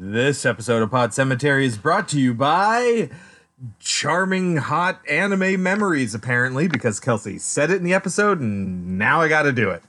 [0.00, 3.10] This episode of Pod Cemetery is brought to you by
[3.80, 9.26] charming hot anime memories, apparently, because Kelsey said it in the episode, and now I
[9.26, 9.82] gotta do it.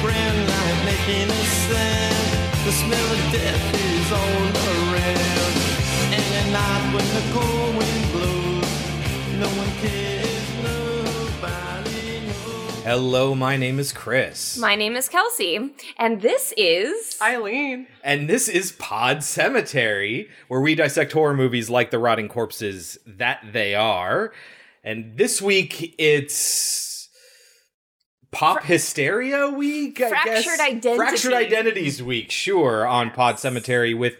[0.00, 2.64] Grand line making a sound.
[2.64, 5.31] The smell of death is all around,
[6.52, 12.82] night when the cold wind blows, no one cares, nobody knows.
[12.84, 14.58] Hello, my name is Chris.
[14.58, 17.86] My name is Kelsey, and this is Eileen.
[18.04, 23.40] and this is Pod Cemetery, where we dissect horror movies like the rotting corpses that
[23.52, 24.32] they are.
[24.84, 27.08] And this week it's
[28.32, 30.60] Pop Hysteria Week, I Fractured guess.
[30.60, 30.96] Identity.
[30.96, 34.16] Fractured Identities Week, sure, on Pod Cemetery with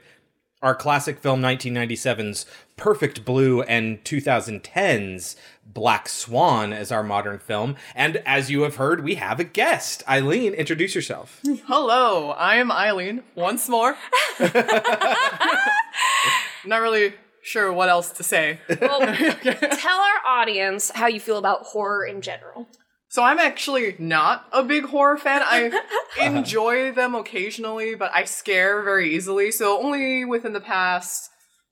[0.63, 5.37] our classic film 1997's Perfect Blue and 2010's
[5.67, 7.77] Black Swan as our modern film.
[7.95, 10.03] And as you have heard, we have a guest.
[10.09, 11.41] Eileen, introduce yourself.
[11.67, 13.97] Hello, I am Eileen once more.
[16.65, 18.61] Not really sure what else to say.
[18.81, 19.01] well,
[19.43, 22.69] tell our audience how you feel about horror in general.
[23.13, 25.43] So I'm actually not a big horror fan.
[25.45, 25.71] I
[26.23, 29.51] enjoy them occasionally, but I scare very easily.
[29.53, 31.29] So only within the past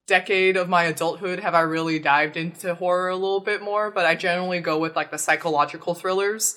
[0.06, 4.04] decade of my adulthood have I really dived into horror a little bit more, but
[4.04, 6.56] I generally go with like the psychological thrillers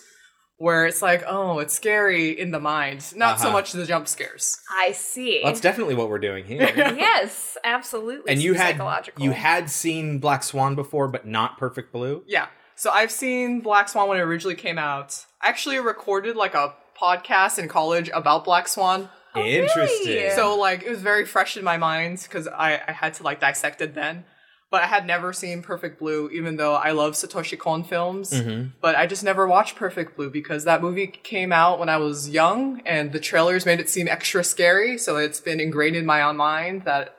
[0.58, 3.54] where it's like, oh, it's scary in the mind, not so Uh-huh.
[3.54, 4.60] much the jump scares.
[4.70, 5.40] I see.
[5.46, 6.60] That's definitely what we're doing here.
[6.76, 8.34] yes, absolutely.
[8.34, 8.82] and you had
[9.18, 12.24] you had seen Black Swan before, but not Perfect Blue.
[12.28, 12.48] Yeah.
[12.84, 15.26] So I've seen Black Swan when it originally came out.
[15.42, 19.08] I actually recorded like a podcast in college about Black Swan.
[19.38, 20.06] Interesting.
[20.06, 20.32] really?
[20.32, 23.40] So like it was very fresh in my mind because I, I had to like
[23.40, 24.26] dissect it then.
[24.70, 28.32] But I had never seen Perfect Blue, even though I love Satoshi Kon films.
[28.32, 28.72] Mm-hmm.
[28.82, 32.28] But I just never watched Perfect Blue because that movie came out when I was
[32.28, 34.98] young and the trailers made it seem extra scary.
[34.98, 37.16] So it's been ingrained in my own mind that,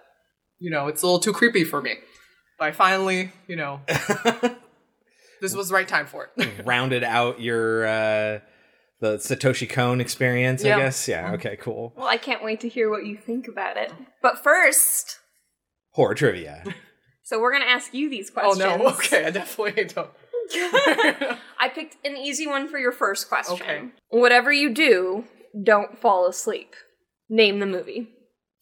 [0.58, 1.94] you know, it's a little too creepy for me.
[2.58, 3.80] But I finally, you know,
[5.44, 6.50] this was the right time for it.
[6.64, 8.40] Rounded out your uh,
[9.00, 11.06] the Satoshi Kon experience, I guess.
[11.06, 11.32] Yeah.
[11.34, 11.56] Okay.
[11.56, 11.92] Cool.
[11.96, 13.92] Well, I can't wait to hear what you think about it.
[14.22, 15.20] But first,
[15.90, 16.64] Horror trivia.
[17.22, 18.60] so we're gonna ask you these questions.
[18.62, 20.10] oh no, okay, I definitely don't.
[21.60, 23.54] I picked an easy one for your first question.
[23.54, 23.82] Okay.
[24.08, 25.24] Whatever you do,
[25.62, 26.74] don't fall asleep.
[27.28, 28.08] Name the movie.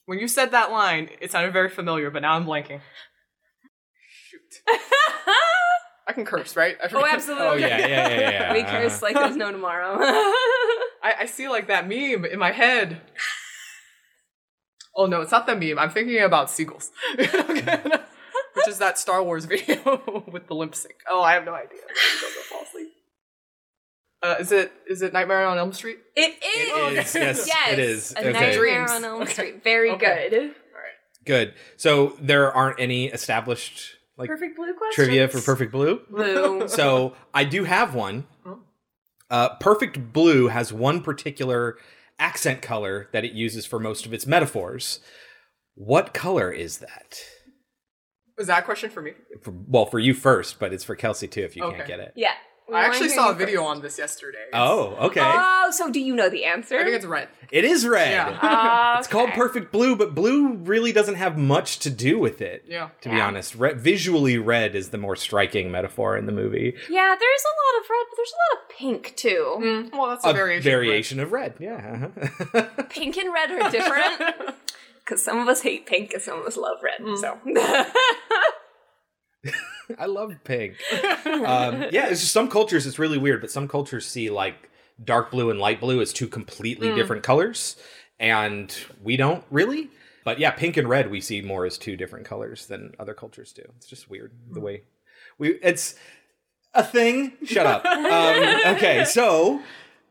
[0.06, 2.81] When you said that line, it sounded very familiar, but now I'm blanking.
[4.28, 4.78] Shoot.
[6.06, 6.76] I can curse, right?
[6.82, 7.14] I Oh, forget.
[7.14, 7.46] absolutely.
[7.46, 8.52] Oh yeah, yeah, yeah, yeah.
[8.54, 9.96] we curse like there's no tomorrow.
[10.00, 13.00] I, I see like that meme in my head.
[14.96, 15.78] Oh no, it's not the meme.
[15.78, 16.91] I'm thinking about seagulls.
[17.16, 20.94] Which is that Star Wars video with the limp sync.
[21.08, 21.78] Oh, I have no idea.
[21.88, 22.88] I'm go fall asleep.
[24.22, 25.98] Uh, is it is it Nightmare on Elm Street?
[26.14, 27.14] it is.
[27.14, 27.46] It is.
[27.46, 28.12] Yes, Yes, it is.
[28.12, 28.32] A Okay.
[28.32, 28.91] Nightmare Dreams.
[28.91, 29.64] on Elm Street.
[29.64, 30.28] Very Okay.
[30.30, 30.54] good.
[31.24, 31.54] Good.
[31.76, 35.04] So there aren't any established like Perfect blue question.
[35.04, 36.00] trivia for Perfect Blue.
[36.10, 36.68] blue.
[36.68, 38.26] So I do have one.
[39.30, 41.78] Uh, Perfect Blue has one particular
[42.18, 45.00] accent color that it uses for most of its metaphors.
[45.74, 47.18] What color is that?
[48.36, 49.12] Was that a question for me?
[49.42, 51.76] For, well, for you first, but it's for Kelsey too if you Okay.
[51.76, 52.12] can't get it.
[52.16, 52.34] yeah.
[52.68, 53.70] We I actually saw a video first.
[53.76, 54.38] on this yesterday.
[54.48, 55.20] It's- Oh, okay.
[55.22, 56.78] Oh, so do you know the answer?
[56.78, 57.28] I think it's red.
[57.50, 58.10] it is red.
[58.12, 58.38] Yeah.
[58.42, 59.30] Ah, It's called.
[59.30, 62.64] Perfect Blue, but blue really doesn't have much to do with it.
[62.68, 62.90] Yeah.
[63.02, 66.74] To be honest, Re- visually red is the more striking metaphor in the movie.
[66.88, 69.56] Yeah, there's a lot of red, but there's a lot of pink too.
[69.60, 70.70] Mm, well, that's a, A variation.
[70.70, 72.08] variation of red, yeah.
[72.54, 72.62] uh-huh.
[72.90, 74.54] Pink and red are different.
[75.04, 77.00] Because some of us hate pink and some of us love red.
[77.18, 77.38] So
[79.98, 80.76] I love pink.
[81.26, 84.70] um, yeah, it's just some cultures it's really weird, but some cultures see like
[85.03, 87.76] dark blue and light blue as two completely different colors,
[88.19, 89.91] and we don't really.
[90.25, 93.53] But yeah, pink and red we see more as two different colors than other cultures
[93.53, 93.62] do.
[93.77, 94.83] It's just weird the way
[95.39, 95.59] we.
[95.62, 95.97] It's
[96.74, 97.33] a thing.
[97.44, 97.84] Shut up.
[97.84, 99.60] um, okay, so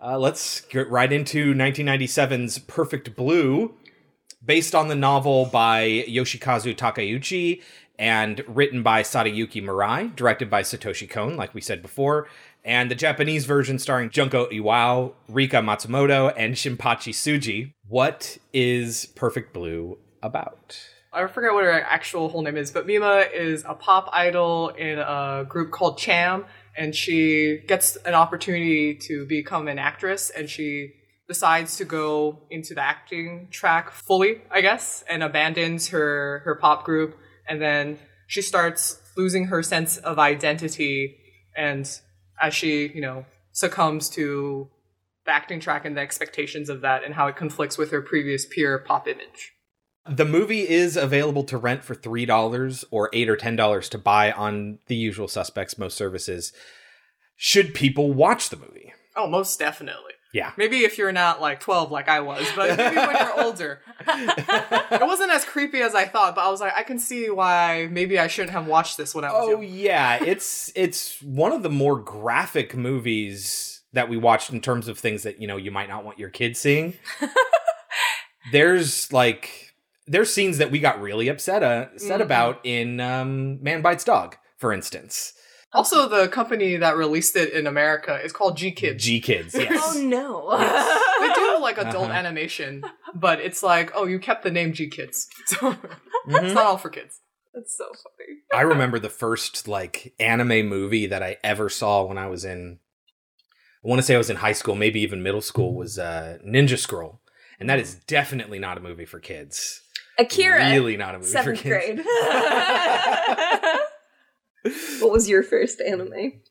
[0.01, 3.75] uh, let's get right into 1997's Perfect Blue
[4.44, 7.62] based on the novel by Yoshikazu Takeuchi
[8.01, 12.27] and written by Sadayuki Murai, directed by Satoshi Kon, like we said before,
[12.65, 17.74] and the Japanese version starring Junko Iwao, Rika Matsumoto, and Shinpachi Tsuji.
[17.88, 20.80] What is Perfect Blue about?
[21.13, 24.97] I forget what her actual whole name is, but Mima is a pop idol in
[24.97, 26.45] a group called Cham,
[26.75, 30.94] and she gets an opportunity to become an actress, and she
[31.27, 36.83] decides to go into the acting track fully, I guess, and abandons her her pop
[36.83, 37.15] group
[37.51, 41.18] and then she starts losing her sense of identity,
[41.53, 42.00] and
[42.42, 44.69] as she, you know, succumbs to
[45.25, 48.45] the acting track and the expectations of that, and how it conflicts with her previous
[48.45, 49.51] peer pop image.
[50.09, 53.97] The movie is available to rent for three dollars or eight or ten dollars to
[53.97, 56.54] buy on the usual suspects, most services.
[57.36, 58.94] Should people watch the movie?
[59.18, 60.13] Oh, most definitely.
[60.33, 60.51] Yeah.
[60.57, 63.81] Maybe if you're not like 12 like I was, but maybe when you're older.
[64.07, 67.89] it wasn't as creepy as I thought, but I was like, I can see why
[67.92, 69.63] maybe I shouldn't have watched this when I was Oh young.
[69.74, 74.98] yeah, it's it's one of the more graphic movies that we watched in terms of
[74.98, 76.94] things that you know you might not want your kids seeing.
[78.51, 79.74] there's like
[80.07, 82.24] there's scenes that we got really upset uh, upset Mhm.
[82.24, 85.33] about in um, Man Bites Dog, for instance.
[85.73, 88.97] Also, the company that released it in America is called GKIDS.
[88.97, 89.81] G Kids, yes.
[89.81, 90.57] Oh no.
[90.57, 92.13] they do like adult Uh-huh.
[92.19, 92.83] animation,
[93.15, 95.27] but it's like, oh, you kept the name GKIDS.
[95.47, 95.57] So
[96.27, 96.44] Mhm.
[96.44, 97.19] it's not all for kids.
[97.53, 98.39] That's so funny.
[98.53, 102.79] I remember the first like anime movie that I ever saw when I was in
[103.83, 106.38] I want to say I was in high school, maybe even middle school was uh
[106.45, 107.21] Ninja Scroll.
[107.59, 109.81] And that is definitely not a movie for kids.
[110.19, 110.69] Akira.
[110.71, 112.01] Really not a movie Seventh for kids.
[112.03, 112.06] grade.
[115.00, 116.42] what was your first anime?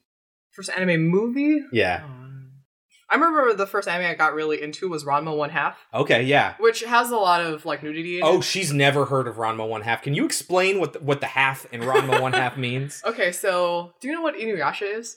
[0.52, 1.62] First anime movie?
[1.72, 2.02] Yeah.
[2.04, 2.50] Um,
[3.08, 6.54] I remember the first anime I got really into was Ranma One Half, Okay, yeah.
[6.60, 8.18] which has a lot of like nudity.
[8.18, 8.44] In Oh, it.
[8.44, 10.02] she's never heard of Ranma One Half.
[10.02, 13.02] Can you explain what the, what the half in Ranma One Half means?
[13.04, 15.16] Okay, so do you know what Inuyasha is?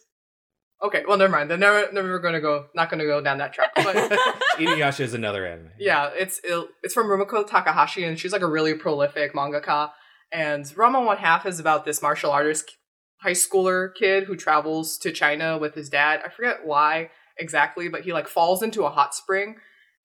[0.84, 1.50] Okay, well, never mind.
[1.50, 3.70] Then never, never gonna go, not gonna go down that track.
[3.76, 3.96] But
[4.58, 5.70] Inuyasha is another anime.
[5.80, 9.92] yeah, it's it, it's from Rumiko Takahashi, and she's like a really prolific mangaka.
[10.32, 12.76] And Ranma One Half is about this martial artist
[13.24, 16.22] high schooler kid who travels to China with his dad.
[16.26, 19.56] I forget why exactly, but he like falls into a hot spring,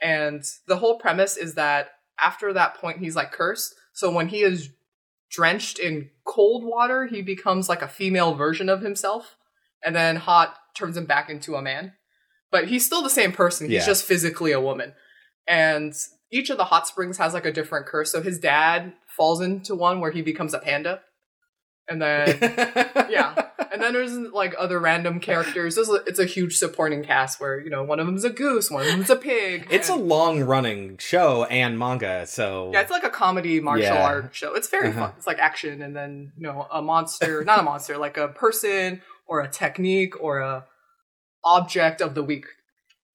[0.01, 3.75] and the whole premise is that after that point he's like cursed.
[3.93, 4.71] So when he is
[5.31, 9.37] drenched in cold water, he becomes like a female version of himself,
[9.85, 11.93] and then hot turns him back into a man.
[12.51, 13.69] But he's still the same person.
[13.69, 13.87] He's Yeah.
[13.87, 14.95] just physically a woman.
[15.47, 15.95] And
[16.31, 18.13] each of the hot springs has like a different curse.
[18.13, 21.03] So his dad falls into one where he becomes a panda.
[21.89, 22.39] And then
[23.11, 23.35] yeah.
[23.73, 25.75] And then there's like other random characters.
[25.75, 28.71] There's a, it's a huge supporting cast where, you know, one of them's a goose,
[28.71, 29.67] one of them's a pig.
[29.71, 34.03] It's a long running show and manga, so Yeah, it's like a comedy martial Yeah.
[34.05, 34.55] art show.
[34.55, 35.01] It's very Uh-huh.
[35.09, 35.13] fun.
[35.17, 39.01] It's like action and then, you know, a monster, not a monster, like a person
[39.27, 40.65] or a technique or a
[41.45, 42.47] object of the week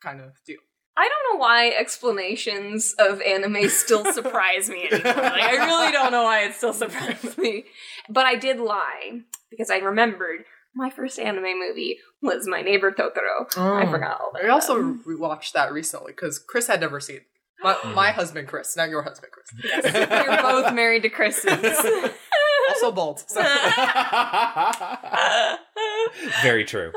[0.02, 0.58] kind of deal.
[0.96, 5.14] I don't know why explanations of anime still surprise me anymore.
[5.16, 7.66] Like, I really don't know why it still surprises me.
[8.10, 10.46] But I did lie because I remembered
[10.76, 13.58] my first anime movie was My Neighbor Totoro.
[13.58, 13.92] I oh.
[13.92, 14.46] forgot all that.
[14.46, 17.22] I also rewatched that recently because Chris had never seen.
[17.62, 19.64] My, my husband Chris, not your husband Chris.
[19.64, 21.50] Yes, we're both married to Chris's.
[22.70, 23.20] Also bald.
[23.28, 23.44] So.
[26.42, 26.94] Very true.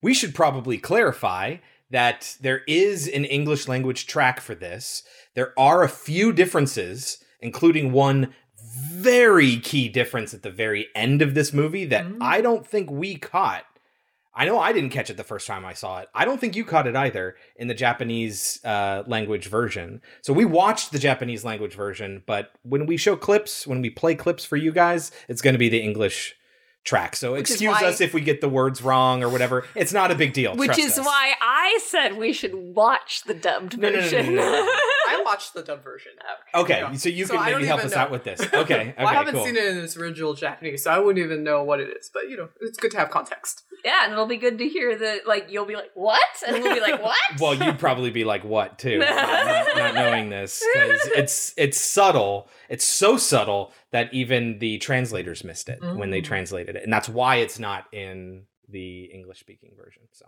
[0.00, 1.56] We should probably clarify
[1.90, 5.02] that there is an English language track for this.
[5.34, 8.34] There are a few differences, including one
[8.72, 12.18] very key difference at the very end of this movie that Mm.
[12.20, 13.64] I don't think we caught.
[14.32, 16.08] I know I didn't catch it the first time I saw it.
[16.14, 20.00] I don't think you caught it either in the Japanese uh, language version.
[20.22, 24.14] So we watched the Japanese language version, but when we show clips, when we play
[24.14, 26.36] clips for you guys, it's going to be the English
[26.84, 27.16] track.
[27.16, 29.64] So is excuse why- us if we get the words wrong or whatever.
[29.74, 30.56] It's not a big deal.
[30.56, 31.04] Which is us.
[31.06, 34.74] why I said we should watch the dubbed No, no, no, no,
[35.30, 35.30] version.
[35.30, 35.30] no, no.
[35.30, 36.12] I watched the dub version.
[36.54, 36.92] Okay, Yeah.
[36.94, 37.98] so you So can I maybe help us know.
[37.98, 38.40] out with this.
[38.40, 39.44] Okay, okay, well, I haven't cool.
[39.44, 42.10] seen it in its original Japanese, so I wouldn't even know what it is.
[42.12, 43.62] But you know, it's good to have context.
[43.84, 45.26] yeah, and it'll be good to hear that.
[45.26, 48.44] Like you'll be like, "What?" and we'll be like, "What?" Well, you'd probably be like,
[48.44, 52.48] "What?" too, not, not knowing this because it's it's subtle.
[52.68, 56.24] It's so subtle that even the translators missed it when they Mm.
[56.24, 60.02] translated it, and that's why it's not in the English speaking version.
[60.12, 60.26] So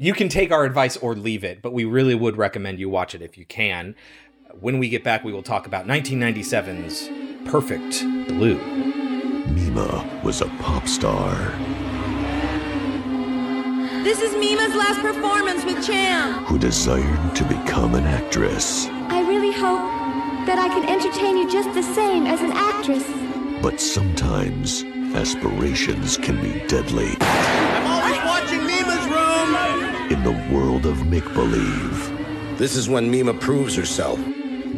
[0.00, 3.16] you can take our advice or leave it, but we really would recommend you watch
[3.16, 3.96] it if you can.
[4.60, 7.10] When we get back, we will talk about 1997's
[7.50, 8.58] Perfect Blue.
[9.48, 11.34] Mima was a pop star.
[14.04, 16.44] This is Mima's last performance with Cham.
[16.44, 18.86] who desired to become an actress.
[18.86, 19.82] I really hope
[20.46, 23.04] that I can entertain you just the same as an actress.
[23.60, 24.84] But sometimes
[25.16, 27.77] aspirations can be deadly.
[30.10, 34.18] In the world of make believe, This is when Mima proves herself.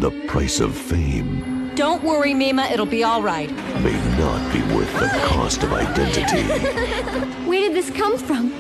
[0.05, 3.51] the price of fame Don't worry, Mima, it'll be all right.
[3.81, 6.43] may not be worth the cost of identity.
[7.49, 8.51] Where did this come from?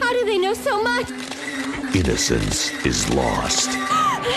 [0.00, 1.08] How do they know so much?
[1.94, 3.70] Innocence is lost.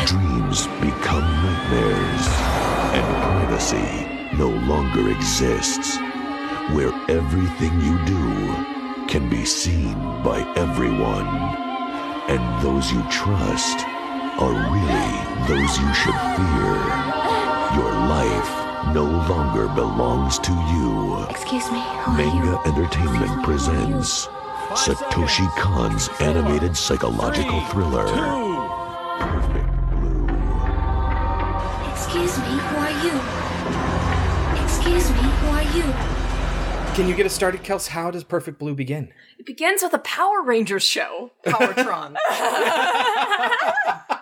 [0.05, 2.25] Dreams become nightmares.
[2.97, 5.97] And privacy no longer exists,
[6.75, 8.25] where everything you do
[9.07, 11.27] can be seen by everyone,
[12.31, 13.85] and those you trust
[14.39, 15.11] are really
[15.51, 16.75] those you should fear.
[17.75, 18.51] Your life
[18.93, 21.25] no longer belongs to you.
[21.29, 21.81] Excuse me.
[21.81, 22.31] Who are you?
[22.31, 24.27] Manga Entertainment presents
[24.71, 28.07] Satoshi Kon's animated psychological thriller.
[29.19, 30.27] Perfect Blue.
[31.91, 32.53] Excuse me.
[32.67, 34.63] Who are you?
[34.63, 35.21] Excuse me.
[35.21, 36.20] Who are you?
[36.95, 37.87] Can you get us started, Kels?
[37.87, 39.13] How does Perfect Blue begin?
[39.39, 41.31] It begins with a Power Rangers show.
[41.45, 42.15] Powertron.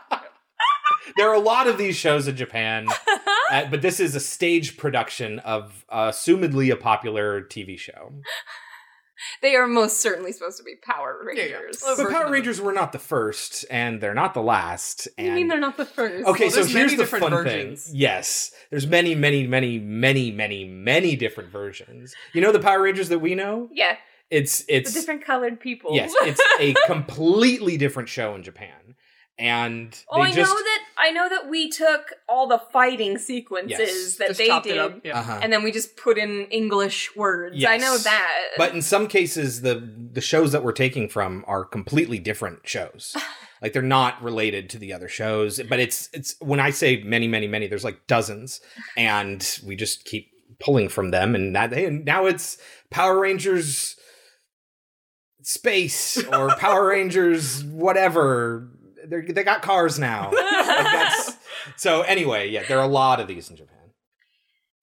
[1.17, 2.87] There are a lot of these shows in Japan,
[3.51, 8.13] uh, but this is a stage production of uh, assumedly a popular TV show.
[9.41, 11.55] They are most certainly supposed to be Power Yeah, yeah.
[11.57, 11.81] Rangers.
[11.83, 12.29] Well, But Power.
[12.31, 15.07] Rangers were not the first, and they're not the last.
[15.15, 16.25] What do you mean they're not the first?
[16.27, 17.85] Okay, Well, so here's the different fun versions.
[17.85, 17.95] thing.
[17.95, 22.13] Yes, there's many, many, many, many, many, many different versions.
[22.33, 23.69] You know the Power Rangers that we know?
[23.71, 23.95] Yeah,
[24.29, 25.95] It's the it's different colored people.
[25.95, 28.95] yes, it's a completely different show in Japan,
[29.39, 30.79] and they Oh, I just know that.
[30.97, 34.15] I know that we took all the fighting sequences Yes.
[34.17, 35.01] that Just they did.
[35.05, 35.19] Yeah.
[35.19, 35.39] uh-huh.
[35.41, 37.63] and then we just put in English words.
[37.65, 38.47] I know that.
[38.57, 39.81] But in some cases, the
[40.11, 43.15] the shows that we're taking from are completely different shows.
[43.61, 45.61] like they're not related to the other shows.
[45.69, 48.59] But it's it's when I say many, many, many, there's like dozens,
[48.97, 51.33] and we just keep pulling from them.
[51.33, 52.57] And that and now it's
[52.89, 53.95] Power Rangers
[55.43, 58.69] space or Power Rangers whatever.
[59.09, 60.31] They they got cars now.
[60.31, 61.13] Like
[61.75, 63.75] so anyway, yeah, there are a lot of these in Japan.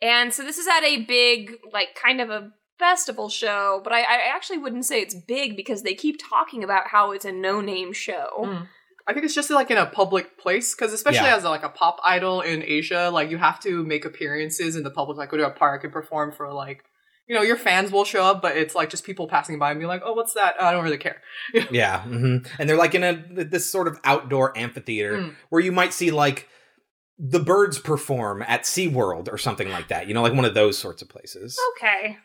[0.03, 4.01] And so this is at a big, like, kind of a festival show, but I,
[4.01, 7.95] I actually wouldn't say it's big because they keep talking about how it's a no-name
[7.95, 8.29] show.
[8.39, 8.69] Mm.
[9.09, 11.37] I think it's just like in a public place because especially Yeah.
[11.37, 14.91] as like a pop idol in Asia, like you have to make appearances in the
[14.91, 16.83] public, like go to a park and perform for like,
[17.29, 19.81] you know, your fans will show up, but it's like just people passing by and
[19.81, 20.55] be like, oh, what's that?
[20.61, 21.21] I don't really care.
[21.71, 25.35] Yeah, hmm and they're like in a this sort of outdoor amphitheater Mm.
[25.51, 26.49] where you might see like
[27.19, 30.07] the birds perform at SeaWorld or something like that.
[30.07, 31.59] You know, like one of those sorts of places.
[31.77, 32.19] Okay.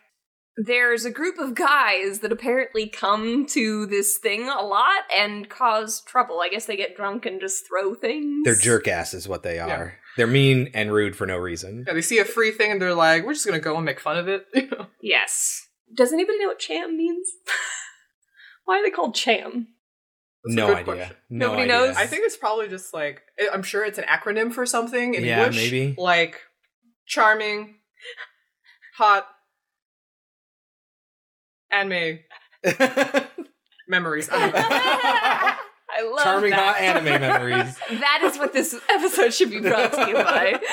[0.58, 6.02] There's a group of guys that apparently come to this thing a lot and cause
[6.02, 6.42] trouble.
[6.42, 8.44] I guess they get drunk and just throw things.
[8.44, 9.94] They're jerk ass is what they are.
[10.16, 11.84] They're mean and rude for no reason.
[11.86, 14.00] Yeah, they see a free thing and they're like, we're just gonna go and make
[14.00, 14.46] fun of it.
[15.04, 15.66] Yes.
[15.94, 17.28] Does anybody know what cham means?
[18.64, 19.68] Why are they called cham?
[20.44, 20.84] That's no idea.
[20.84, 21.16] question.
[21.28, 21.74] No Nobody idea.
[21.74, 21.96] knows?
[21.96, 25.24] I think it's probably just like I- I'm sure it's an acronym for something in
[25.24, 25.56] Yeah, English.
[25.72, 25.94] maybe.
[25.98, 26.40] like
[27.06, 27.76] charming,
[28.96, 29.26] hot,
[31.70, 32.20] anime
[33.88, 34.28] memories.
[36.02, 36.16] I don't know.
[36.16, 36.74] I love Charming that.
[36.76, 37.78] hot anime memories.
[38.00, 40.60] that is what this episode should be brought to you by.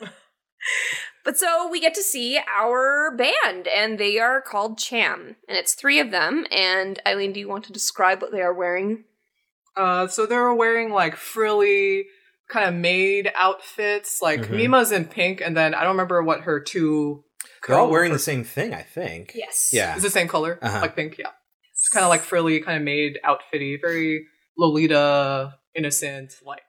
[1.24, 5.74] but so we get to see our band, and they are called Cham, and it's
[5.74, 6.46] three of them.
[6.50, 9.04] And Eileen, do you want to describe what they are wearing?
[9.76, 12.06] Uh, so they're wearing like frilly
[12.48, 14.20] kind of maid outfits.
[14.20, 14.50] Like Mhm.
[14.56, 17.24] Mima's in pink, and then I don't remember what her two.
[17.66, 19.32] They're all co- wearing the same thing, I think.
[19.34, 19.70] Yes.
[19.72, 19.94] Yeah.
[19.94, 20.80] It's the same color, Uh-huh.
[20.80, 21.16] like pink.
[21.18, 21.30] Yeah,
[21.80, 26.34] it's kind of like frilly, kind of made outfitty, very Lolita, innocent.
[26.44, 26.62] Like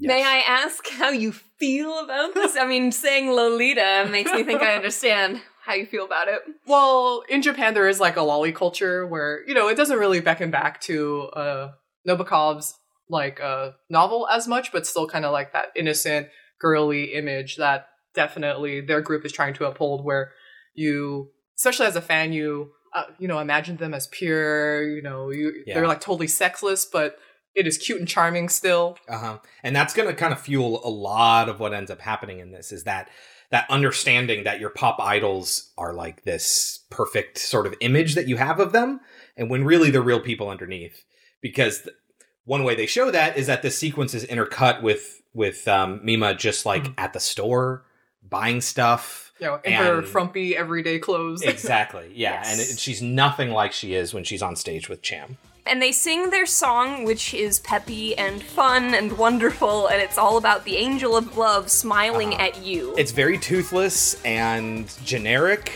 [0.00, 2.56] May I ask how you feel about this?
[2.56, 6.40] I mean, saying Lolita makes me think I understand how you feel about it.
[6.66, 10.20] Well, in Japan, there is like a lolly culture where you know it doesn't really
[10.20, 11.72] beckon back to uh,
[12.06, 12.74] Nabokov's
[13.10, 16.28] like uh, novel as much, but still kind of like that innocent,
[16.60, 20.04] girly image that definitely their group is trying to uphold.
[20.04, 20.30] Where
[20.74, 24.82] you, especially as a fan, you uh, you know imagine them as pure.
[24.88, 25.74] You know, you Yeah.
[25.74, 27.18] they're like totally sexless, but
[27.54, 28.96] it is cute and charming still.
[29.08, 29.38] Uh-huh.
[29.64, 32.52] And that's going to kind of fuel a lot of what ends up happening in
[32.52, 33.08] this is that
[33.50, 38.36] that understanding that your pop idols are like this perfect sort of image that you
[38.36, 39.00] have of them
[39.36, 41.02] and when really they're real people underneath
[41.40, 41.96] because th-
[42.44, 46.34] one way they show that is that this sequence is intercut with with um, Mima
[46.34, 46.94] just like Mhm.
[46.98, 47.84] at the store
[48.22, 51.42] buying stuff You know, in her And- frumpy everyday clothes.
[51.54, 52.72] exactly yeah and Yes.
[52.72, 56.30] it, she's nothing like she is when she's on stage with Cham And they sing
[56.30, 61.14] their song, which is peppy and fun and wonderful, and it's all about the angel
[61.14, 62.42] of love smiling Uh-huh.
[62.46, 62.94] at you.
[62.96, 65.72] it's very toothless and generic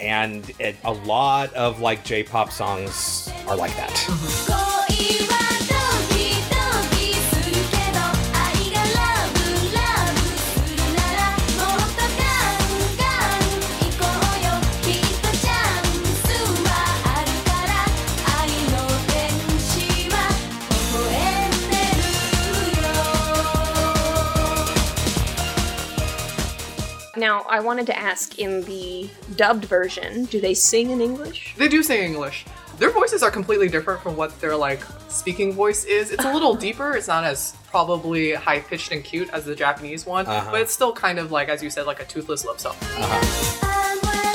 [0.00, 3.96] and it, a lot of like j-pop songs are like that
[27.22, 31.54] Now, I wanted to ask in the dubbed version, do they sing in English?
[31.56, 32.44] They do sing English.
[32.78, 36.10] Their voices are completely different from what their like speaking voice is.
[36.10, 36.96] It's a little deeper.
[36.96, 40.50] It's not as probably high pitched and cute as the Japanese one, Uh-huh.
[40.50, 42.74] but it's still kind of like, as you said, like a toothless love song.
[42.96, 44.31] And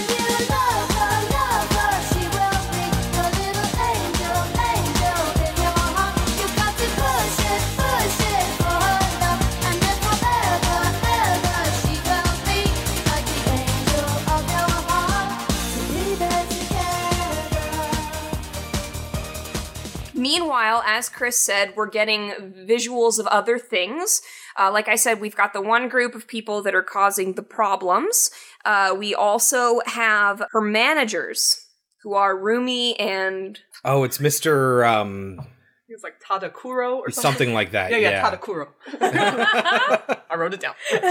[20.18, 22.32] Meanwhile, as Chris said, we're getting
[22.68, 24.22] visuals of other things.
[24.60, 27.44] Uh, like I said, we've got the one group of people that are causing the
[27.44, 28.32] problems.
[28.66, 31.64] Uh, we also have her managers,
[32.04, 34.88] who are Rumi and Oh, it's Mr.
[34.88, 35.40] Um,
[35.88, 37.22] It's like Tadakuro or something.
[37.22, 37.92] something like that.
[37.92, 38.68] Yeah, Yeah, yeah, Tadakuro.
[40.30, 40.76] I wrote it down.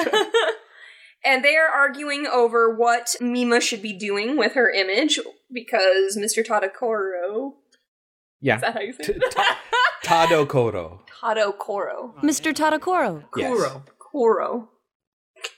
[1.24, 5.18] and they are arguing over what Mima should be doing with her image
[5.52, 6.44] because Mr.
[6.44, 7.54] Tadakoro.
[8.46, 8.54] Yeah.
[8.56, 9.30] Is that how you say T- it?
[9.32, 9.58] ta-
[10.04, 11.00] Tadokoro.
[11.20, 12.14] Tadokoro.
[12.22, 12.54] Mr.
[12.54, 13.24] Tadakoro.
[13.36, 13.50] Yes.
[13.50, 13.82] Kuro.
[13.98, 14.68] Koro.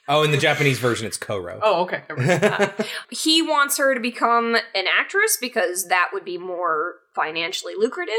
[0.09, 1.61] Oh, in the Japanese version, it's Koro.
[1.62, 2.02] Oh, okay.
[2.09, 7.75] Never uh, he wants her to become an actress because that would be more financially
[7.76, 8.14] lucrative,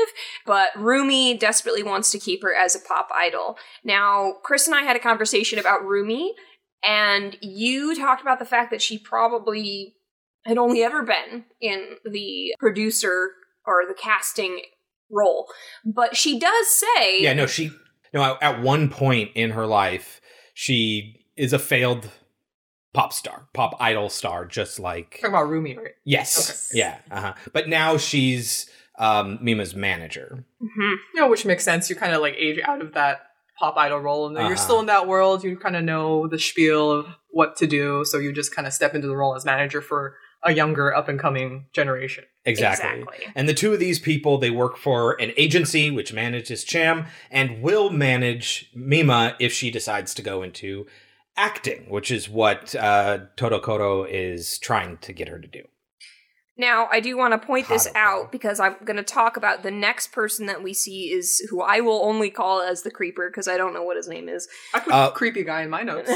[0.45, 3.57] but Rumi desperately wants to keep her as a pop idol.
[3.83, 6.35] Now, Chris and I had a conversation about Rumi,
[6.83, 9.95] and you talked about the fact that she probably
[10.45, 13.31] had only ever been in the producer
[13.65, 14.61] or the casting
[15.11, 15.47] role.
[15.85, 17.71] But she does say Yeah, no, she.
[18.13, 20.19] No, at- at one point in her life,
[20.53, 22.09] she is a failed
[22.93, 25.11] pop star, pop idol star, just like.
[25.21, 25.91] Talking about Rumi, right?
[26.05, 26.71] Yes.
[26.71, 26.79] Okay.
[26.79, 26.97] Yeah.
[27.11, 27.33] Uh-huh.
[27.53, 30.43] But now she's um, Mima's manager.
[30.61, 30.95] Mhm.
[31.13, 31.89] You know, which makes sense.
[31.89, 33.21] You kind of like age out of that
[33.57, 34.63] pop idol role, and then you're Uh-huh.
[34.63, 35.43] still in that world.
[35.43, 38.73] You kind of know the spiel of what to do, so you just kind of
[38.73, 42.23] step into the role as manager for a younger, up and coming generation.
[42.45, 43.01] Exactly.
[43.01, 43.25] Exactly.
[43.35, 47.61] And the two of these people, they work for an agency which manages Cham and
[47.61, 50.87] will manage Mima if she decides to go into
[51.35, 55.63] acting, which is what uh, Todokoro is trying to get her to do.
[56.59, 59.71] Now, I do want to point this out because I'm going to talk about the
[59.71, 63.47] next person that we see is who I will only call as the creeper because
[63.47, 64.47] I don't know what his name is.
[64.73, 66.09] I put Uh, creepy guy in my notes.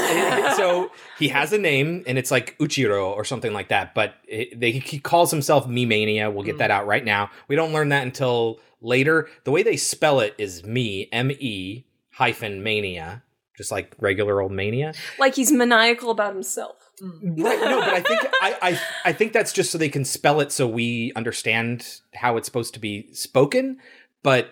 [0.56, 4.60] so he has a name and it's like Uchiro or something like that, but it,
[4.60, 6.30] they, he calls himself Me Mania.
[6.30, 7.30] We'll get that out right now.
[7.48, 9.28] We don't learn that until later.
[9.44, 13.22] The way they spell it is me, M E hyphen mania,
[13.56, 14.92] just like regular old mania.
[15.18, 16.83] Like he's maniacal about himself.
[17.02, 17.42] Mm.
[17.42, 20.40] Right, no, but I think I, I I think that's just so they can spell
[20.40, 23.78] it so we understand how it's supposed to be spoken.
[24.22, 24.50] But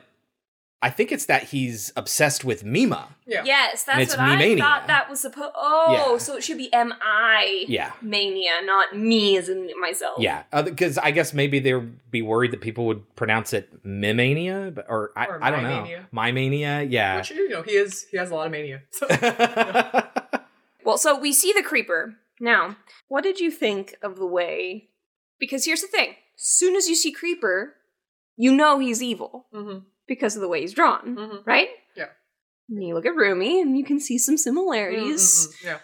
[0.85, 3.15] I think it's that he's obsessed with Mima.
[3.25, 3.45] yeah.
[3.45, 4.65] Yes, And that's it's what I me-mania.
[4.65, 5.53] thought that was supposed.
[5.55, 6.19] Oh, Yeah.
[6.19, 7.93] so it should be M I Yeah.
[8.03, 10.19] mania, not me as in myself.
[10.19, 14.75] Yeah, uh, because I guess maybe they'd be worried that people would pronounce it Mimania,
[14.75, 16.09] but- or I, Or I don't know, My-mania.
[16.11, 17.19] My Mania, yeah.
[17.19, 18.05] Which you know, he is.
[18.11, 18.83] He has a lot of mania.
[18.91, 19.07] So.
[20.85, 22.17] Well, so we see the creeper.
[22.43, 22.77] Now,
[23.07, 24.91] what did you think of the way?
[25.39, 27.75] Because here's the thing: As soon as you see creeper,
[28.37, 29.85] you know he's evil Mhm.
[30.09, 31.47] because of the way he's drawn, Mhm.
[31.47, 31.69] right?
[31.97, 32.09] Yeah.
[32.69, 35.47] And you look at Rumi, and you can see some similarities.
[35.47, 35.65] Mm-mm-mm.
[35.65, 35.79] Yeah.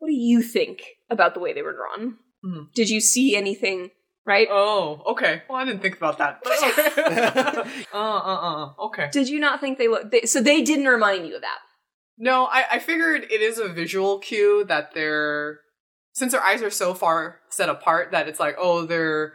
[0.00, 2.18] What do you think about the way they were drawn?
[2.44, 2.72] Mhm.
[2.74, 3.90] Did you see anything?
[4.26, 4.48] Right?
[4.50, 5.42] Oh, okay.
[5.48, 6.42] Well, I didn't think about that.
[6.44, 7.72] Okay.
[7.94, 8.86] uh, uh, uh.
[8.86, 9.08] Okay.
[9.12, 10.10] Did you not think they look?
[10.10, 11.58] They, so they didn't remind you of that.
[12.18, 15.60] No, I, I figured it is a visual cue that they're
[16.18, 19.34] since their eyes are so far set apart that it's like, oh, they're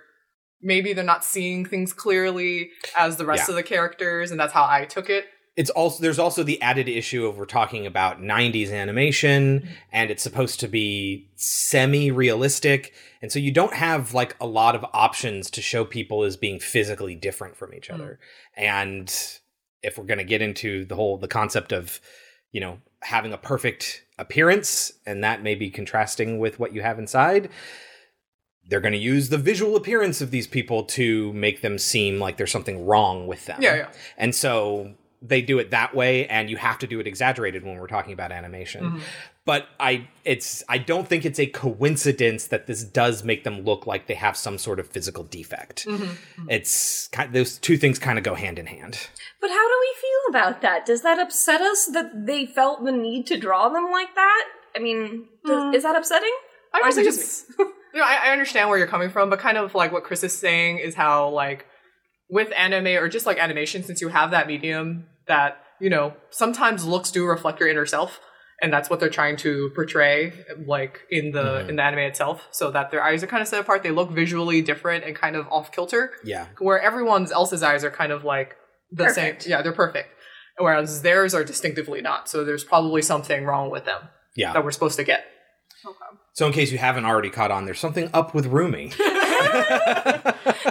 [0.61, 3.53] maybe they're not seeing things clearly as the rest Yeah.
[3.53, 5.25] of the characters, and that's how I took it.
[5.55, 9.73] it's also there's also the added issue of we're talking about 90s animation mm-hmm.
[9.91, 12.91] and it's supposed to be semi-realistic
[13.21, 16.59] and so you don't have like a lot of options to show people as being
[16.59, 17.93] physically different from each mm.
[17.93, 18.19] other
[18.57, 19.39] and
[19.83, 22.01] if we're going to get into the whole the concept of
[22.51, 26.99] you know having a perfect appearance and that may be contrasting with what you have
[26.99, 27.49] inside
[28.69, 32.37] they're going to use the visual appearance of these people to make them seem like
[32.37, 33.91] there's something wrong with them Yeah, yeah.
[34.17, 37.77] and so they do it that way and you have to do it exaggerated when
[37.79, 38.99] we're talking about animation Mm-hmm.
[39.45, 43.87] but i it's i don't think it's a coincidence that this does make them look
[43.87, 46.49] like they have some sort of physical defect Mm-hmm.
[46.49, 48.97] it's kind those two things kind of go hand in hand
[49.41, 50.85] But how do we feel about that?
[50.85, 54.45] Does that upset us that they felt the need to draw them like that?
[54.75, 55.73] I mean, does, hmm.
[55.75, 56.33] is that upsetting?
[56.73, 57.55] I Or is it just it's.
[57.59, 60.23] you know, I, I understand where you're coming from, but kind of like what Chris
[60.23, 61.67] is saying is how like
[62.29, 66.85] with anime or just like animation, since you have that medium that you know sometimes
[66.85, 68.19] looks do reflect your inner self,
[68.59, 70.33] and that's what they're trying to portray,
[70.65, 71.69] like in the mm-hmm.
[71.69, 73.83] in the anime itself, so that their eyes are kind of set apart.
[73.83, 76.13] They look visually different and kind of off kilter.
[76.23, 76.47] Yeah.
[76.57, 78.55] Where everyone's else's eyes are kind of like
[78.93, 79.43] the Perfect.
[79.43, 79.51] same.
[79.51, 80.09] Yeah, they're perfect.
[80.57, 82.29] Whereas theirs are distinctively not.
[82.29, 84.53] So there's probably something wrong with them Yeah.
[84.53, 85.25] that we're supposed to get.
[86.33, 88.91] So in case you haven't already caught on, there's something up with Rumi.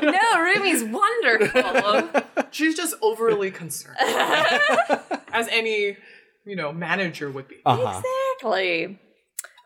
[0.03, 2.23] no, Rumi's wonderful.
[2.51, 3.97] She's just overly concerned,
[5.33, 5.97] as any
[6.45, 7.57] you know manager would be.
[7.65, 8.01] Uh-huh.
[8.41, 8.99] Exactly.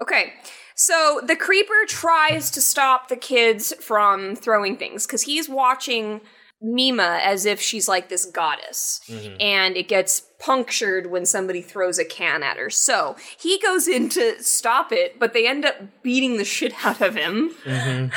[0.03, 0.33] Okay.
[0.75, 6.21] So the creeper tries to stop the kids from throwing things because he's watching
[6.61, 9.01] Mima as if she's like this goddess.
[9.09, 9.37] Mm-hmm.
[9.40, 12.71] And it gets punctured when somebody throws a can at her.
[12.71, 17.01] So he goes in to stop it, but they end up beating the shit out
[17.01, 17.55] of him.
[17.64, 18.14] Mm-hmm.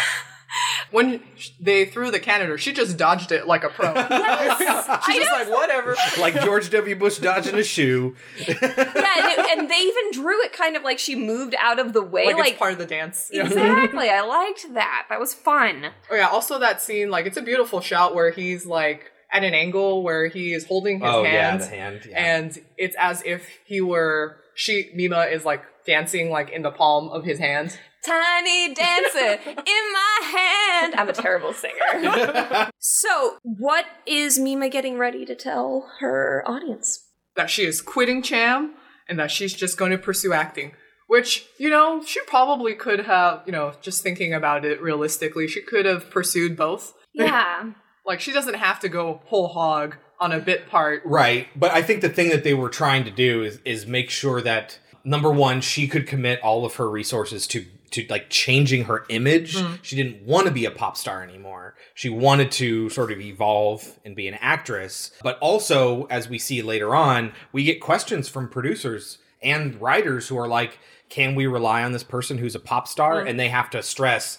[0.92, 1.22] When
[1.60, 3.94] they threw the can at her, she just dodged it like a pro.
[5.06, 5.96] She's just like whatever.
[6.20, 6.96] like George W.
[6.96, 8.16] Bush dodging a shoe.
[8.38, 11.94] Yeah, and, it- and they even drew it kind of like she moved out of
[11.94, 12.26] the way.
[12.26, 13.30] Like, Like, it's part of the dance.
[13.32, 14.10] Exactly.
[14.10, 15.06] I liked that.
[15.10, 15.92] That was fun.
[16.10, 19.54] Oh yeah, also that scene, like it's a beautiful shot where he's like at an
[19.54, 22.36] angle where he is holding his Oh, yeah, hand, the hand, yeah.
[22.38, 27.10] and it's as if he were she Mima is like dancing like in the palm
[27.10, 27.78] of his hand.
[28.06, 30.96] Tiny dancer in my hand.
[30.96, 32.70] I'm a terrible singer.
[32.80, 37.06] so, what is Mima getting ready to tell her audience?
[37.36, 38.76] That she is quitting Cham
[39.08, 40.74] and that she's just going to pursue acting.
[41.08, 45.62] Which, you know, she probably could have, you know, just thinking about it realistically, she
[45.62, 46.94] could have pursued both.
[47.14, 47.72] Yeah.
[48.06, 51.04] Like, she doesn't have to go whole hog on a bit part.
[51.06, 51.48] Right.
[51.56, 54.42] But I think the thing that they were trying to do is is make sure
[54.42, 59.06] that number one, she could commit all of her resources to to like changing her
[59.10, 59.58] image.
[59.58, 59.76] Hmm.
[59.82, 61.76] She didn't want to be a pop star anymore.
[61.94, 65.12] She wanted to sort of evolve and be an actress.
[65.22, 70.38] But also, as we see later on, we get questions from producers and writers who
[70.38, 73.22] are like, can we rely on this person who's a pop star?
[73.22, 73.28] Hmm.
[73.28, 74.38] And they have to stress,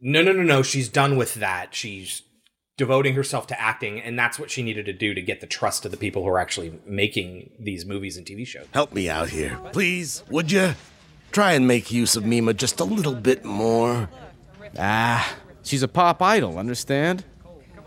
[0.00, 1.74] no, no, no, no, she's done with that.
[1.74, 2.22] She's
[2.76, 5.84] devoting herself to acting, and that's what she needed to do to get the trust
[5.84, 8.66] of the people who are actually making these movies and TV shows.
[8.72, 9.58] Help me out here.
[9.72, 10.74] Please, would you?
[11.34, 14.08] Try and make use of Mima just a little bit more.
[14.78, 17.24] Ah, she's a pop idol, understand?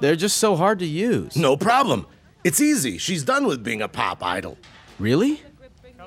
[0.02, 1.38] They're just so hard to use.
[1.38, 2.06] No problem.
[2.44, 2.98] It's easy.
[2.98, 4.58] She's done with being a pop idol.
[5.00, 5.42] Really?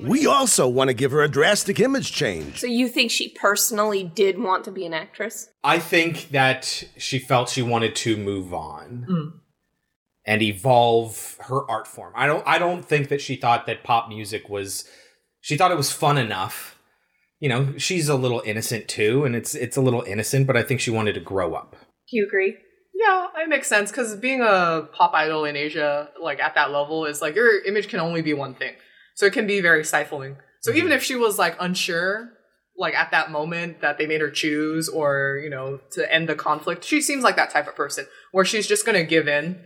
[0.02, 2.60] We also want to give her a drastic image change.
[2.60, 5.48] So, you think she personally did want to be an actress?
[5.64, 9.40] I think that she felt she wanted to move on
[10.26, 12.12] and evolve her art form.
[12.14, 14.84] I don't I don't think that she thought that pop music was
[15.40, 16.76] she thought it was fun enough.
[17.40, 20.62] You know, she's a little innocent too, and it's it's a little innocent, but I
[20.62, 21.72] think she wanted to grow up.
[22.10, 22.56] Do you agree?
[22.94, 27.06] Yeah, it makes sense because being a pop idol in Asia, like at that level,
[27.06, 28.74] is like your image can only be one thing.
[29.14, 30.36] So it can be very stifling.
[30.60, 30.78] So mm-hmm.
[30.78, 32.30] even if she was like unsure,
[32.76, 36.34] like at that moment that they made her choose or, you know, to end the
[36.34, 39.64] conflict, she seems like that type of person where she's just going to give in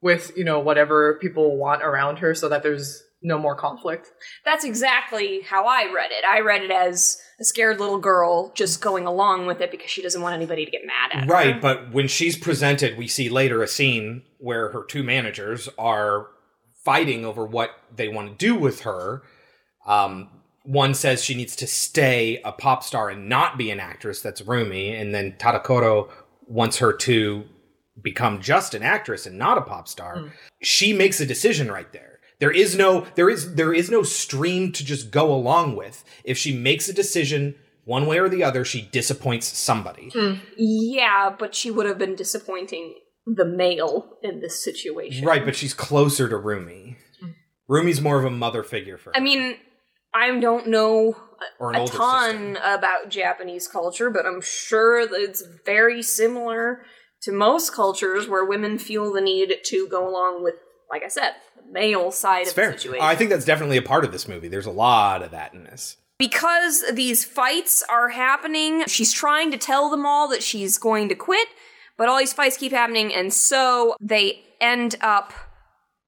[0.00, 4.12] with, you know, whatever people want around her so that there's no more conflict.
[4.44, 6.24] That's exactly how I read it.
[6.30, 10.02] I read it as a scared little girl just going along with it because she
[10.02, 11.32] doesn't want anybody to get mad at her.
[11.32, 16.28] Right, but when she's presented, we see later a scene where her two managers are
[16.84, 19.22] fighting over what they want to do with her.
[19.86, 20.28] Um,
[20.64, 24.20] one says she needs to stay a pop star and not be an actress.
[24.20, 26.10] That's Rumi, and then Tadakoro
[26.46, 27.44] wants her to
[28.02, 30.30] become just an actress and not a pop star.
[30.62, 32.13] She makes a decision right there.
[32.40, 36.04] There is no there is there is no stream to just go along with.
[36.24, 40.10] If she makes a decision one way or the other, she disappoints somebody.
[40.10, 42.94] Mm, yeah, but she would have been disappointing
[43.26, 45.24] the male in this situation.
[45.24, 46.96] Right, but she's closer to Rumi.
[47.22, 47.34] Mm.
[47.68, 49.16] Rumi's more of a mother figure for her.
[49.16, 49.56] I mean,
[50.14, 51.16] I don't know
[51.60, 56.82] a older ton about Japanese culture, but I'm sure that it's very similar
[57.22, 60.54] to most cultures where women feel the need to go along with,
[60.90, 61.32] like I said,
[61.74, 62.72] male side it's of fair.
[62.72, 63.04] the situation.
[63.04, 64.48] I think that's definitely a part of this movie.
[64.48, 65.96] There's a lot of that in this.
[66.18, 71.14] because these fights are happening, she's trying to tell them all that she's going to
[71.14, 71.48] quit,
[71.98, 75.32] but all these fights keep happening, and so they end up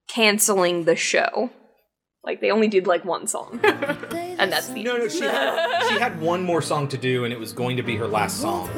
[0.09, 1.51] canceling the show.
[2.27, 6.01] Like they only did like one song, and that's the No, no, she had, she
[6.01, 8.69] had one more song to do, and it was going to be her last song.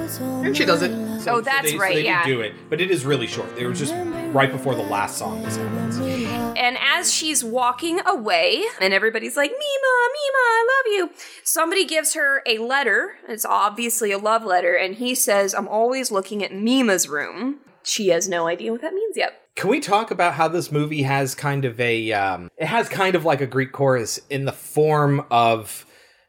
[0.44, 0.90] And she does it.
[1.26, 2.24] oh, that's they, right, So they yeah.
[2.24, 3.48] did do it, but it is really short.
[3.56, 3.94] It was just
[4.34, 5.98] right before the last song this happens.
[5.98, 11.10] And as she's walking away, and everybody's like, Mima, Mima, I love you.
[11.42, 13.14] Somebody gives her a letter.
[13.28, 17.60] It's obviously a love letter, and he says, I'm always looking at Mima's room.
[17.82, 19.40] She has no idea what that means yet.
[19.58, 23.16] Can we talk about how this movie has kind of a um, it has kind
[23.16, 25.84] of like a Greek chorus in the form of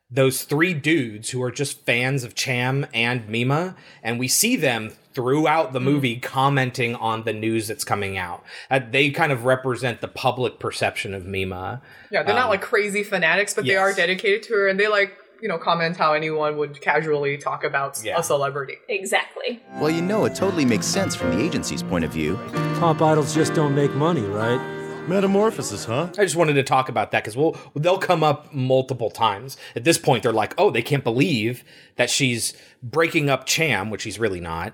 [0.10, 4.90] those three dudes who are just fans of Cham and Mima, and we see them
[5.14, 8.44] throughout the movie commenting on the news that's coming out.
[8.72, 11.84] Uh, they kind of represent the public perception of Mima.
[12.10, 14.88] Yeah, they're not Um, like crazy fanatics, but they are dedicated to her, and they
[14.88, 18.20] like you know comment how anyone would casually talk about Yeah.
[18.20, 18.76] a celebrity.
[18.88, 19.62] Exactly.
[19.76, 22.38] Well, you know, it totally makes sense from the agency's point of view.
[22.80, 24.60] Pop idols just don't make money, right?
[25.08, 26.10] Metamorphosis, huh?
[26.18, 29.58] I just wanted to talk about that because we'll they'll come up multiple times.
[29.76, 31.64] At this point, they're like, "Oh, they can't believe
[31.96, 34.74] that she's breaking up Cham, which she's really not,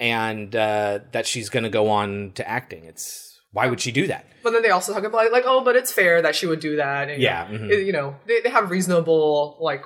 [0.00, 4.06] and uh, that she's going to go on to acting." It's why would she do
[4.08, 4.26] that?
[4.42, 6.76] But then they also talk about like, oh, but it's fair that she would do
[6.76, 7.08] that.
[7.08, 7.70] And, Yeah, you know, mhm.
[7.70, 9.84] it- you know, they, they have reasonable like.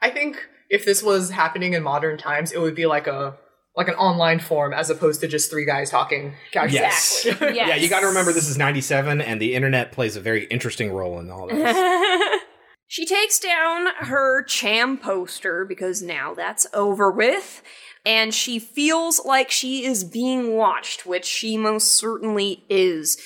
[0.00, 0.36] I think
[0.70, 3.36] if this was happening in modern times, it would be like a
[3.76, 6.80] like an online form as opposed to just three guys talking casually.
[6.80, 7.26] Yes.
[7.40, 10.92] Yeah, you got to remember this is '97, and the internet plays a very interesting
[10.92, 12.40] role in all this.
[12.88, 17.62] she takes down her Cham poster because now that's over with.
[18.06, 23.18] And she feels like she is being watched, which she most certainly is.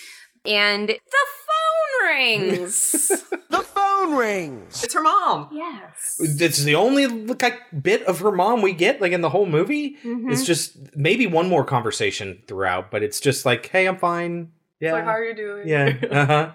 [0.45, 1.62] And the phone
[2.05, 2.93] rings.
[3.51, 4.83] the phone rings.
[4.85, 5.49] It's her mom.
[5.53, 6.17] Yes.
[6.19, 9.47] This is the only like bit of her mom we get like in the whole
[9.47, 9.97] movie.
[10.05, 10.31] Mhm.
[10.33, 14.95] It's just maybe one more conversation throughout, but it's just like, "Hey, I'm fine." Yeah.
[14.95, 15.69] Like, how are you doing?
[15.69, 15.95] Yeah.
[16.11, 16.53] Uh huh.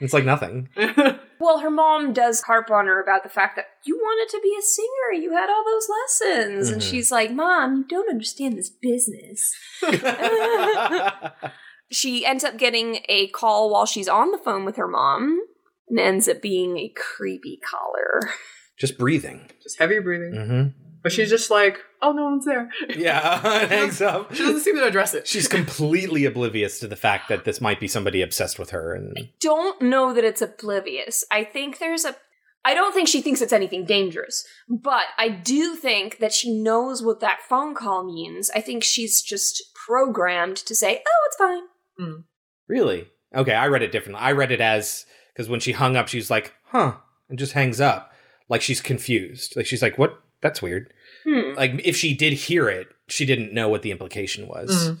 [0.00, 0.68] it's like nothing.
[1.40, 4.52] Well, her mom does harp on her about the fact that you wanted to be
[4.58, 5.22] a singer.
[5.22, 6.68] You had all those lessons.
[6.68, 6.90] And Mhm.
[6.90, 9.54] she's like, Mom, you don't understand this business.
[11.90, 15.40] She ends up getting a call while she's on the phone with her mom
[15.88, 18.20] and ends up being a creepy caller.
[18.78, 19.50] Just breathing.
[19.62, 20.32] Just heavy breathing.
[20.32, 20.68] Mm-hmm.
[21.02, 22.68] But she's just like, oh, no one's there.
[22.96, 24.34] Yeah, hangs up.
[24.34, 25.26] She doesn't seem to address it.
[25.26, 29.16] She's completely oblivious to the fact that this might be somebody obsessed with her, and
[29.40, 31.24] Don't know that it's oblivious.
[31.30, 32.16] I think there's a.
[32.64, 37.02] I don't think she thinks it's anything dangerous, but I do think that she knows
[37.02, 38.50] what that phone call means.
[38.54, 41.62] I think she's just programmed to say, oh, it's fine.
[42.68, 43.54] Really okay.
[43.54, 44.22] I read it differently.
[44.22, 46.94] I read it as because when she hung up, she's like, "Huh,"
[47.28, 48.12] and just hangs up,
[48.48, 49.56] like she's confused.
[49.56, 50.20] Like she's like, "What?
[50.40, 50.92] That's weird."
[51.24, 51.54] Hmm.
[51.56, 54.70] Like if she did hear it, she didn't know what the implication was.
[54.90, 54.98] Mhm.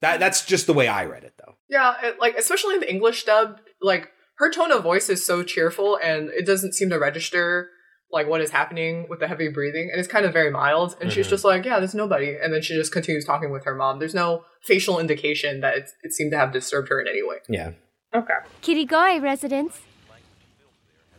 [0.00, 1.56] That that's just the way I read it, though.
[1.68, 5.42] Yeah, it, like especially in the English dub, like her tone of voice is so
[5.42, 7.70] cheerful, and it doesn't seem to register
[8.10, 10.96] like what is happening with the heavy breathing, and it's kind of very mild.
[11.00, 11.30] And she's Mhm.
[11.30, 13.98] just like, "Yeah, there's nobody," and then she just continues talking with her mom.
[13.98, 17.36] There's no facial indication that it, it seemed to have disturbed her in any way.
[17.48, 17.72] Yeah.
[18.14, 18.34] Okay.
[18.62, 19.80] Kirigoe residence.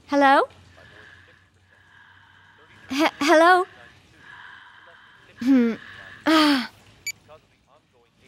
[0.08, 0.47] Hello?
[2.91, 3.65] H- hello?
[5.39, 5.73] Hmm.
[6.25, 6.71] Ah.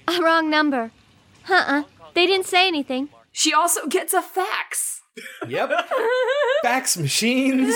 [0.07, 0.91] Ah, wrong number.
[1.49, 1.83] Uh-uh.
[2.13, 3.09] They didn't say anything.
[3.31, 5.00] She also gets a fax.
[5.47, 5.71] Yep.
[6.63, 7.75] Fax machines.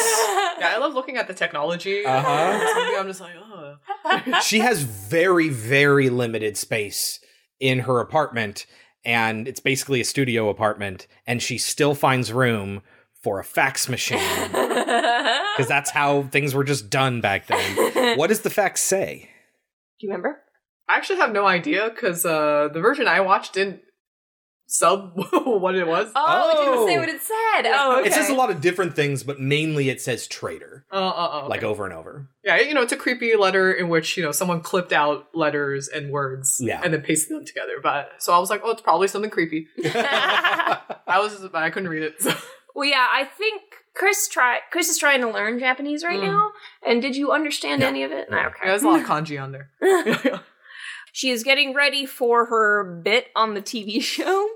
[0.60, 2.06] Yeah, I love looking at the technology.
[2.06, 2.74] Uh-huh.
[2.74, 4.40] Something I'm just like, oh.
[4.42, 7.20] she has very very limited space
[7.60, 8.66] in her apartment
[9.04, 12.82] and it's basically a studio apartment and she still finds room
[13.22, 14.20] for a fax machine
[14.52, 19.30] because that's how things were just done back then what does the fax say
[20.00, 20.42] Do you remember?
[20.88, 23.82] I actually have no idea because uh, the version I watched didn't
[24.68, 25.12] sub
[25.46, 26.12] what it was.
[26.16, 27.72] Oh, it didn't say what it said.
[27.74, 28.10] Oh, okay.
[28.10, 31.48] it says a lot of different things but mainly it says traitor Uh, uh, uh,
[31.48, 34.32] like over and over Yeah, you know, it's a creepy letter in which, you know,
[34.32, 36.82] someone clipped out letters and words Yeah.
[36.84, 37.74] and then pasted them together.
[37.82, 39.68] But so I was like, oh, it's probably something creepy.
[39.86, 42.22] I was, I couldn't read it.
[42.22, 42.34] So.
[42.74, 43.62] Well, yeah, I think
[43.94, 46.24] Chris try Chris is trying to learn Japanese right Mm.
[46.28, 46.52] now.
[46.86, 48.28] And did you understand any of it?
[48.28, 48.38] Okay.
[48.64, 49.70] Yeah, there's a lot of kanji on there.
[51.14, 54.50] She is getting ready for her bit on the TV show,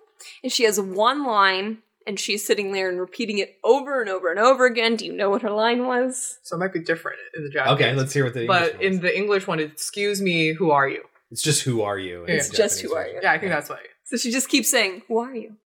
[0.43, 4.29] and she has one line, and she's sitting there and repeating it over and over
[4.31, 4.95] and over again.
[4.95, 6.39] Do you know what her line was?
[6.43, 7.73] So it might be different in the Japanese.
[7.75, 10.71] okay let's hear what the But English in the English one, it's, excuse me, who
[10.71, 11.03] are you?
[11.31, 13.19] it's just who are you in It's just Japanese who are you.
[13.21, 13.79] Yeah, I think that's why.
[14.05, 15.57] So she just keeps saying, "Who are you?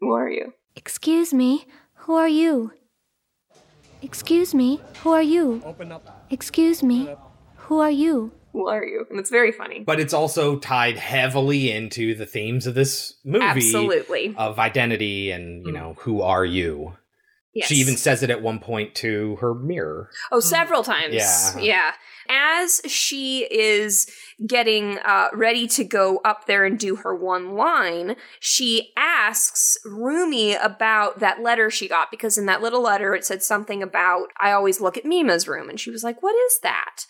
[0.00, 1.66] Who are you?" Excuse me,
[2.02, 2.72] who are you?
[4.00, 5.60] Excuse me, who are you?
[5.66, 6.26] Open up.
[6.30, 7.14] Excuse me,
[7.56, 8.32] who are you?
[8.52, 9.06] Who are you?
[9.10, 9.80] And it's very funny.
[9.80, 14.34] but it's also tied heavily into the themes of this movie Absolutely.
[14.36, 16.96] of identity and you know who are you
[17.52, 17.66] Yes.
[17.68, 21.14] she even says it at one point to her mirror Oh, several times.
[21.14, 21.58] Yeah.
[21.58, 21.92] Yeah.
[22.28, 24.06] As she is
[24.46, 30.54] getting uh, ready to go up there and do her one line, she asks Rumi
[30.54, 34.52] about that letter she got because in that little letter it said something about, I
[34.52, 35.68] always look at Mima's room.
[35.68, 37.06] And she was like, What is that?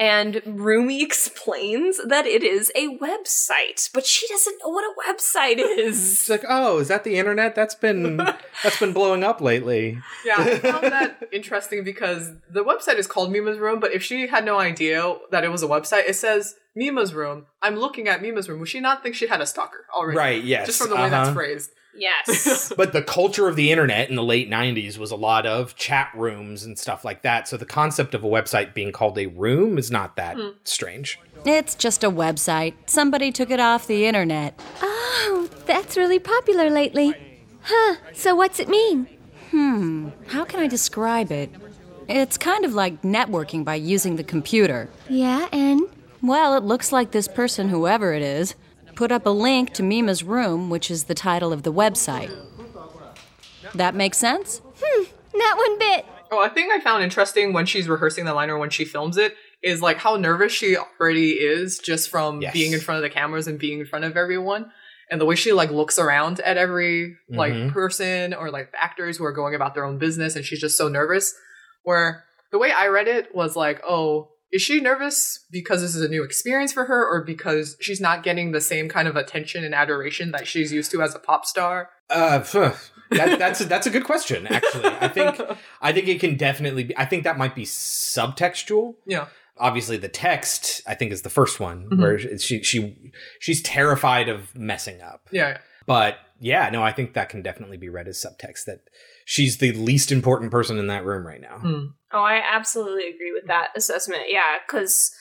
[0.00, 5.58] And Rumi explains that it is a website, but she doesn't know what a website
[5.78, 6.12] is.
[6.12, 7.54] It's like, oh, is that the internet?
[7.54, 8.16] That's been
[8.64, 9.98] that's been blowing up lately.
[10.24, 14.26] Yeah, I found that interesting because the website is called Mima's Room, but if she
[14.26, 17.44] had no idea that it was a website, it says Mima's Room.
[17.60, 18.60] I'm looking at Mima's Room.
[18.60, 20.16] Would she not think she had a stalker already?
[20.16, 21.34] Right, yes, Just from the way that's uh-huh.
[21.34, 21.70] phrased.
[21.94, 22.72] Yes.
[22.76, 26.10] But the culture of the internet in the late 90s was a lot of chat
[26.14, 27.48] rooms and stuff like that.
[27.48, 30.50] So the concept of a website being called a room is not that Hmm.
[30.64, 31.18] strange.
[31.44, 32.74] It's just a website.
[32.86, 34.58] Somebody took it off the internet.
[34.82, 37.14] Oh, that's really popular lately.
[37.62, 39.06] Huh, so what's it mean?
[39.50, 41.50] Hmm, how can I describe it?
[42.08, 44.88] It's kind of like networking by using the computer.
[45.08, 45.82] Yeah, and?
[46.22, 48.54] Well, it looks like this person, whoever it is,
[49.00, 52.30] put up a link to Mima's room, which is the title of the website.
[53.74, 54.60] That makes sense?
[54.78, 56.04] Hmm, not one bit.
[56.30, 59.16] Oh, I think I found interesting when she's rehearsing the line or when she films
[59.16, 62.52] it is like how nervous she already is just from Yes.
[62.52, 64.70] being in front of the cameras and being in front of everyone.
[65.10, 67.72] And the way she like looks around at every like Mhm.
[67.72, 70.88] person or like actors who are going about their own business and she's just so
[70.88, 71.34] nervous.
[71.84, 76.02] Where the way I read it was like, oh, is she nervous because this is
[76.02, 79.64] a new experience for her or because she's not getting the same kind of attention
[79.64, 81.90] and adoration that she's used to as a pop star?
[82.08, 82.38] Uh,
[83.10, 84.46] that, that's a, that's a good question.
[84.48, 85.40] Actually, I think
[85.80, 86.96] I think it can definitely be.
[86.98, 88.94] I think that might be subtextual.
[89.06, 89.26] Yeah.
[89.58, 92.00] Obviously, the text I think is the first one Mhm.
[92.00, 95.28] where she she she's terrified of messing up.
[95.30, 95.58] Yeah.
[95.86, 98.80] But yeah, no, I think that can definitely be read as subtext that
[99.30, 101.58] she's the least important person in that room right now.
[101.58, 101.84] Hmm.
[102.12, 104.22] Oh, I absolutely agree with that assessment.
[104.28, 105.12] Yeah, because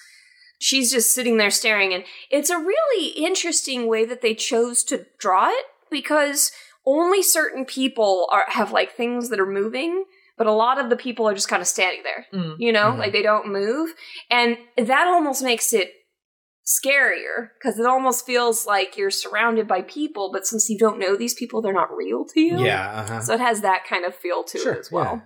[0.58, 5.06] she's just sitting there staring, and it's a really interesting way that they chose to
[5.20, 6.52] draw it because
[6.88, 10.06] only certain people are have like things that are moving,
[10.40, 12.26] but a lot of the people are just kind of standing there.
[12.34, 12.56] Mm.
[12.58, 12.98] You know, Mhm.
[12.98, 13.94] like they don't move,
[14.32, 15.94] and that almost makes it
[16.70, 21.16] scarier because it almost feels like you're surrounded by people, but since you don't know
[21.16, 22.64] these people, they're not real to you.
[22.64, 23.22] Yeah, uh-huh.
[23.22, 25.24] So it has that kind of feel to Sure, it as well.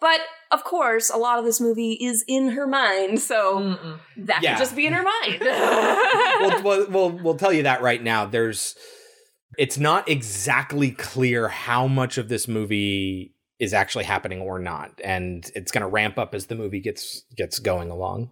[0.00, 4.54] But of course, a lot of this movie is in her mind, so that Yeah.
[4.54, 5.38] could just be in her mind.
[6.40, 8.24] we'll, we'll, we'll, we'll tell you that right now.
[8.26, 8.74] There's,
[9.58, 15.48] it's not exactly clear how much of this movie is actually happening or not, and
[15.54, 18.30] it's going to ramp up as the movie gets gets going along.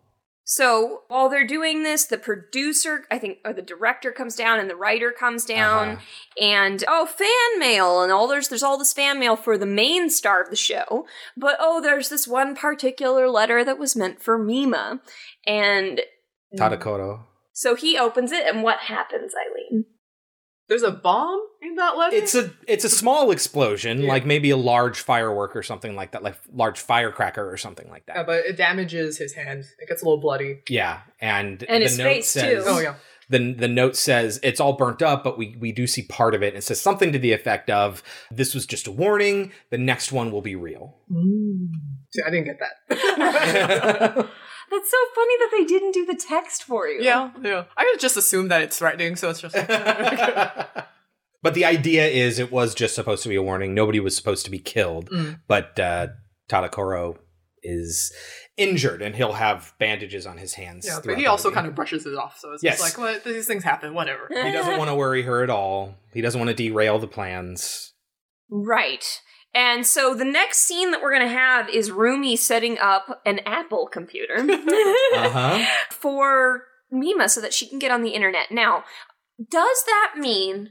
[0.50, 4.70] So while they're doing this, the producer, I think, or the director comes down, and
[4.70, 6.00] the writer comes down, Uh-huh.
[6.40, 10.08] and oh, fan mail, and all there's there's all this fan mail for the main
[10.08, 11.06] star of the show,
[11.36, 15.00] but oh, there's this one particular letter that was meant for Mima,
[15.46, 16.00] and
[16.56, 17.24] Tadakoro.
[17.52, 19.84] so he opens it, and what happens, Eileen?
[20.68, 22.14] There's a bomb in that letter?
[22.14, 26.22] It's a it's a small explosion, like maybe a large firework or something like that,
[26.22, 28.16] like large firecracker or something like that.
[28.16, 29.64] Yeah, but it damages his hand.
[29.78, 30.60] It gets a little bloody.
[30.68, 32.70] Yeah, and And the his note face, says, too.
[32.70, 32.94] Oh, yeah.
[33.30, 36.42] The the note says it's all burnt up, but we we do see part of
[36.42, 36.48] it.
[36.48, 39.52] And it says something to the effect of "This was just a warning.
[39.70, 41.68] The next one will be real." Mm.
[42.10, 44.28] See, I didn't get that.
[44.70, 47.02] That's so funny that they didn't do the text for you.
[47.02, 47.64] yeah, yeah.
[47.76, 49.68] I just assume that it's threatening, so it's just like,
[51.42, 53.72] But the idea is it was just supposed to be a warning.
[53.74, 55.08] Nobody was supposed to be killed.
[55.10, 55.40] Mm.
[55.46, 56.08] But uh,
[56.50, 57.16] Tadakoro
[57.62, 58.12] is
[58.56, 60.84] injured, and he'll have bandages on his hands.
[60.86, 60.98] yeah.
[61.04, 62.78] But he also kind of brushes it off, so it's Yes.
[62.80, 63.24] just like, what?
[63.24, 63.94] These things happen.
[63.94, 64.28] Whatever.
[64.28, 65.94] He doesn't want to worry her at all.
[66.12, 67.94] He doesn't want to derail the plans.
[68.50, 69.04] Right.
[69.54, 73.40] And so the next scene that we're going to have is Rumi setting up an
[73.46, 74.36] Apple computer
[75.14, 75.64] Uh-huh.
[75.90, 78.50] for Mima so that she can get on the internet.
[78.50, 78.84] Now,
[79.50, 80.70] does that mean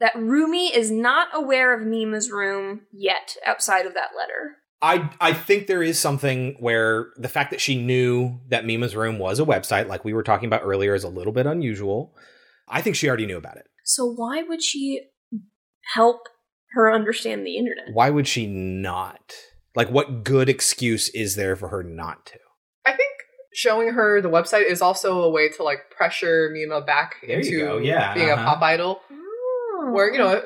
[0.00, 4.56] that Rumi is not aware of Mima's room yet outside of that letter?
[4.82, 9.18] I I think there is something where the fact that she knew that Mima's room
[9.18, 12.14] was a website, like we were talking about earlier, is a little bit unusual.
[12.66, 13.66] I think she already knew about it.
[13.84, 15.02] So why would she
[15.94, 16.20] help
[16.72, 17.92] her understand the internet?
[17.92, 19.34] Why would she not?
[19.74, 22.38] Like, what good excuse is there for her not to?
[22.84, 23.10] I think
[23.52, 27.80] showing her the website is also a way to like pressure Mima back There into
[27.82, 28.42] yeah, being uh-huh.
[28.42, 29.00] a pop idol.
[29.92, 30.42] Where you know,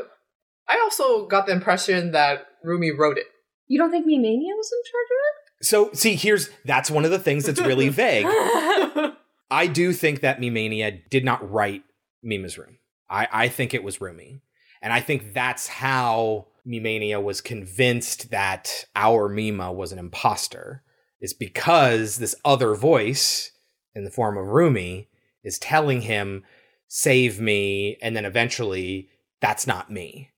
[0.68, 3.26] I also got the impression that Rumi wrote it.
[3.66, 5.64] You don't think Mimania was in charge of it?
[5.66, 8.26] So, see, here's that's one of the things that's really vague.
[9.50, 11.82] I do think that Mimania did not write
[12.22, 12.78] Mima's room.
[13.08, 14.42] I, I think it was Rumi.
[14.84, 20.82] And I think that's how Mimania was convinced that our Mima was an imposter,
[21.22, 23.50] is because this other voice
[23.94, 25.08] in the form of Rumi
[25.42, 26.44] is telling him,
[26.86, 29.08] save me, and then eventually,
[29.40, 30.32] that's not me.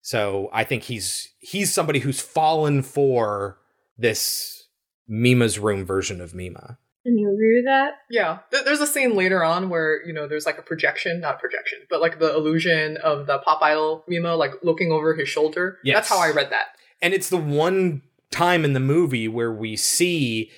[0.00, 3.58] So I think he's he's somebody who's fallen for
[3.98, 4.66] this
[5.06, 6.78] Mima's room version of Mima.
[7.04, 7.94] And you agree with that?
[8.10, 8.40] Yeah.
[8.50, 11.78] Th- There's a scene later on where, you know, there's like a projection, not projection,
[11.88, 15.78] but like the illusion of the pop idol Mima like looking over his shoulder.
[15.82, 15.96] Yes.
[15.96, 16.66] That's how I read that.
[17.00, 20.50] And it's the one time in the movie where we see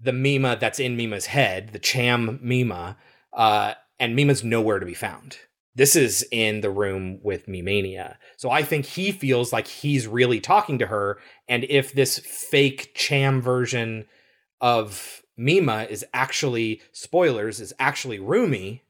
[0.00, 2.96] the Mima that's in Mima's head, the Cham Mima,
[3.32, 5.38] uh, and Mima's nowhere to be found.
[5.74, 8.16] This is in the room with Mimania.
[8.36, 11.18] So I think he feels like he's really talking to her.
[11.48, 14.06] And if this fake Cham version
[14.60, 18.82] of Mima is actually, spoilers, is actually Rumi,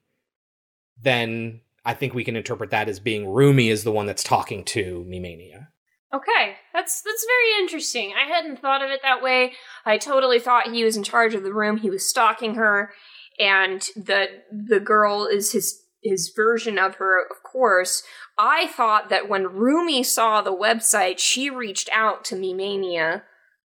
[1.01, 4.65] then I think we can interpret that as being Rumi is the one that's talking
[4.65, 5.69] to Mimania.
[6.13, 8.15] Okay, that's that's very interesting.
[8.17, 9.53] I hadn't thought of it that way.
[9.85, 11.77] I totally thought he was in charge of the room.
[11.77, 12.93] He was stalking her,
[13.39, 17.23] and the the girl is his his version of her.
[17.31, 18.03] Of course,
[18.39, 23.23] I thought that when Rumi saw the website, she reached out to Mimania,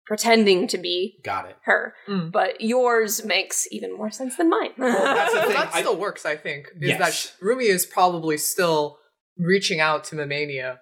[0.08, 1.56] pretending to be Got it.
[1.66, 1.94] her.
[2.32, 4.70] But yours makes even more sense than mine.
[4.78, 5.50] That's the thing.
[5.52, 6.66] that still works, I think.
[6.80, 6.98] Is Yes.
[6.98, 8.98] that sh- Rumi is probably still
[9.36, 10.78] reaching out to Mimania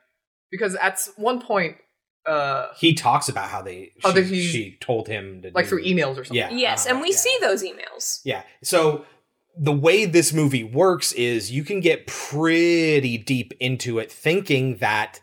[0.50, 1.76] because at one point,
[2.24, 5.64] uh, He talks about how they Oh, she, that he- she told him to like
[5.66, 6.36] do- through emails or something.
[6.36, 6.50] Yeah.
[6.50, 8.20] yes, and we see those emails.
[8.24, 8.42] Yeah.
[8.62, 9.04] So
[9.58, 15.20] the way this movie works is you can get pretty deep into it thinking that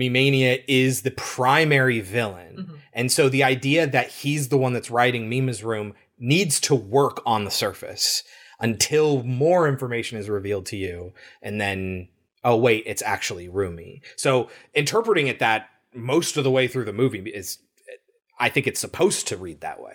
[0.00, 2.56] Mimania is the primary villain.
[2.58, 2.74] Mm-hmm.
[2.92, 7.20] And so the idea that he's the one that's writing Mima's room needs to work
[7.24, 8.24] on the surface
[8.58, 11.12] until more information is revealed to you.
[11.40, 12.08] And then,
[12.44, 14.02] oh, wait, it's actually Rumi.
[14.16, 17.58] So interpreting it that most of the way through the movie is,
[18.38, 19.94] I think it's supposed to read that way.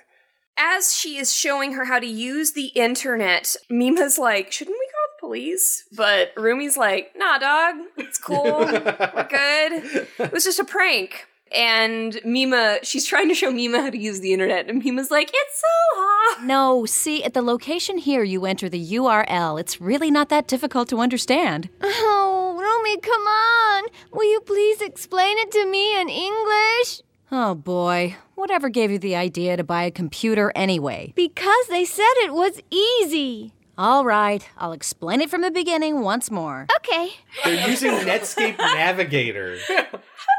[0.58, 4.85] as she is showing her how to use the internet, Mima's like, shouldn't we call
[4.85, 4.85] the
[5.26, 5.86] police?
[5.92, 8.44] But Rumi's like, nah, dog, it's cool.
[8.60, 10.08] We're good.
[10.20, 11.28] It was just a prank.
[11.52, 15.30] And Mima, she's trying to show Mima how to use the internet, and Mima's like,
[15.34, 16.44] it's so hot.
[16.44, 19.60] No, see, at the location here, you enter the URL.
[19.60, 21.70] It's really not that difficult to understand.
[21.82, 23.84] Oh, Rumi, come on.
[24.12, 27.02] Will you please explain it to me in English?
[27.32, 31.14] Oh boy, whatever gave you the idea to buy a computer anyway?
[31.16, 33.54] Because they said it was easy.
[33.78, 36.66] All right, I'll explain it from the beginning once more.
[36.78, 37.10] Okay.
[37.44, 39.58] They're using Netscape Navigator.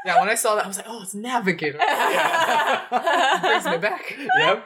[0.06, 1.78] Yeah, when I saw that, I was like, oh, it's Navigator.
[1.78, 3.38] Yeah.
[3.42, 4.16] Brings me back.
[4.38, 4.64] yep.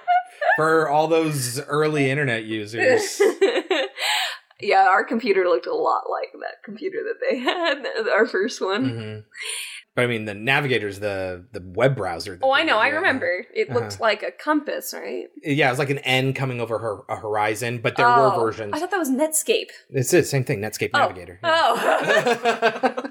[0.57, 3.21] For all those early internet users.
[4.61, 8.85] yeah, our computer looked a lot like that computer that they had, our first one.
[8.91, 9.25] Mhm.
[9.97, 12.39] But I mean, the Navigator's the the web browser.
[12.43, 13.45] Oh, I know, I remember.
[13.53, 14.03] It looked Uh-huh.
[14.05, 15.25] like a compass, right?
[15.43, 18.45] Yeah, it was like an N coming over her a horizon, but there Oh, were
[18.47, 18.73] versions.
[18.73, 19.71] I thought that was Netscape.
[19.91, 21.41] It's the same thing, Netscape Navigator.
[21.43, 23.11] Oh.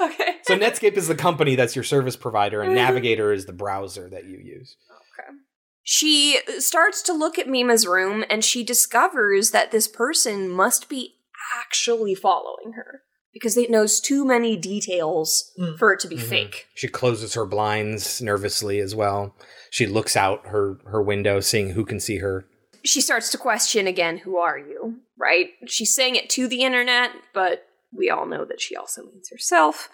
[0.00, 0.36] okay.
[0.44, 4.24] So Netscape is the company that's your service provider, and Navigator is the browser that
[4.26, 4.76] you use.
[5.18, 5.36] Okay.
[5.82, 11.16] She starts to look at Mima's room and she discovers that this person must be
[11.58, 13.02] actually following her
[13.32, 16.28] because it knows too many details for it to be Mhm.
[16.28, 16.66] fake.
[16.74, 19.34] She closes her blinds nervously as well.
[19.70, 22.44] She looks out her her window, seeing who can see her.
[22.82, 25.00] She starts to question again, who are you?
[25.18, 25.50] Right?
[25.66, 29.88] She's saying it to the internet, but we all know that she also means herself.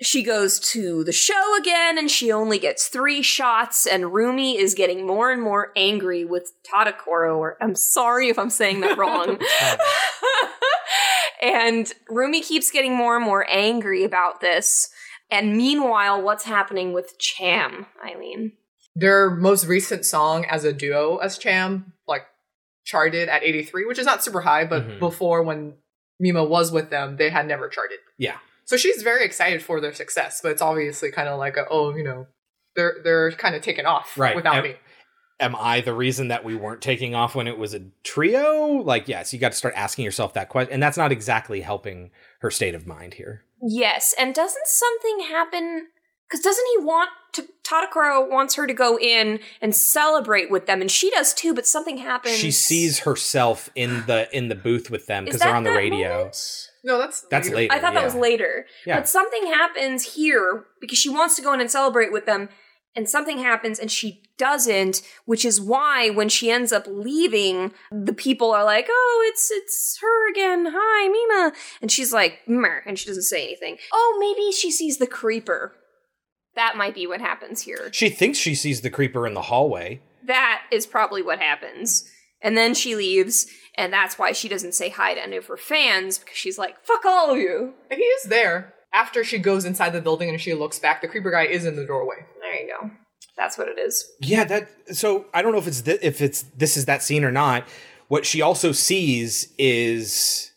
[0.00, 4.74] She goes to the show again and she only gets three shots, and Rumi is
[4.74, 9.38] getting more and more angry with Tadakoro, or I'm sorry if I'm saying that wrong.
[11.42, 14.88] and Rumi keeps getting more and more angry about this.
[15.30, 18.52] And meanwhile, what's happening with Cham, Eileen?
[18.94, 22.26] Their most recent song as a duo as Cham, like
[22.84, 24.98] charted at 83, which is not super high, but Mhm.
[24.98, 25.78] before when
[26.20, 27.98] Mima was with them, they had never charted.
[28.18, 28.36] Yeah.
[28.64, 31.94] So she's very excited for their success, but it's obviously kind of like a, oh,
[31.96, 32.26] you know,
[32.76, 34.36] they're they're kind of taken off Right.
[34.36, 34.76] without Am- me.
[35.40, 38.82] Am I the reason that we weren't taking off when it was a trio?
[38.82, 40.72] Like, yes, you got to start asking yourself that question.
[40.72, 42.10] And that's not exactly helping
[42.40, 43.44] her state of mind here.
[43.60, 45.88] Yes, and doesn't something happen?
[46.28, 47.48] Because doesn't he want to?
[47.64, 51.54] Tadakoro wants her to go in and celebrate with them, and she does too.
[51.54, 52.36] But something happens.
[52.36, 55.76] She sees herself in the in the booth with them because they're on the that
[55.76, 56.30] radio.
[56.84, 57.72] No, that's That's later.
[57.72, 58.66] I thought that was later.
[58.84, 58.98] Yeah.
[58.98, 62.48] But something happens here because she wants to go in and celebrate with them,
[62.94, 68.12] and something happens and she doesn't, which is why when she ends up leaving, the
[68.12, 70.68] people are like, "Oh, it's it's her again.
[70.74, 73.78] Hi, Mima," and she's like, "Mer," and she doesn't say anything.
[73.92, 75.74] Oh, maybe she sees the creeper.
[76.54, 77.90] That might be what happens here.
[77.92, 80.02] She thinks she sees the creeper in the hallway.
[80.26, 82.04] That is probably what happens.
[82.42, 85.56] And then she leaves, and that's why she doesn't say hi to any of her
[85.56, 88.74] fans because she's like, "Fuck all of you." And he is there.
[88.94, 91.76] After she goes inside the building and she looks back, the creeper guy is in
[91.76, 92.16] the doorway.
[92.40, 92.90] There you go.
[93.36, 94.06] That's what it is.
[94.20, 94.68] Yeah, that.
[94.94, 97.66] So I don't know if it's th- if it's this is that scene or not.
[98.08, 100.52] What she also sees is,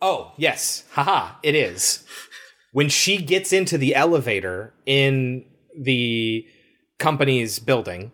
[0.00, 2.04] oh yes, haha, it is.
[2.72, 5.44] When she gets into the elevator in
[5.76, 6.46] the
[6.98, 8.12] company's building,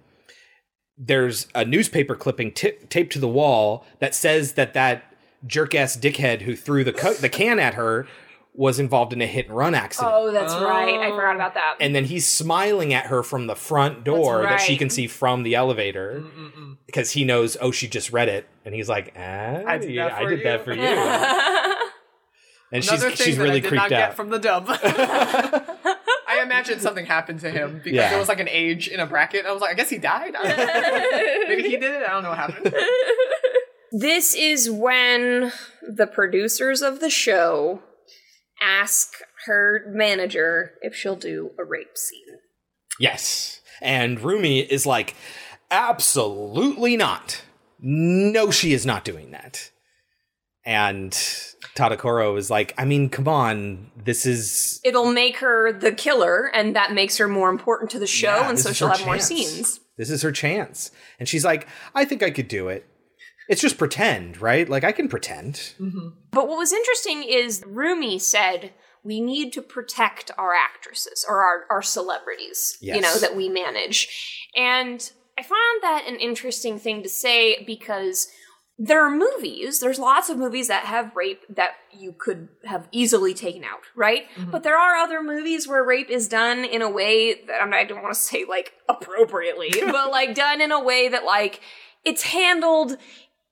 [0.96, 5.14] there's a newspaper clipping t- taped to the wall that says that that
[5.46, 8.06] jerk ass dickhead who threw the co- the can at her
[8.54, 10.12] was involved in a hit and run accident.
[10.14, 10.98] Oh, that's right.
[10.98, 11.76] I forgot about that.
[11.80, 15.44] And then he's smiling at her from the front door that she can see from
[15.44, 16.76] the elevator mm, mm, mm.
[16.86, 18.48] because he knows, oh, she just read it.
[18.64, 19.20] And he's like, ah,
[19.66, 20.82] I did yeah, that I for did you." that for you.
[22.72, 24.14] and Another she's, thing she's that really I did creeped not out.
[24.14, 24.66] from the dub.
[26.28, 28.10] I imagine something happened to him because Yeah.
[28.10, 29.46] there was like an age in a bracket.
[29.46, 30.34] I was like, I guess he died.
[30.36, 31.48] I don't know.
[31.48, 32.02] Maybe he did it.
[32.02, 32.74] I don't know what happened.
[33.92, 37.82] This is when the producers of the show
[38.60, 39.14] ask
[39.46, 42.38] her manager if she'll do a rape scene.
[42.98, 43.60] Yes.
[43.80, 45.14] And Rumi is like,
[45.70, 47.42] absolutely not.
[47.80, 49.70] No, she is not doing that.
[50.66, 51.12] And
[51.74, 56.76] Tadakoro is like, I mean, come on, this is It'll make her the killer, and
[56.76, 59.80] that makes her more important to the show, Yeah, and so she'll have more scenes.
[59.96, 60.90] This is her chance.
[61.18, 62.86] And she's like, I think I could do it.
[63.50, 64.68] It's just pretend, right?
[64.68, 65.54] Like I can pretend.
[65.80, 66.10] Mm-hmm.
[66.30, 68.72] But what was interesting is Rumi said,
[69.02, 74.48] we need to protect our actresses or our, our celebrities, you know, that we manage.
[74.54, 78.28] And I found that an interesting thing to say because
[78.78, 83.34] there are movies, there's lots of movies that have rape that you could have easily
[83.34, 84.30] taken out, right?
[84.36, 84.52] Mm-hmm.
[84.52, 87.84] But there are other movies where rape is done in a way that I'm, I
[87.84, 91.60] don't want to say like appropriately, but like done in a way that like
[92.04, 92.96] it's handled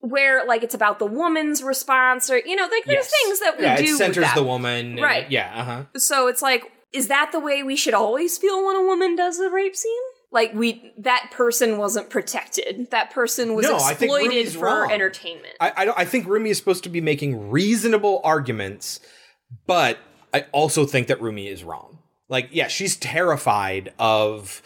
[0.00, 3.14] where like it's about the woman's response or you know like there's Yes.
[3.22, 4.92] things that we yeah, do it centers the woman.
[4.92, 5.30] and- Right.
[5.30, 5.82] yeah, uh-huh.
[5.98, 9.38] So it's like, is that the way we should always feel when a woman does
[9.40, 9.92] a rape scene?
[10.30, 12.90] Like we, that person wasn't protected.
[12.90, 14.90] That person was No, I think exploited for wrong.
[14.92, 15.54] entertainment.
[15.58, 19.00] I, I don't I think Rumi is supposed to be making reasonable arguments,
[19.66, 19.98] but
[20.34, 21.98] I also think that Rumi is wrong.
[22.28, 24.60] Like, yeah, she's terrified of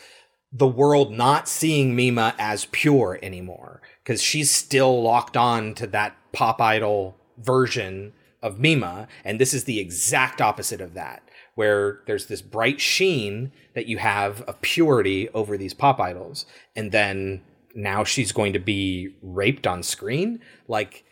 [0.52, 6.16] the world not seeing Mima as pure anymore because she's still locked on to that
[6.32, 11.22] pop idol version of Mima, and this is the exact opposite of that,
[11.54, 16.44] where there's this bright sheen that you have of purity over these pop idols,
[16.74, 17.42] and then
[17.74, 20.40] now she's going to be raped on screen.
[20.66, 21.04] Like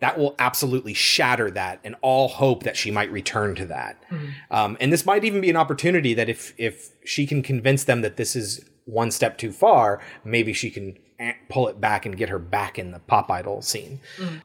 [0.00, 4.02] that will absolutely shatter that and all hope that she might return to that.
[4.50, 8.00] Um, and this might even be an opportunity that if if she can convince them
[8.02, 10.96] that this is one step too far, maybe she can
[11.48, 14.00] pull it back and get her back in the pop idol scene.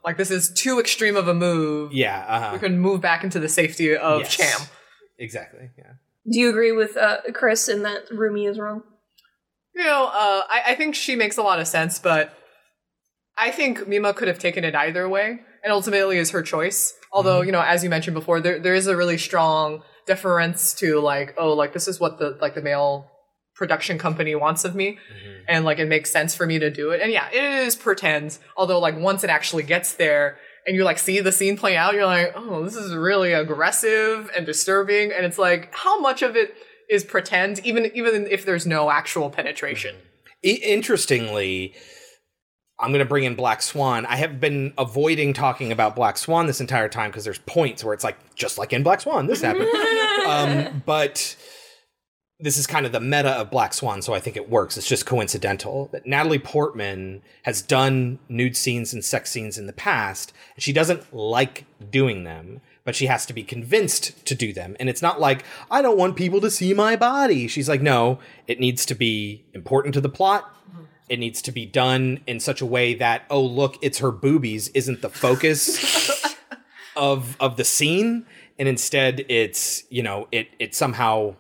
[0.06, 1.94] Like this is too extreme of a move.
[1.94, 2.50] Yeah, uh-huh.
[2.54, 4.36] We can move back into the safety of Yes.
[4.36, 4.68] Cham.
[5.20, 5.70] exactly.
[5.78, 5.92] Yeah.
[6.32, 8.84] Do you agree with uh, Chris in that Rumi is wrong?
[9.76, 12.34] You know, uh, I, I think she makes a lot of sense, but
[13.38, 16.94] I think Mima could have taken it either way, and ultimately is her choice.
[17.12, 21.00] Although, you know, as you mentioned before, there there is a really strong deference to
[21.00, 23.10] like, oh, like this is what the like the male
[23.56, 24.98] production company wants of me,
[25.48, 27.02] and like it makes sense for me to do it.
[27.02, 28.38] And yeah, it is pretend.
[28.58, 31.94] Although, like once it actually gets there, and you like see the scene play out,
[31.94, 35.12] you're like, oh, this is really aggressive and disturbing.
[35.12, 36.56] And it's like, how much of it
[36.90, 39.96] is pretend, even even if there's no actual penetration?
[40.46, 41.74] I- interestingly,
[42.80, 44.06] I'm going to bring in Black Swan.
[44.06, 47.94] I have been avoiding talking about Black Swan this entire time because there's points where
[47.94, 49.70] it's like, just like in Black Swan, this happened.
[50.28, 51.36] um, but
[52.44, 54.76] this is kind of the meta of Black Swan, so I think it works.
[54.76, 59.72] It's just coincidental that Natalie Portman has done nude scenes and sex scenes in the
[59.72, 62.60] past, and she doesn't like doing them.
[62.84, 64.76] But she has to be convinced to do them.
[64.78, 67.48] And it's not like, I don't want people to see my body.
[67.48, 70.54] She's like, no, it needs to be important to the plot.
[71.08, 74.68] It needs to be done in such a way that, oh, look, it's her boobies
[74.70, 76.36] isn't the focus
[76.98, 78.26] of of the scene.
[78.60, 81.36] And instead it's, you know, it it somehow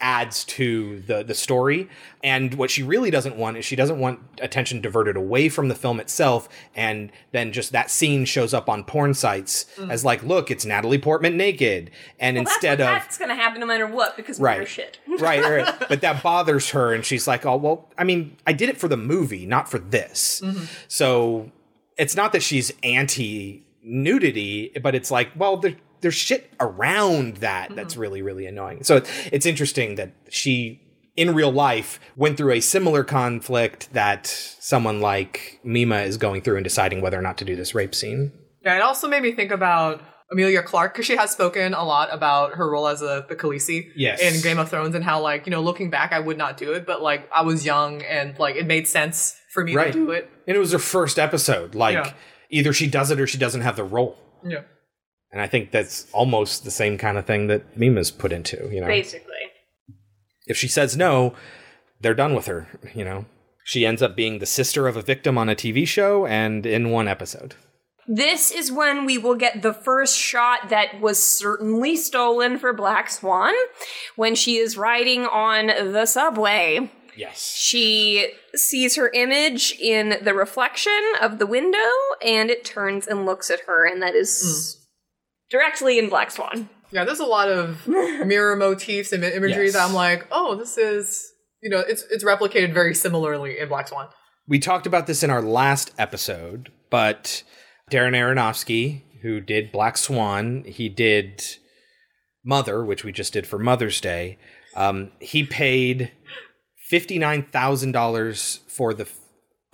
[0.00, 1.88] adds to the the story
[2.22, 5.74] and what she really doesn't want is she doesn't want attention diverted away from the
[5.74, 9.90] film itself and then just that scene shows up on porn sites Mm.
[9.90, 11.90] as like look it's Natalie Portman naked
[12.20, 14.60] and Well, instead that's, of that's going to happen no matter what because Right.
[14.60, 15.00] we're shit.
[15.18, 15.74] right, right.
[15.88, 18.86] But that bothers her, and she's like, "Oh, well, I mean, I did it for
[18.86, 20.40] the movie, not for this."
[20.86, 21.50] So
[21.96, 27.74] it's not that she's anti nudity, but it's like, well, there, there's shit around that
[27.74, 28.02] that's mm-hmm.
[28.02, 28.84] really, really annoying.
[28.84, 30.80] So it's interesting that she,
[31.16, 36.56] in real life, went through a similar conflict that someone like Mima is going through
[36.56, 38.32] and deciding whether or not to do this rape scene.
[38.64, 42.12] Yeah, it also made me think about Emilia Clarke because she has spoken a lot
[42.12, 44.20] about her role as a the Khaleesi Yes.
[44.20, 46.72] in Game of Thrones and how like you know looking back I would not do
[46.72, 49.92] it but like I was young and like it made sense for me Right.
[49.92, 50.30] to do it.
[50.46, 51.74] And it was her first episode.
[51.74, 52.12] Like Yeah.
[52.50, 54.18] either she does it or she doesn't have the role.
[54.44, 54.62] Yeah.
[55.30, 58.80] And I think that's almost the same kind of thing that Mima's put into, you
[58.80, 58.86] know.
[58.86, 59.34] Basically.
[60.46, 61.34] If she says no,
[62.00, 63.26] they're done with her, you know.
[63.64, 66.90] She ends up being the sister of a victim on a TV show and in
[66.90, 67.54] one episode.
[68.06, 73.10] This is when we will get the first shot that was certainly stolen for Black
[73.10, 73.52] Swan
[74.16, 76.90] when she is riding on the subway.
[77.14, 77.54] Yes.
[77.54, 81.78] She sees her image in the reflection of the window
[82.24, 84.77] and it turns and looks at her, and that is mm.
[85.50, 86.68] Directly in Black Swan.
[86.90, 89.74] Yeah, there's a lot of mirror motifs and imagery Yes.
[89.74, 91.32] that I'm like, oh, this is
[91.62, 94.08] you know, it's it's replicated very similarly in Black Swan.
[94.46, 97.42] We talked about this in our last episode, but
[97.90, 101.42] Darren Aronofsky, who did Black Swan, he did
[102.44, 104.38] Mother, which we just did for Mother's Day.
[104.76, 106.12] Um, he paid
[106.88, 109.06] fifty nine thousand dollars for the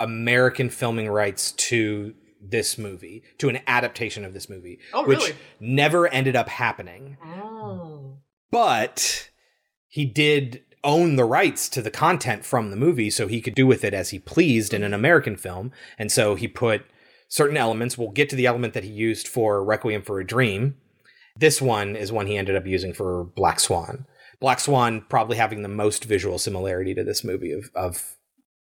[0.01, 2.15] American filming rights to
[2.51, 5.35] this movie, to an adaptation of this movie, Oh, which really?
[5.61, 7.17] never ended up happening.
[7.25, 8.19] Oh.
[8.51, 9.31] But
[9.89, 13.67] he did own the rights to the content from the movie, so he could do
[13.67, 15.73] with it as he pleased in an American film.
[15.99, 16.83] And so he put
[17.29, 17.97] certain elements.
[17.97, 20.77] We'll get to the element that he used for Requiem for a Dream.
[21.37, 24.07] This one is one he ended up using for Black Swan.
[24.41, 28.17] Black Swan probably having the most visual similarity to this movie of, of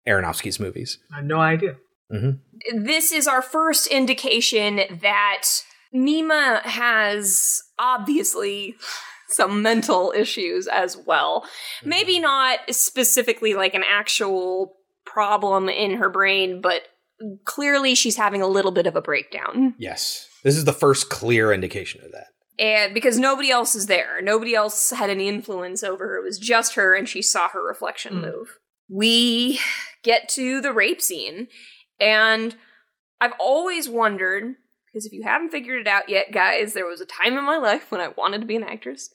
[0.09, 0.99] Aronofsky's movies.
[1.13, 1.77] I had no idea.
[2.13, 2.85] Mm-hmm.
[2.85, 5.43] This is our first indication that
[5.93, 8.77] Mima has obviously
[9.29, 11.47] some mental issues as well.
[11.85, 16.83] Maybe not specifically like an actual problem in her brain, but
[17.45, 19.75] clearly she's having a little bit of a breakdown.
[19.79, 20.29] Yes.
[20.45, 22.29] This is the first clear indication of that.
[22.59, 26.19] And because nobody else is there, nobody else had any influence over her.
[26.19, 28.59] It was just her, and she saw her reflection move.
[28.89, 29.61] We
[30.03, 31.49] get to the rape scene,
[32.01, 32.57] and
[33.21, 37.07] I've always wondered because if you haven't figured it out yet, guys, there was a
[37.07, 39.11] time in my life when I wanted to be an actress.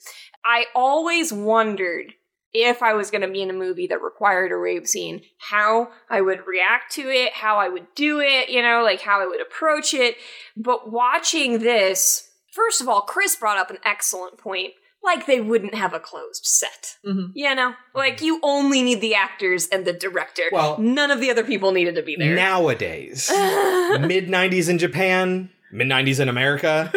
[0.45, 2.13] I always wondered
[2.53, 5.89] if I was going to be in a movie that required a rape scene, how
[6.09, 9.25] I would react to it, how I would do it, you know, like how I
[9.25, 10.17] would approach it.
[10.57, 14.73] But watching this, first of all, Chris brought up an excellent point.
[15.03, 16.97] Like they wouldn't have a closed set.
[17.03, 17.73] You know?
[17.95, 20.43] Like you only need the actors and the director.
[20.51, 22.35] Well- none of the other people needed to be there.
[22.35, 26.91] Nowadays, mid 90s in Japan, mid 90s in America,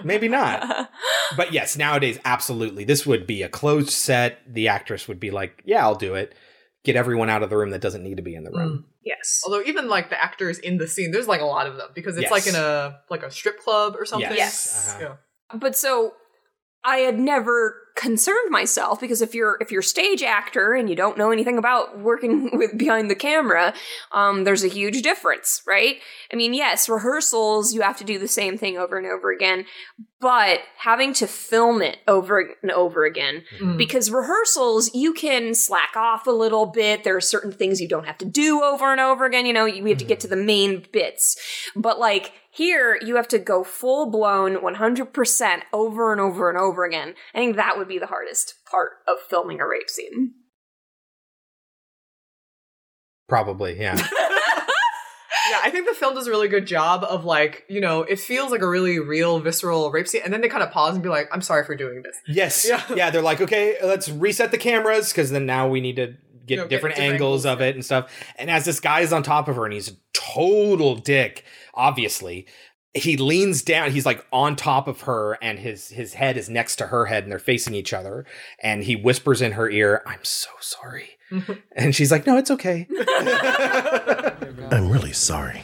[0.04, 0.90] maybe not.
[1.36, 2.84] But yes, nowadays, absolutely.
[2.84, 4.38] This would be a closed set.
[4.46, 6.34] The actress would be like, yeah, I'll do it.
[6.84, 8.84] Get everyone out of the room that doesn't need to be in the room.
[9.02, 9.42] Yes.
[9.44, 12.16] Although even like the actors in the scene, there's like a lot of them because
[12.16, 12.30] it's Yes.
[12.30, 14.30] like in a like a strip club or something.
[14.30, 14.36] Yes.
[14.38, 14.88] Yes.
[15.00, 15.14] Uh-huh.
[15.52, 15.58] Yeah.
[15.58, 16.12] But so
[16.84, 20.96] I had never concerned myself because if you're if you're a stage actor and you
[20.96, 23.72] don't know anything about working with behind the camera,
[24.12, 25.96] um, there's a huge difference, right?
[26.32, 29.64] I mean, yes, rehearsals you have to do the same thing over and over again,
[30.20, 33.76] but having to film it over and over again Mm.
[33.78, 37.04] because rehearsals you can slack off a little bit.
[37.04, 39.46] There are certain things you don't have to do over and over again.
[39.46, 41.36] You know we have to get to the main bits.
[41.76, 46.84] But like here you have to go full blown 100% over and over and over
[46.84, 47.14] again.
[47.34, 50.34] I think that would be the hardest part of filming a rape scene
[53.28, 53.96] Probably, yeah.
[55.50, 58.18] Yeah, I think the film does a really good job of like, you know, it
[58.18, 61.02] feels like a really real, visceral rape scene, and then they kind of pause and
[61.02, 62.66] be like, "I'm sorry for doing this." yes.
[62.66, 62.82] Yeah.
[62.96, 63.10] Yeah.
[63.10, 66.16] they're like, okay, let's reset the cameras because then now we need to get
[66.48, 68.10] You know, get different, different angles, of it and stuff.
[68.36, 72.46] And as this guy is on top of her and he's a total dick, obviously.
[72.94, 76.76] He leans down, he's like on top of her, and his his head is next
[76.76, 78.24] to her head, and they're facing each other.
[78.60, 81.10] And he whispers in her ear, I'm so sorry.
[81.76, 82.86] and she's like, No, it's okay.
[84.70, 85.62] I'm really sorry.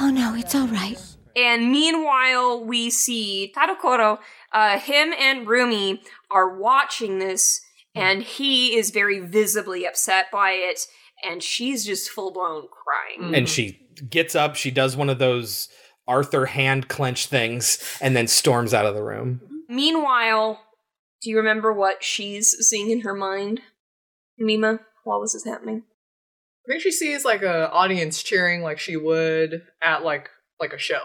[0.00, 0.98] Oh no, it's all right.
[1.36, 4.18] and meanwhile we see tadokoro
[4.52, 7.60] uh, him and rumi are watching this
[7.94, 10.86] and he is very visibly upset by it
[11.24, 13.78] and she's just full blown crying and she
[14.10, 15.68] gets up, she does one of those
[16.08, 19.40] Arthur hand clench things, and then storms out of the room.
[19.68, 20.60] Meanwhile,
[21.22, 23.60] do you remember what she's seeing in her mind,
[24.38, 25.84] Mima, while this is happening?
[26.66, 30.28] I think she sees like a audience cheering like she would at like
[30.60, 31.00] like a show,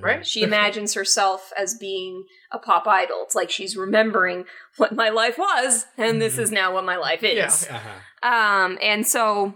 [0.00, 0.26] right?
[0.26, 3.18] She imagines herself as being a pop idol.
[3.22, 4.44] It's like she's remembering
[4.76, 7.66] what my life was, and this is now what my life is.
[7.68, 7.76] Yeah.
[7.76, 7.98] Uh-huh.
[8.28, 9.54] Um, and so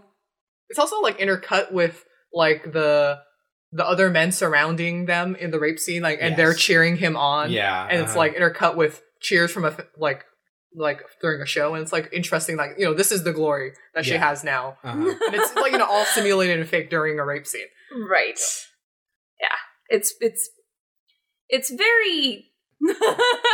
[0.69, 3.19] It's also like intercut with like the
[3.73, 6.37] the other men surrounding them in the rape scene, like, and Yes.
[6.37, 7.51] they're cheering him on.
[7.53, 8.18] Yeah, and it's uh-huh.
[8.18, 10.25] like intercut with cheers from a like
[10.75, 12.57] like during a show, and it's like interesting.
[12.57, 14.99] Like you know, this is the glory that she has now, Uh-huh.
[15.27, 17.66] and it's like you know all simulated and fake during a rape scene.
[18.09, 18.39] Right.
[19.41, 19.49] Yeah.
[19.89, 20.49] It's it's
[21.49, 22.47] it's very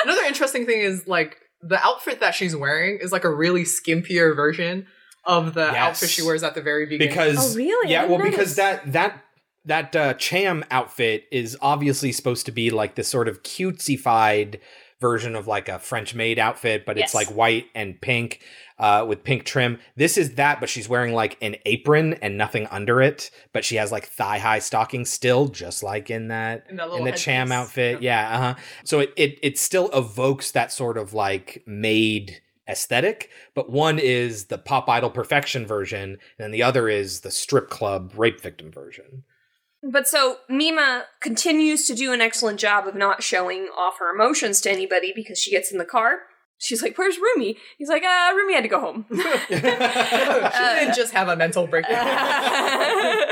[0.05, 4.37] Another interesting thing is like the outfit that she's wearing is like a really skimpier
[4.37, 4.87] version
[5.25, 5.77] of the Yes.
[5.77, 7.09] outfit she wears at the very beginning.
[7.09, 7.91] because Oh, really?
[7.91, 9.23] Yeah didn't well because that that
[9.67, 14.61] that uh, cham outfit is obviously supposed to be like this sort of cutesy-fied
[15.01, 17.09] version of like a french maid outfit but Yes.
[17.09, 18.41] it's like white and pink
[18.79, 19.79] uh, with pink trim.
[19.95, 23.77] This is that but she's wearing like an apron and nothing under it but she
[23.77, 28.01] has like thigh-high stockings still just like in that In in the cham outfit.
[28.03, 28.55] Yeah uh-huh.
[28.85, 34.47] So it, it it still evokes that sort of like maid aesthetic but one is
[34.47, 39.23] the pop idol perfection version and the other is the strip club rape victim version
[39.91, 44.61] But so Mima continues to do an excellent job of not showing off her emotions
[44.63, 46.21] to anybody because she gets in the car.
[46.59, 49.17] She's like, "Where's Rumi?" He's like, "Uh, Rumi had to go home." she
[49.55, 52.07] didn't just have a mental breakdown.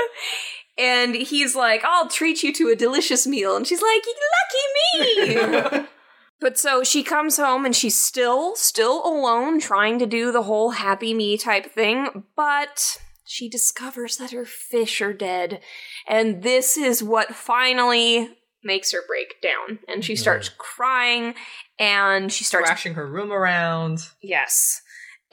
[0.78, 4.02] and he's like, "I'll treat you to a delicious meal," and she's like,
[4.36, 5.86] "Lucky me."
[6.40, 10.70] but so she comes home and she's still still alone, trying to do the whole
[10.72, 15.60] happy me type thing, but she discovers that her fish are dead,
[16.08, 18.28] and this is what finally
[18.62, 21.34] makes her break down, and she starts crying,
[21.78, 24.00] and she starts Thrashing her room around.
[24.22, 24.80] yes.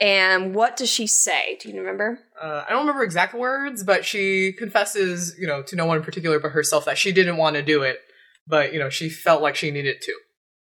[0.00, 1.58] And what does she say?
[1.60, 2.18] Do you remember?
[2.40, 6.02] Uh, I don't remember exact words, but she confesses, you know, to no one in
[6.02, 8.00] particular but herself that she didn't want to do it,
[8.46, 10.12] but you know, she felt like she needed to.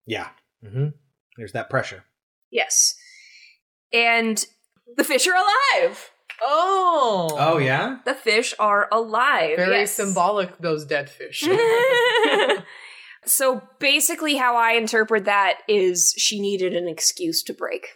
[0.05, 0.29] yeah
[0.63, 0.89] mm-hmm.
[1.37, 2.05] there's that pressure
[2.49, 2.95] Yes.
[3.93, 4.43] And
[4.95, 6.11] the fish are alive.
[6.41, 9.57] Oh, oh yeah The fish are alive.
[9.57, 9.93] very yes.
[9.93, 10.57] symbolic.
[10.59, 11.43] Those dead fish.
[13.25, 17.87] so basically, how I interpret that is she needed an excuse to break.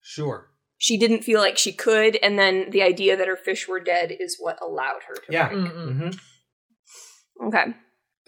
[0.00, 3.80] sure She didn't feel like she could, and then the idea that her fish were
[3.80, 5.64] dead is what allowed her to yeah break.
[5.72, 7.46] Mm-hmm.
[7.48, 7.64] Okay.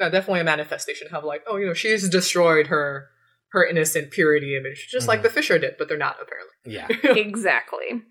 [0.00, 3.08] Uh, definitely a manifestation of like, oh, you know, she's destroyed her
[3.52, 5.22] her innocent purity image, just like Mhm.
[5.24, 6.54] the Fisher did, but they're not apparently.
[6.66, 6.86] yeah
[7.16, 8.02] exactly.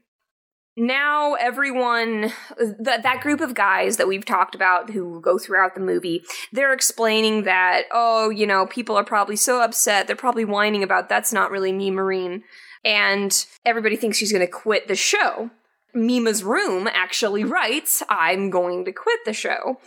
[0.78, 5.82] Now everyone that that group of guys that we've talked about who go throughout the
[5.82, 10.84] movie, they're explaining that oh, you know, people are probably so upset, they're probably whining
[10.84, 12.44] about that's not really me Marine.
[12.86, 15.50] And everybody thinks she's going to quit the show.
[15.96, 19.80] Mima's room actually writes, "I'm going to quit the show."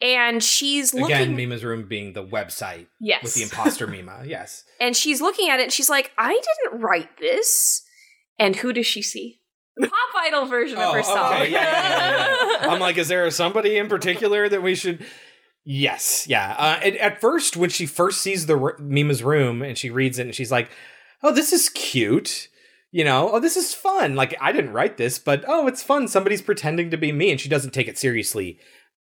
[0.00, 3.22] And she's looking again mima's room being the website Yes.
[3.22, 6.80] with the imposter mima yes and she's looking at it and she's like, I didn't
[6.80, 7.82] write this.
[8.38, 9.39] And who does she see?
[9.80, 11.34] Pop idol version of her song.
[11.34, 11.50] okay.
[11.50, 12.56] yeah, yeah, yeah.
[12.70, 15.04] I'm like, is there somebody in particular that we should?
[15.64, 16.54] Yes, yeah.
[16.58, 20.26] Uh, at first, when she first sees the r- Mima's room and she reads it,
[20.26, 20.70] and she's like,
[21.22, 22.48] "Oh, this is cute."
[22.92, 24.16] You know, oh, this is fun.
[24.16, 26.08] Like, I didn't write this, but oh, it's fun.
[26.08, 28.58] Somebody's pretending to be me, and she doesn't take it seriously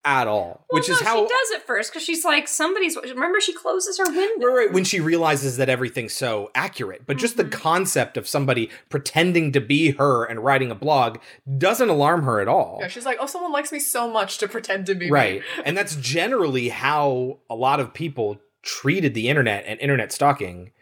[0.04, 0.66] at all.
[0.70, 2.96] Well, which no, is how she does at first because she's like, somebody's.
[2.96, 4.46] Remember, she closes her window.
[4.46, 7.06] Right, right, when she realizes that everything's so accurate.
[7.06, 7.60] But just the mm-hmm.
[7.60, 11.18] concept of somebody pretending to be her and writing a blog
[11.58, 12.78] doesn't alarm her at all.
[12.80, 15.10] Yeah, she's like, oh, someone likes me so much to pretend to be me.
[15.10, 15.42] Right.
[15.64, 20.72] And that's generally how a lot of people treated the internet and internet stalking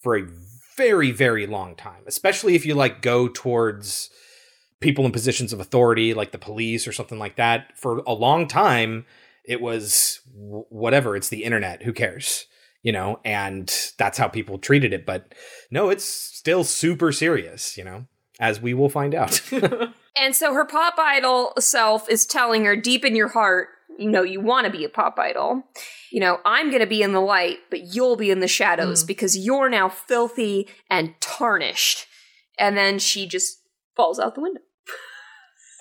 [0.00, 0.26] for a
[0.76, 4.10] very, very long time, especially if you like go towards
[4.80, 7.76] people in positions of authority, like the police or something like that.
[7.76, 9.06] For a long time,
[9.44, 12.46] it was whatever, it's the internet, who cares?
[12.82, 15.04] You know, and that's how people treated it.
[15.04, 15.34] But
[15.70, 18.06] no, it's still super serious, you know,
[18.38, 19.42] as we will find out.
[20.20, 23.68] And so her pop idol self is telling her deep in your heart,
[23.98, 25.62] you know, you want to be a pop idol.
[26.10, 29.04] You know, I'm going to be in the light, but you'll be in the shadows
[29.04, 29.06] mm.
[29.06, 32.06] because you're now filthy and tarnished.
[32.58, 33.60] And then she just
[33.96, 34.60] falls out the window.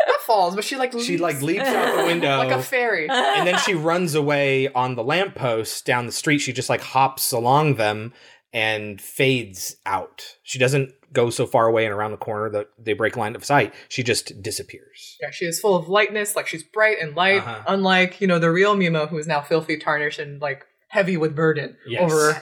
[0.07, 1.05] Not falls, but she like leaps.
[1.05, 3.09] she like leaps out the window like a fairy.
[3.09, 6.39] and then she runs away on the lamppost down the street.
[6.39, 8.13] She just like hops along them
[8.53, 10.35] and fades out.
[10.43, 13.43] She doesn't go so far away and around the corner that they break line of
[13.45, 13.73] sight.
[13.89, 15.15] She just disappears.
[15.21, 17.63] Yeah, she is full of lightness, like she's bright and light, Uh-huh.
[17.67, 21.35] unlike, you know, the real Mima who is now filthy, tarnished, and like heavy with
[21.35, 22.01] burden Yes.
[22.01, 22.41] over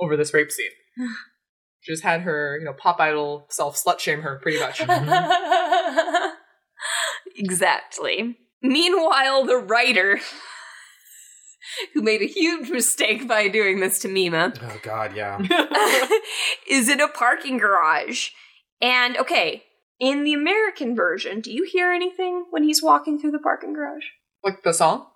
[0.00, 0.70] over this rape scene.
[1.80, 4.80] she just had her, you know, pop idol self slut shame her pretty much.
[7.36, 8.36] exactly.
[8.62, 10.20] Meanwhile, the writer,
[11.94, 15.38] who made a huge mistake by doing this to Mima, Oh God, yeah.
[16.68, 18.28] is in a parking garage.
[18.80, 19.64] And okay,
[20.00, 24.06] in the American version, do you hear anything when he's walking through the parking garage?
[24.42, 25.06] Like the song?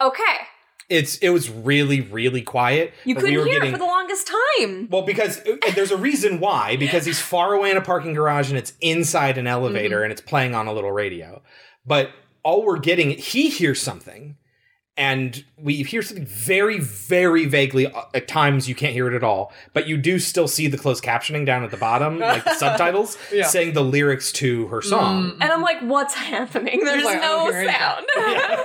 [0.00, 0.48] Okay.
[0.88, 2.92] It's it was really really quiet.
[3.04, 4.88] You couldn't we were hear getting it for the longest time.
[4.90, 8.48] well because and there's a reason why because he's far away in a parking garage
[8.50, 10.02] and it's inside an elevator Mm-hmm.
[10.04, 11.42] and it's playing on a little radio.
[11.86, 12.10] But
[12.42, 14.36] all we're getting he hears something
[14.96, 19.24] and we hear something very very vaguely uh, at times you can't hear it at
[19.24, 22.54] all but you do still see the closed captioning down at the bottom like the
[22.58, 23.46] subtitles Yeah.
[23.46, 26.84] saying the lyrics to her song And I'm like, what's happening?
[26.84, 27.74] There's like, I no don't hear anything.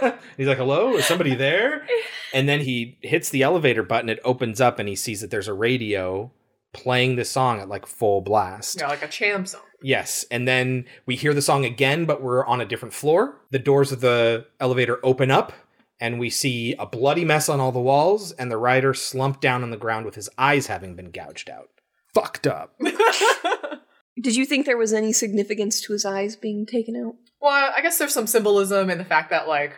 [0.02, 0.20] sound.
[0.38, 1.86] He's like, "Hello, is somebody there?"
[2.34, 4.08] And then he hits the elevator button.
[4.10, 6.32] It opens up, and he sees that there's a radio
[6.74, 8.80] playing the song at like full blast.
[8.80, 9.62] Yeah, like a Cham song.
[9.82, 13.42] Yes, and then we hear the song again, but we're on a different floor.
[13.52, 15.54] The doors of the elevator open up,
[16.00, 19.64] and we see a bloody mess on all the walls, and the writer slumped down
[19.64, 21.70] on the ground with his eyes having been gouged out.
[22.14, 22.74] Fucked up.
[24.22, 27.16] Did you think there was any significance to his eyes being taken out?
[27.42, 29.74] Well, I guess there's some symbolism in the fact that like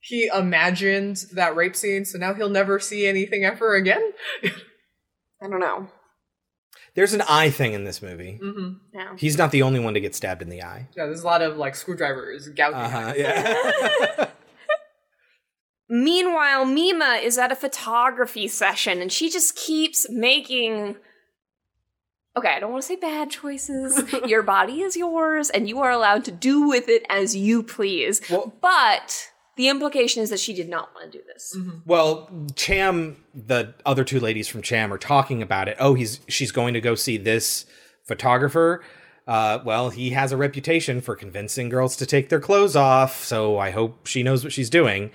[0.00, 4.12] he imagined that rape scene, so now he'll never see anything ever again.
[5.42, 5.88] I don't know.
[6.94, 8.38] There's an eye thing in this movie.
[8.42, 9.14] hmm Yeah.
[9.16, 10.88] He's not the only one to get stabbed in the eye.
[10.96, 12.80] Yeah, there's a lot of like screwdrivers gouging.
[12.80, 14.26] Uh-huh, yeah.
[15.92, 20.96] Meanwhile, Mima is at a photography session and she just keeps making.
[22.34, 24.02] Okay, I don't want to say bad choices.
[24.26, 28.22] Your body is yours and you are allowed to do with it as you please.
[28.62, 31.54] but the implication is that she did not want to do this.
[31.84, 35.76] Well, Cham, the other two ladies from Cham are talking about it.
[35.78, 37.66] Oh, he's she's going to go see this
[38.04, 38.82] photographer.
[39.28, 43.58] Uh, well, he has a reputation for convincing girls to take their clothes off, so
[43.58, 45.10] I hope she knows what she's doing.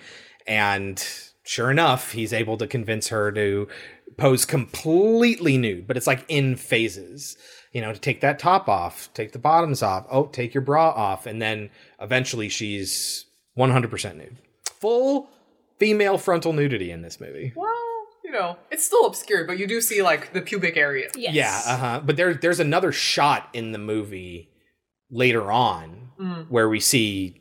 [0.48, 1.04] And
[1.44, 3.68] sure enough, he's able to convince her to
[4.18, 7.38] pose completely nude, but it's like in phases.
[7.74, 10.90] You know, to take that top off, take the bottoms off, oh, take your bra
[10.90, 11.70] off, and then
[12.02, 13.26] eventually she's
[13.58, 14.38] 100% nude.
[14.80, 15.30] Full
[15.78, 17.54] female frontal nudity in this movie.
[17.56, 17.74] Well,
[18.24, 21.10] you know, it's still obscured, but you do see like the pubic area.
[21.16, 22.02] Yeah, uh huh.
[22.04, 24.50] But there, there's another shot in the movie
[25.12, 26.50] later on Mm.
[26.50, 27.40] where we see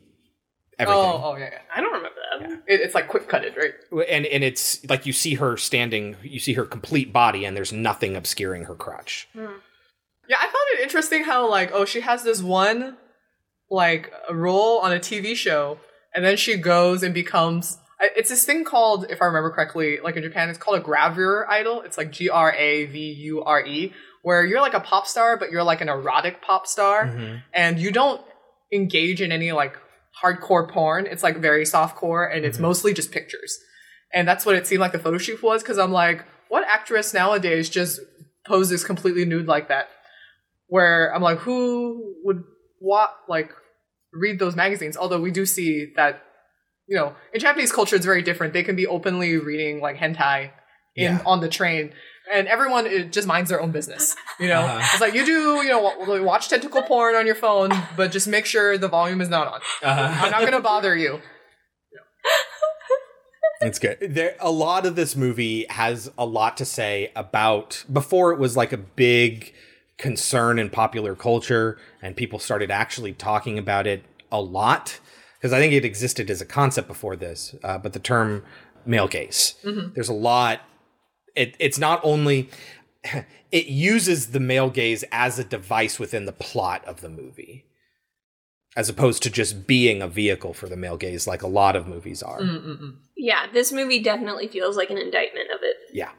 [0.77, 1.03] everything.
[1.03, 1.59] Oh, oh yeah, yeah.
[1.75, 1.86] I don't remember that.
[2.67, 3.73] It, it's like quick cutted, right?
[4.09, 7.71] And and it's like you see her standing, you see her complete body, and there's
[7.71, 9.27] nothing obscuring her crotch.
[9.33, 9.45] Hmm.
[10.29, 12.97] Yeah, I found it interesting how like oh she has this one
[13.69, 15.79] like role on a TV show,
[16.13, 17.79] and then she goes and becomes.
[17.99, 21.47] It's this thing called, if I remember correctly, like in Japan, it's called a gravure
[21.49, 21.81] idol.
[21.81, 23.91] It's like G R A V U R E,
[24.21, 27.37] where you're like a pop star, but you're like an erotic pop star, mm-hmm.
[27.53, 28.21] and you don't
[28.71, 29.77] engage in any like
[30.23, 31.07] hardcore porn.
[31.07, 32.67] It's like very soft core, and it's mm-hmm.
[32.67, 33.59] mostly just pictures.
[34.13, 37.13] And that's what it seemed like the photo shoot was, because I'm like, what actress
[37.13, 37.99] nowadays just
[38.45, 39.89] poses completely nude like that?
[40.67, 42.43] Where I'm like, who would
[42.79, 43.51] what like
[44.13, 44.97] read those magazines?
[44.97, 46.23] Although we do see that,
[46.87, 48.53] you know, in Japanese culture it's very different.
[48.53, 50.51] They can be openly reading like hentai
[50.95, 51.21] in Yeah.
[51.25, 51.93] on the train.
[52.33, 54.61] And everyone it just minds their own business, you know.
[54.61, 54.79] Uh-huh.
[54.93, 58.45] It's like you do, you know, watch tentacle porn on your phone, but just make
[58.45, 59.61] sure the volume is not on.
[59.83, 60.25] Uh-huh.
[60.25, 61.21] I'm not gonna bother you.
[63.59, 63.97] It's good.
[64.01, 67.83] There, a lot of this movie has a lot to say about.
[67.91, 69.51] Before it was like a big
[69.97, 74.99] concern in popular culture, and people started actually talking about it a lot
[75.39, 77.55] because I think it existed as a concept before this.
[77.63, 78.43] Uh, but the term
[78.85, 79.95] male gaze, Mhm.
[79.95, 80.61] there's a lot.
[81.37, 82.49] It, it's not only
[83.51, 87.65] it uses the male gaze as a device within the plot of the movie
[88.75, 91.87] as opposed to just being a vehicle for the male gaze like a lot of
[91.87, 92.95] movies are mm, mm, mm.
[93.19, 95.77] Yeah, this movie definitely feels like an indictment of it.
[95.93, 96.11] yeah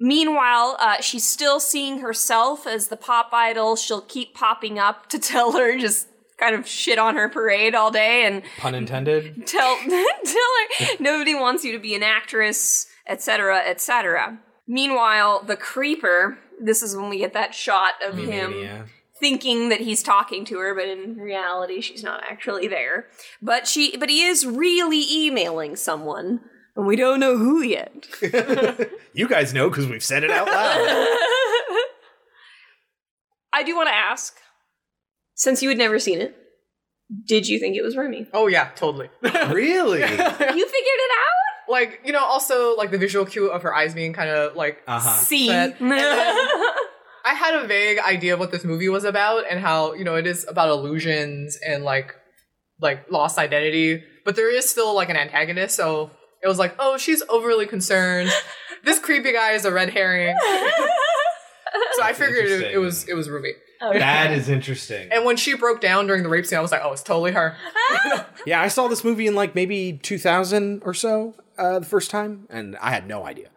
[0.00, 3.74] Meanwhile, uh, she's still seeing herself as the pop idol.
[3.74, 6.06] She'll keep popping up to tell her just
[6.38, 9.98] kind of shit on her parade all day and pun intended tell tell
[10.78, 14.38] her nobody wants you to be an actress, etc., etc.
[14.68, 16.38] Meanwhile, the creeper.
[16.60, 18.86] This is when we get that shot of him Mania.
[19.18, 23.06] thinking that he's talking to her, but in reality, she's not actually there.
[23.40, 26.40] But she, but he is really emailing someone,
[26.76, 28.06] and we don't know who yet.
[29.14, 30.78] You guys know because we've said it out loud.
[33.52, 34.36] I do want to ask,
[35.34, 36.36] since you had never seen it,
[37.26, 38.28] did you think it was Rumi?
[38.32, 39.08] Oh yeah, totally.
[39.22, 40.00] really?
[40.00, 41.47] you figured it out?
[41.68, 44.82] Like, you know, also like the visual cue of her eyes being kind of like
[44.86, 45.08] Uh-huh.
[45.16, 45.80] See, set.
[45.80, 46.36] And then
[47.24, 50.14] I had a vague idea of what this movie was about and how, you know,
[50.16, 52.14] it is about illusions and like
[52.80, 56.10] like lost identity, but there is still like an antagonist, so
[56.42, 58.30] it was like, oh, she's overly concerned.
[58.84, 60.36] this creepy guy is a red herring.
[61.94, 63.52] so I figured it, it was it was Rumi.
[63.80, 65.08] That is interesting.
[65.12, 67.32] And when she broke down during the rape scene, I was like, oh, it's totally
[67.32, 67.56] her.
[68.44, 72.46] Yeah, I saw this movie in like maybe 2000 or so uh, the first time,
[72.50, 73.48] and I had no idea.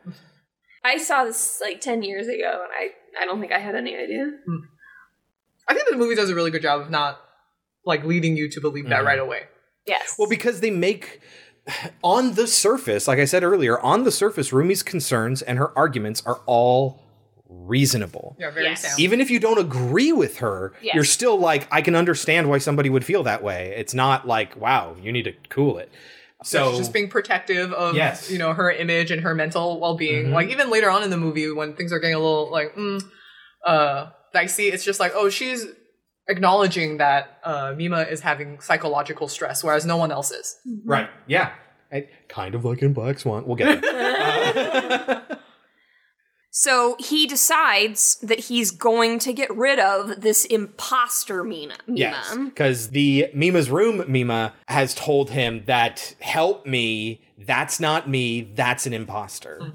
[0.83, 2.89] I saw this like 10 years ago and I,
[3.21, 4.31] I don't think I had any idea.
[5.67, 7.19] I think the movie does a really good job of not
[7.85, 9.05] like leading you to believe that Mhm.
[9.05, 9.43] right away.
[9.85, 10.15] Yes.
[10.17, 11.21] Well, because they make
[12.03, 16.23] on the surface, like I said earlier, on the surface, Rumi's concerns and her arguments
[16.25, 16.99] are all
[17.47, 18.35] reasonable.
[18.39, 18.99] Yeah, very sound.
[18.99, 20.95] Even if you don't agree with her, Yes.
[20.95, 23.73] you're still like, I can understand why somebody would feel that way.
[23.77, 25.91] It's not like, wow, you need to cool it.
[26.43, 28.31] So So she's just being protective of Yes.
[28.31, 30.27] you know her image and her mental well being.
[30.27, 30.33] Mhm.
[30.33, 33.01] Like even later on in the movie when things are getting a little like mm,
[33.65, 35.65] uh dicey, it's just like oh she's
[36.27, 40.55] acknowledging that uh, Mima is having psychological stress, whereas no one else is.
[40.85, 41.51] right, yeah,
[41.91, 43.45] I, kind of like in Black Swan.
[43.45, 43.83] We'll get it.
[46.53, 51.77] So he decides that he's going to get rid of this imposter Mina.
[51.87, 51.97] Mima.
[51.97, 57.21] Yes, because the Mima's room Mima has told him that help me.
[57.37, 58.51] That's not me.
[58.53, 59.71] That's an imposter.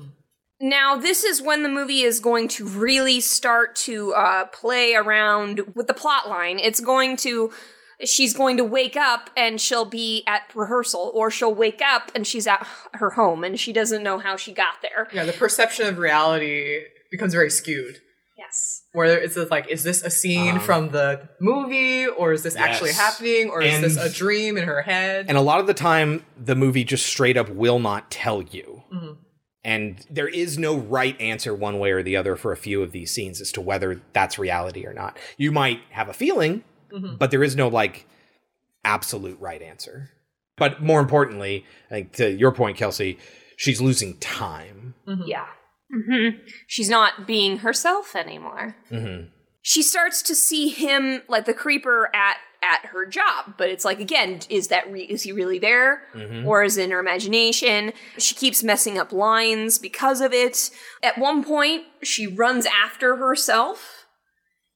[0.61, 5.75] Now, this is when the movie is going to really start to uh, play around
[5.75, 6.59] with the plot line.
[6.59, 7.53] It's going to.
[8.05, 12.27] She's going to wake up and she'll be at rehearsal, or she'll wake up and
[12.27, 15.09] she's at her home and she doesn't know how she got there.
[15.13, 16.81] Yeah, the perception of reality
[17.11, 18.01] becomes very skewed.
[18.37, 18.83] Yes.
[18.93, 22.93] Where it's like, is this a scene Um, from the movie, or is this actually
[22.93, 25.27] happening, or is this a dream in her head?
[25.29, 28.83] And a lot of the time, the movie just straight up will not tell you.
[28.93, 29.17] Mhm.
[29.65, 32.93] And there is no right answer one way or the other for a few of
[32.93, 35.19] these scenes as to whether that's reality or not.
[35.39, 36.63] You might have a feeling,
[36.93, 37.19] Mhm.
[37.19, 38.07] but there is no like
[38.85, 40.11] absolute right answer.
[40.57, 43.19] But more importantly, I think to your point, Kelsey,
[43.57, 44.95] she's losing time.
[45.27, 45.47] Yeah.
[45.93, 46.31] hmm
[46.67, 48.77] She's not being herself anymore.
[48.91, 49.29] Mm-hmm.
[49.63, 54.01] she starts to see him like the creeper at at her job but it's like
[54.01, 56.47] again is that re- is he really there Mhm.
[56.47, 60.71] or is it in her imagination she keeps messing up lines because of it
[61.03, 63.96] at one point she runs after herself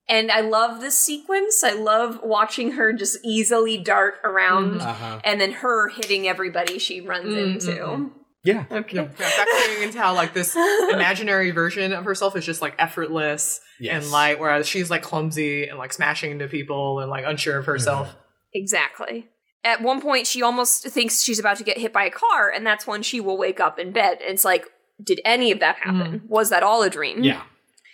[0.09, 4.87] and i love this sequence i love watching her just easily dart around Mhm.
[4.87, 5.21] Uh-huh.
[5.25, 8.11] and then her hitting everybody she runs Mm, into mm, mm.
[8.43, 8.65] Yeah.
[8.71, 8.97] Okay.
[8.97, 14.03] Yeah, factoring into how like this imaginary version of herself is just like effortless Yes.
[14.03, 17.67] and light, whereas she's like clumsy and like smashing into people and like unsure of
[17.67, 18.17] herself.
[18.55, 19.29] Exactly.
[19.63, 22.67] At one point, she almost thinks she's about to get hit by a car, and
[22.67, 24.19] that's when she will wake up in bed.
[24.23, 24.65] And it's like,
[25.05, 26.23] did any of that happen?
[26.27, 27.23] Was that all a dream?
[27.23, 27.43] Yeah.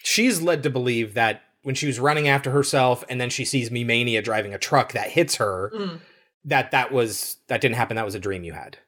[0.05, 3.71] She's led to believe that when she was running after herself and then she sees
[3.71, 6.01] Mimania driving a truck that hits her, Mm.
[6.45, 7.97] that that was that didn't happen.
[7.97, 8.79] That was a dream you had.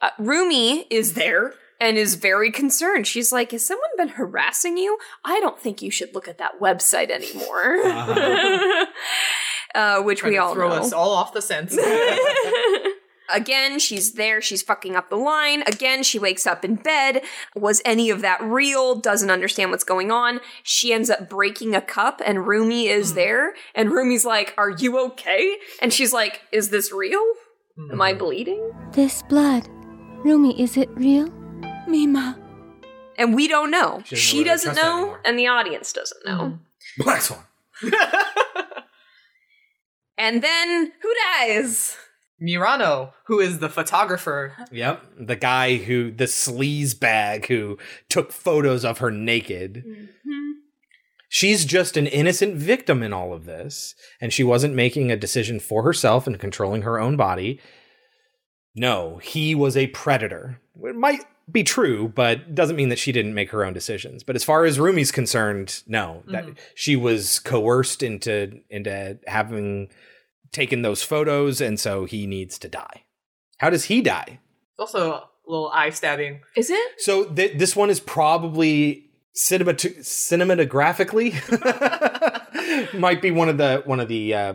[0.00, 3.06] Uh, Rumi is there and is very concerned.
[3.06, 4.98] She's like, Has someone been harassing you?
[5.24, 7.76] I don't think you should look at that website anymore.
[9.76, 10.74] uh, which Trying we to all throw know.
[10.74, 11.70] us all off the sense.
[13.32, 15.62] Again, she's there, she's fucking up the line.
[15.66, 17.22] Again, she wakes up in bed.
[17.54, 18.96] Was any of that real?
[18.96, 20.40] Doesn't understand what's going on.
[20.62, 23.16] She ends up breaking a cup, and Rumi is hmm.
[23.16, 23.54] there.
[23.74, 25.56] And Rumi's like, Are you okay?
[25.80, 27.24] And she's like, Is this real?
[27.90, 28.18] Am I hmm.
[28.18, 28.72] bleeding?
[28.92, 29.68] This blood.
[30.24, 31.30] Rumi, is it real?
[31.86, 32.38] Mima.
[33.16, 34.02] And we don't know.
[34.04, 36.60] She She doesn't doesn't, know whether know, and the audience doesn't know.
[36.96, 37.02] Hmm.
[37.02, 37.44] Black Swan.
[40.20, 41.96] And then who dies?
[42.40, 44.54] Murano, who is the photographer.
[44.72, 45.04] Yep.
[45.18, 47.78] The guy who the sleaze bag who
[48.08, 49.84] took photos of her naked.
[51.28, 55.60] She's just an innocent victim in all of this, and she wasn't making a decision
[55.60, 57.60] for herself and controlling her own body.
[58.74, 60.60] No, he was a predator.
[60.82, 64.24] It might be true, but doesn't mean that she didn't make her own decisions.
[64.24, 66.56] But as far as Rumi's concerned, no, that Mhm.
[66.74, 69.88] she was coerced into into having
[70.52, 73.04] taken those photos, and so he needs to die.
[73.58, 74.40] How does he die?
[74.72, 76.40] It's also a little eye stabbing.
[76.56, 76.92] Is it?
[76.98, 81.34] So th- this one is probably cinema cinematographically
[82.98, 84.54] might be one of the one of the uh,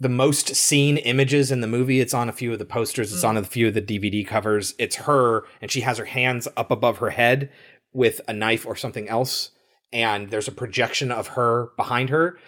[0.00, 2.00] the most seen images in the movie.
[2.00, 3.12] It's on a few of the posters.
[3.12, 4.74] It's on a few of the DVD covers.
[4.78, 7.50] It's her, and she has her hands up above her head
[7.92, 9.50] with a knife or something else,
[9.92, 12.38] and there's a projection of her behind her.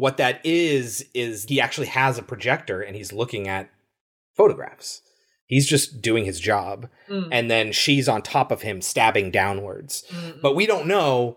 [0.00, 3.70] What that is is he actually has a projector and he's looking at
[4.36, 5.02] photographs.
[5.46, 6.88] He's just doing his job.
[7.08, 7.28] Mm.
[7.32, 10.04] And then she's on top of him stabbing downwards.
[10.10, 10.40] Mm.
[10.40, 11.36] But we don't know,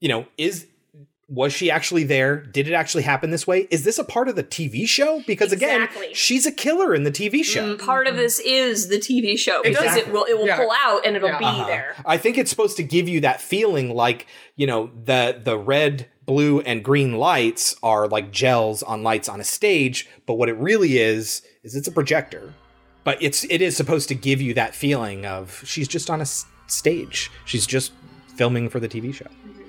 [0.00, 0.66] you know, is
[1.28, 2.36] was she actually there?
[2.36, 3.66] Did it actually happen this way?
[3.72, 5.24] Is this a part of the TV show?
[5.26, 7.76] Because again, she's a killer in the TV show.
[7.78, 10.02] Part of this is the TV show because Exactly.
[10.02, 10.56] it will it will Yeah.
[10.58, 11.38] pull out and it'll Yeah.
[11.38, 11.66] be Uh-huh.
[11.66, 11.96] there.
[12.06, 16.06] I think it's supposed to give you that feeling like, you know, the the red
[16.26, 20.56] blue and green lights are like gels on lights on a stage, but what it
[20.56, 22.52] really is is it's a projector.
[23.04, 26.22] But it's it is supposed to give you that feeling of she's just on a
[26.22, 27.30] s- stage.
[27.44, 27.92] She's just
[28.34, 29.26] filming for the TV show.
[29.26, 29.62] Mm-hmm.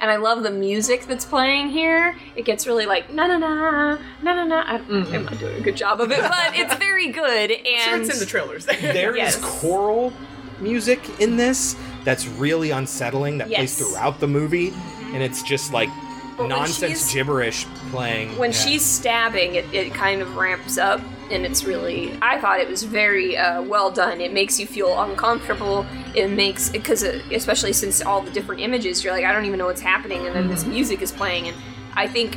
[0.00, 2.14] And I love the music that's playing here.
[2.36, 4.64] It gets really like na na na na na na.
[4.66, 7.50] I- mm, I'm not doing a good job of it, but it's very good.
[7.52, 8.66] And Sure, it's in the trailers.
[8.80, 9.36] There is Yes.
[9.40, 10.12] choral
[10.60, 11.74] music in this
[12.04, 14.72] that's really unsettling that plays throughout the movie
[15.14, 15.88] and it's just like
[16.36, 18.58] But nonsense gibberish playing when Yeah.
[18.58, 21.00] she's stabbing, it, it kind of ramps up,
[21.30, 22.18] and it's really.
[22.20, 24.20] I thought it was very uh, well done.
[24.20, 25.86] It makes you feel uncomfortable.
[26.14, 29.66] It makes because especially since all the different images, you're like, I don't even know
[29.66, 31.56] what's happening, and then this music is playing, and
[31.94, 32.36] I think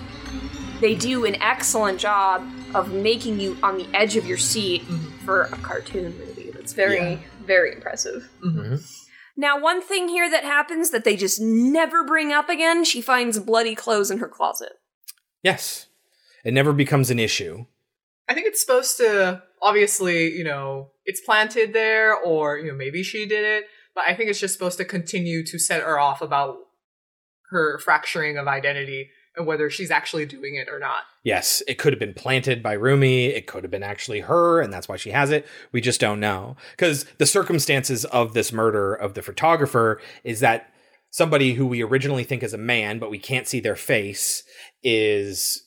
[0.80, 4.84] they do an excellent job of making you on the edge of your seat
[5.26, 6.52] for a cartoon movie.
[6.54, 7.18] That's very, Yeah.
[7.46, 8.30] very impressive.
[8.46, 8.76] Mm-hmm.
[9.38, 13.38] Now, one thing here that happens that they just never bring up again, she finds
[13.38, 14.74] bloody clothes in her closet.
[15.44, 15.86] yes.
[16.44, 17.66] It never becomes an issue.
[18.30, 23.04] I think it's supposed to obviously, you know, it's planted there or, you know, maybe
[23.04, 26.22] she did it, but I think it's just supposed to continue to set her off
[26.22, 26.58] about
[27.50, 31.04] her fracturing of identity and whether she's actually doing it or not.
[31.24, 34.74] yes it could have been planted by rumi it could have been actually her and
[34.74, 38.94] that's why she has it we just don't know because the circumstances of this murder
[38.94, 40.72] of the photographer is that
[41.12, 44.44] somebody who we originally think is a man but we can't see their face
[44.84, 45.64] is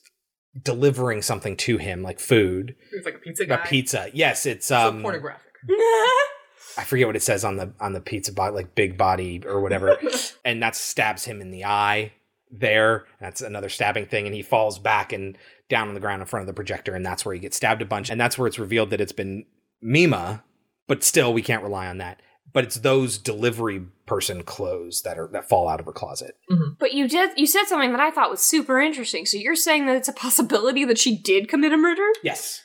[0.63, 3.55] delivering something to him like food It's like a pizza guy.
[3.55, 5.47] a pizza yes it's So um pornographic.
[6.77, 9.59] I forget what it says on the on the pizza box, like big body or
[9.59, 9.97] whatever,
[10.45, 12.13] and that stabs him in the eye.
[12.51, 15.37] There, that's another stabbing thing, and he falls back and
[15.69, 17.81] down on the ground in front of the projector, and that's where he gets stabbed
[17.81, 19.45] a bunch, and that's where it's revealed that it's been
[19.81, 20.43] Mima,
[20.87, 22.21] but still we can't rely on that.
[22.53, 26.35] But it's those delivery person clothes that are that fall out of her closet.
[26.51, 26.73] Mm-hmm.
[26.77, 29.25] But you did you said something that I thought was super interesting.
[29.25, 32.05] So you're saying that it's a possibility that she did commit a murder?
[32.21, 32.61] Yes,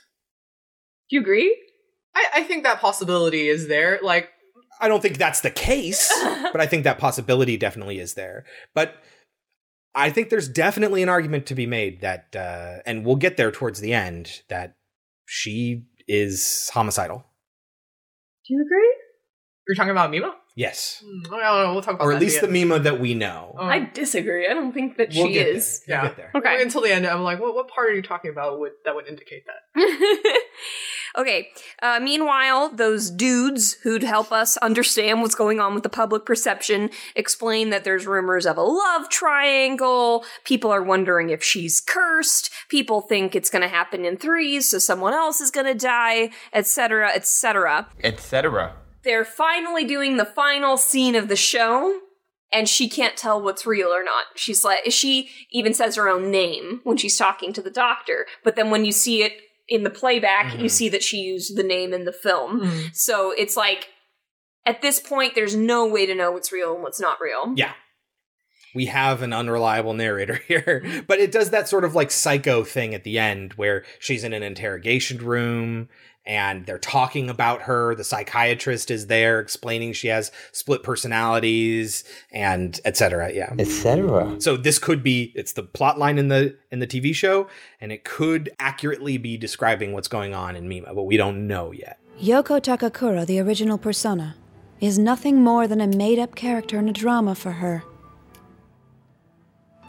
[1.09, 1.57] Do you agree?
[2.17, 4.01] I, I think that possibility is there.
[4.03, 4.31] Like,
[4.81, 6.13] I don't think that's the case,
[6.53, 8.45] but I think that possibility definitely is there.
[8.75, 8.97] But
[9.97, 13.51] I think there's definitely an argument to be made that, uh, and we'll get there
[13.51, 14.77] towards the end, that
[15.25, 17.25] she is homicidal.
[18.47, 18.95] Do you agree?
[19.67, 20.33] you're talking about Mima?
[20.55, 21.03] Yes.
[21.05, 21.73] Mm, I.
[21.73, 22.53] We'll talk about Or at least the end.
[22.53, 23.57] Mima that we know.
[23.59, 24.47] Uh, I disagree.
[24.49, 25.81] I don't think that We'll she get is.
[25.87, 25.97] there.
[25.97, 26.09] We'll Yeah.
[26.09, 26.31] get there.
[26.37, 26.63] Okay.
[26.63, 29.09] Until the end, I'm like, what, what part are you talking about would, that would
[29.09, 29.63] indicate that?
[31.17, 31.49] okay.
[31.83, 36.91] Uh, meanwhile, those dudes who'd help us understand what's going on with the public perception
[37.15, 40.25] explain that there's rumors of a love triangle.
[40.45, 42.51] People are wondering if she's cursed.
[42.69, 46.31] People think it's going to happen in threes, so someone else is going to die,
[46.53, 47.89] etc., etc.
[48.03, 48.75] etc.
[49.03, 52.01] They're finally doing the final scene of the show.
[52.53, 54.25] And she can't tell what's real or not.
[54.37, 58.25] She's like, she even says her own name when she's talking to the doctor.
[58.45, 59.33] But then when you see it
[59.69, 60.71] in the playback, you Mhm.
[60.71, 62.91] see that she used the name in the film.
[62.93, 63.89] So it's like,
[64.65, 67.53] at this point, there's no way to know what's real and what's not real.
[67.57, 67.73] Yeah.
[68.75, 72.95] We have an unreliable narrator here, but it does that sort of like psycho thing
[72.95, 75.89] at the end where she's in an interrogation room
[76.27, 77.95] and they're talking about her.
[77.95, 83.33] The psychiatrist is there explaining she has split personalities and etc.
[83.33, 83.55] Yeah.
[83.59, 84.41] Etc.
[84.41, 87.49] So this could be it's the plot line in the in the TV show
[87.81, 91.73] and it could accurately be describing what's going on in Mima, but we don't know
[91.73, 91.99] yet.
[92.21, 94.37] Yoko Takakura, the original persona,
[94.81, 97.85] is nothing more than a made up character in a drama for her.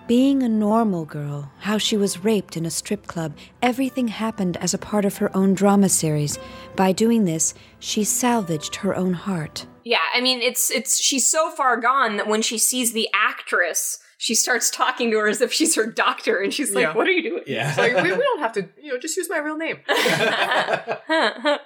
[0.07, 4.73] Being a normal girl, how she was raped in a strip club, everything happened as
[4.73, 6.39] a part of her own drama series.
[6.77, 9.65] By doing this, she salvaged her own heart.
[9.83, 13.99] Yeah, I mean, it's it's she's so far gone that when she sees the actress,
[14.17, 16.93] she starts talking to her as if she's her doctor, and she's like, Yeah.
[16.93, 17.67] "What are you doing?" Yeah.
[17.69, 19.79] It's like, we, we don't have to, you know, just use my real name.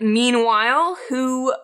[0.00, 1.54] Meanwhile, who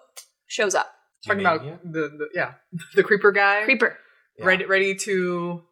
[0.47, 0.91] shows up?
[1.27, 2.53] Talking about the, the yeah
[2.95, 3.99] the creeper guy, creeper,
[4.41, 5.63] ready ready to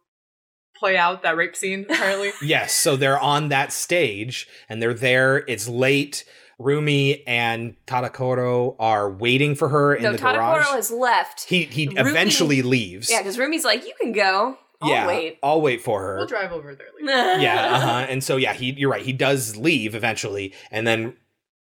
[0.77, 1.85] play out that rape scene.
[1.89, 5.37] Apparently, Yes, so they're on that stage and they're there.
[5.47, 6.25] It's late.
[6.59, 10.65] Rumi and Tadokoro are waiting for her in No, the garage.
[10.67, 11.45] Tadokoro has left.
[11.45, 13.09] he he Rumi- eventually leaves.
[13.11, 14.57] Yeah, because Rumi's like, "You can go.
[14.79, 16.17] I'll yeah, wait." I'll wait for her.
[16.17, 16.87] we'll drive over there.
[17.41, 18.05] yeah, uh-huh.
[18.07, 19.01] and so yeah, he you're right.
[19.01, 21.15] He does leave eventually, and then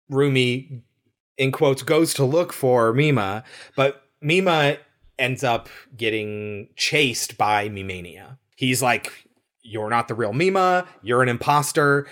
[0.10, 0.82] Rumi,
[1.38, 3.44] in quotes, goes to look for Mima,
[3.76, 4.78] but Mima
[5.20, 8.38] ends up getting chased by Mimania.
[8.56, 9.12] He's like,
[9.62, 10.88] "You're not the real Mima.
[11.02, 12.08] You're an imposter."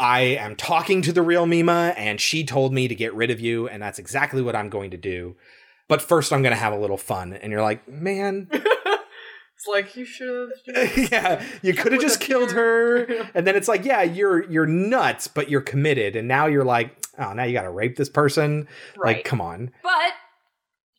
[0.00, 3.38] I am talking to the real Mima, and she told me to get rid of
[3.38, 5.36] you, and that's exactly what I'm going to do.
[5.86, 7.34] But first, I'm going to have a little fun.
[7.34, 8.48] And you're like, man,
[9.62, 10.98] It's like you should have.
[11.12, 15.28] yeah, you could have just killed her, and then it's like, yeah, you're you're nuts,
[15.28, 18.66] but you're committed, and now you're like, oh, now you got to rape this person.
[18.96, 19.18] Right.
[19.18, 19.70] Like, come on.
[19.84, 20.12] But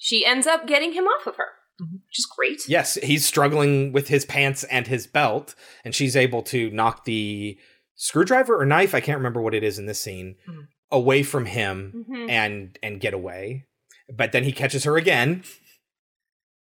[0.04, 1.48] she ends up getting him off of her,
[1.80, 2.68] which is great.
[2.68, 5.56] Yes, he's struggling with his pants and his belt,
[5.86, 7.58] and she's able to knock the
[7.96, 10.68] screwdriver or knife, I can't remember what it is in this scene, Mhm.
[10.92, 12.30] away from him Mhm.
[12.30, 13.66] and and get away.
[14.14, 15.44] But then he catches her again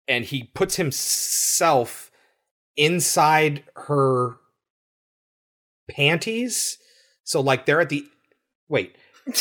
[0.07, 2.11] and he puts himself
[2.77, 4.37] inside her
[5.91, 6.79] panties.
[7.25, 8.05] So like they're at the
[8.69, 8.97] wait?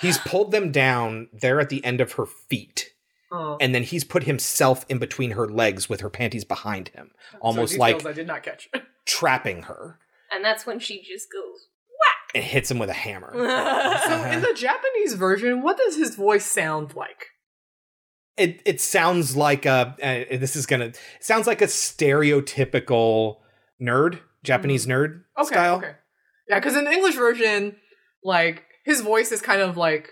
[0.00, 2.90] he's pulled them down, they're at the end of her feet.
[3.32, 3.56] Oh.
[3.60, 7.10] And then he's put himself in between her legs with her panties behind him,
[7.40, 8.68] almost So like I did not catch.
[9.06, 9.98] trapping her,
[10.32, 11.68] And that's when she just goes.
[11.88, 13.32] Whack and hits him with a hammer.
[13.34, 17.26] so in the Japanese version, what does his voice sound like?
[18.36, 23.36] it it sounds like a uh, this is gonna sounds like a stereotypical
[23.80, 25.42] nerd Japanese nerd Mm-hmm.
[25.42, 25.76] Okay, style.
[25.76, 25.92] okay.
[26.48, 27.76] Yeah, because in the English version,
[28.22, 30.10] like his voice is kind of like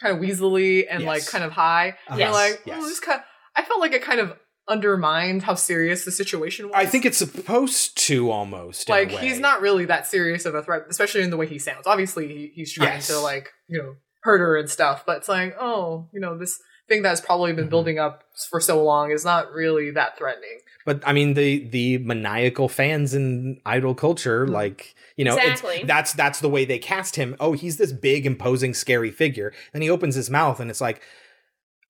[0.00, 1.90] kind of weaselly and like kind of high.
[2.08, 2.16] Uh-huh.
[2.18, 2.78] Yes, like, yes.
[2.82, 3.20] oh, this kind.
[3.54, 4.36] I felt like it kind of
[4.68, 6.74] undermined how serious the situation was.
[6.74, 10.82] I think it's supposed to almost like he's not really that serious of a threat,
[10.88, 11.86] especially in the way he sounds.
[11.86, 13.06] Obviously, he, he's trying Yes.
[13.08, 16.58] to like you know hurt her and stuff, but it's like, oh, you know, this
[16.88, 17.60] thing that's probably Mm-hmm.
[17.60, 20.58] been building up for so long is not really that threatening.
[20.84, 25.84] But I mean the the maniacal fans in idol culture, like you know, it's- Exactly.
[25.84, 27.36] that's that's the way they cast him.
[27.38, 29.52] Oh, he's this big, imposing, scary figure.
[29.72, 31.02] Then he opens his mouth, and it's like,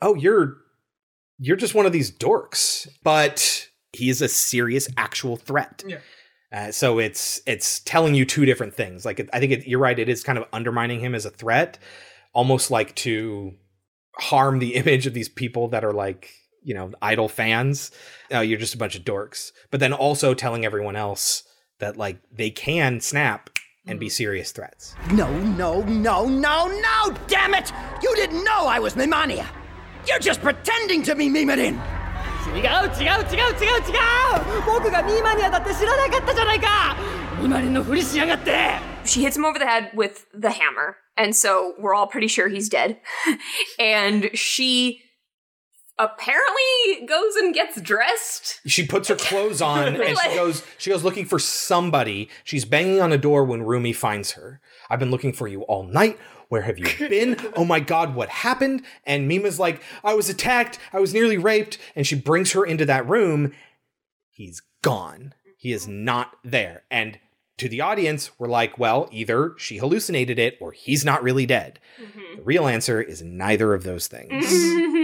[0.01, 0.57] oh, you're
[1.39, 2.87] you're just one of these dorks.
[3.03, 5.83] But he is a serious, actual threat.
[5.87, 5.99] Yeah.
[6.53, 9.05] Uh, so it's it's telling you two different things.
[9.07, 9.99] Like I think it, you're right.
[9.99, 11.79] It is kind of undermining him as a threat,
[12.35, 13.55] almost like to
[14.17, 16.31] harm the image of these people that are like
[16.64, 17.92] you know idol fans.
[18.32, 19.52] Oh, you're just a bunch of dorks.
[19.72, 21.44] But then also telling everyone else
[21.80, 23.50] that like they can snap
[23.86, 24.96] and be serious threats.
[25.14, 27.16] No, no, no, no, no!
[27.28, 27.72] Damn it!
[28.04, 29.48] You didn't know I was Mimania!
[30.06, 31.80] You're just pretending to be Mimarin!
[32.48, 36.96] 違う違う違う違う違う僕がミーマニアだって知らなかったじゃないか
[37.42, 38.52] ミマリンのふりしやがって
[39.04, 42.50] She hits him over the head with the hammer, and so we're all pretty sure
[42.50, 42.98] he's dead.
[43.80, 45.00] and she
[45.99, 48.61] apparently goes and gets dressed.
[48.67, 52.29] She puts her clothes on and she goes she goes looking for somebody.
[52.45, 54.61] She's banging on a door when Rumi finds her.
[54.91, 56.19] I've been looking for you all night.
[56.49, 57.37] Where have you been?
[57.57, 58.83] oh my god, what happened?
[59.05, 62.85] And Mima's like, I was attacked, I was nearly raped, and she brings her into
[62.87, 63.53] that room.
[64.31, 65.35] He's gone.
[65.57, 66.83] He is not there.
[66.91, 67.19] And
[67.59, 71.79] to the audience, we're like, well, either she hallucinated it or he's not really dead.
[72.03, 72.37] Mm-hmm.
[72.39, 74.45] The real answer is neither of those things.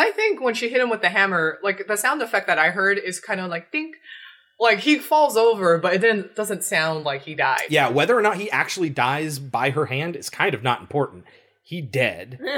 [0.00, 2.58] Because I think when she hit him with the hammer, like the sound effect that
[2.58, 3.96] I heard is kind of like think
[4.58, 7.62] like he falls over, but it then doesn't sound like he died.
[7.70, 11.24] Yeah, whether or not he actually dies by her hand is kind of not important.
[11.62, 12.38] He dead.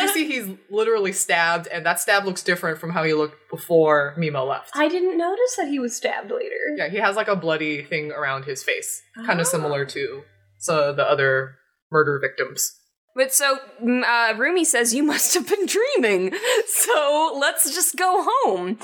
[0.00, 4.14] You see, he's literally stabbed, and that stab looks different from how he looked before
[4.16, 4.70] Mima left.
[4.74, 6.56] I didn't notice that he was stabbed later.
[6.74, 9.84] Yeah, he has like a bloody thing around his face, kind of similar oh.
[9.84, 10.22] to
[10.56, 11.56] some of the other
[11.92, 12.79] murder victims.
[13.14, 16.32] But so mm, uh, Rumi says you must have been dreaming.
[16.66, 18.78] So let's just go home.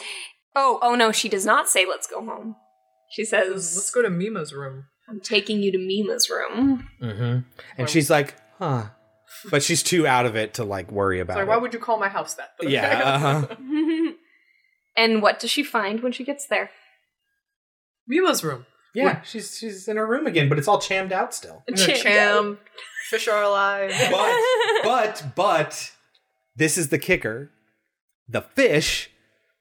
[0.55, 2.57] Oh, oh no, she does not say let's go home.
[3.11, 4.85] She says let's go to Mima's room.
[5.09, 6.89] I'm taking you to Mima's room.
[7.01, 7.39] Mm-hmm.
[7.79, 8.87] And she's like, huh.
[9.51, 11.49] But she's too out of it to like worry about Sorry, it.
[11.49, 12.51] why would you call my house that?
[12.59, 13.03] But yeah.
[13.05, 13.47] Uh-huh.
[14.97, 16.71] and what does she find when she gets there?
[18.09, 18.67] Mima's room.
[18.97, 21.63] Yeah, she's she's in her room again, but it's all chammed out still.
[21.69, 22.59] You know, Cham,
[23.11, 23.93] fish are alive.
[24.11, 25.93] But but but
[26.57, 27.51] this is the kicker.
[28.29, 29.11] The fish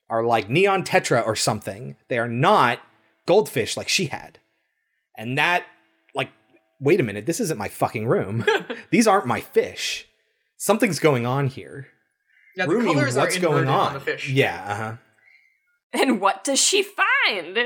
[0.09, 1.97] are like neon tetra or something.
[2.07, 2.79] They are not
[3.25, 4.39] goldfish like she had.
[5.17, 5.65] And that
[6.13, 6.29] like
[6.79, 8.45] wait a minute, this isn't my fucking room.
[8.89, 10.07] These aren't my fish.
[10.57, 11.87] Something's going on here.
[12.55, 13.87] Yeah, the Rumi, colors what's are going on?
[13.87, 14.29] on the fish.
[14.29, 14.95] Yeah, uh-huh.
[16.01, 17.57] And what does she find?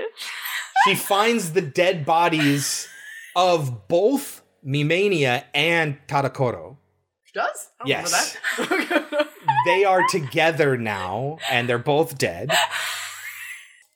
[0.86, 2.88] She finds the dead bodies
[3.36, 6.78] of both Mimania and Tadokoro.
[7.26, 7.70] She does?
[7.80, 8.38] Oh, I don't Yes.
[8.58, 9.28] that.
[9.66, 12.52] they are together now and they're both dead.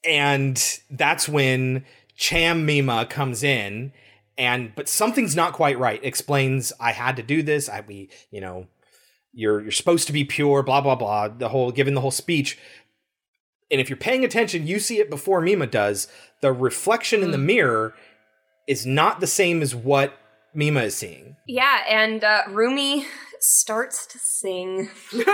[0.06, 1.86] And that's when
[2.16, 3.94] Cham Mima comes in
[4.38, 6.04] and but something's not quite right.
[6.04, 7.70] Explains I had to do this.
[7.70, 8.68] I we, you know,
[9.32, 11.28] you're you're supposed to be pure, blah blah blah.
[11.30, 12.58] The whole given the whole speech.
[13.74, 16.08] And if you're paying attention, you see it before Mima does.
[16.42, 17.96] The reflection in the mirror
[18.68, 20.14] is not the same as what
[20.54, 21.38] Mima is seeing.
[21.48, 23.08] Yeah, and uh, Rumi
[23.40, 24.90] starts to sing.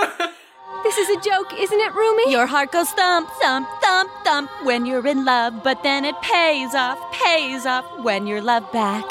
[0.83, 2.31] This is a joke, isn't it, Rumi?
[2.31, 6.73] Your heart goes thump, thump, thump, thump when you're in love, but then it pays
[6.75, 9.03] off, pays off when you're loved back.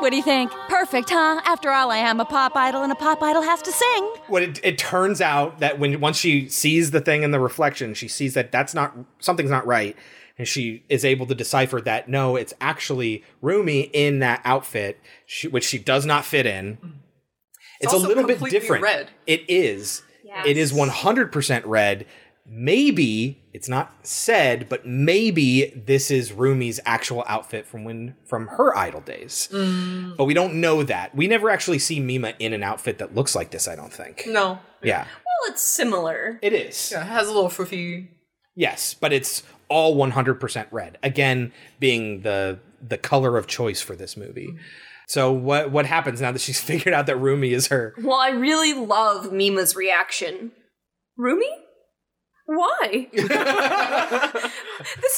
[0.00, 0.50] What do you think?
[0.82, 1.40] Perfect, huh?
[1.44, 4.14] After all, I am a pop idol, and a pop idol has to sing.
[4.26, 7.94] What it, it turns out that when once she sees the thing in the reflection,
[7.94, 9.96] she sees that that's not something's not right,
[10.36, 15.46] and she is able to decipher that no, it's actually Rumi in that outfit, she,
[15.46, 16.78] which she does not fit in.
[16.78, 16.92] Mm.
[17.78, 18.82] It's, a also little bit different.
[18.82, 19.08] red.
[19.24, 20.02] It is.
[20.44, 22.06] It is 100% red.
[22.44, 28.76] Maybe it's not said, but maybe this is Rumi's actual outfit from when from her
[28.76, 29.48] idol days.
[29.52, 30.16] Mm.
[30.16, 31.14] But we don't know that.
[31.14, 34.24] We never actually see Mima in an outfit that looks like this, I don't think.
[34.26, 34.58] No.
[34.82, 35.04] Yeah.
[35.04, 36.38] Well, it's similar.
[36.42, 36.90] It is.
[36.92, 38.08] Yeah, it has a little foofy.
[38.54, 40.98] Yes, but it's all 100% red.
[41.02, 44.54] Again, being the the color of choice for this movie.
[45.06, 47.94] So what what happens now that she's figured out that Rumi is her?
[47.98, 50.52] Well, I really love Mima's reaction.
[51.16, 51.46] Rumi?
[52.54, 53.08] Why?
[53.12, 53.30] this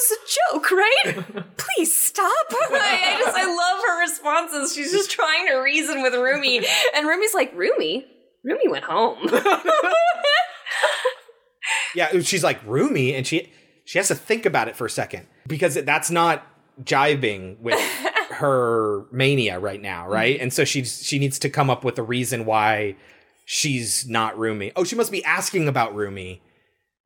[0.01, 1.25] is a joke, right?
[1.57, 2.47] Please stop.
[2.53, 4.73] I, I just I love her responses.
[4.73, 8.07] She's just trying to reason with Rumi, and Rumi's like, Rumi,
[8.45, 9.29] Rumi went home.
[11.95, 13.53] Yeah, she's like Rumi, and she
[13.85, 16.45] she has to think about it for a second because that's not
[16.83, 17.79] jiving with
[18.33, 20.13] her mania right now, mm-hmm.
[20.13, 20.41] right?
[20.41, 22.97] And so she she needs to come up with a reason why
[23.45, 24.73] she's not Rumi.
[24.75, 26.43] Oh, she must be asking about Rumi,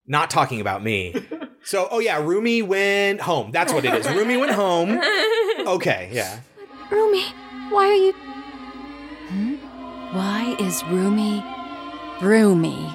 [0.09, 1.15] not talking about me.
[1.65, 3.51] So, oh yeah, Rumi went home.
[3.51, 4.09] That's what it is.
[4.09, 4.99] Rumi went home.
[5.67, 6.41] Okay, yeah.
[6.91, 7.25] Rumi,
[7.69, 8.13] why are you.
[9.29, 9.55] Hmm?
[10.17, 11.45] Why is Rumi
[12.23, 12.87] Rumi?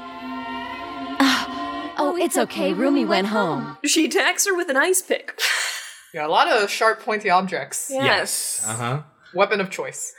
[1.20, 2.74] Ah, oh, it's okay.
[2.74, 3.78] Rumi went home.
[3.86, 5.40] she attacks her with an ice pick.
[6.14, 7.90] Yeah, a lot of sharp, pointy objects.
[7.90, 8.64] Yes.
[8.68, 9.02] Uh huh.
[9.34, 10.14] Weapon of choice.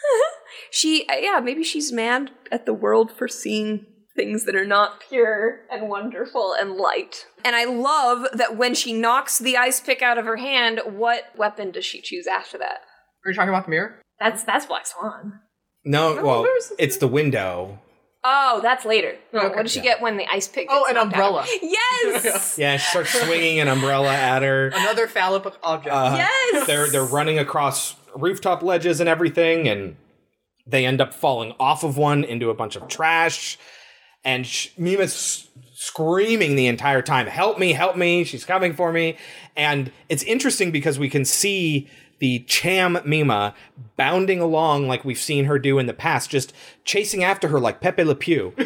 [0.71, 5.01] She, uh, yeah, maybe she's mad at the world for seeing things that are not
[5.09, 7.27] pure and wonderful and light.
[7.45, 11.25] And I love that when she knocks the ice pick out of her hand, what
[11.37, 12.79] weapon does she choose after that?
[13.27, 14.01] Are you talking about the mirror?
[14.21, 15.41] That's that's Black Swan.
[15.85, 17.81] No, No, well, there's- it's the window.
[18.27, 19.17] Oh, that's later.
[19.35, 19.55] No, Okay.
[19.57, 20.69] what does she get when the ice pick?
[20.71, 21.43] Oh, an knocked out?
[21.43, 21.47] umbrella.
[21.63, 22.57] Yes.
[22.59, 24.69] Yeah, she starts swinging an umbrella at her.
[24.69, 25.95] Another phallic object.
[25.95, 26.17] Uh,
[26.53, 26.67] Yes!
[26.67, 29.97] They're they're running across rooftop ledges and everything, and
[30.67, 33.59] they end up falling off of one into a bunch of trash.
[34.25, 37.73] And sh- Mima's screaming the entire time, "Help me!
[37.73, 38.25] Help me!
[38.25, 39.17] She's coming for me!"
[39.57, 41.89] And it's interesting because we can see
[42.19, 43.55] the Cham Mima
[43.97, 46.53] bounding along like we've seen her do in the past, just
[46.85, 48.55] chasing after her like Pepe Le Pew.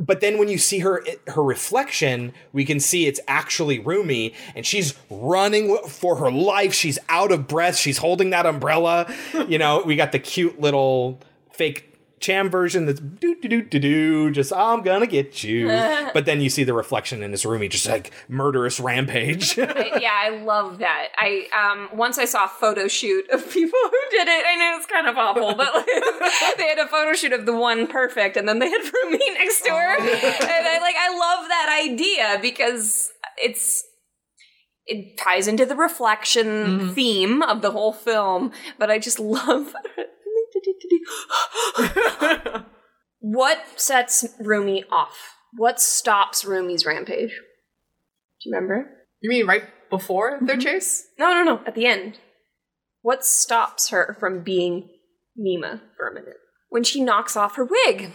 [0.00, 4.64] But then when you see her her reflection, we can see it's actually Rumi, and
[4.64, 6.72] she's running for her life.
[6.72, 7.76] She's out of breath.
[7.76, 9.12] She's holding that umbrella.
[9.46, 11.20] You know, we got the cute little
[11.52, 11.89] fake
[12.20, 15.68] Cham version that's do do do do do, just I'm gonna get you.
[16.14, 19.58] but then you see the reflection, and it's Rumi just like murderous rampage.
[19.58, 21.08] I- yeah, I love that.
[21.16, 24.44] I um once I saw a photo shoot of people who did it.
[24.46, 25.86] I know it's kind of awful, but like,
[26.58, 29.62] they had a photo shoot of the one perfect, and then they had Rumi next
[29.62, 33.10] door, and I like I love that idea because
[33.42, 33.82] it's
[34.84, 38.52] it ties into the reflection theme of the whole film.
[38.78, 39.74] But I just love.
[43.20, 45.34] what sets Rumi off?
[45.56, 47.30] What stops Rumi's rampage?
[47.30, 48.90] Do you remember?
[49.20, 51.06] You mean right before their chase?
[51.18, 51.60] No, no, no.
[51.66, 52.18] At the end.
[53.02, 54.88] What stops her from being
[55.36, 56.36] Mima for a minute?
[56.68, 58.12] When she knocks off her wig.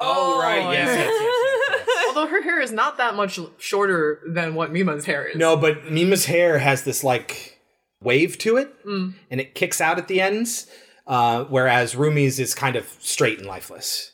[0.00, 1.88] oh right, yes, yes, yes, yes, yes.
[2.08, 5.36] Although her hair is not that much shorter than what Mima's hair is.
[5.36, 7.58] No, but Mima's hair has this like
[8.02, 9.14] wave to it, Mm.
[9.30, 10.66] and it kicks out at the ends.
[11.06, 14.12] Uh, whereas Rumi's is kind of straight and lifeless.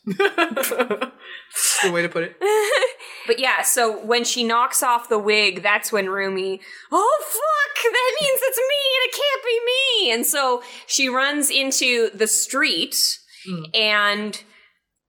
[1.82, 2.36] Good way to put it.
[3.26, 6.60] But yeah, so when she knocks off the wig, that's when Rumi,
[6.90, 8.64] oh fuck, that means it's me
[8.96, 10.12] and it can't be me.
[10.12, 12.96] And so she runs into the street
[13.74, 14.42] and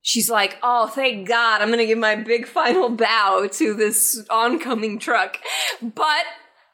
[0.02, 5.00] she's like, oh, thank God, I'm gonna give my big final bow to this oncoming
[5.00, 5.40] truck.
[5.82, 6.26] But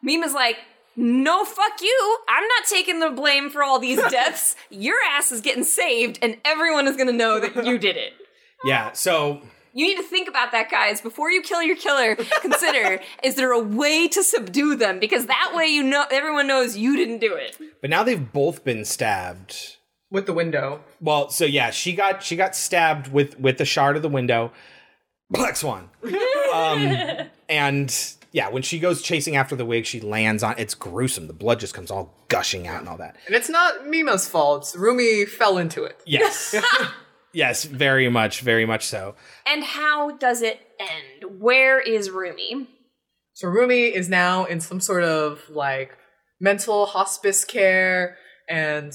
[0.01, 0.57] Mima's like,
[0.97, 2.17] no, fuck you.
[2.27, 4.55] I'm not taking the blame for all these deaths.
[4.69, 8.13] Your ass is getting saved, and everyone is gonna know that you did it.
[8.65, 9.41] Yeah, so
[9.73, 10.99] You need to think about that, guys.
[10.99, 14.99] Before you kill your killer, consider is there a way to subdue them?
[14.99, 17.57] Because that way you know everyone knows you didn't do it.
[17.79, 19.77] But now they've both been stabbed
[20.09, 20.83] with the window.
[20.99, 24.51] Well, so yeah, she got she got stabbed with with the shard of the window.
[25.29, 25.89] Black Swan.
[26.53, 30.55] Um, and yeah, when she goes chasing after the wig, she lands on.
[30.57, 31.27] It's gruesome.
[31.27, 33.15] The blood just comes all gushing out and all that.
[33.25, 34.73] And it's not Mima's fault.
[34.77, 35.99] Rumi fell into it.
[36.05, 36.55] Yes.
[37.33, 39.15] Yes, very much, very much so.
[39.45, 41.39] And how does it end?
[41.39, 42.67] Where is Rumi?
[43.33, 45.97] So Rumi is now in some sort of like
[46.39, 48.17] mental hospice care,
[48.49, 48.93] and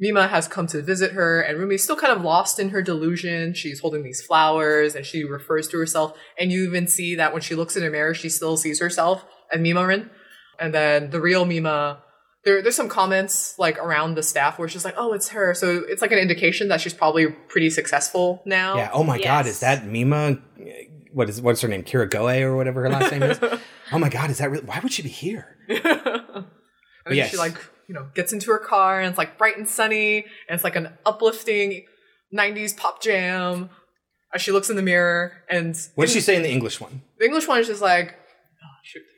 [0.00, 3.54] Mima has come to visit her, and Rumi's still kind of lost in her delusion.
[3.54, 7.42] She's holding these flowers, and she refers to herself, and you even see that when
[7.42, 10.10] she looks in a mirror, she still sees herself as Mima-rin.
[10.58, 12.02] And then the real Mima,
[12.44, 15.82] there, there's some comments like around the staff where she's like, "Oh, it's her." So
[15.88, 18.76] it's like an indication that she's probably pretty successful now.
[18.76, 18.90] Yeah.
[18.92, 20.38] Oh my God, is that Mima?
[21.12, 21.82] What is what's her name?
[21.82, 23.40] Kirigoe or whatever her last name is.
[23.92, 24.64] Oh my God, is that really?
[24.64, 25.58] Why would she be here?
[27.06, 27.30] And then yes.
[27.30, 27.58] she like,
[27.88, 30.76] you know, gets into her car and it's like bright and sunny and it's like
[30.76, 31.84] an uplifting
[32.34, 33.70] 90s pop jam.
[34.34, 37.02] As she looks in the mirror and What did she say in the English one?
[37.18, 38.16] the English one is just like,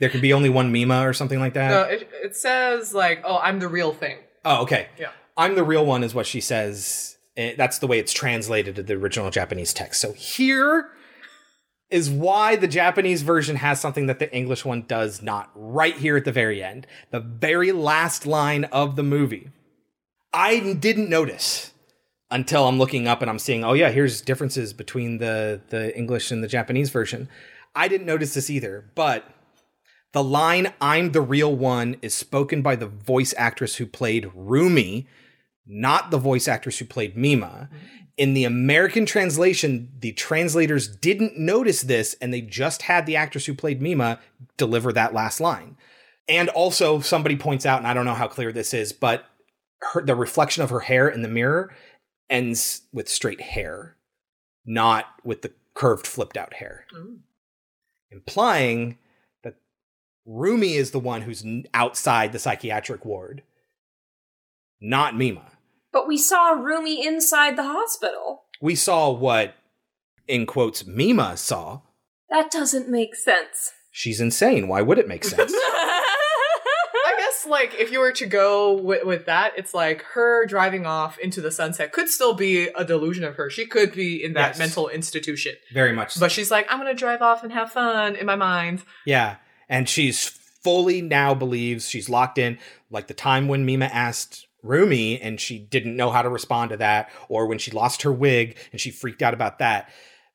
[0.00, 1.70] There could be only one Mima or something like that.
[1.70, 4.18] no, it, it says like, oh, I'm the real thing.
[4.44, 4.88] Oh, okay.
[4.98, 5.10] Yeah.
[5.36, 7.16] I'm the real one, is what she says.
[7.36, 10.00] Eh, That's the way it's translated to the original Japanese text.
[10.00, 10.90] So here
[11.90, 15.50] is why the Japanese version has something that the English one does not.
[15.54, 19.50] Right here at the very end, the very last line of the movie.
[20.32, 21.72] I didn't notice
[22.30, 26.30] until I'm looking up and I'm seeing, oh yeah, here's differences between the the English
[26.30, 27.28] and the Japanese version.
[27.74, 29.24] I didn't notice this either, but
[30.12, 35.06] the line "I'm the real one" is spoken by the voice actress who played Rumi,
[35.66, 37.68] not the voice actress who played Mima.
[38.16, 43.44] In the American translation, the translators didn't notice this and they just had the actress
[43.46, 44.18] who played Mima
[44.56, 45.76] deliver that last line.
[46.28, 49.26] And also, somebody points out, and I don't know how clear this is, but
[49.92, 51.72] her, the reflection of her hair in the mirror
[52.28, 53.96] ends with straight hair,
[54.64, 57.18] not with the curved, flipped out hair, mm.
[58.10, 58.98] implying
[59.44, 59.56] that
[60.24, 63.42] Rumi is the one who's outside the psychiatric ward,
[64.80, 65.52] not Mima.
[65.96, 68.42] But we saw Rumi inside the hospital.
[68.60, 69.54] We saw what,
[70.28, 71.80] in quotes, Mima saw.
[72.28, 73.72] That doesn't make sense.
[73.92, 74.68] She's insane.
[74.68, 75.50] Why would it make sense?
[75.54, 80.84] I guess like if you were to go with, with that, it's like her driving
[80.84, 83.48] off into the sunset could still be a delusion of her.
[83.48, 84.58] She could be in that Yes.
[84.58, 85.54] mental institution.
[85.72, 86.20] Very much so.
[86.20, 88.82] But she's like, I'm gonna drive off and have fun in my mind.
[89.06, 89.36] Yeah.
[89.66, 92.58] And she's fully now believes she's locked in.
[92.90, 96.76] Like the time when Mima asked Rumi and she didn't know how to respond to
[96.78, 99.90] that, or when she lost her wig and she freaked out about that.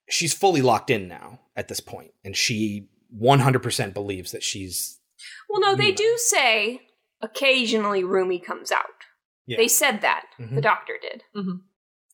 [0.10, 5.00] She's fully locked in now at this point, And she 100% believes that she's.
[5.50, 6.82] Well, no, they do say
[7.22, 8.86] occasionally Rumi comes out.
[9.46, 9.58] Yeah.
[9.58, 10.26] They said that.
[10.40, 10.56] Mhm.
[10.56, 11.24] The doctor did.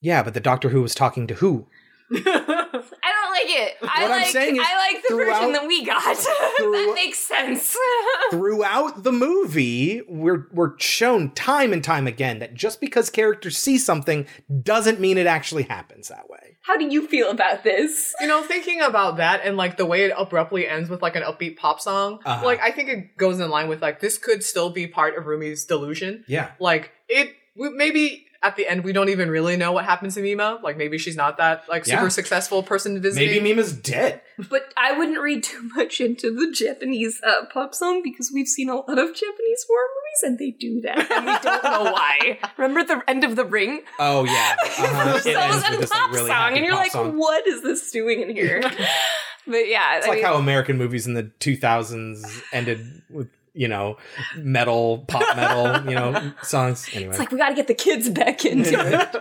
[0.02, 1.68] Yeah, but the doctor who was talking to who?
[2.09, 3.73] I don't like it.
[3.81, 6.03] I What I'm like saying is I like the version that we got.
[6.15, 7.75] that makes sense.
[8.31, 13.77] throughout the movie, we're we're shown time and time again that just because characters see
[13.77, 14.25] something
[14.63, 16.57] doesn't mean it actually happens that way.
[16.61, 18.13] How do you feel about this?
[18.19, 21.23] You know, thinking about that and like the way it abruptly ends with like an
[21.23, 22.45] upbeat pop song, Uh-huh.
[22.45, 25.25] like I think it goes in line with like this could still be part of
[25.25, 26.23] Rumi's delusion.
[26.27, 26.51] Yeah.
[26.59, 30.59] Like it maybe at the end we don't even really know what happens to Mima.
[30.64, 32.07] Like maybe she's not that like super Yeah.
[32.09, 33.27] successful person visiting.
[33.30, 34.22] Maybe Mima's dead.
[34.49, 38.69] But I wouldn't read too much into the Japanese uh, pop song because we've seen
[38.69, 42.39] a lot of Japanese horror movies and they do that, and we don't know why.
[42.57, 43.81] Remember the end of The Ring?
[43.99, 44.55] Oh yeah.
[44.80, 45.19] Uh-huh.
[45.19, 47.18] So It ends with a this, like, pop really song, and you're pop like, song.
[47.18, 48.61] "What is this doing in here?"
[49.47, 53.67] but yeah, It's I like mean, how American movies in the 2000s ended with, you
[53.67, 53.97] know,
[54.38, 56.88] metal, pop metal, you know, songs.
[56.93, 57.09] Anyway.
[57.09, 59.15] it's like we got to get the kids back into it.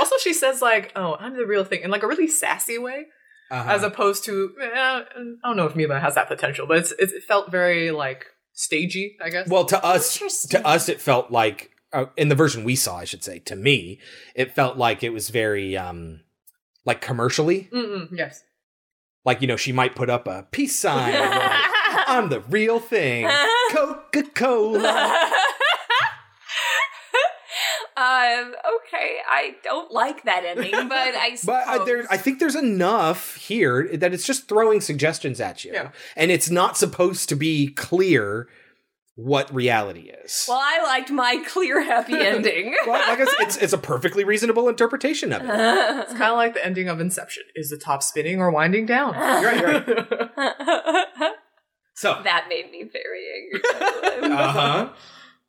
[0.00, 3.06] also she says like, "Oh, I'm the real thing," in like a really sassy way.
[3.50, 3.70] Uh-huh.
[3.70, 5.02] As opposed to, eh, I
[5.44, 9.30] don't know if Mima has that potential, but it's, it felt very like stagey, I
[9.30, 9.48] guess.
[9.48, 13.04] Well, to us, to us, it felt like uh, in the version we saw, I
[13.04, 14.00] should say, to me,
[14.34, 16.20] it felt like it was very um
[16.84, 17.68] like commercially.
[17.72, 18.42] Mm-mm, yes.
[19.24, 21.14] Like you know, she might put up a peace sign.
[21.96, 23.28] or, I'm the real thing,
[23.72, 24.78] Coca Cola.
[27.96, 31.56] um, okay, I don't like that ending, but I suppose.
[31.66, 35.72] But uh, there, I think there's enough here that it's just throwing suggestions at you,
[35.72, 35.90] Yeah.
[36.16, 38.48] and it's not supposed to be clear
[39.18, 40.44] what reality is.
[40.46, 42.74] well, I liked my clear, happy ending.
[42.86, 45.48] Well, like I said, it's it's a perfectly reasonable interpretation of it.
[45.48, 47.44] It's kind of like the ending of Inception.
[47.54, 49.14] Is the top spinning or winding down?
[49.14, 51.32] You're right, you're right.
[51.96, 54.32] So that made me very angry.
[54.36, 54.88] Uh huh.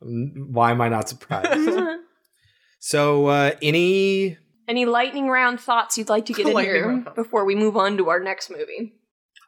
[0.00, 1.70] Why am I not surprised?
[2.78, 7.44] so, uh, any Any lightning round thoughts you'd like to get in Lightning here before
[7.44, 8.94] we move on to our next movie?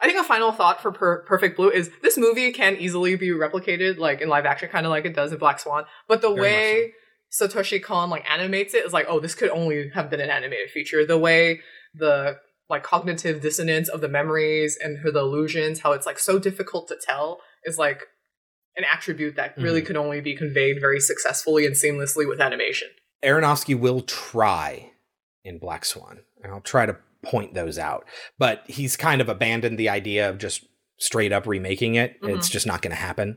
[0.01, 3.29] I think a final thought for per- Perfect Blue is this movie can easily be
[3.29, 5.85] replicated like in live action, kind of like it does in Black Swan.
[6.09, 6.93] But the Very way
[7.31, 10.71] Satoshi Kon like animates it is like, oh, this could only have been an animated
[10.71, 11.07] feature.
[11.07, 11.61] The way
[11.95, 12.39] the
[12.71, 16.89] like cognitive dissonance of the memories and her the illusions, how it's like so difficult
[16.89, 18.05] to tell, is like
[18.77, 19.87] an attribute that really Mhm.
[19.87, 22.89] could only be conveyed very successfully and seamlessly with animation.
[23.23, 24.93] Aronofsky will try
[25.45, 28.07] in Black Swan, and I'll try to point those out.
[28.39, 30.65] But he's kind of abandoned the idea of just
[30.99, 32.17] straight up remaking it.
[32.23, 32.53] It's Mhm.
[32.53, 33.37] just not going to happen.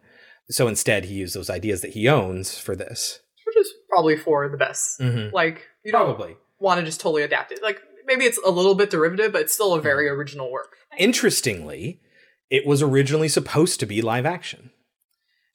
[0.50, 3.20] So instead, he used those ideas that he owns for this.
[3.46, 5.00] Which is probably for the best.
[5.00, 5.32] Mhm.
[5.34, 6.38] Like you don't Probably.
[6.60, 7.62] want to just totally adapt it.
[7.64, 10.20] Like maybe it's a little bit derivative, but it's still a very Mm-hmm.
[10.20, 10.76] original work.
[10.98, 12.00] Interestingly,
[12.50, 14.72] it was originally supposed to be live action.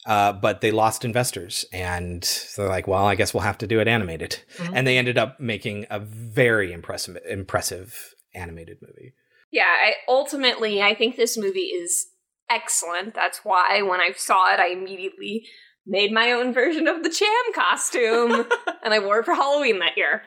[0.07, 3.67] Uh, but they lost investors, and so they're like, "Well, I guess we'll have to
[3.67, 4.71] do it animated." Mhm.
[4.75, 9.13] And they ended up making a very impressive, impressive animated movie.
[9.51, 12.07] Yeah, I, ultimately, I think this movie is
[12.49, 13.15] excellent.
[13.15, 15.47] That's why when I saw it, I immediately
[15.89, 18.47] made my own version of the Cham costume,
[18.85, 20.23] and I wore it for Halloween that year.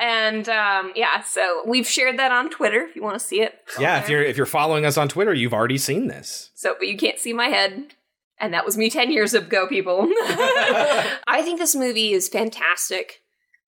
[0.00, 3.54] And um, yeah, so we've shared that on Twitter if you want to see it.
[3.78, 6.50] Yeah, if you're if you're following us on Twitter, you've already seen this.
[6.54, 7.94] So, but you can't see my head.
[8.40, 10.00] And that was me 10 years ago, people.
[10.20, 13.20] I think this movie is fantastic.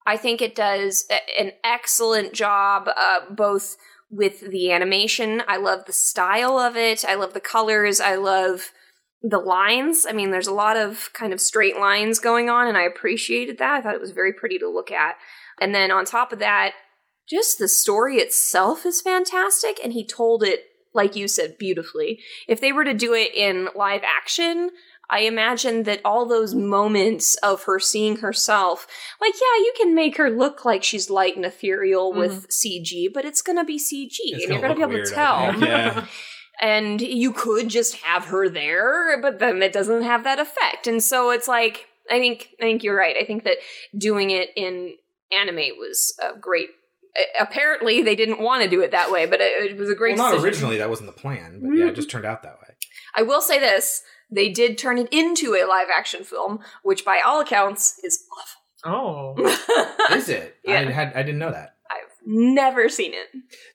[0.05, 3.77] I think it does a- an excellent job, uh, both
[4.09, 5.41] with the animation.
[5.47, 7.05] I love the style of it.
[7.05, 8.01] I love the colors.
[8.01, 8.71] I love
[9.21, 10.05] the lines.
[10.07, 13.57] I mean, there's a lot of kind of straight lines going on, and I appreciated
[13.57, 13.75] that.
[13.75, 15.15] I thought it was very pretty to look at.
[15.59, 16.73] And then on top of that,
[17.27, 22.19] just the story itself is fantastic, and he told it, like you said, beautifully.
[22.47, 24.69] If they were to do it in live action,
[25.09, 28.87] I imagine that all those moments of her seeing herself,
[29.21, 32.85] like, yeah, you can make her look like she's light and ethereal with mm-hmm.
[32.85, 35.13] CG, but it's gonna be CG, It's and you're gonna gonna be able to weird,
[35.13, 35.63] I tell.
[35.63, 36.05] yeah.
[36.61, 40.87] and you could just have her there, but then it doesn't have that effect.
[40.87, 43.15] And so it's like, I think, I think you're right.
[43.19, 43.57] I think that
[43.97, 44.95] doing it in
[45.31, 46.69] anime was a great.
[47.39, 50.15] Apparently, they didn't want to do it that way, but it, it was a great.
[50.17, 50.45] well, not decision.
[50.45, 50.77] originally.
[50.77, 52.75] That wasn't the plan, but yeah, it just turned out that way.
[53.15, 57.21] I will say this: they did turn it into a live action film, which by
[57.25, 58.61] all accounts is awful.
[58.85, 59.35] Oh,
[60.15, 60.57] Is it?
[60.67, 60.89] I Yeah.
[60.91, 61.76] had I didn't know that.
[62.29, 63.27] Never seen it.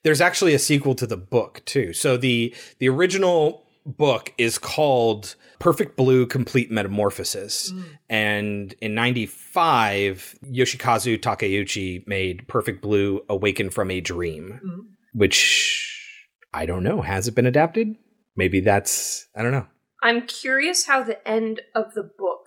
[0.03, 1.95] There's actually a sequel to the book too.
[1.95, 7.73] So the the original book is called Perfect Blue Complete Metamorphosis.
[7.73, 7.85] Mm.
[8.11, 14.81] And in 95, Yoshikazu Takeuchi made Perfect Blue Awaken from a Dream, mm.
[15.15, 17.01] which I don't know.
[17.01, 17.97] Has it been adapted?
[18.37, 19.67] Maybe that's I don't know.
[20.03, 22.42] I'm curious how the end of the book.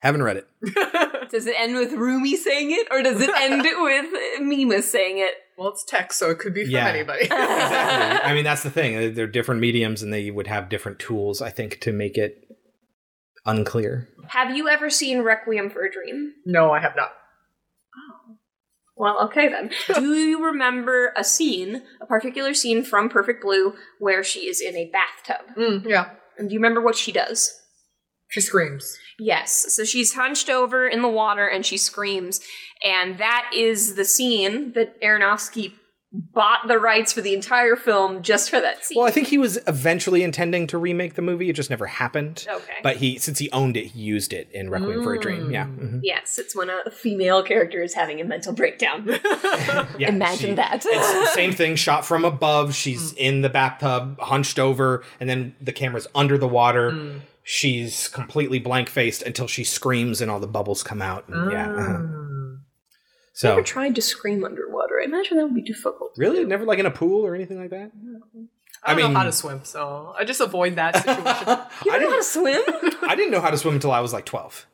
[0.00, 0.48] Haven't read it.
[1.30, 5.32] Does it end with Rumi saying it, or does it end with Mima saying it?
[5.56, 6.88] Well, it's text, so it could be from Yeah.
[6.88, 7.28] anybody.
[7.30, 9.14] I mean, that's the thing.
[9.14, 12.48] They're different mediums and they would have different tools, I think, to make it
[13.46, 14.08] unclear.
[14.28, 16.32] Have you ever seen Requiem for a Dream?
[16.44, 17.12] no, I have not.
[17.96, 18.36] Oh.
[18.96, 19.70] Well, okay then.
[19.94, 24.76] Do you remember a scene, a particular scene from Perfect Blue, where she is in
[24.76, 25.54] a bathtub?
[25.56, 26.10] Mm, yeah.
[26.38, 27.59] And do you remember what she does?
[28.30, 28.96] She screams.
[29.18, 29.66] Yes.
[29.74, 32.40] So she's hunched over in the water and she screams.
[32.84, 35.72] And that is the scene that Aronofsky
[36.12, 38.98] bought the rights for the entire film just for that scene.
[38.98, 41.48] Well, I think he was eventually intending to remake the movie.
[41.50, 42.46] It just never happened.
[42.50, 42.72] Okay.
[42.82, 45.48] But he, since he owned it, he used it in Requiem for a Dream.
[45.48, 45.52] Mm.
[45.52, 45.66] Yeah.
[45.66, 46.00] mhm.
[46.02, 49.06] Yes, it's when a female character is having a mental breakdown.
[49.98, 50.84] Yeah, Imagine she- that.
[50.84, 52.74] it's the same thing, shot from above.
[52.74, 53.16] She's mm.
[53.18, 56.90] in the bathtub, hunched over, and then the camera's under the water.
[56.92, 57.20] Mm.
[57.52, 61.28] She's completely blank faced until she screams and all the bubbles come out.
[61.28, 61.72] And, Yeah.
[61.72, 61.98] uh-huh.
[63.42, 65.00] I never tried to scream underwater.
[65.00, 66.12] I imagine that would be difficult.
[66.16, 66.44] really?
[66.44, 67.90] Never like in a pool or anything like that?
[68.84, 71.24] I I don't mean- know how to swim, so I just avoid that situation.
[71.84, 72.62] You don't know how to swim?
[73.02, 74.66] I didn't know how to swim until I was like 12.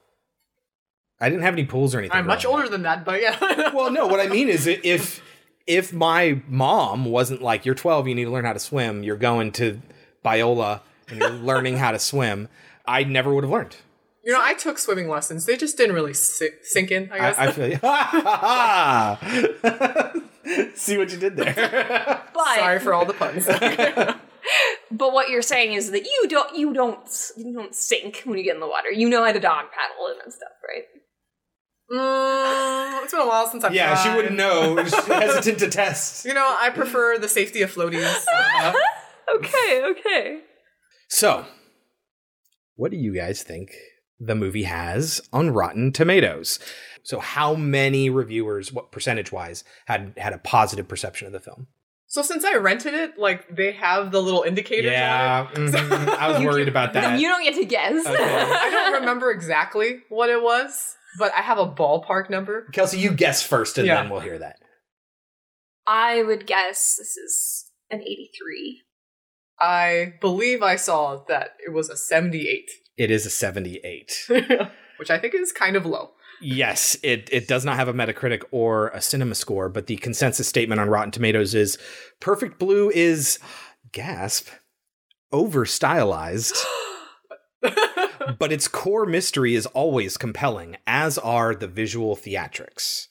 [1.19, 2.15] I didn't have any pools or anything.
[2.19, 2.65] I'm much growing up.
[2.65, 3.71] older than that, but yeah.
[3.75, 5.23] Well, no, what I mean is if
[5.67, 9.17] if my mom wasn't like, you're 12, you need to learn how to swim, you're
[9.17, 9.81] going to
[10.25, 12.49] Biola and you're learning how to swim,
[12.87, 13.77] I never would have learned.
[14.25, 15.47] You know, I took swimming lessons.
[15.47, 17.39] They just didn't really si- sink in, I guess.
[17.39, 17.79] I, I feel you.
[20.77, 22.23] See what you did there.
[22.35, 23.49] But Sorry for all the puns.
[24.91, 28.45] But what you're saying is that you don't you don't you don't sink when you
[28.45, 28.91] get in the water.
[28.93, 30.85] You know how to dog paddle and stuff, right?
[31.93, 34.83] Mm, it's been a while since I've yeah, she wouldn't know.
[34.85, 36.25] She's hesitant to test.
[36.25, 38.25] You know, I prefer the safety of floaties.
[39.35, 40.41] Okay, okay.
[41.09, 41.45] So,
[42.77, 43.73] what do you guys think
[44.19, 46.59] the movie has on Rotten Tomatoes?
[47.03, 51.67] So, how many reviewers, what percentage wise, had had a positive perception of the film?
[52.09, 54.93] so since I rented it, like they have the little indicators.
[54.93, 55.71] Yeah, on it.
[55.73, 57.19] mhm, I was worried about that.
[57.21, 58.07] You don't get to guess.
[58.07, 58.17] Okay.
[58.25, 62.69] I don't remember exactly what it was, but I have a ballpark number.
[62.73, 63.97] Kelsey, you guess first, and Yeah.
[64.03, 64.57] then we'll hear that.
[65.87, 68.83] I would guess this is an 83.
[69.61, 74.29] I believe I saw that it was a 78, It is a 78.
[74.99, 76.13] which I think is kind of low.
[76.41, 80.49] Yes, it, it does not have a Metacritic or a cinema score, but the consensus
[80.49, 81.79] statement on Rotten Tomatoes is
[82.21, 83.39] Perfect Blue is,
[83.93, 84.49] gasp,
[85.33, 86.57] over stylized.
[88.39, 93.07] but its core mystery is always compelling, as are the visual theatrics.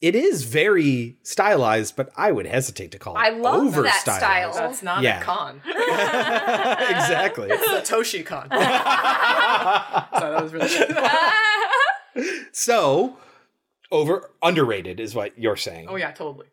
[0.00, 4.00] It is very stylized, but I would hesitate to call it I love over that
[4.00, 4.54] stylized.
[4.54, 4.68] style.
[4.68, 5.20] That's not Yeah.
[5.20, 5.60] a con.
[5.66, 7.48] exactly.
[7.50, 8.48] It's Satoshi con.
[8.50, 8.58] so
[10.20, 10.68] that was really
[12.52, 13.16] So,
[13.92, 15.86] over underrated is what you're saying.
[15.88, 16.46] Oh yeah, totally.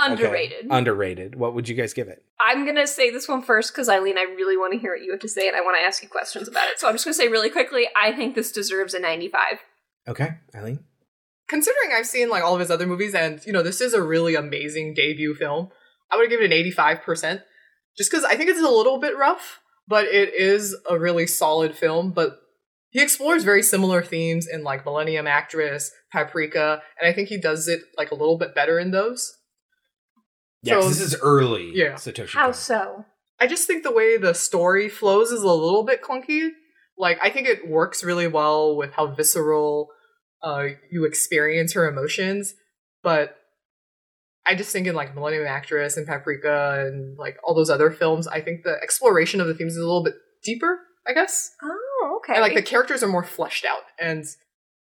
[0.00, 0.12] Okay.
[0.12, 0.66] Underrated.
[0.70, 1.34] Underrated.
[1.34, 2.24] What would you guys give it?
[2.40, 5.10] I'm gonna say this one first because Eileen, I really want to hear what you
[5.10, 6.78] have to say, and I want to ask you questions about it.
[6.80, 9.40] So I'm just gonna say really quickly, I think this deserves a 95.
[10.08, 10.80] Okay, Eileen.
[11.52, 14.00] Considering I've seen like all of his other movies, and you know this is a
[14.02, 15.68] really amazing debut film,
[16.10, 17.42] I would give it an eighty-five percent.
[17.94, 21.76] Just because I think it's a little bit rough, but it is a really solid
[21.76, 22.12] film.
[22.12, 22.38] But
[22.88, 27.68] he explores very similar themes in like Millennium Actress, Paprika, and I think he does
[27.68, 29.34] it like a little bit better in those.
[30.62, 31.70] Yeah, So- this is early.
[31.74, 31.96] Yeah.
[31.96, 32.32] Satoshi.
[32.32, 32.54] How Kon.
[32.54, 33.04] so?
[33.38, 36.48] I just think the way the story flows is a little bit clunky.
[36.96, 39.88] Like I think it works really well with how visceral
[40.42, 42.54] uh, you experience her emotions,
[43.02, 43.36] but
[44.44, 48.26] I just think in like Millennium Actress and Paprika and like all those other films,
[48.26, 50.14] I think the exploration of the themes is a little bit
[50.44, 50.80] deeper.
[51.06, 51.50] I guess.
[51.62, 52.34] Oh, okay.
[52.34, 53.80] And like the characters are more fleshed out.
[54.00, 54.24] And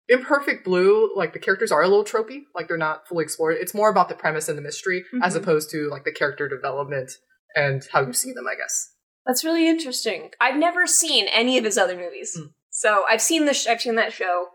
[0.08, 3.58] in Perfect Blue, like the characters are a little tropey, like they're not fully explored.
[3.60, 5.42] It's more about the premise and the mystery as Mhm.
[5.42, 7.12] opposed to like the character development
[7.56, 8.90] and how you see them, I guess.
[9.26, 10.32] That's really interesting.
[10.40, 12.48] I've never seen any of his other movies, Hmm.
[12.70, 14.48] so I've seen the sh- I've seen that show.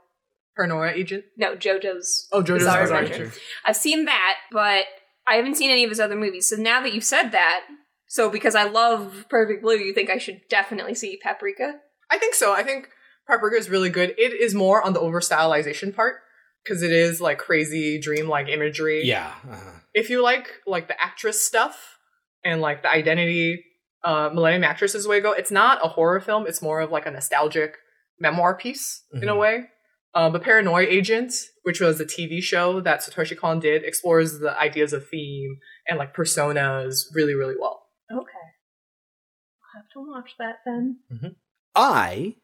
[0.56, 1.24] Paranoia Agent?
[1.36, 2.28] No, JoJo's.
[2.32, 3.24] Oh, JoJo's Bizarre Bizarre Adventure.
[3.24, 3.40] Adventure.
[3.64, 4.84] I've seen that, but
[5.26, 6.48] I haven't seen any of his other movies.
[6.48, 7.60] So now that you've said that,
[8.08, 11.76] so because I love Perfect Blue, you think I should definitely see Paprika?
[12.10, 12.52] I think so.
[12.52, 12.88] I think
[13.26, 14.10] Paprika is really good.
[14.18, 16.16] It is more on the over stylization part
[16.62, 19.02] because it is like crazy dream-like imagery.
[19.04, 19.32] Yeah.
[19.48, 19.78] uh-huh.
[19.94, 21.96] If you like like the actress stuff
[22.44, 23.64] and like the identity,
[24.04, 25.32] uh, Millennium Actress is the way to go.
[25.32, 26.46] It's not a horror film.
[26.46, 27.76] It's more of like a nostalgic
[28.18, 29.38] memoir piece in a Mhm.
[29.38, 29.64] way.
[30.14, 31.32] Uh, but Paranoia Agent,
[31.62, 35.56] which was a TV show that Satoshi Kon did, explores the ideas of theme
[35.88, 37.86] and like personas really, really well.
[38.10, 38.20] Okay.
[39.74, 40.98] I'll have to watch that then.
[41.74, 42.36] I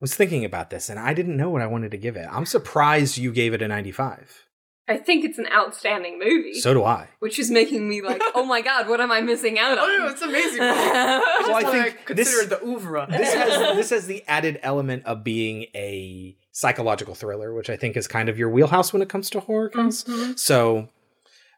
[0.00, 2.26] was thinking about this and I didn't know what I wanted to give it.
[2.30, 4.46] I'm surprised you gave it a 95.
[4.88, 6.54] I think it's an outstanding movie.
[6.54, 7.06] So do I.
[7.20, 9.84] Which is making me like, oh my god, what am I missing out on?
[9.88, 10.58] Oh no, it's amazing.
[10.62, 13.06] Well, well, I I think think this- consider it the oeuvre.
[13.08, 17.96] This has this has the added element of being a psychological thriller, which I think
[17.96, 19.70] is kind of your wheelhouse when it comes to horror.
[19.70, 20.04] Kels.
[20.04, 20.34] Mm-hmm.
[20.36, 20.88] So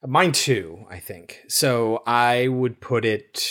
[0.07, 1.43] mine too, I think.
[1.49, 3.47] So I would put it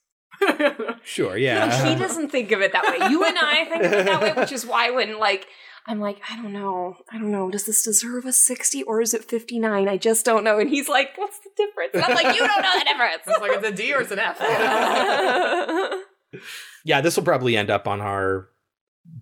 [1.03, 1.83] sure, yeah.
[1.83, 1.97] he yeah.
[1.99, 3.09] doesn't think of it that way.
[3.09, 5.45] You and I think of it that way, which is why when like
[5.87, 9.13] I'm like, I don't know, I don't know, does this deserve a 60 or is
[9.13, 9.87] it 59?
[9.87, 10.59] I just don't know.
[10.59, 11.91] And he's like, what's the difference?
[11.93, 13.23] And I'm like, you don't know the difference.
[13.25, 14.37] It's like it's a D or it's an F.
[16.85, 18.49] yeah, this will probably end up on our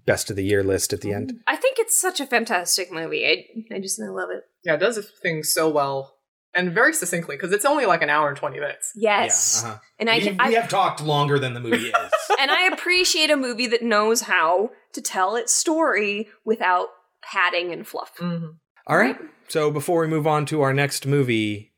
[0.08, 1.34] best of the year list at the end.
[1.46, 3.28] I think it's such a fantastic movie.
[3.28, 4.46] I, I just I love it.
[4.64, 6.15] yeah, it does things so well
[6.56, 8.92] and very succinctly because it's only like an hour and 20 minutes.
[8.96, 9.62] Yes.
[9.64, 9.80] Yeah, uh-huh.
[10.00, 12.12] And I, we, I we have talked longer than the movie is.
[12.40, 16.88] and I appreciate a movie that knows how to tell its story without
[17.22, 18.12] padding and fluff.
[18.20, 18.52] Mm-hmm.
[18.88, 19.18] All right.
[19.48, 21.74] So before we move on to our next movie,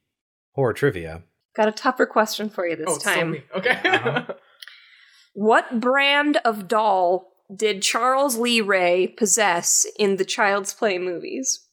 [0.53, 1.23] horror trivia.
[1.55, 3.31] Got a tougher question for you this Oh, it's still time.
[3.31, 3.43] me.
[3.55, 3.79] Okay.
[3.83, 4.25] Uh-huh.
[5.39, 11.63] What brand of doll did Charles Lee Ray possess in the Child's Play movies?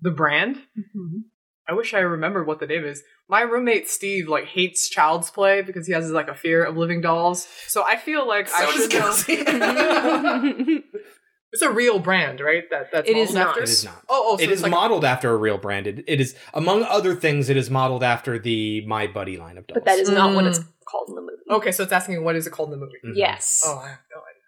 [0.00, 0.56] the brand?
[0.56, 1.18] Mm-hmm.
[1.66, 3.02] I wish I remembered what the name is.
[3.28, 7.00] My roommate Steve like hates Child's Play because he has like a fear of living
[7.00, 7.48] dolls.
[7.68, 9.14] So I feel like I should know.
[11.52, 12.64] it's a real brand, right?
[12.70, 13.48] That that's It is modeled not.
[13.50, 13.62] after?
[13.62, 14.02] It is not.
[14.10, 15.86] Oh, oh, so it's like- modeled after a real brand.
[15.86, 19.66] It, it is, among other things, it is modeled after the My Buddy line of
[19.66, 19.76] dolls.
[19.76, 20.66] But that is not what it's Mm.
[20.86, 21.32] called in the movie.
[21.50, 22.98] Okay, so it's asking what is it called in the movie?
[23.06, 23.12] Mhm.
[23.16, 23.62] Yes.
[23.64, 24.42] Oh, I have no idea.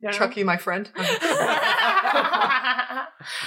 [0.00, 0.10] Yeah.
[0.10, 0.90] Chucky, my friend.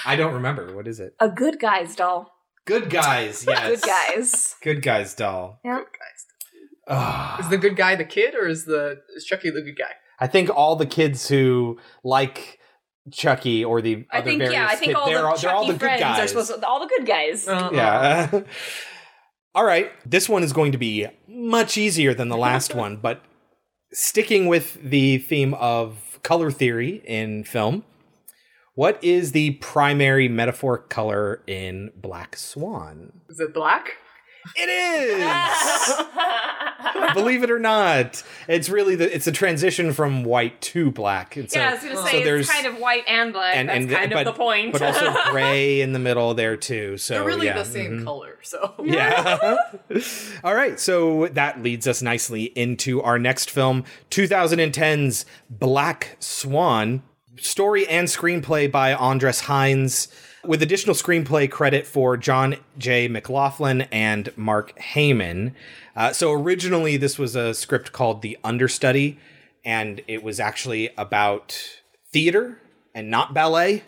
[0.06, 0.74] I don't remember.
[0.76, 1.14] What is it?
[1.20, 2.32] A good guy's doll.
[2.70, 3.46] Good guys.
[3.48, 3.82] Yes.
[3.82, 4.56] Good guys.
[4.62, 5.60] Good guys doll.
[5.66, 5.82] Yeah.
[6.88, 7.40] Ah.
[7.40, 9.94] Is the good guy the kid, or is the is Chucky the good guy?
[10.20, 12.60] I think all the kids who like
[13.12, 15.36] Chucky or the I other think various yeah, I think kids, all they're, the all,
[15.36, 16.20] Chucky they're all the good friends guys.
[16.20, 17.48] are supposed to all the good guys.
[17.48, 18.42] Yeah.
[19.56, 19.92] all right.
[20.06, 23.24] This one is going to be much easier than the last one, but
[23.92, 27.84] sticking with the theme of color theory in film,
[28.76, 33.14] what is the primary metaphoric color in Black Swan?
[33.30, 33.98] Is it black?
[34.56, 35.96] It is.
[37.14, 41.36] Believe it or not, it's really the it's a transition from white to black.
[41.36, 43.56] And so, yeah, I was gonna so say there's it's kind of white and black.
[43.56, 44.72] and, That's kind but, of the point.
[44.72, 46.98] but also gray in the middle there too.
[46.98, 48.06] So They're really yeah, the same mhm.
[48.06, 49.58] color, so Yeah.
[50.44, 50.80] All right.
[50.80, 57.04] So that leads us nicely into our next film, 2010's Black Swan.
[57.42, 60.08] Story and screenplay by Andres Heinz,
[60.46, 63.08] with additional screenplay credit for John J.
[63.08, 65.54] McLaughlin and Mark Heyman.
[65.96, 69.20] Uh, so originally, this was a script called The Understudy,
[69.66, 71.58] and it was actually about
[72.12, 72.60] theater
[72.94, 73.84] and not ballet.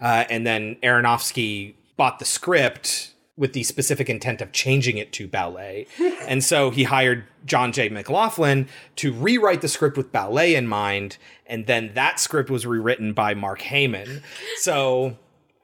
[0.00, 5.26] Uh, and then Aronofsky bought the script with the specific intent of changing it to
[5.26, 5.86] ballet.
[6.22, 7.88] and so he hired John J.
[7.88, 11.18] McLaughlin to rewrite the script with ballet in mind.
[11.46, 14.22] And then that script was rewritten by Mark Heyman.
[14.58, 15.18] So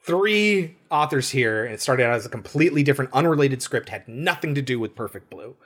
[0.05, 4.55] three authors here, and it started out as a completely different, unrelated script, had nothing
[4.55, 5.57] to do with Perfect Blue.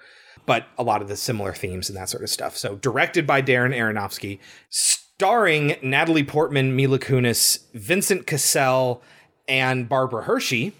[0.46, 2.56] But a lot of the similar themes and that sort of stuff.
[2.56, 9.02] So, directed by Darren Aronofsky, starring Natalie Portman, Mila Kunis, Vincent Cassel,
[9.48, 10.74] and Barbara Hershey.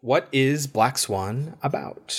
[0.00, 2.16] What is Black Swan about?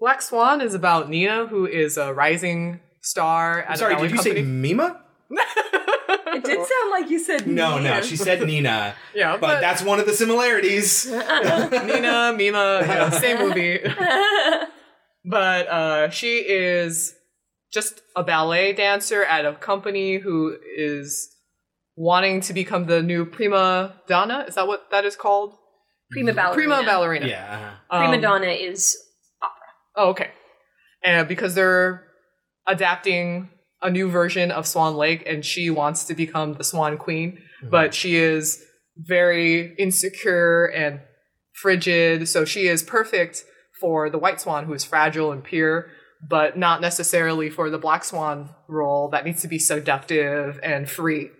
[0.00, 4.18] Black Swan is about Nina, who is a rising star at I'm sorry, did you
[4.18, 4.42] say.
[4.42, 5.02] Mima?
[5.30, 7.60] it did sound like you said Nina.
[7.60, 8.94] No, no, she said Nina.
[9.14, 11.04] Yeah, but, but- that's one of the similarities.
[11.10, 13.78] Nina, Mima, yeah, same movie.
[15.24, 17.14] but uh, she is
[17.72, 21.28] just a ballet dancer at a company who is
[21.94, 24.46] wanting to become the new prima donna.
[24.48, 25.54] Is that what that is called?
[26.10, 26.54] Prima ballerina.
[26.54, 27.26] Prima ballerina.
[27.26, 27.74] Yeah.
[27.90, 28.96] Prima Um, donna is
[29.96, 30.30] Oh, okay.
[31.02, 32.04] And because they're
[32.66, 33.50] adapting
[33.82, 37.70] a new version of Swan Lake, and she wants to become the Swan Queen, mm-hmm.
[37.70, 38.62] but she is
[38.96, 41.00] very insecure and
[41.54, 42.28] frigid.
[42.28, 43.44] So she is perfect
[43.80, 45.90] for the White Swan, who is fragile and pure,
[46.28, 51.30] but not necessarily for the Black Swan role that needs to be seductive and free.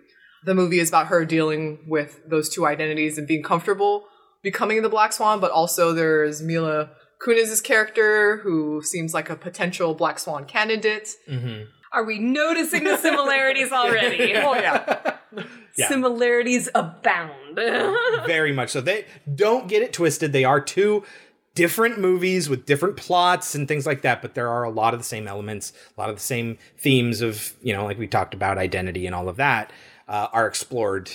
[0.43, 4.05] The movie is about her dealing with those two identities and being comfortable
[4.43, 6.89] becoming the Black Swan, but also there's Mila
[7.25, 11.09] Kunis' character, who seems like a potential Black Swan candidate.
[11.29, 11.63] Mm-hmm.
[11.93, 14.35] Are we noticing the similarities already?
[14.35, 15.17] oh yeah.
[15.77, 15.87] Yeah.
[15.87, 17.55] Similarities abound.
[18.27, 18.81] Very much so.
[18.81, 20.33] They don't get it twisted.
[20.33, 21.05] They are two
[21.55, 24.99] different movies with different plots and things like that, but there are a lot of
[24.99, 28.33] the same elements, a lot of the same themes of, you know, like we talked
[28.33, 29.71] about identity and all of that
[30.09, 31.09] uh, are explored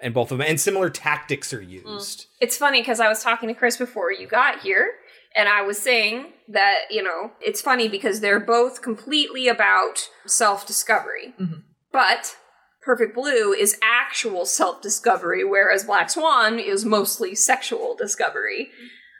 [0.00, 2.26] in both of them, and similar tactics are used.
[2.40, 4.92] It's funny because I was talking to Chris before you got here,
[5.38, 10.66] and I was saying that, you know, it's funny because they're both completely about self
[10.66, 11.32] discovery.
[11.92, 12.36] But
[12.82, 18.70] Perfect Blue is actual self discovery, whereas Black Swan is mostly sexual discovery.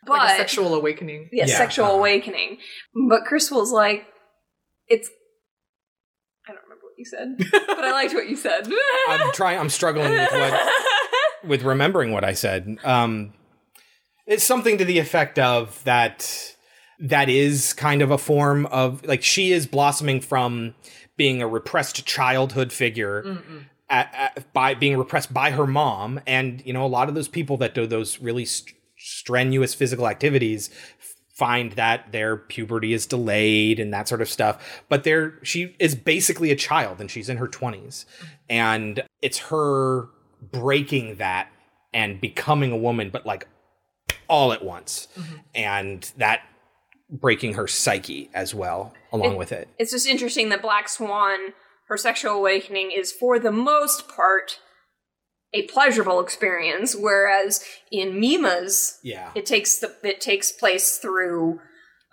[0.05, 1.29] But like a sexual awakening.
[1.31, 2.59] Yes, sexual awakening.
[3.09, 4.05] But Chris was like,
[4.89, 5.09] it's.
[6.49, 7.37] I don't remember what you said,
[7.69, 8.69] but I liked what you said.
[9.09, 9.61] I'm trying.
[9.61, 10.71] I'm struggling with what
[11.45, 12.79] with remembering what I said.
[12.83, 13.35] Um,
[14.29, 16.55] it's something to the effect of that.
[17.01, 20.75] That is kind of a form of like she is blossoming from
[21.17, 23.39] being a repressed childhood figure
[23.89, 27.29] at, at- by being repressed by her mom, and you know a lot of those
[27.29, 30.71] people that do those really st- strenuous physical activities
[31.33, 34.83] find that their puberty is delayed and that sort of stuff.
[34.89, 38.27] But they're she is basically a child, and she's in her twenties, mm-hmm.
[38.51, 40.09] and it's her
[40.43, 41.49] breaking that
[41.95, 43.47] and becoming a woman, but like
[44.29, 45.37] all at once, mm-hmm.
[45.55, 46.43] and that
[47.11, 49.69] breaking her psyche as well along It- with it.
[49.79, 51.55] It's just interesting that Black Swan,
[51.89, 54.61] her sexual awakening is for the most part
[55.55, 59.31] a pleasurable experience, whereas in Mima's, Yeah.
[59.35, 61.61] it takes the it takes place through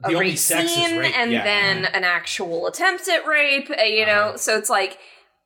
[0.03, 1.43] a The only rape scene rape, and yeah.
[1.43, 1.97] then uh-huh.
[1.97, 3.69] an actual attempt at rape.
[3.69, 4.37] uh, You know, uh-huh.
[4.37, 4.97] so it's like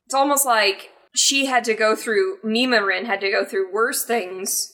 [0.06, 4.06] it's almost like she had to go through Mima Rin had to go through worse
[4.06, 4.72] things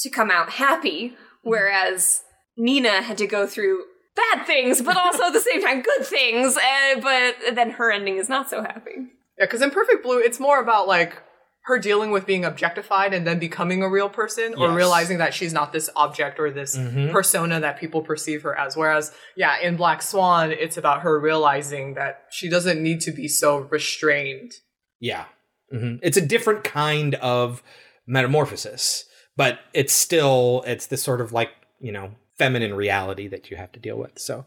[0.00, 2.22] to come out happy, whereas
[2.56, 3.84] Nina had to go through
[4.16, 6.56] bad things, but also at the same time good things.
[6.56, 8.92] Uh, but then her ending is not so happy.
[9.38, 11.16] Yeah, because in Perfect Blue, it's more about like
[11.64, 15.52] her dealing with being objectified and then becoming a real person or realizing that she's
[15.52, 17.12] not this object or this Mhm.
[17.12, 18.76] persona that people perceive her as.
[18.76, 23.28] Whereas, yeah, in Black Swan, it's about her realizing that she doesn't need to be
[23.28, 24.52] so restrained.
[25.00, 25.26] Yeah.
[25.70, 27.62] hmm It's a different kind of
[28.06, 29.04] metamorphosis,
[29.40, 31.48] but it's still it's this sort of like,
[31.80, 34.18] you know, feminine reality that you have to deal with.
[34.18, 34.44] So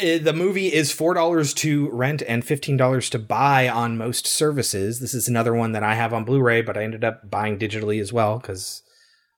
[0.00, 5.00] uh, the movie is $4 to rent and $15 to buy on most services.
[5.00, 8.00] This is another one that I have on Blu-ray, but I ended up buying digitally
[8.00, 8.82] as well cuz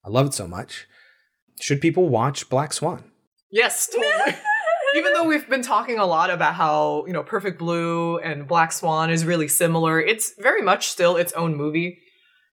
[0.05, 0.87] I love it so much.
[1.61, 3.11] Should people watch Black Swan?
[3.51, 4.37] Yes, totally.
[4.95, 8.71] Even though we've been talking a lot about how, you know, Perfect Blue and Black
[8.71, 11.99] Swan is really similar, it's very much still its own movie.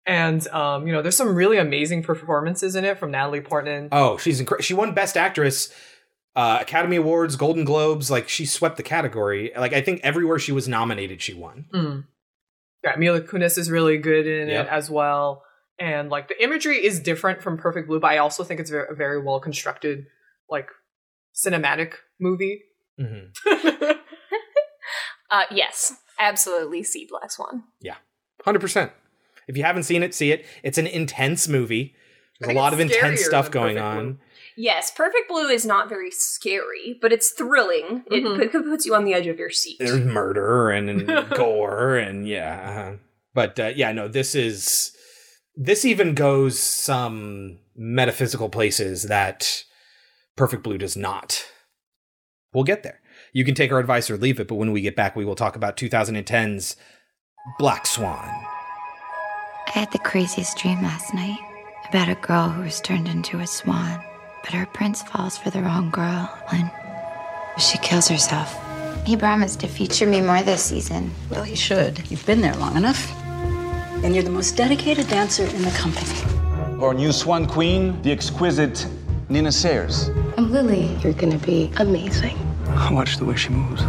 [0.07, 3.89] And, um, you know, there's some really amazing performances in it from Natalie Portman.
[3.91, 4.63] Oh, she's incredible.
[4.63, 5.73] She won Best Actress,
[6.35, 8.11] uh, Academy Awards, Golden Globes.
[8.11, 9.51] Like she swept the category.
[9.57, 11.65] Like I think everywhere she was nominated, she won.
[11.73, 12.05] Mm.
[12.83, 14.65] Yeah, Mila Kunis is really good in Yep.
[14.67, 15.43] it as well.
[15.79, 18.85] And like the imagery is different from Perfect Blue, but I also think it's a
[18.93, 20.05] very well constructed,
[20.49, 20.69] like
[21.35, 22.61] cinematic movie.
[25.31, 26.83] Uh, yes, absolutely.
[26.83, 27.63] See Black Swan.
[27.81, 27.95] Yeah,
[28.43, 28.91] hundred percent.
[29.47, 30.45] If you haven't seen it, see it.
[30.63, 31.95] It's an intense movie.
[32.39, 34.19] There's a lot of intense stuff going Perfect on.
[34.57, 38.03] Yes, Perfect Blue is not very scary, but it's thrilling.
[38.09, 38.39] Mhm.
[38.39, 39.77] It p- puts you on the edge of your seat.
[39.79, 42.69] There's murder and, and gore and yeah.
[42.69, 42.97] uh-huh.
[43.33, 44.95] But uh, yeah, no, this is
[45.55, 49.63] this even goes some metaphysical places that
[50.35, 51.45] Perfect Blue does not.
[52.53, 53.01] We'll get there.
[53.33, 55.35] You can take our advice or leave it, but when we get back, we will
[55.35, 56.77] talk about 2010's
[57.59, 58.29] Black Swan.
[59.67, 61.39] I had the craziest dream last night
[61.89, 63.99] about a girl who was turned into a swan,
[64.43, 66.71] but her prince falls for the wrong girl and
[67.57, 68.57] she kills herself.
[69.05, 71.11] He promised to feature me more this season.
[71.29, 72.09] Well, he should.
[72.09, 73.11] You've been there long enough.
[74.03, 76.11] And you're the most dedicated dancer in the company.
[76.81, 78.85] Our new swan queen, the exquisite
[79.29, 80.09] Nina Sayers.
[80.37, 80.95] I'm Lily.
[81.03, 82.37] You're gonna be amazing.
[82.67, 83.83] I watch the way she moves.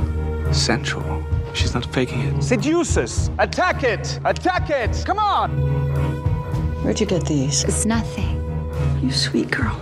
[0.57, 1.16] Sensual.
[1.57, 2.43] She's not faking it.
[2.43, 3.31] Seduce us!
[3.39, 4.21] Attack it!
[4.27, 5.03] Attack it!
[5.07, 5.51] Come on!
[6.83, 7.65] Where'd you get these?
[7.65, 8.37] It's nothing.
[9.03, 9.75] You sweet girl.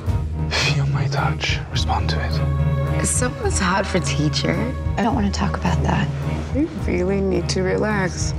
[0.51, 1.59] Feel my touch.
[1.73, 2.31] Respond to it.
[2.31, 3.03] it.
[3.03, 4.55] Is someone's hot for teacher?
[4.97, 6.09] I don't want to talk about that.
[6.55, 8.33] You really need to relax.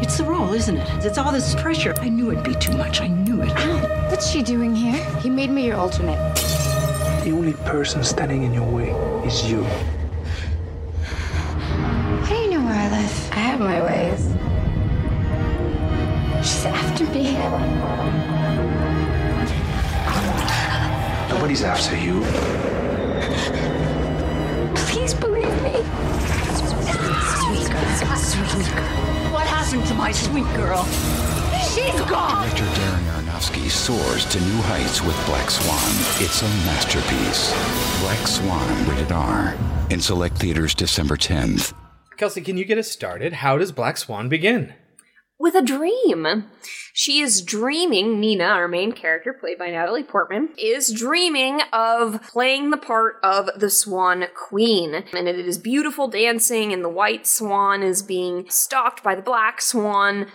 [0.00, 1.04] It's the role, isn't it?
[1.04, 1.94] It's all this pressure.
[2.00, 3.00] I knew it'd be too much.
[3.00, 3.52] I knew it.
[4.08, 5.04] What's she doing here?
[5.16, 6.36] He made me your alternate.
[7.24, 8.90] The only person standing in your way
[9.26, 9.66] is you.
[13.58, 13.58] Live?
[13.58, 14.36] Have my ways.
[16.46, 17.32] She's after me.
[21.28, 22.20] Nobody's after you.
[24.74, 25.72] Please believe me.
[27.40, 28.16] Sweet girl.
[28.16, 29.32] Sweet girl.
[29.32, 30.84] What happened to my sweet girl?
[31.74, 32.42] She's gone.
[32.42, 35.78] Director Darren Aronofsky soars to new heights with Black Swan.
[36.22, 37.52] It's a masterpiece.
[38.00, 39.54] Black Swan, rated R.
[39.90, 41.72] In select theaters December 10th.
[42.16, 43.34] Kelsey, can you get us started?
[43.34, 44.74] How does Black Swan begin?
[45.38, 46.46] with a dream.
[46.92, 52.70] She is dreaming, Nina, our main character, played by Natalie Portman, is dreaming of playing
[52.70, 55.04] the part of the Swan Queen.
[55.12, 59.60] And it is beautiful dancing, and the white swan is being stalked by the black
[59.60, 60.26] swan,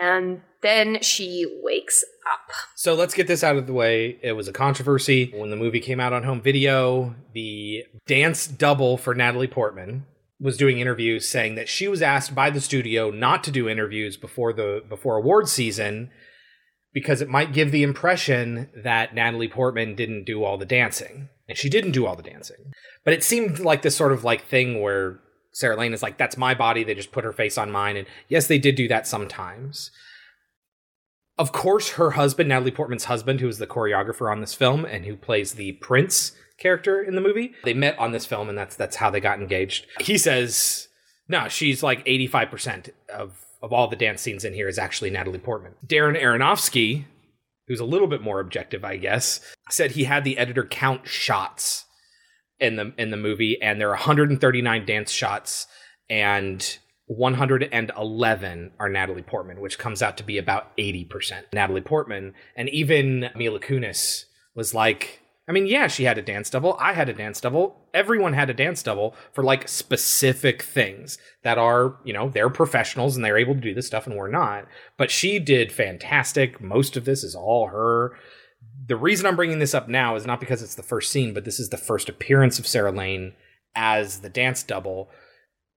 [0.00, 2.54] and then she wakes up.
[2.76, 4.18] So let's get this out of the way.
[4.22, 7.14] It was a controversy when the movie came out on home video.
[7.32, 10.04] The dance double for Natalie Portman
[10.42, 14.16] was doing interviews saying that she was asked by the studio not to do interviews
[14.16, 16.10] before the before award season
[16.92, 21.28] because it might give the impression that Natalie Portman didn't do all the dancing.
[21.48, 22.72] And she didn't do all the dancing.
[23.04, 25.20] But it seemed like this sort of like thing where
[25.52, 26.84] Sarah Lane is like, that's my body.
[26.84, 27.96] They just put her face on mine.
[27.96, 29.90] And yes, they did do that sometimes.
[31.38, 35.04] Of course, her husband, Natalie Portman's husband, who is the choreographer on this film and
[35.04, 36.32] who plays the prince
[36.62, 39.40] character in the movie, they met on this film, and that's that's how they got
[39.40, 39.86] engaged.
[40.00, 40.88] He says,
[41.28, 44.78] "No, she's like eighty five percent of of all the dance scenes in here is
[44.78, 47.04] actually Natalie Portman." Darren Aronofsky,
[47.66, 49.40] who's a little bit more objective, I guess,
[49.70, 51.84] said he had the editor count shots
[52.60, 55.66] in the in the movie, and there are one hundred and thirty nine dance shots,
[56.08, 62.32] and 111 are Natalie Portman, which comes out to be about 80% Natalie Portman.
[62.56, 64.24] And even Mila Kunis
[64.54, 66.76] was like, I mean, yeah, she had a dance double.
[66.78, 67.88] I had a dance double.
[67.92, 73.16] Everyone had a dance double for like specific things that are, you know, they're professionals
[73.16, 74.66] and they're able to do this stuff and we're not.
[74.96, 76.60] But she did fantastic.
[76.60, 78.16] Most of this is all her.
[78.86, 81.44] The reason I'm bringing this up now is not because it's the first scene, but
[81.44, 83.34] this is the first appearance of Sarah Lane
[83.74, 85.10] as the dance double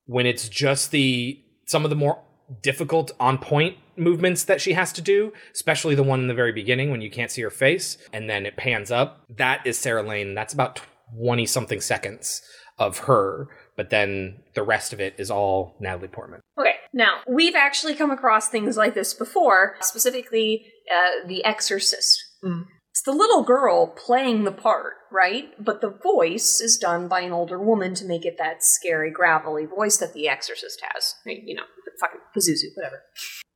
[0.05, 2.21] when it's just the some of the more
[2.61, 6.51] difficult on point movements that she has to do, especially the one in the very
[6.51, 9.23] beginning when you can't see her face and then it pans up.
[9.29, 10.33] That is Sarah Lane.
[10.33, 10.81] That's about
[11.17, 12.41] 20 something seconds
[12.77, 13.47] of her,
[13.77, 16.41] but then the rest of it is all Natalie Portman.
[16.59, 22.21] Okay, now we've actually come across things like this before, specifically uh, The Exorcist.
[22.43, 22.67] It's
[23.05, 25.49] the little girl playing the part, right?
[25.63, 29.65] But the voice is done by an older woman to make it that scary, gravelly
[29.65, 31.15] voice that The Exorcist has.
[31.25, 31.63] You know,
[31.99, 33.03] fucking Pazuzu, whatever.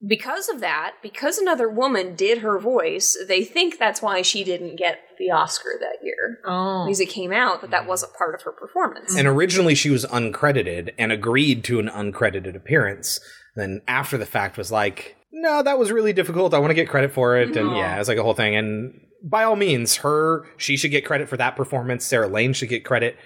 [0.05, 4.77] Because of that, because another woman did her voice, they think that's why she didn't
[4.77, 6.39] get the Oscar that year.
[6.45, 6.85] Oh.
[6.85, 9.15] Because it came out that that wasn't part of her performance.
[9.15, 13.19] And originally she was uncredited and agreed to an uncredited appearance.
[13.55, 16.53] Then after the fact was like, no, that was really difficult.
[16.53, 17.57] I want to get credit for it.
[17.57, 18.55] And yeah, it's like a whole thing.
[18.55, 22.05] And by all means, her, she should get credit for that performance.
[22.05, 23.17] Sarah Lane should get credit,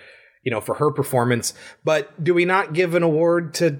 [0.43, 1.53] you know, for her performance.
[1.83, 3.79] But do we not give an award to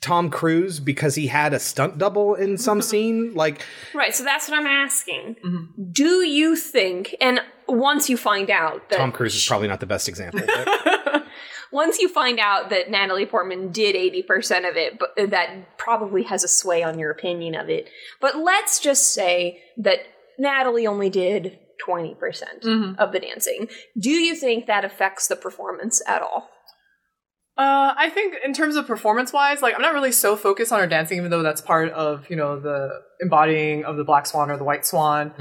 [0.00, 3.34] Tom Cruise because he had a stunt double in some scene?
[3.34, 3.64] Like,
[3.94, 5.36] Right, so that's what I'm asking.
[5.44, 5.92] Mm-hmm.
[5.92, 9.86] Do you think, and once you find out that Tom Cruise is probably not the
[9.86, 10.40] best example.
[10.46, 11.24] But
[11.72, 16.44] once you find out that Natalie Portman did 80% of it, but that probably has
[16.44, 17.88] a sway on your opinion of it.
[18.20, 20.00] But let's just say that
[20.42, 21.58] Natalie only did
[21.88, 23.68] 20% of the dancing.
[23.98, 26.50] Do you think that affects the performance at all?
[27.56, 30.80] Uh, I think in terms of performance wise, like I'm not really so focused on
[30.80, 32.88] her dancing, even though that's part of you know the
[33.20, 35.32] embodying of the black swan or the white swan.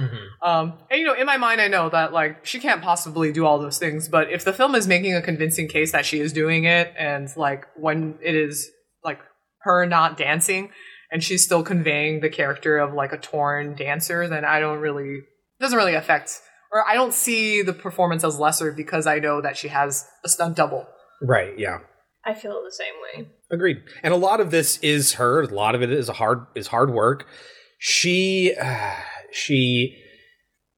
[0.44, 3.46] Um, and you know, in my mind, I know that like she can't possibly do
[3.46, 6.34] all those things, but if the film is making a convincing case that she is
[6.34, 8.70] doing it, and like when it is
[9.06, 9.20] like
[9.62, 10.70] her not dancing
[11.12, 15.16] and she's still conveying the character of like a torn dancer, then I don't really
[15.16, 19.42] it doesn't really affect or I don't see the performance as lesser because I know
[19.42, 20.88] that she has a stunt double.
[21.22, 21.80] right, yeah.
[22.24, 23.30] I feel the same way.
[23.52, 23.78] Agreed.
[24.04, 25.42] And a lot of this is her.
[25.42, 27.26] A lot of it is a hard is hard work.
[27.80, 28.96] She uh,
[29.32, 29.98] she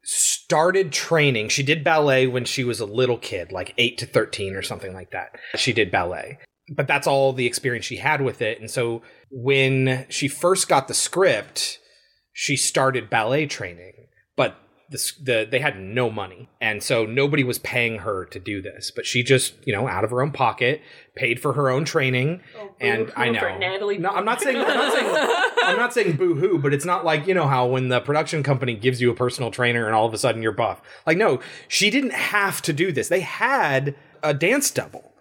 [0.03, 1.49] started training.
[1.49, 4.93] She did ballet when she was a little kid, like 8 to 13 or something
[4.93, 5.35] like that.
[5.55, 6.39] She did ballet.
[6.75, 8.59] But that's all the experience she had with it.
[8.59, 9.01] And so
[9.33, 11.79] when she first got the script,
[12.31, 13.93] she started ballet training.
[14.35, 14.55] But
[14.91, 16.49] the, the they had no money.
[16.61, 20.03] And so nobody was paying her to do this but she just you know out
[20.03, 20.81] of her own pocket
[21.15, 22.41] paid for her own training.
[22.57, 23.57] Oh, and i know.
[23.57, 25.07] Natalie no i'm not saying i'm not saying
[25.63, 28.75] i'm not saying boo-hoo but it's not like you know how when the production company
[28.75, 30.81] gives you a personal trainer and all of a sudden you're buff.
[31.07, 33.07] Like no she didn't have to do this.
[33.07, 35.13] They had a dance double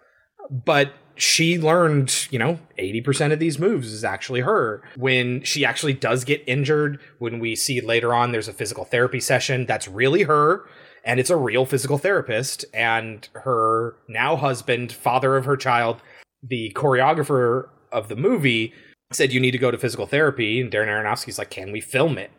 [0.51, 4.83] but she learned, you know, 80% of these moves is actually her.
[4.97, 9.21] When she actually does get injured, when we see later on there's a physical therapy
[9.21, 10.65] session, that's really her.
[11.05, 12.65] And it's a real physical therapist.
[12.73, 16.01] And her now husband, father of her child,
[16.43, 18.73] the choreographer of the movie
[19.13, 20.61] said, You need to go to physical therapy.
[20.61, 22.31] And Darren Aronofsky's like, Can we film it?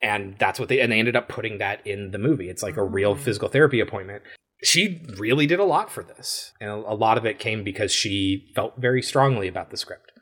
[0.00, 2.48] And that's what they, and they ended up putting that in the movie.
[2.48, 3.16] It's like a real oh.
[3.16, 4.22] physical therapy appointment
[4.62, 6.52] she really did a lot for this.
[6.60, 10.12] And a, lot of it came because she felt very strongly about the script.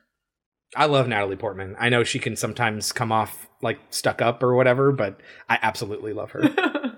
[0.75, 1.77] I love Natalie Portman.
[1.79, 6.13] I know she can sometimes come off like stuck up or whatever, but I absolutely
[6.13, 6.43] love her.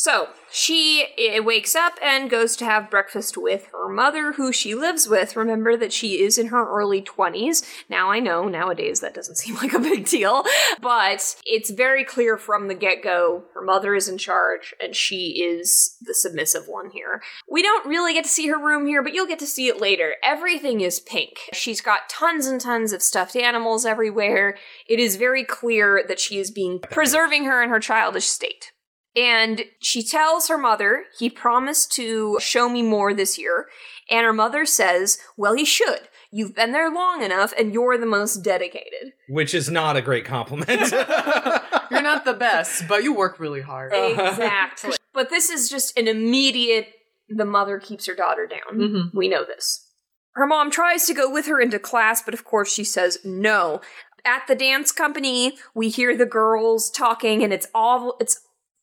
[0.00, 1.08] So she
[1.44, 5.36] wakes up and goes to have breakfast with her mother, who she lives with.
[5.36, 7.62] Remember that she is in her early 20s.
[7.90, 10.42] Now I know nowadays that doesn't seem like a big deal,
[10.80, 15.42] but it's very clear from the get go her mother is in charge and she
[15.42, 17.20] is the submissive one here.
[17.46, 19.82] We don't really get to see her room here, but you'll get to see it
[19.82, 20.14] later.
[20.24, 21.40] Everything is pink.
[21.52, 24.56] She's got tons and tons of stuffed animals everywhere.
[24.88, 28.72] It is very clear that she is being preserving her in her childish state.
[29.16, 33.66] And she tells her mother, he promised to show me more this year.
[34.08, 36.08] And her mother says, Well, he should.
[36.32, 39.12] You've been there long enough and you're the most dedicated.
[39.28, 40.92] Which is not a great compliment.
[41.90, 43.92] You're not the best, but you work really hard.
[43.92, 44.28] Uh-huh.
[44.28, 44.92] Exactly.
[45.12, 46.86] but this is just an immediate
[47.28, 48.80] the mother keeps her daughter down.
[48.80, 49.16] Mm-hmm.
[49.16, 49.86] We know this.
[50.34, 53.80] Her mom tries to go with her into class, but of course she says no.
[54.24, 58.40] At the dance company, we hear the girls talking and it's all it's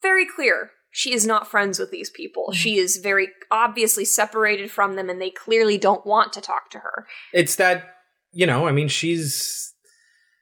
[0.08, 2.46] very clear she is not friends with these people.
[2.46, 2.58] Mm-hmm.
[2.58, 6.80] She is very obviously separated from them and they clearly don't want to talk to
[6.80, 7.06] her.
[7.34, 7.98] it's that,
[8.32, 9.74] you know, I mean, she's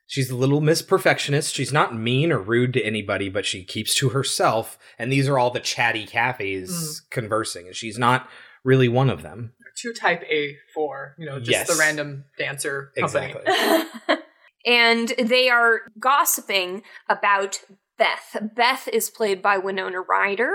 [0.06, 1.54] she's a little miss perfectionist.
[1.54, 4.78] She's not mean or rude to anybody, but she keeps to herself.
[4.98, 7.08] And these are all the chatty Cathys mm-hmm.
[7.10, 8.28] conversing, and she's not
[8.64, 9.52] really one of them.
[9.76, 11.68] Two type A for, you know, just Yes.
[11.68, 13.34] the random dancer company.
[13.34, 14.16] Exactly.
[14.66, 17.60] and they are gossiping about
[17.98, 18.36] Beth.
[18.54, 20.52] Beth is played by Winona Ryder,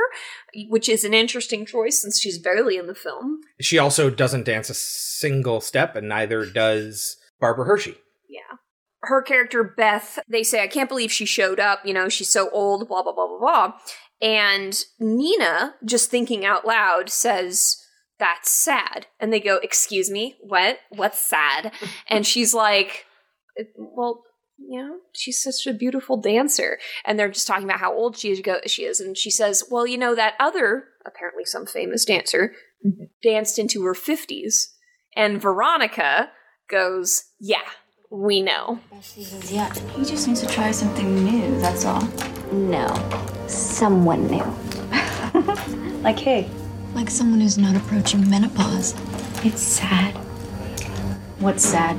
[0.67, 3.41] which is an interesting choice since she's barely in the film.
[3.59, 7.95] She also doesn't dance a single step, and neither does Barbara Hershey.
[8.29, 8.57] Yeah.
[9.01, 11.79] her character Beth, they say, I can't believe she showed up.
[11.85, 13.73] You know, she's so old, blah, blah, blah, blah, blah.
[14.21, 17.77] And Nina, just thinking out loud, says,
[18.19, 19.07] That's sad.
[19.19, 20.79] And they go, Excuse me, what?
[20.89, 21.73] What's sad?
[22.07, 23.05] and she's like,
[23.75, 24.23] Well,
[24.67, 26.79] you know, she's such a beautiful dancer.
[27.05, 28.99] And they're just talking about how old she is, she is.
[28.99, 32.53] And she says, Well, you know, that other, apparently some famous dancer,
[32.85, 33.05] mm-hmm.
[33.23, 34.67] danced into her 50s.
[35.15, 36.31] And Veronica
[36.69, 37.67] goes, Yeah,
[38.09, 38.79] we know.
[39.49, 42.01] Yeah, he just needs to try something new, that's all.
[42.51, 42.87] No,
[43.47, 44.43] someone new.
[46.01, 46.45] like who?
[46.93, 48.93] Like someone who's not approaching menopause.
[49.45, 50.13] It's sad.
[51.39, 51.97] What's sad?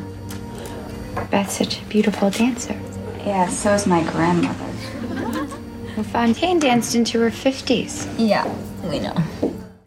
[1.31, 2.79] Beth's such a beautiful dancer.
[3.19, 4.69] Yeah, so is my grandmother.
[5.95, 8.15] Well, Fonteyn danced into her 50s.
[8.17, 8.47] Yeah,
[8.89, 9.15] we know.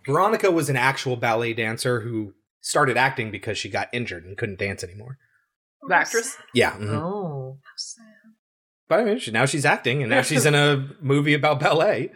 [0.05, 4.59] Veronica was an actual ballet dancer who started acting because she got injured and couldn't
[4.59, 5.17] dance anymore.
[5.87, 6.37] The actress?
[6.53, 6.73] Yeah.
[6.73, 6.93] mhm.
[6.93, 7.57] Oh.
[8.87, 12.11] But I mean, she, now she's acting, and now she's in a movie about ballet.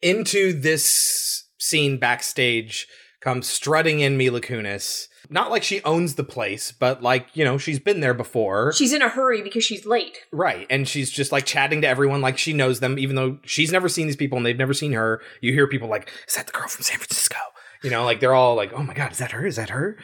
[0.00, 2.88] Into this scene backstage
[3.20, 5.06] comes strutting in Mila Kunis.
[5.32, 8.72] Not like she owns the place, but like you know she's been there before.
[8.74, 10.18] She's in a hurry because she's late.
[10.30, 10.66] Right.
[10.68, 13.88] And she's just like chatting to everyone like she knows them, even though she's never
[13.88, 15.22] seen these people and they've never seen her.
[15.40, 17.38] You hear people like, Is that the girl from San Francisco?
[17.82, 19.46] You know, like they're all like, Oh my God, is that her?
[19.46, 19.96] Is that her?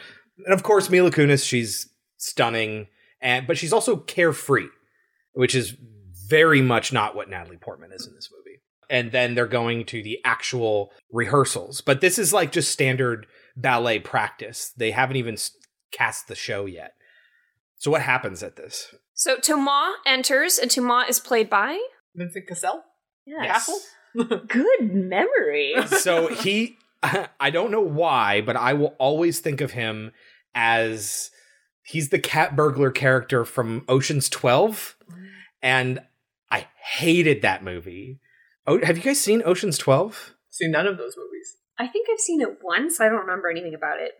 [0.45, 2.87] And of course, Mila Kunis, she's stunning,
[3.21, 4.67] and but she's also carefree,
[5.33, 5.75] which is
[6.27, 8.59] very much not what Natalie Portman is in this movie.
[8.89, 11.81] And then they're going to the actual rehearsals.
[11.81, 13.27] But this is like just standard
[13.61, 14.73] ballet practice.
[14.75, 15.37] They haven't even
[15.91, 16.93] cast the show yet.
[17.77, 18.93] So what happens at this?
[19.13, 21.81] So Thomas enters, and Thomas is played by
[22.15, 22.83] Vincent Cassel?
[23.25, 23.69] Yes.
[24.15, 25.75] Good memory.
[25.87, 26.77] so he
[27.39, 30.11] I don't know why, but I will always think of him
[30.53, 31.31] as
[31.83, 34.95] he's the cat burglar character from Ocean's 12
[35.61, 36.01] and
[36.51, 36.67] I
[36.97, 38.19] hated that movie.
[38.67, 40.35] Oh, have you guys seen Ocean's 12?
[40.49, 41.38] Seen none of those movies.
[41.79, 42.99] I think I've seen it once.
[42.99, 44.11] I don't remember anything about it.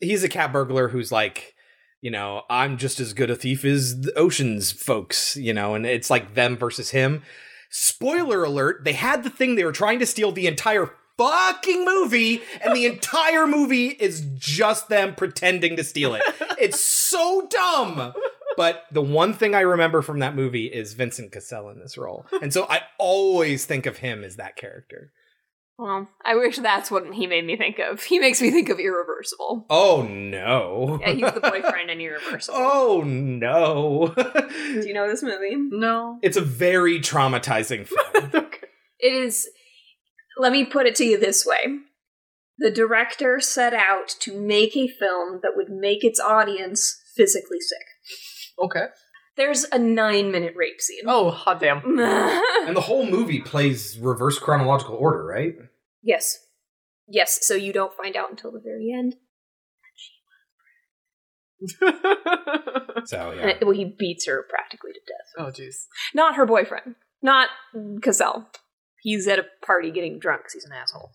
[0.00, 1.54] He's a cat burglar who's like,
[2.00, 5.86] you know, I'm just as good a thief as the Ocean's folks, you know, and
[5.86, 7.22] it's like them versus him.
[7.70, 12.42] Spoiler alert, they had the thing they were trying to steal the entire fucking movie,
[12.64, 16.22] and the entire movie is just them pretending to steal it.
[16.58, 18.14] It's so dumb.
[18.56, 22.26] But the one thing I remember from that movie is Vincent Cassel in this role.
[22.42, 25.12] And so I always think of him as that character.
[25.80, 28.02] Well, I wish that's what he made me think of.
[28.02, 29.64] He makes me think of Irreversible.
[29.70, 30.98] Oh no.
[31.00, 32.58] Yeah, he's the boyfriend in Irreversible.
[32.60, 34.12] Oh no.
[34.14, 35.56] Do you know this movie?
[35.56, 36.18] No.
[36.22, 38.46] It's a very traumatizing film.
[39.02, 39.48] It is.
[40.36, 41.78] Let me put it to you this way
[42.58, 47.86] the director set out to make a film that would make its audience physically sick.
[48.62, 48.88] Okay.
[49.36, 51.04] There's a nine minute rape scene.
[51.06, 51.78] Oh, hot damn.
[51.98, 55.54] and the whole movie plays reverse chronological order, right?
[56.02, 56.38] Yes.
[57.08, 59.16] Yes, so you don't find out until the very end.
[63.06, 63.40] So yeah.
[63.42, 65.28] And it- well, he beats her practically to death.
[65.38, 65.86] Oh, jeez.
[66.14, 66.96] Not her boyfriend.
[67.22, 67.48] Not
[68.02, 68.46] Cassel.
[69.02, 71.12] He's at a party getting drunk 'cause he's an asshole.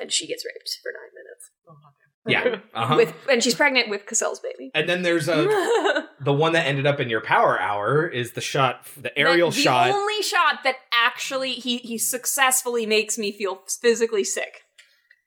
[0.00, 1.50] And she gets raped for nine minutes.
[1.68, 1.76] Oh,
[2.28, 2.56] Yeah.
[2.74, 2.94] Uh-huh.
[2.96, 4.70] With and she's pregnant with Cassel's baby.
[4.74, 8.40] and then there's a the one that ended up in your power hour is the
[8.40, 9.90] shot the aerial the, the shot.
[9.90, 14.62] only shot that actually he he successfully makes me feel physically sick.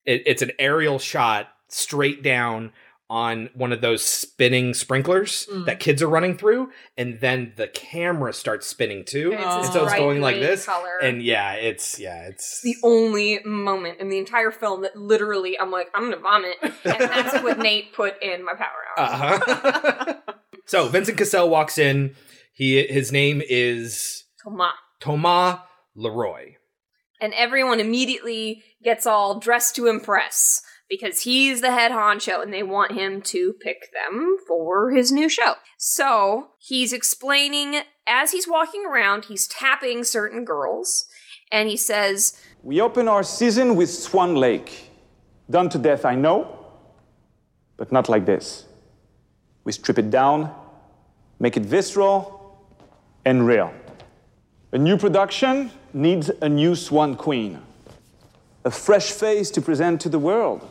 [0.06, 2.72] It, it's an aerial shot straight down
[3.12, 5.66] on one of those spinning sprinklers Mm.
[5.66, 9.84] that kids are running through, and then the camera starts spinning too, It's and so
[9.84, 10.66] it's going like this.
[10.66, 10.98] color.
[11.04, 15.72] And yeah, it's yeah, it's the only moment in the entire film that literally I'm
[15.72, 18.68] like I'm gonna vomit, and that's what Nate put in my power
[18.98, 19.06] hour.
[19.06, 20.14] Uh-huh.
[20.66, 22.16] so Vincent Cassel walks in.
[22.54, 24.72] He his name is Thomas.
[25.02, 25.60] Thomas
[25.96, 26.54] Leroy.
[27.20, 30.62] and everyone immediately gets all dressed to impress
[30.92, 35.30] because he's the head honcho and they want him to pick them for his new
[35.30, 35.54] show.
[35.78, 41.06] So he's explaining as he's walking around, he's tapping certain girls
[41.50, 44.92] and he says, We open our season with Swan Lake.
[45.50, 46.60] Done to death, I know,
[47.78, 48.66] but not like this.
[49.64, 50.54] We strip it down,
[51.40, 52.58] make it visceral
[53.24, 53.74] and real.
[54.74, 57.62] A new production needs a new Swan Queen,
[58.66, 60.68] a fresh face to present to the world.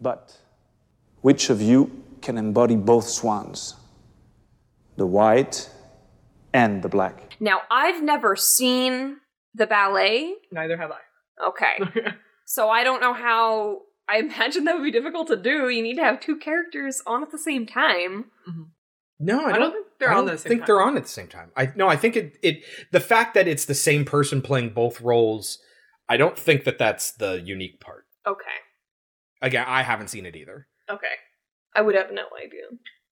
[0.00, 0.36] But
[1.20, 1.90] which of you
[2.22, 3.74] can embody both swans?
[4.96, 5.70] The white
[6.52, 7.36] and the black.
[7.40, 9.18] Now, I've never seen
[9.54, 10.34] the ballet.
[10.52, 11.46] Neither have I.
[11.48, 11.78] Okay.
[12.44, 13.82] so I don't know how.
[14.08, 15.68] I imagine that would be difficult to do.
[15.68, 18.26] You need to have two characters on at the same time.
[18.48, 18.62] Mm-hmm.
[19.20, 19.60] No, I I don't.
[19.60, 20.66] don't think they're I on don't the same think time.
[20.66, 21.50] they're on at the same time.
[21.56, 22.62] I no, I think it it
[22.92, 25.58] the fact that it's the same person playing both roles.
[26.08, 28.04] I don't think that that's the unique part.
[28.26, 28.44] Okay.
[29.40, 30.66] Again, I haven't seen it either.
[30.90, 31.06] Okay.
[31.74, 32.62] I would have no idea.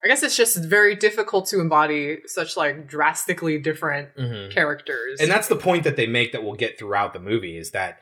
[0.03, 4.51] I guess it's just very difficult to embody such like drastically different Mhm.
[4.53, 5.19] characters.
[5.19, 7.99] And that's the point that they make that we'll get throughout the movie is that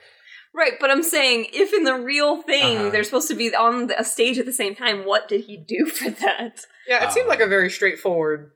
[0.53, 2.89] Right, but I'm saying if in the real thing Uh-huh.
[2.89, 5.57] they're supposed to be on the- a stage at the same time, what did he
[5.57, 6.65] do for that?
[6.87, 8.51] yeah, it Uh, seemed like a very straightforward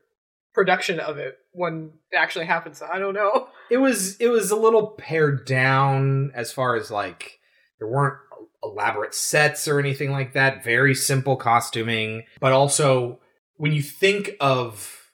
[0.54, 2.76] production of it when it actually happened.
[2.76, 3.50] So I don't know.
[3.70, 7.38] it was it was a little pared down as far as like
[7.78, 8.18] there weren't
[8.62, 10.64] elaborate sets or anything like that.
[10.64, 13.20] Very simple costuming, but also
[13.56, 15.10] when you think of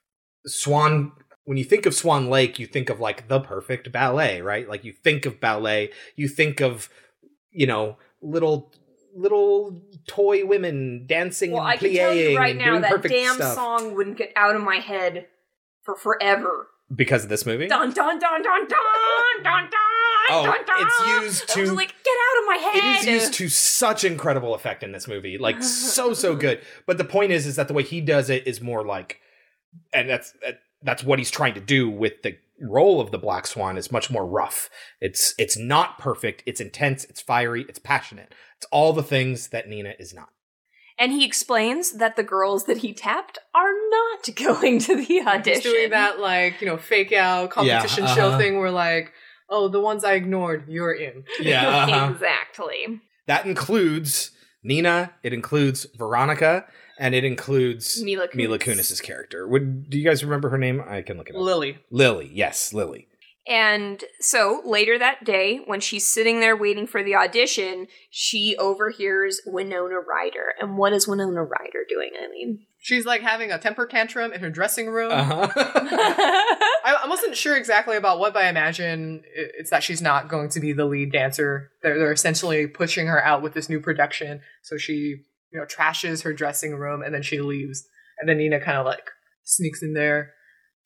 [0.47, 1.13] Swan
[1.45, 4.69] when you think of Swan Lake, you think of like the perfect ballet, right?
[4.69, 6.89] Like you think of ballet, you think of
[7.51, 8.73] you know little
[9.15, 13.55] little toy women dancing Well, and I can tell you right now that damn stuff
[13.55, 15.27] song wouldn't get out of my head
[15.83, 16.69] for forever.
[16.95, 17.67] Because of this movie.
[17.69, 19.71] Dun dun dun dun dun dun dun.
[20.29, 20.77] Oh, dun, dun.
[20.87, 22.77] it's used I was to- like, get out of my head.
[22.77, 26.61] It is used to such incredible effect in this movie, like so so good.
[26.87, 29.21] But the point is, is that the way he does it is more like,
[29.93, 30.35] and that's
[30.83, 34.11] that's what he's trying to do with the role of the Black Swan is much
[34.11, 34.69] more rough.
[35.01, 36.43] It's it's not perfect.
[36.47, 37.05] It's intense.
[37.05, 37.65] It's fiery.
[37.69, 38.35] It's passionate.
[38.57, 40.29] It's all the things that Nina is not.
[40.99, 45.63] And he explains that the girls that he tapped are not going to the audition.
[45.63, 48.39] He's doing that like you know fake out competition Yeah, show uh-huh.
[48.39, 49.13] thing where like
[49.49, 51.25] oh the ones I ignored you're in.
[51.41, 52.13] Yeah, uh-huh.
[52.13, 53.01] exactly.
[53.27, 54.31] That includes
[54.63, 55.13] Nina.
[55.23, 56.65] It includes Veronica,
[56.99, 58.35] and it includes Mila Kunis.
[58.35, 59.47] Mila Kunis's character.
[59.47, 60.83] Would do you guys remember her name?
[60.87, 61.43] I can look it up.
[61.43, 61.79] Lily.
[61.91, 62.31] Lily.
[62.33, 63.06] Yes, Lily.
[63.49, 69.41] And so later that day, when she's sitting there waiting for the audition, she overhears
[69.47, 70.55] Winona Ryder.
[70.61, 72.11] And what is Winona Ryder doing?
[72.21, 75.11] I mean, She's like having a temper tantrum in her dressing room.
[75.11, 75.49] Uh-huh.
[75.57, 80.51] I, I wasn't sure exactly about what, but I imagine it's that she's not going
[80.51, 81.73] to be the lead dancer.
[81.83, 84.41] They're, they're essentially pushing her out with this new production.
[84.63, 85.17] So she,
[85.51, 87.89] you know, trashes her dressing room and then she leaves.
[88.21, 89.11] And then Nina kind of like
[89.43, 90.35] sneaks in there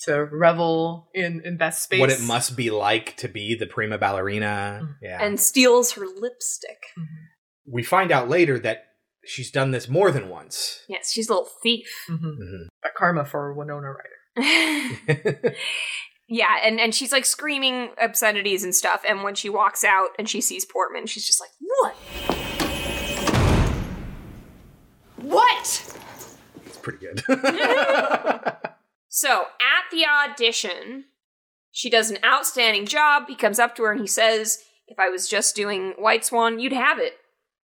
[0.05, 2.01] to revel in, in Beth's space.
[2.01, 4.81] What it must be like to be the prima ballerina.
[4.83, 4.93] Mm-hmm.
[5.03, 5.23] Yeah.
[5.23, 6.79] and steals her lipstick.
[6.99, 7.73] Mm-hmm.
[7.73, 8.85] we find out later that
[9.25, 10.83] she's done this more than once.
[10.89, 11.89] Yes, she's a little thief.
[12.09, 12.27] Mm-hmm.
[12.27, 12.63] mm-hmm.
[12.83, 13.95] That karma for Winona
[14.37, 15.55] Ryder.
[16.33, 19.03] Yeah, and, and she's like screaming obscenities and stuff.
[19.07, 21.97] And when she walks out and she sees Portman, she's just like, What?
[25.17, 25.97] What?
[26.67, 27.25] It's pretty good.
[29.11, 31.05] So at the audition,
[31.73, 33.25] she does an outstanding job.
[33.29, 36.61] He comes up to her and he says, If I was just doing White Swan,
[36.61, 37.15] you'd have it.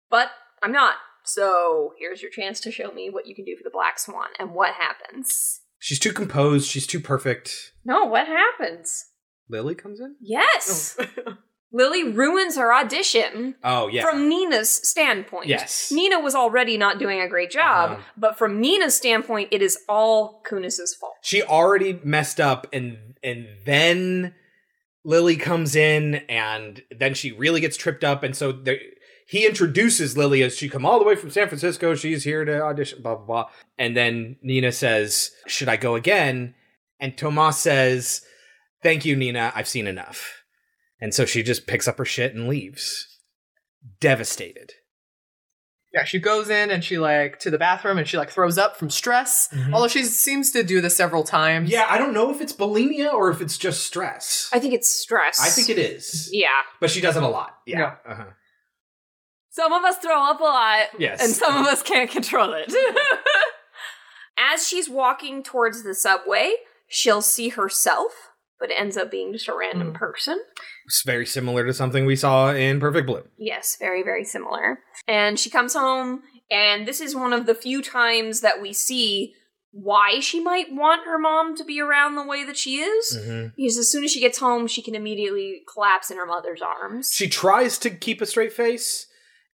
[0.10, 0.32] But
[0.62, 0.96] I'm not.
[1.24, 4.28] So here's your chance to show me what you can do for the Black Swan.
[4.40, 5.62] And what happens?
[5.80, 6.68] she's too composed.
[6.68, 7.74] She's too perfect.
[7.86, 9.06] No, what happens?
[9.48, 10.16] Lily comes in.
[10.20, 10.98] Yes!
[11.00, 11.38] Oh.
[11.76, 13.56] Lily ruins her audition.
[13.62, 14.02] Oh yeah.
[14.02, 15.48] From Nina's standpoint.
[15.48, 15.92] Yes.
[15.92, 18.02] Nina was already not doing a great job, Uh-huh.
[18.16, 21.16] but from Nina's standpoint, it is all Kunis's fault.
[21.22, 24.34] she already messed up, and and then
[25.04, 28.80] Lily comes in, and then she really gets tripped up, and so there.
[29.28, 31.96] He introduces Lily as she come all the way from San Francisco.
[31.96, 33.46] She's here to audition, blah blah blah.
[33.78, 36.54] And then Nina says, "Should I go again?"
[37.02, 38.22] And Thomas says,
[38.84, 39.52] "Thank you, Nina.
[39.56, 40.45] I've seen enough."
[41.00, 43.08] And so she just picks up her shit and leaves,
[44.00, 44.72] devastated.
[45.94, 48.76] Yeah, she goes in and she like to the bathroom and she like throws up
[48.76, 49.48] from stress.
[49.72, 51.70] Although she seems to do this several times.
[51.70, 54.50] Yeah, I don't know if it's bulimia or if it's just stress.
[54.52, 55.40] I think it's stress.
[55.42, 56.50] I think it is, Yeah.
[56.82, 57.58] but she does it a lot.
[57.66, 57.80] Yeah.
[58.06, 58.12] Yeah.
[58.12, 58.26] Uh-huh.
[59.52, 60.88] Some of us throw up a lot.
[61.00, 61.24] Yes.
[61.24, 62.74] And some of us can't control it.
[64.38, 66.56] As she's walking towards the subway,
[66.90, 68.12] she'll see herself,
[68.60, 70.40] but ends up being just a random person.
[70.86, 73.24] It's very similar to something we saw in Perfect Blue.
[73.38, 74.80] Yes, very, very similar.
[75.08, 79.34] And she comes home, and this is one of the few times that we see
[79.72, 83.18] why she might want her mom to be around the way that she is.
[83.18, 83.54] Mhm.
[83.58, 87.12] Because as soon as she gets home, she can immediately collapse in her mother's arms.
[87.14, 89.08] She tries to keep a straight face,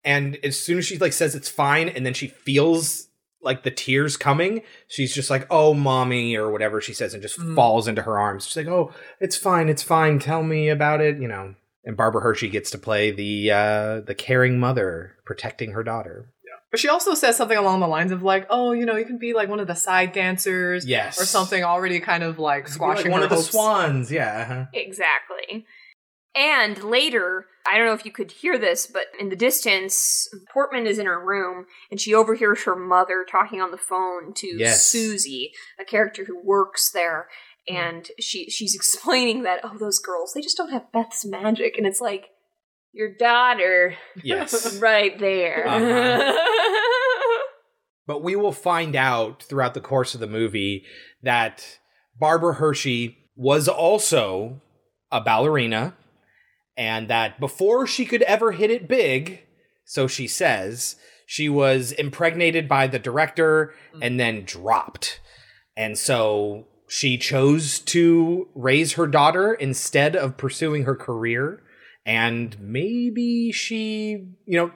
[0.04, 3.08] and as soon as she like says it's fine, and then she feels
[3.44, 7.40] like the tears coming, she's just like, "Oh, mommy," or whatever she says, and just
[7.40, 7.56] Mm.
[7.56, 8.46] falls into her arms.
[8.46, 10.20] She's like, "Oh, it's fine, it's fine.
[10.20, 11.56] Tell me about it," you know.
[11.84, 16.28] And Barbara Hershey gets to play the uh, the caring mother protecting her daughter.
[16.46, 16.60] Yeah.
[16.70, 19.18] But she also says something along the lines of like, oh, you know, you can
[19.18, 20.86] be like one of the side dancers.
[20.86, 21.20] Yes.
[21.20, 24.42] Or something already kind of like Like squashing one her of the swans, yeah.
[24.48, 24.66] uh-huh.
[24.74, 25.66] Exactly.
[26.36, 30.88] And later, I don't know if you could hear this, but in the distance, Portman
[30.88, 34.88] is in her room and she overhears her mother talking on the phone to Yes.
[34.88, 37.28] Susie, a character who works there.
[37.68, 41.78] And she she's explaining that, oh, those girls, they just don't have Beth's magic.
[41.78, 42.30] And it's like,
[42.94, 43.96] your daughter.
[44.22, 44.78] Yes.
[44.82, 45.66] right there.
[45.68, 46.38] Uh-huh.
[48.08, 50.84] But we will find out throughout the course of the movie
[51.22, 51.80] that
[52.20, 54.60] Barbara Hershey was also
[55.12, 55.96] a ballerina
[56.82, 59.44] and that before she could ever hit it big,
[59.86, 60.96] so she says,
[61.28, 64.00] she was impregnated by the director mm.
[64.02, 65.22] and then dropped.
[65.78, 71.62] And so she chose to raise her daughter instead of pursuing her career.
[72.04, 74.72] And maybe she, you know,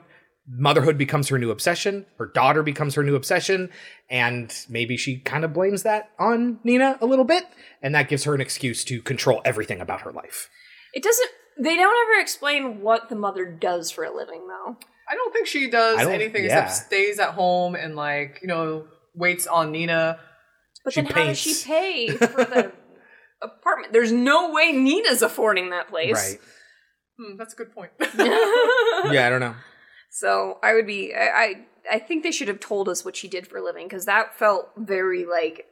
[0.48, 2.06] motherhood becomes her new obsession.
[2.18, 3.68] Her daughter becomes her new obsession.
[4.08, 7.46] And maybe she kind of blames that on Nina a little bit.
[7.82, 10.48] And that gives her an excuse to control everything about her life.
[10.94, 11.30] It doesn't.
[11.58, 14.76] They don't ever explain what the mother does for a living, though.
[15.08, 16.64] I don't think she does anything yeah.
[16.64, 20.18] except stays at home and like you know waits on Nina.
[20.84, 22.72] But She then how does she pay for the
[23.42, 23.92] apartment?
[23.92, 26.12] There's no way Nina's affording that place.
[26.14, 26.40] Right.
[27.18, 27.92] Hmm, that's a good point.
[29.12, 29.54] Yeah, I don't know.
[30.10, 31.14] So I would be.
[31.14, 31.54] I, I
[31.92, 34.36] I think they should have told us what she did for a living because that
[34.36, 35.66] felt very like.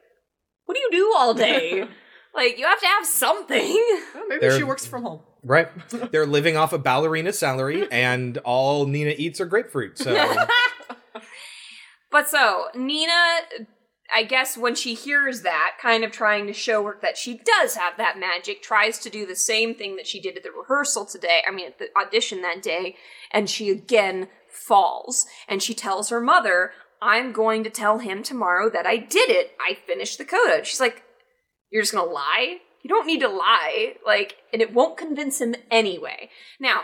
[0.65, 1.87] What do you do all day?
[2.33, 3.83] like you have to have something.
[4.13, 5.21] Well, maybe They're- she works from home.
[5.45, 5.69] Right.
[6.11, 9.99] They're living off a ballerina salary, and all Nina eats are grapefruit.
[9.99, 10.11] So
[12.11, 13.11] But so Nina,
[14.13, 17.75] I guess when she hears that, kind of trying to show her that she does
[17.75, 21.05] have that magic, tries to do the same thing that she did at the rehearsal
[21.05, 21.41] today.
[21.47, 22.95] I mean, at the audition that day,
[23.31, 25.27] and she again falls.
[25.47, 26.71] And she tells her mother,
[27.03, 29.51] "I'm going to tell him tomorrow that I did it.
[29.59, 31.03] I finished the coda." She's like,
[31.69, 32.61] "You're just gonna lie?
[32.85, 33.95] You don't need to lie.
[34.05, 36.29] Like, and it won't convince him anyway."
[36.59, 36.83] Now.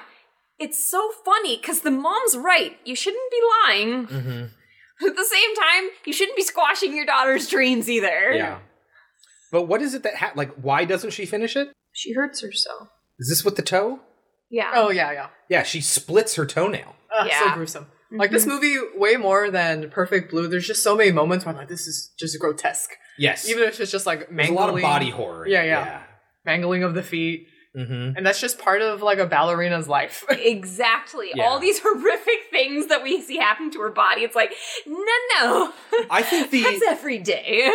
[0.60, 2.78] It's so funny because the mom's right.
[2.86, 4.06] You shouldn't be lying.
[4.08, 4.50] Mhm.
[5.10, 8.32] At the same time, you shouldn't be squashing your daughter's dreams either.
[8.34, 8.60] yeah.
[9.52, 10.52] But what is it that ha- like?
[10.54, 11.70] Why doesn't she finish it?
[11.94, 12.90] She hurts herself.
[13.18, 14.02] Is this with the toe?
[14.52, 14.72] Yeah.
[14.76, 15.28] Oh yeah, yeah.
[15.50, 16.96] Yeah, she splits her toenail.
[17.12, 17.56] Ugh, So Yeah.
[18.12, 18.18] Gruesome.
[18.20, 20.48] Like this movie, way more than Perfect Blue.
[20.48, 22.92] There's just so many moments where I'm like, this is just grotesque.
[23.18, 23.50] Yes.
[23.50, 25.48] Even if it's just like There's a lot of body horror.
[25.48, 26.04] Yeah, yeah.
[26.46, 27.48] Mangling of the feet.
[27.78, 28.18] Mm-hmm.
[28.18, 30.26] And that's just part of like a ballerina's life.
[30.30, 31.30] Exactly.
[31.34, 31.44] Yeah.
[31.46, 34.22] All these horrific things that we see happen to her body.
[34.24, 34.52] It's like,
[34.86, 34.98] no,
[35.40, 35.74] no.
[36.10, 37.72] I think the That's every day.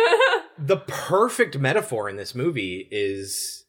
[0.59, 3.63] the perfect metaphor in this movie is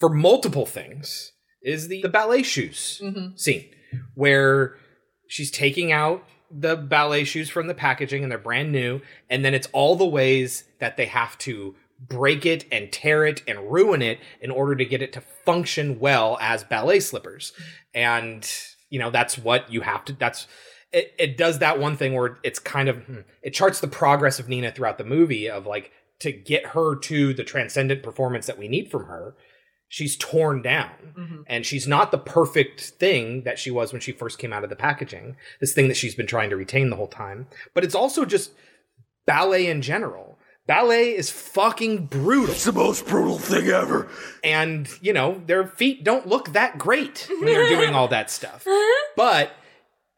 [0.00, 1.32] for multiple things
[1.62, 3.38] is the, the ballet shoes Mhm.
[3.40, 3.64] scene
[4.14, 4.76] where
[5.26, 9.00] she's taking out the ballet shoes from the packaging and they're brand new.
[9.28, 13.42] And then it's all the ways that they have to break it and tear it
[13.48, 17.52] and ruin it in order to get it to function well as ballet slippers.
[17.94, 18.48] And
[18.94, 20.46] you know that's what you have to that's
[20.92, 24.38] it, it does that one thing where it's kind of hmm, it charts the progress
[24.38, 25.90] of Nina throughout the movie of like
[26.20, 29.34] to get her to the transcendent performance that we need from her
[29.94, 30.90] she's torn down.
[31.16, 31.44] Mhm.
[31.46, 34.70] and she's not the perfect thing that she was when she first came out of
[34.70, 37.46] the packaging this thing that she's been trying to retain the whole time.
[37.72, 38.50] But it's also just
[39.24, 40.36] ballet in general.
[40.66, 42.50] Ballet is fucking brutal.
[42.54, 44.08] It's the most brutal thing ever.
[44.42, 48.66] And you know their feet don't look that great when they're doing all that stuff.
[49.16, 49.52] But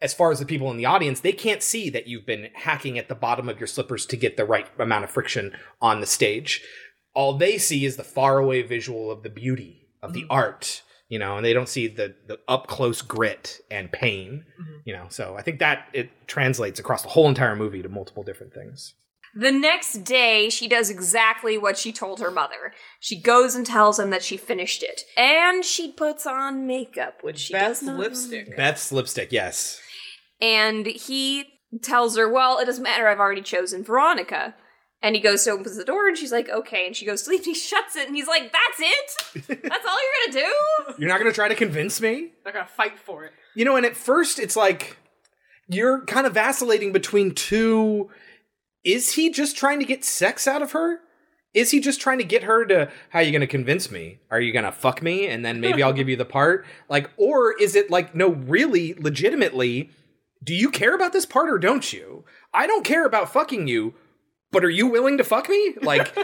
[0.01, 2.98] as far as the people in the audience they can't see that you've been hacking
[2.98, 6.07] at the bottom of your slippers to get the right amount of friction on the
[6.07, 6.62] stage
[7.16, 10.32] all they see is the faraway visual of the beauty of the mm-hmm.
[10.32, 14.76] art you know and they don't see the the up close grit and pain mm-hmm.
[14.84, 18.22] you know so i think that it translates across the whole entire movie to multiple
[18.22, 18.94] different things
[19.38, 22.72] The next day, she does exactly what she told her mother.
[23.01, 25.02] She goes and tells him that she finished it.
[25.14, 27.98] And she puts on makeup, which she Beth's does not.
[27.98, 28.56] lipstick.
[28.56, 29.78] beth's lipstick yes
[30.40, 31.44] And he
[31.82, 34.55] tells her, Well, it doesn't matter, I've already chosen Veronica.
[35.07, 36.85] And he goes to opens the door and she's like, Okay.
[36.89, 39.62] And she goes to leave and he shuts it and he's like, That's it?
[39.62, 40.95] That's all you're gonna do?
[40.99, 43.33] you're not going to try to convince me They're gonna fight for it.
[43.55, 44.97] You know, and at first it's like
[45.69, 48.11] you're kind of vacillating between two.
[48.83, 51.01] Is he just trying to get sex out of her?
[51.55, 54.19] Is he just trying to get her to, how are you going to convince me?
[54.31, 56.66] Are you going to fuck me and then maybe I'll give you the part?
[56.91, 59.89] Like, or is it like, no, really, legitimately,
[60.45, 62.24] do you care about this part or don't you?
[62.53, 63.95] I don't care about fucking you,
[64.57, 65.74] but are you willing to fuck me?
[65.83, 66.16] Like,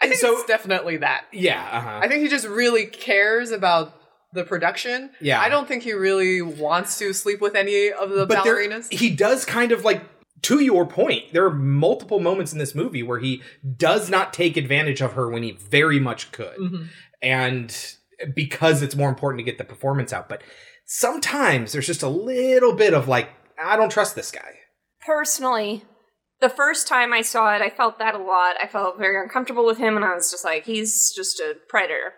[0.00, 1.24] I think So- it's definitely that.
[1.32, 2.00] yeah, uh-huh.
[2.02, 3.94] I think he just really cares about
[4.32, 5.10] the production.
[5.20, 5.40] Yeah.
[5.40, 8.92] I don't think he really wants to sleep with any of the but there- ballerinas.
[8.92, 10.02] he does kind of like
[10.42, 13.42] to your point there are multiple moments in this movie where he
[13.76, 16.88] does not take advantage of her when he very much could Mhm.
[17.22, 17.94] and
[18.36, 20.42] because it's more important to get the performance out but
[20.84, 23.30] sometimes there's just a little bit of like,
[23.62, 24.58] I don't trust this guy.
[25.04, 25.84] Personally,
[26.40, 28.56] the first time I saw it, I felt that a lot.
[28.62, 32.14] I felt very uncomfortable with him, and I was just like, he's just a predator.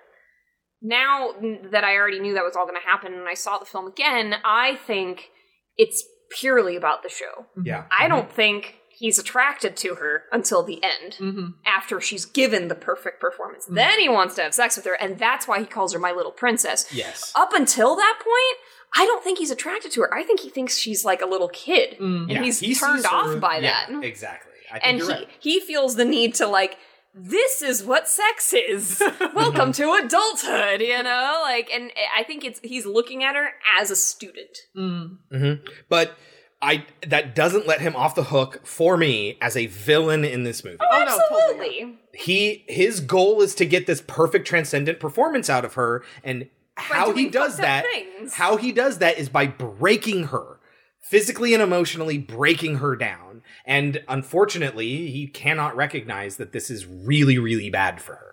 [0.82, 1.32] Now
[1.70, 3.86] that I already knew that was all going to happen, and I saw the film
[3.86, 5.30] again, I think
[5.76, 6.04] it's
[6.38, 7.46] purely about the show.
[7.56, 7.66] Mm-hmm.
[7.66, 7.84] Yeah.
[7.96, 8.34] I don't mm-hmm.
[8.34, 11.46] think he's attracted to her until the end, mm-hmm.
[11.66, 13.66] after she's given the perfect performance.
[13.66, 16.12] Then he wants to have sex with her, and that's why he calls her my
[16.12, 16.86] little princess.
[16.92, 17.32] Yes.
[17.34, 18.58] Up until that point,
[18.94, 20.12] I don't think he's attracted to her.
[20.14, 23.06] I think he thinks she's like a little kid, and Yeah, he's he turned sees
[23.10, 24.04] her- off by yeah, that.
[24.04, 24.52] Exactly.
[24.72, 25.28] I think And he right.
[25.38, 26.76] he feels the need to like.
[27.12, 29.02] This is what sex is.
[29.34, 31.40] Welcome to adulthood, you know?
[31.42, 33.48] Like and I think it's he's looking at her
[33.80, 34.56] as a student.
[34.74, 35.54] hmm
[35.88, 36.16] But
[36.62, 40.62] I that doesn't let him off the hook for me as a villain in this
[40.62, 40.76] movie.
[40.80, 41.98] Oh, absolutely.
[42.14, 46.48] He his goal is to get this perfect transcendent performance out of her, and
[46.80, 48.34] how he does that, things.
[48.34, 50.58] how he does that is by breaking her
[51.02, 53.42] physically and emotionally, breaking her down.
[53.64, 58.26] And unfortunately, he cannot recognize that this is really, really bad for her.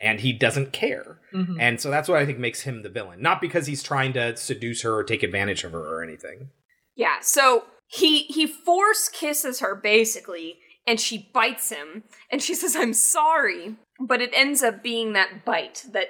[0.00, 1.20] And he doesn't care.
[1.34, 1.56] Mhm.
[1.60, 3.20] And so that's what I think makes him the villain.
[3.20, 6.50] Not because he's trying to seduce her or take advantage of her or anything.
[6.94, 12.76] Yeah, so he he force kisses her basically, and she bites him, and she says,
[12.76, 16.08] "I'm sorry," but it ends up being that bite that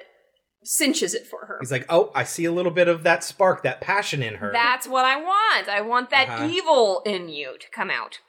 [0.63, 1.57] cinches it for her.
[1.59, 4.51] He's like, oh, I see a little bit of that spark, that passion in her.
[4.53, 5.67] That's what I want.
[5.69, 6.47] I want that Uh-huh.
[6.49, 8.19] evil in you to come out.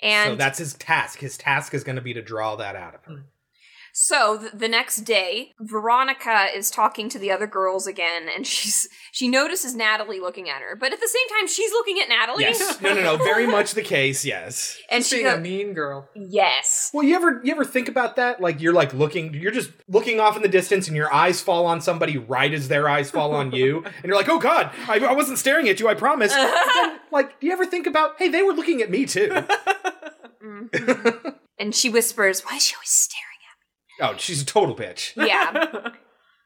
[0.00, 1.20] And so that's his task.
[1.20, 3.24] His task is going to be to draw that out of her.
[3.94, 8.88] So th- the next day, Veronica is talking to the other girls again, and she's
[9.12, 12.44] she notices Natalie looking at her, but at the same time, she's looking at Natalie.
[12.44, 12.80] Yes.
[12.82, 13.16] No, no, no.
[13.18, 14.24] Very much the case.
[14.24, 14.78] Yes.
[14.90, 16.08] And Just she being go- a mean girl.
[16.14, 16.90] Yes.
[16.94, 18.40] Well, you ever you ever think about that?
[18.40, 21.66] Like you're like looking, you're just looking off in the distance, and your eyes fall
[21.66, 24.98] on somebody right as their eyes fall on you, and you're like, "Oh God, I,
[25.00, 28.12] I wasn't staring at you, I promise." But then, like, do you ever think about,
[28.18, 29.28] hey, they were looking at me too?
[30.42, 31.28] Mm-hmm.
[31.58, 33.28] and she whispers, "Why is she always staring?"
[34.02, 35.12] Oh, she's a total bitch.
[35.16, 35.90] Yeah.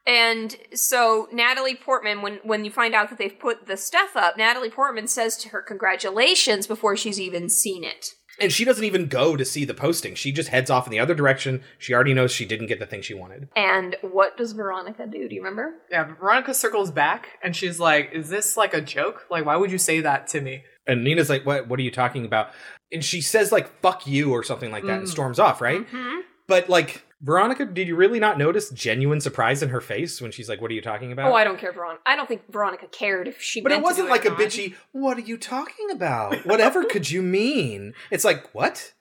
[0.09, 4.37] And so Natalie Portman, when when you find out that they've put the stuff up,
[4.37, 8.13] Natalie Portman says to her congratulations before she's even seen it.
[8.39, 10.15] And she doesn't even go to see the posting.
[10.15, 11.61] She just heads off in the other direction.
[11.79, 13.49] She already knows she didn't get the thing she wanted.
[13.55, 15.27] And what does Veronica do?
[15.27, 15.73] Do you remember?
[15.91, 19.25] Yeah, Veronica circles back and she's like, "Is this like a joke?
[19.29, 21.67] Like, why would you say that to me?" And Nina's like, "What?
[21.67, 22.51] What are you talking about?"
[22.93, 25.11] And she says like "fuck you" or something like that, and Mm.
[25.11, 25.59] storms off.
[25.59, 25.81] Right?
[25.81, 26.19] Mm-hmm.
[26.47, 30.47] But like Veronica, did you really not notice genuine surprise in her face when she's
[30.47, 32.01] like, "What are you talking about?" Oh, I don't care, Veronica.
[32.05, 33.61] I don't think Veronica cared if she.
[33.61, 34.39] But meant it wasn't do like or a not.
[34.39, 34.75] bitchy.
[34.91, 36.45] What are you talking about?
[36.45, 37.93] Whatever could you mean?
[38.11, 38.93] It's like what?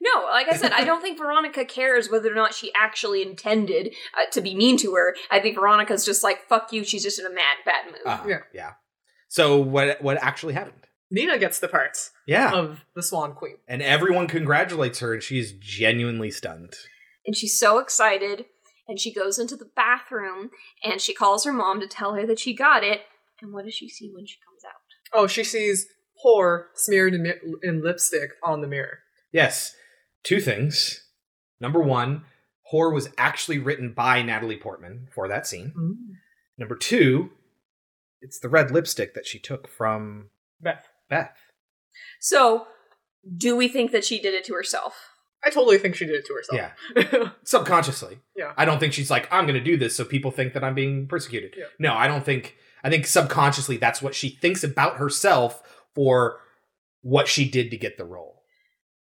[0.00, 3.94] No, like I said, I don't think Veronica cares whether or not she actually intended
[4.14, 5.16] uh, to be mean to her.
[5.30, 6.84] I think Veronica's just like fuck you.
[6.84, 8.00] She's just in a mad bad mood.
[8.06, 8.38] Uh, Yeah.
[8.54, 8.70] yeah.
[9.28, 10.00] So what?
[10.02, 10.82] What actually happened?
[11.10, 12.52] Nina gets the parts Yeah.
[12.52, 13.56] of the Swan Queen.
[13.66, 16.74] And everyone congratulates her, and she's genuinely stunned.
[17.26, 18.46] And she's so excited
[18.88, 20.50] and she goes into the bathroom
[20.84, 23.02] and she calls her mom to tell her that she got it
[23.42, 24.80] and what does she see when she comes out
[25.12, 25.86] Oh, she sees
[26.24, 27.32] whore smeared in,
[27.62, 28.98] in lipstick on the mirror.
[29.32, 29.74] Yes.
[30.22, 31.04] Two things.
[31.60, 32.24] Number one,
[32.72, 35.72] whore was actually written by Natalie Portman for that scene.
[35.76, 35.94] Mm.
[36.58, 37.30] Number two,
[38.20, 40.30] it's the red lipstick that she took from
[40.60, 40.88] Beth.
[41.08, 41.36] Beth.
[42.20, 42.66] so
[43.36, 44.94] do we think that she did it to herself
[45.46, 46.60] I totally think she did it to herself.
[46.96, 47.28] Yeah.
[47.44, 48.18] Subconsciously.
[48.36, 48.52] Yeah.
[48.56, 50.74] I don't think she's like, I'm going to do this so people think that I'm
[50.74, 51.54] being persecuted.
[51.56, 51.64] Yeah.
[51.78, 52.56] No, I don't think.
[52.84, 55.62] I think subconsciously that's what she thinks about herself
[55.94, 56.40] for
[57.02, 58.42] what she did to get the role.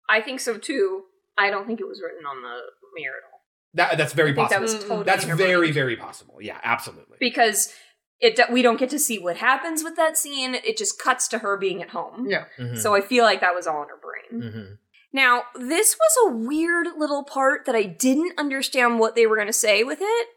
[0.10, 1.04] i think so too
[1.38, 2.56] i don't think it was written on the
[3.00, 3.40] mirror at all
[3.76, 4.80] That that's very I think that possible.
[4.80, 5.74] was totally that's very brain.
[5.74, 6.38] very possible.
[6.42, 7.18] Yeah, absolutely.
[7.20, 7.74] because
[8.20, 11.38] it we don't get to see what happens with that scene it just cuts to
[11.40, 12.46] her being at home Yeah.
[12.58, 12.78] Mhm.
[12.78, 14.78] so i feel like that was all in her brain Mhm.
[15.12, 19.48] Now, this was a weird little part that I didn't understand what they were going
[19.48, 20.28] to say with it,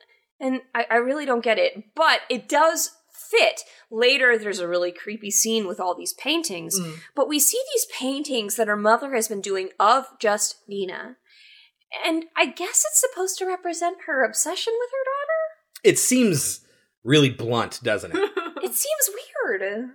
[0.40, 3.62] and I, I really don't get it, but it does fit.
[3.90, 6.96] Later, there's a really creepy scene with all these paintings, Mm.
[7.14, 11.16] but we see these paintings that her mother has been doing of just Nina.
[12.06, 15.84] And I guess it's supposed to represent her obsession with her daughter?
[15.84, 16.60] It seems
[17.04, 18.16] really blunt, doesn't it?
[18.62, 19.10] it seems
[19.50, 19.90] weird.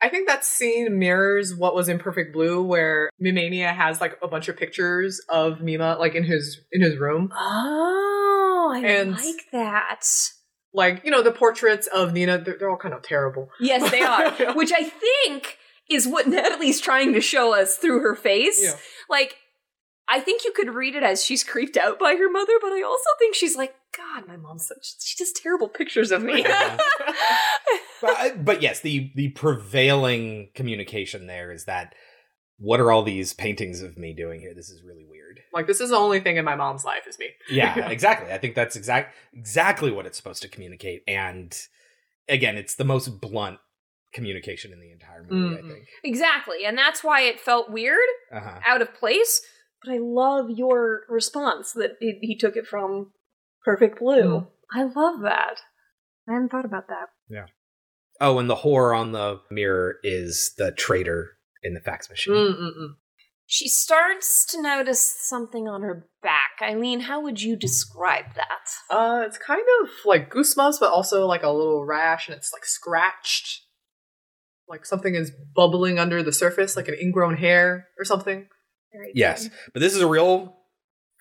[0.00, 4.28] I think that scene mirrors what was in Perfect Blue, where Mimania has like a
[4.28, 7.30] bunch of pictures of Mima like in his in his room.
[7.34, 10.04] Oh, I And- like that.
[10.74, 13.48] Like you know the portraits of Nina, they're, they're all kind of terrible.
[13.58, 14.52] Yes, they are.
[14.54, 15.56] Which I think
[15.90, 18.62] is what Natalie's trying to show us through her face.
[18.62, 18.74] Yeah.
[19.08, 19.36] Like,
[20.08, 22.82] I think you could read it as she's creeped out by her mother, but I
[22.82, 26.44] also think she's like, God, my mom's such she does terrible pictures of me.
[28.00, 31.94] but, but yes, the the prevailing communication there is that
[32.58, 34.52] what are all these paintings of me doing here?
[34.54, 35.40] This is really weird.
[35.52, 37.28] Like this is the only thing in my mom's life is me.
[37.50, 38.32] Yeah, exactly.
[38.32, 41.02] I think that's exact exactly what it's supposed to communicate.
[41.06, 41.56] And
[42.28, 43.58] again, it's the most blunt
[44.12, 45.58] communication in the entire movie.
[45.58, 45.84] I think.
[46.02, 46.64] Exactly.
[46.64, 47.98] And that's why it felt weird,
[48.32, 48.58] Uh-huh.
[48.66, 49.40] out of place.
[49.84, 53.12] But I love your response that it, he took it from
[53.64, 54.40] Perfect Blue.
[54.40, 54.46] Mm.
[54.74, 55.60] I love that.
[56.28, 57.08] I hadn't thought about that.
[57.28, 57.46] Yeah.
[58.20, 62.34] Oh, and the whore on the mirror is the traitor in the fax machine.
[62.34, 62.94] Mm-mm-mm.
[63.50, 66.60] She starts to notice something on her back.
[66.60, 68.94] Eileen, how would you describe that?
[68.94, 72.66] Uh, it's kind of like goosebumps, but also like a little rash, and it's like
[72.66, 73.62] scratched.
[74.68, 78.48] Like something is bubbling under the surface, like an ingrown hair or something.
[79.14, 80.56] Yes, but this is a real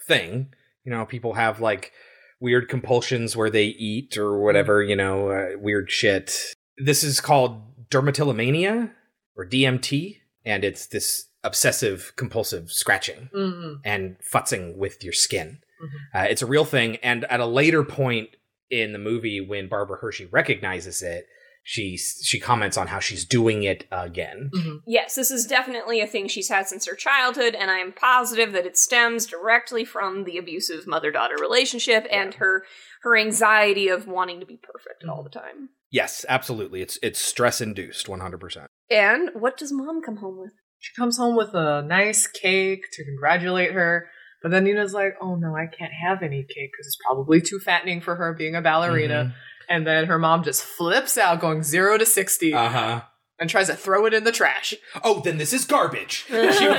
[0.05, 0.53] thing.
[0.83, 1.93] You know, people have like
[2.41, 4.83] weird compulsions where they eat or whatever.
[4.83, 6.37] You know, uh, weird shit.
[6.77, 8.91] This is called dermatillomania
[9.35, 13.79] or DMT, and it's this obsessive compulsive scratching Mm-mm.
[13.83, 15.59] and futzing with your skin.
[15.81, 16.21] Mhm.
[16.21, 18.35] Uh, it's a real thing, and at a later point
[18.69, 21.27] in the movie, when Barbara Hershey recognizes it,
[21.63, 24.49] she she comments on how she's doing it again.
[24.87, 28.53] Yes, this is definitely a thing she's had since her childhood, and I am positive
[28.53, 32.63] that it stems directly from the abusive mother-daughter relationship and her
[33.01, 35.69] her anxiety of wanting to be perfect all the time.
[35.91, 36.81] Yes, absolutely.
[36.81, 38.67] It's it's stress induced, one hundred percent.
[38.89, 40.51] And what does mom come home with?
[40.79, 44.07] She comes home with a nice cake to congratulate her,
[44.43, 47.59] but then Nina's like, "Oh no, I can't have any cake because it's probably too
[47.59, 49.33] fattening for her being a ballerina."
[49.69, 53.01] And then her mom just flips out, going zero to sixty, Uh huh.
[53.39, 54.73] and tries to throw it in the trash.
[55.03, 56.25] Oh, then this is garbage.
[56.27, 56.33] she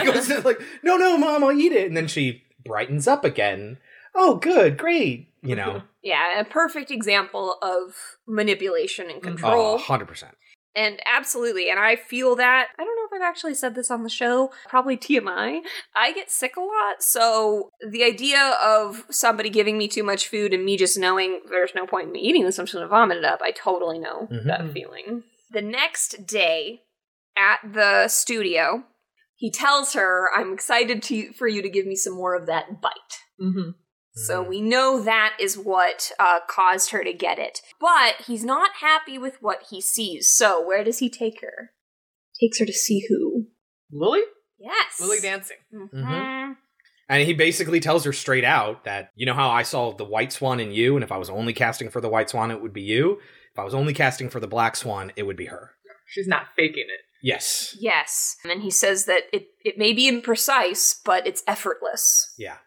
[0.04, 3.78] goes like, "No, no, mom, I'll eat it," and then she brightens up again.
[4.20, 5.28] Oh, good, great.
[5.40, 7.94] You know, Yeah, a perfect example of
[8.26, 9.78] manipulation and oh, control.
[9.78, 10.34] hundred percent.
[10.74, 12.68] And absolutely, and I feel that.
[12.78, 15.60] I don't know if I've actually said this on the show, probably TMI.
[15.96, 20.52] I get sick a lot, so the idea of somebody giving me too much food
[20.52, 23.16] and me just knowing there's no point in me eating this, I'm just gonna vomit
[23.18, 24.46] it up, I totally know Mhm.
[24.46, 25.22] that feeling.
[25.50, 26.82] The next day
[27.36, 28.84] at the studio,
[29.36, 32.80] he tells her, I'm excited to, for you to give me some more of that
[32.80, 32.92] bite.
[33.40, 33.70] Mm-hmm.
[34.26, 37.60] So we know that is what uh, caused her to get it.
[37.80, 40.32] But he's not happy with what he sees.
[40.34, 41.70] So where does he take her?
[42.40, 43.46] Takes her to see who?
[43.92, 44.22] Lily?
[44.58, 45.00] Yes.
[45.00, 45.56] Lily dancing.
[45.72, 46.56] Mhm.
[47.08, 50.32] And he basically tells her straight out that you know how I saw the white
[50.32, 52.74] swan in you, and if I was only casting for the white swan, it would
[52.74, 53.20] be you.
[53.52, 55.70] If I was only casting for the black swan, it would be her.
[56.06, 57.00] She's not faking it.
[57.22, 57.76] Yes.
[57.80, 58.36] Yes.
[58.48, 62.34] And he says that it, it may be imprecise, but it's effortless.
[62.38, 62.58] Yeah.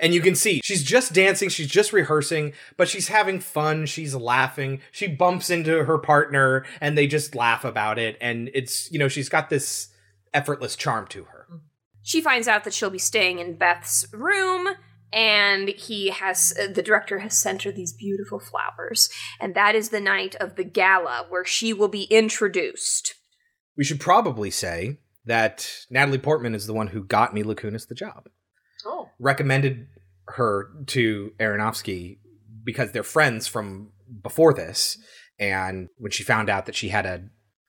[0.00, 4.14] And you can see she's just dancing, she's just rehearsing, but she's having fun, she's
[4.14, 4.80] laughing.
[4.92, 9.08] She bumps into her partner and they just laugh about it and it's, you know,
[9.08, 9.88] she's got this
[10.34, 11.36] effortless charm to her.
[12.06, 14.68] She finds out that she'll be staying in Beth's room,
[15.12, 19.10] and he has uh, the director has sent her these beautiful flowers,
[19.40, 23.14] and that is the night of the gala where she will be introduced.
[23.76, 27.96] We should probably say that Natalie Portman is the one who got Mila Kunis the
[27.96, 28.28] job.
[28.86, 29.10] Oh.
[29.18, 29.88] recommended
[30.28, 32.18] her to Aronofsky
[32.64, 33.90] because they're friends from
[34.22, 34.98] before this.
[35.38, 37.24] And when she found out that she had a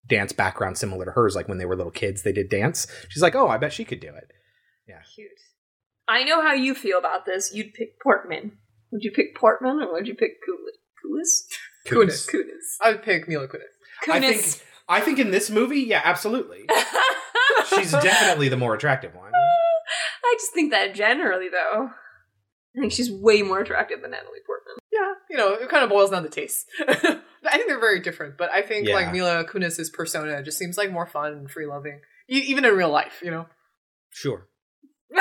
[0.05, 2.87] dance background similar to hers, like when they were little kids, they did dance.
[3.09, 4.31] She's like, "Oh, I bet she could do it."
[4.87, 5.01] Yeah.
[5.13, 5.31] Cute.
[6.07, 7.53] I know how you feel about this.
[7.53, 8.53] You'd pick Portman.
[8.91, 11.41] Would you pick Portman or would you pick Kulis?
[11.87, 12.29] Kunis.
[12.29, 12.77] Kunis.
[12.81, 13.61] I would pick Mila Kunis.
[14.09, 14.63] I think.
[14.89, 16.65] I think in this movie, yeah, absolutely.
[17.75, 19.31] She's definitely the more attractive one.
[20.29, 21.89] I just think that generally, though.
[22.75, 24.75] I think she's way more attractive than Natalie Portman.
[24.91, 26.65] Yeah, you know, it kind of boils down to taste.
[26.87, 26.93] I
[27.53, 28.95] think they're very different, but I think Yeah.
[28.95, 32.75] like Mila Kunis's persona just seems like more fun and free loving, e- even in
[32.75, 33.21] real life.
[33.23, 33.45] You know.
[34.11, 34.47] Sure.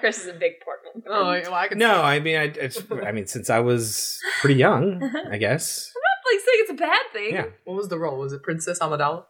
[0.00, 1.02] Chris is a big Portman.
[1.02, 1.12] fan.
[1.12, 1.78] Oh, well, I can.
[1.78, 5.90] No, I mean, I, it's, I mean, since I was pretty young, I guess.
[5.96, 7.34] I'm not like saying it's a bad thing.
[7.34, 7.46] Yeah.
[7.64, 8.18] What was the role?
[8.18, 9.24] Was it Princess Amidala?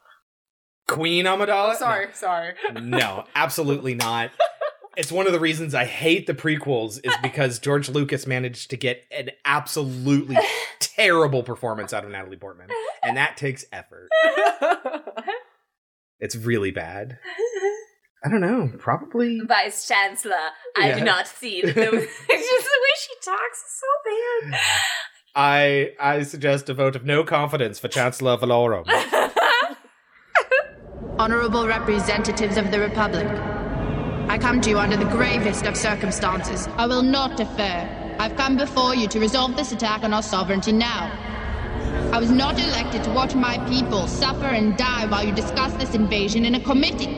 [0.88, 1.76] Queen Amidala?
[1.76, 2.54] Sorry, sorry.
[2.80, 4.30] No, absolutely not.
[4.96, 8.76] It's one of the reasons I hate the prequels is because George Lucas managed to
[8.76, 10.36] get an absolutely
[10.80, 12.68] terrible performance out of Natalie Portman,
[13.02, 14.08] and that takes effort.
[16.18, 17.18] It's really bad.
[18.24, 18.72] I don't know.
[18.78, 19.38] Probably.
[19.46, 20.32] Vice Chancellor,
[20.74, 20.98] I Yeah.
[21.00, 24.60] do not see that there was- it's just the way she talks is so bad.
[25.34, 28.86] I I suggest a vote of no confidence for Chancellor Valorum.
[31.18, 33.26] Honorable representatives of the Republic,
[34.28, 36.66] I come to you under the gravest of circumstances.
[36.76, 38.16] I will not defer.
[38.18, 41.12] I've come before you to resolve this attack on our sovereignty now.
[42.12, 45.94] I was not elected to watch my people suffer and die while you discuss this
[45.94, 47.16] invasion in a committee.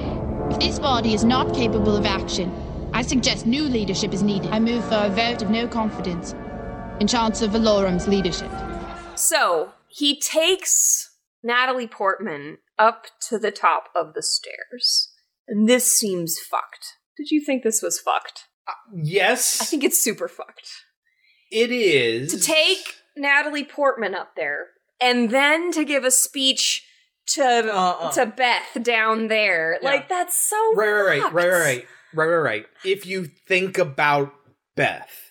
[0.51, 2.53] If this body is not capable of action,
[2.93, 4.51] I suggest new leadership is needed.
[4.51, 6.35] I move for a vote of no confidence
[7.01, 8.51] in Chancellor Valorum's leadership.
[9.15, 11.11] So he takes
[11.43, 15.09] Natalie Portman up to the top of the stairs.
[15.49, 16.98] And this seems fucked.
[17.19, 18.45] Did you think this was fucked?
[18.67, 19.61] Uh, yes.
[19.61, 20.71] I think it's super fucked.
[21.51, 22.33] It is.
[22.33, 24.69] To take Natalie Portman up there
[25.01, 26.85] and then to give a speech
[27.35, 28.13] to Uh-uh.
[28.13, 29.79] to Beth down there.
[29.83, 32.67] Like that's so right, right, right, right, right, right, right, right.
[32.85, 34.33] If you think about
[34.77, 35.28] Beth,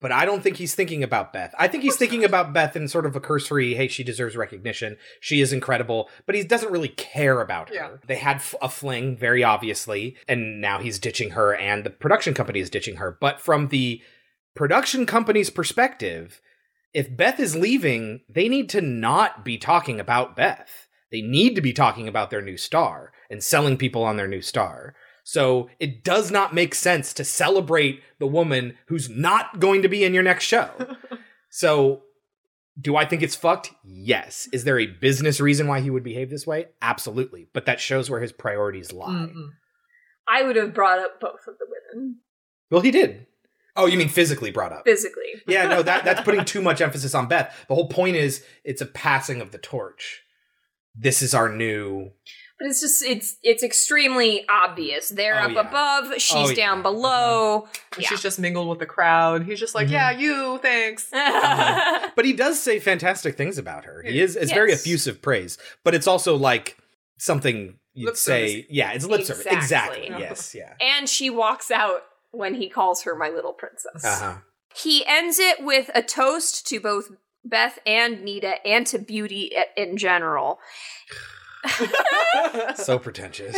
[0.00, 1.54] but I don't think he's thinking about Beth.
[1.58, 4.96] I think he's thinking about Beth in sort of a cursory, hey, she deserves recognition.
[5.20, 7.74] She is incredible, but he doesn't really care about her.
[7.74, 7.90] Yeah.
[8.06, 12.34] They had f- a fling, very obviously, and now he's ditching her, and the production
[12.34, 13.16] company is ditching her.
[13.20, 14.00] But from the
[14.54, 16.40] production company's perspective,
[16.94, 20.86] if Beth is leaving, they need to not be talking about Beth.
[21.10, 24.42] They need to be talking about their new star and selling people on their new
[24.42, 24.94] star.
[25.28, 30.02] So it does not make sense to celebrate the woman who's not going to be
[30.02, 30.70] in your next show.
[31.50, 32.00] so
[32.80, 33.72] do I think it's fucked?
[33.84, 34.48] Yes.
[34.54, 36.68] Is there a business reason why he would behave this way?
[36.80, 37.46] Absolutely.
[37.52, 39.10] But that shows where his priorities lie.
[39.10, 39.48] Mm-hmm.
[40.26, 42.20] I would have brought up both of the women
[42.70, 43.26] Well, he did.
[43.76, 44.84] Oh, you mean physically brought up?
[44.86, 45.34] physically.
[45.46, 47.54] yeah, no, that that's putting too much emphasis on Beth.
[47.68, 50.22] The whole point is it's a passing of the torch.
[50.94, 52.12] This is our new
[52.58, 55.10] But it's just it's it's extremely obvious.
[55.10, 55.60] They're Oh, up yeah.
[55.68, 56.54] above, she's Oh, yeah.
[56.54, 57.68] down below.
[57.94, 59.44] And She's just mingled with the crowd.
[59.44, 59.94] He's just like, Mm-hmm.
[59.94, 61.08] yeah, you, thanks.
[62.16, 64.02] But he does say fantastic things about her.
[64.02, 66.76] He is it's very effusive praise, but it's also like
[67.18, 68.66] something you'd Lip say, service.
[68.70, 69.46] yeah, it's lip service.
[69.46, 70.06] Exactly.
[70.06, 70.20] Exactly.
[70.24, 70.74] Yes, yeah.
[70.80, 72.02] And she walks out
[72.32, 74.04] when he calls her my little princess.
[74.04, 74.38] Uh-huh.
[74.74, 77.10] He ends it with a toast to both
[77.44, 80.58] Beth and Nina and to beauty in general.
[82.76, 83.56] so pretentious.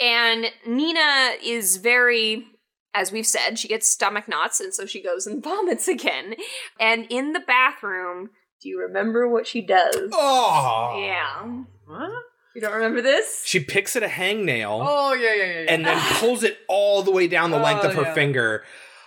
[0.00, 2.46] and Nina is very,
[2.94, 6.34] as we've said, she gets stomach knots, and so she goes and vomits again.
[6.78, 8.30] And in the bathroom,
[8.62, 10.10] do you remember what she does?
[10.12, 10.96] Oh.
[11.02, 11.62] Yeah.
[11.86, 12.10] What?
[12.54, 13.42] You don't remember this?
[13.46, 15.60] She picks at a hangnail Oh, yeah, yeah, yeah.
[15.62, 15.66] yeah.
[15.72, 18.14] and then pulls it all the way down the length Oh, of her yeah.
[18.14, 18.64] finger.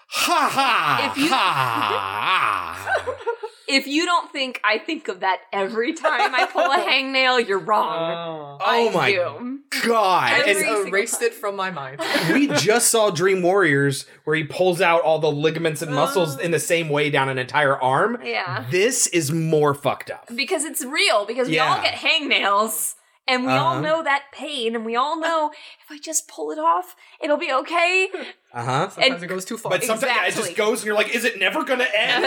[0.07, 1.11] Ha ha!
[1.11, 3.03] If you- ha!
[3.67, 7.59] If you don't think I think of that every time I pull a hangnail, you're
[7.59, 8.57] wrong.
[8.59, 9.59] Oh I oh my do.
[9.87, 10.33] god!
[10.33, 12.01] I And- just single erased it from my mind.
[12.33, 16.41] we just saw Dream Warriors where he pulls out all the ligaments and muscles oh.
[16.41, 18.19] in the same way down an entire arm.
[18.23, 18.65] Yeah.
[18.69, 20.29] This is more fucked up.
[20.35, 22.95] Because it's real, because we all get hangnails.
[23.25, 23.81] And we all Uh-huh.
[23.81, 27.51] know that pain, and we all know if I just pull it off, it'll be
[27.53, 28.09] okay.
[28.55, 28.89] Uh huh.
[28.89, 29.71] Sometimes it goes too far.
[29.71, 32.23] But sometimes yeah, it just goes and you're like, is it never gonna end?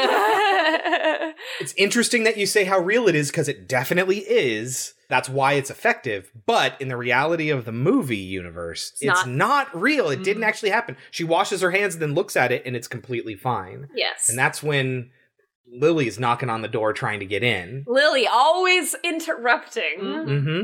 [1.60, 4.94] it's interesting that you say how real it is because it definitely is.
[5.08, 6.32] That's why it's effective.
[6.44, 9.68] But in the reality of the movie universe, it's, It's not.
[9.72, 9.80] not.
[9.80, 10.08] real.
[10.10, 10.96] It didn't actually happen.
[11.12, 13.88] She washes her hands and then looks at it and it's completely fine.
[13.94, 14.28] yes.
[14.28, 15.10] And that's when
[15.72, 17.84] Lily's knocking on the door trying to get in.
[17.86, 20.00] Lily always interrupting.
[20.00, 20.62] hmm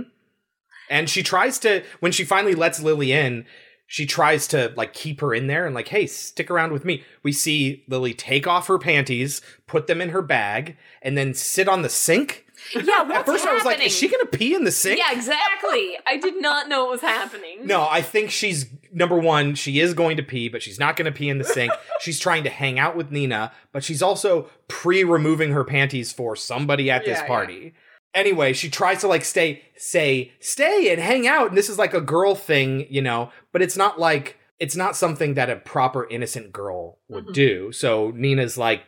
[0.92, 3.46] And she tries to, when she finally lets Lily in,
[3.86, 7.02] she tries to like keep her in there and like, hey, stick around with me.
[7.22, 11.66] We see Lily take off her panties, put them in her bag, and then sit
[11.66, 12.46] on the sink.
[12.74, 14.98] Yeah, At first, I was like, is she gonna pee in the sink?
[14.98, 15.96] Yeah, exactly.
[16.06, 17.66] I did not know what was happening.
[17.66, 21.06] No, I think she's number one, she is going to pee, but she's not going
[21.06, 21.72] to pee in the sink.
[22.00, 26.36] she's trying to hang out with Nina, but she's also pre removing her panties for
[26.36, 27.72] somebody at this party.
[27.74, 27.81] yeah.
[28.15, 31.49] Anyway, she tries to like stay, say, stay and hang out.
[31.49, 34.97] And this is like a girl thing, you know, but it's not like, it's not
[34.97, 37.32] something that a proper innocent girl would Mhm.
[37.32, 37.73] do.
[37.73, 38.82] So Nina's like,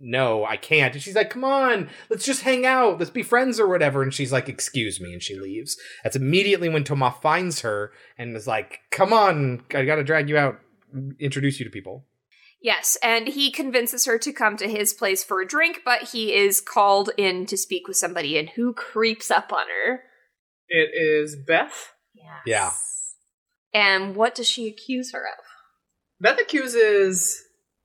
[0.00, 0.92] no, I can't.
[0.94, 2.98] And she's like, come on, let's just hang out.
[2.98, 4.02] Let's be friends or whatever.
[4.02, 5.12] And she's like, excuse me.
[5.12, 5.78] And she leaves.
[6.02, 10.36] That's immediately when Thomas finds her and is like, come on, I gotta drag you
[10.36, 10.58] out,
[11.20, 12.04] introduce you to people.
[12.64, 16.32] Yes, and he convinces her to come to his place for a drink, but he
[16.34, 20.00] is called in to speak with somebody, and who creeps up on her?
[20.70, 21.90] It is Beth.
[22.46, 22.72] Yeah.
[23.74, 25.44] And what does she accuse her of?
[26.20, 27.38] Beth accuses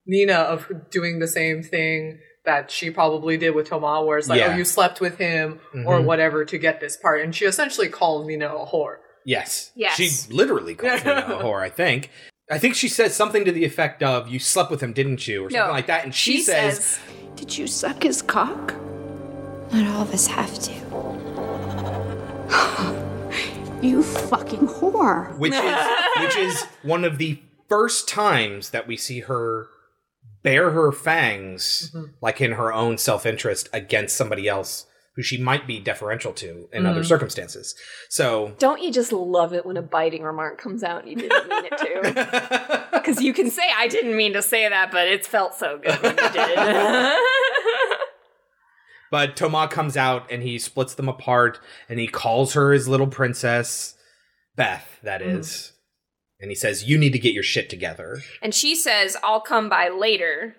[0.07, 4.39] Nina of doing the same thing that she probably did with Toma, where it's like,
[4.39, 4.53] Yeah.
[4.53, 6.05] oh, you slept with him or Mhm.
[6.05, 7.21] whatever to get this part.
[7.21, 8.99] And she essentially calls Nina a whore.
[9.25, 9.71] Yes.
[9.75, 9.95] Yes.
[9.97, 12.09] She literally calls Nina a whore, I think.
[12.49, 15.45] I think she says something to the effect of, you slept with him, didn't you?
[15.45, 16.03] Or something No, like that.
[16.03, 16.99] And she, she says, says,
[17.35, 18.73] Did you suck his cock?
[19.71, 20.79] Not all of us have to.
[23.81, 25.37] You fucking whore.
[25.37, 25.87] which is
[26.19, 29.67] which is one of the first times that we see her
[30.43, 32.11] bare her fangs, mm-hmm.
[32.19, 34.85] like in her own self interest, against somebody else
[35.19, 37.05] who she might be deferential to in other Mm.
[37.05, 37.75] circumstances.
[38.07, 41.49] So Don't you just love it when a biting remark comes out and you didn't
[41.49, 42.85] mean it to?
[42.93, 46.01] Because you can say, I didn't mean to say that, but it's felt so good
[46.01, 47.17] when you did.
[49.11, 53.07] But Toma comes out and he splits them apart and he calls her his little
[53.07, 53.95] princess,
[54.55, 55.39] Beth, that Mhm.
[55.39, 55.73] is.
[56.39, 58.21] And he says, You need to get your shit together.
[58.41, 60.55] and she says, I'll come by later.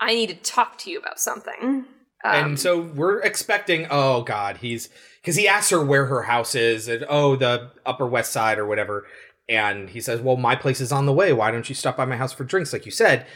[0.00, 1.84] I need to talk to you about something.
[2.24, 4.88] Um, and so we're expecting, oh God, he's
[5.20, 8.66] because he asks her where her house is and oh, the Upper West Side or
[8.66, 9.06] whatever.
[9.48, 11.32] And he says, Well, my place is on the way.
[11.32, 13.26] Why don't you stop by my house for drinks, like you said?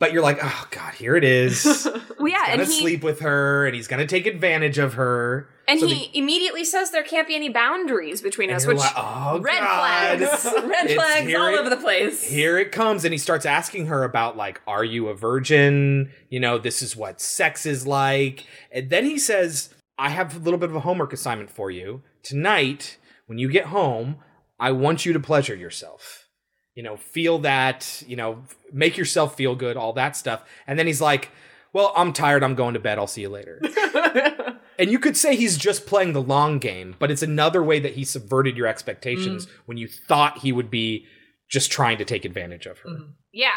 [0.00, 1.64] But you're like, oh God, here it is.
[2.18, 5.48] well, yeah, and gonna he, sleep with her and he's gonna take advantage of her.
[5.66, 9.40] And So he immediately says there can't be any boundaries between us, which like, oh,
[9.40, 10.18] red God.
[10.18, 12.22] flags, red It's flags all it- over the place.
[12.22, 16.10] Here it comes, and he starts asking her about like, "Are you a virgin?
[16.28, 20.38] You know, this is what sex is like." And then he says, "I have a
[20.40, 22.98] little bit of a homework assignment for you tonight.
[23.26, 24.16] When you get home,
[24.60, 26.28] I want you to pleasure yourself.
[26.74, 28.02] You know, feel that.
[28.06, 31.30] You know, make yourself feel good, all that stuff." And then he's like,
[31.72, 32.42] "Well, I'm tired.
[32.42, 32.98] I'm going to bed.
[32.98, 33.60] I'll see you later."
[34.78, 37.94] And you could say he's just playing the long game, but it's another way that
[37.94, 39.50] he subverted your expectations mm.
[39.66, 41.06] when you thought he would be
[41.48, 42.90] just trying to take advantage of her.
[42.90, 43.10] Mm-hmm.
[43.32, 43.54] Yeah.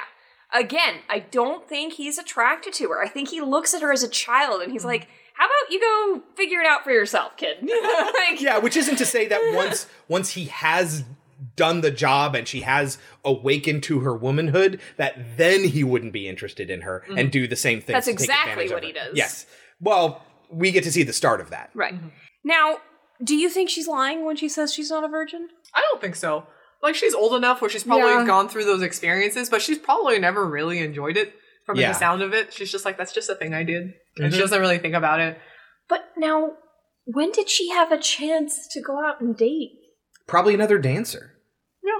[0.53, 3.03] Again, I don't think he's attracted to her.
[3.03, 4.87] I think he looks at her as a child and he's mm.
[4.87, 7.57] like, "How about you go figure it out for yourself, kid?"
[8.17, 11.03] like, Yeah, which isn't to say that once once he has
[11.55, 16.27] done the job and she has awakened to her womanhood, that then he wouldn't be
[16.27, 17.31] interested in her and Mhm.
[17.31, 17.93] do the same thing.
[17.93, 19.15] That's to take exactly what he does.
[19.15, 19.45] Yes.
[19.79, 21.69] Well, we get to see the start of that.
[21.73, 21.95] Right.
[22.43, 22.77] Now,
[23.23, 25.49] do you think she's lying when she says she's not a virgin?
[25.73, 26.47] I don't think so.
[26.83, 28.25] Like she's old enough where she's probably Yeah.
[28.25, 31.33] gone through those experiences, but she's probably never really enjoyed it.
[31.65, 31.91] From Yeah.
[31.91, 34.37] the sound of it, she's just like, "That's just a thing I did," and she
[34.39, 34.43] Mhm.
[34.43, 35.37] doesn't really think about it.
[35.89, 36.53] But now,
[37.05, 39.71] when did she have a chance to go out and date?
[40.27, 41.33] Probably another dancer.
[41.83, 41.99] Yeah.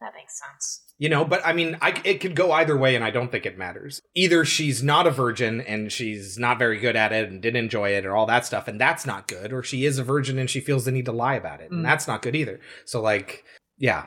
[0.00, 0.83] That makes sense.
[1.04, 3.44] You know, but I mean, I, it could go either way, and I don't think
[3.44, 4.00] it matters.
[4.14, 7.90] Either she's not a virgin and she's not very good at it and didn't enjoy
[7.90, 10.48] it or all that stuff, and that's not good, or she is a virgin and
[10.48, 11.74] she feels the need to lie about it, Mm.
[11.74, 12.58] and that's not good either.
[12.86, 13.44] So, like,
[13.76, 14.06] yeah.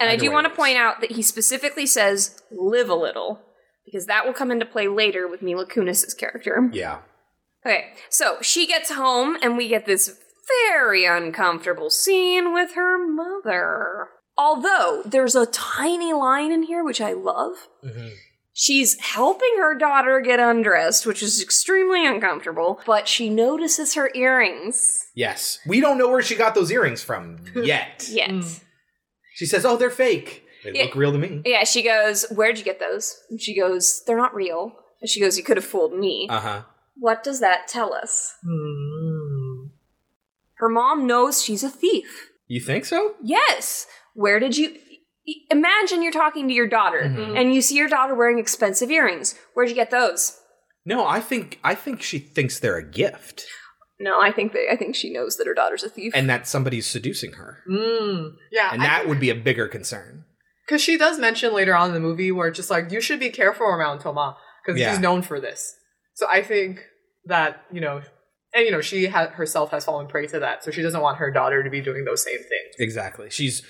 [0.00, 3.40] And I do want to point out that he specifically says live a little
[3.84, 6.68] because that will come into play later with Mila Kunis's character.
[6.72, 7.02] Yeah.
[7.64, 10.18] Okay, so she gets home and we get this
[10.72, 14.08] very uncomfortable scene with her mother.
[14.38, 17.68] Although there's a tiny line in here which I love.
[18.52, 25.08] She's helping her daughter get undressed, which is extremely uncomfortable, but she notices her earrings.
[25.14, 25.58] Yes.
[25.66, 28.06] We don't know where she got those earrings from yet.
[28.10, 28.44] Yet.
[29.34, 30.44] She says, oh, they're fake.
[30.64, 30.84] They Yeah.
[30.84, 31.42] look real to me.
[31.44, 33.14] Yeah, she goes, Where'd you get those?
[33.30, 34.72] And she goes, They're not real.
[35.02, 36.26] And she goes, You could have fooled me.
[36.30, 36.62] Uh huh.
[36.96, 38.34] What does that tell us?
[38.42, 39.66] Hmm.
[40.54, 42.30] Her mom knows she's a thief.
[42.48, 43.14] You think so?
[43.22, 43.86] Yes.
[44.16, 44.76] Where did you.
[45.50, 47.36] Imagine you're talking to your daughter Mhm.
[47.38, 49.34] and you see your daughter wearing expensive earrings.
[49.54, 50.38] Where'd you get those?
[50.84, 53.44] No, I think I think she thinks they're a gift
[53.98, 56.12] No, I think they, I think she knows that her daughter's a thief.
[56.14, 57.62] and that somebody's seducing her.
[57.68, 60.24] Mm, yeah, And that would be a bigger concern.
[60.66, 63.18] because she does mention later on in the movie where it's just like you should
[63.20, 64.90] be careful around Toma because Yeah.
[64.90, 65.74] he's known for this.
[66.14, 66.84] So I think
[67.24, 68.02] that you know,
[68.54, 71.18] and you know, she ha- herself has fallen prey to that, so she doesn't want
[71.18, 72.74] her daughter to be doing those same things.
[72.78, 73.28] Exactly.
[73.30, 73.62] She's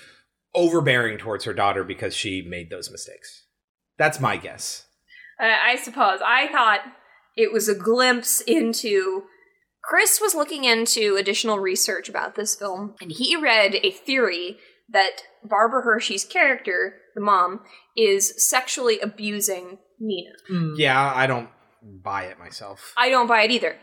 [0.57, 3.45] overbearing towards her daughter because she made those mistakes.
[3.97, 4.85] That's my guess.
[5.39, 6.19] I I suppose.
[6.25, 6.81] I thought
[7.37, 9.23] it was a glimpse into.
[9.83, 14.57] Chris was looking into additional research about this film, and he read a theory
[14.89, 17.61] that Barbara Hershey's character, the mom,
[17.95, 20.31] is sexually abusing Nina.
[20.49, 20.73] Hmm.
[20.75, 21.49] Yeah, I don't
[21.81, 22.93] buy it myself.
[22.97, 23.77] I don't buy it either.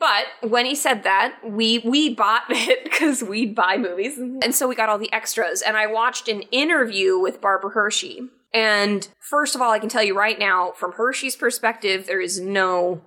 [0.00, 4.66] But when he said that, we we bought it because we'd buy movies, and so
[4.66, 5.62] we got all the extras.
[5.62, 8.22] And I watched an interview with Barbara Hershey.
[8.52, 12.40] And first of all, I can tell you right now, from Hershey's perspective, there is
[12.40, 13.02] no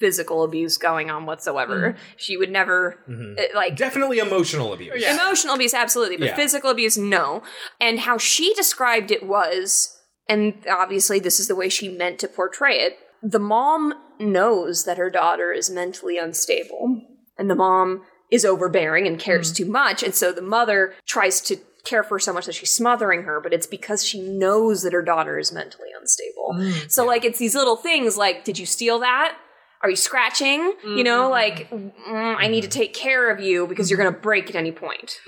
[0.00, 1.92] physical abuse going on whatsoever.
[1.92, 1.96] Mm.
[2.16, 3.38] She would never Mhm.
[3.38, 5.04] uh, like Definitely emotional abuse.
[5.04, 6.36] Emotional abuse, absolutely, but Yeah.
[6.36, 7.42] physical abuse, no.
[7.80, 9.96] And how she described it was,
[10.28, 12.98] and obviously this is the way she meant to portray it.
[13.22, 17.02] The mom knows that her daughter is mentally unstable,
[17.36, 19.54] and the mom is overbearing and cares hmm.
[19.54, 22.70] too much, and so the mother tries to care for her so much that she's
[22.70, 26.54] smothering her, but it's because she knows that her daughter is mentally unstable.
[26.54, 26.88] Hmm.
[26.88, 29.36] So, like, it's these little things like, did you steal that?
[29.80, 30.74] Are you scratching?
[30.84, 34.20] You know, like mm, I need to take care of you because you're going to
[34.20, 35.20] break at any point.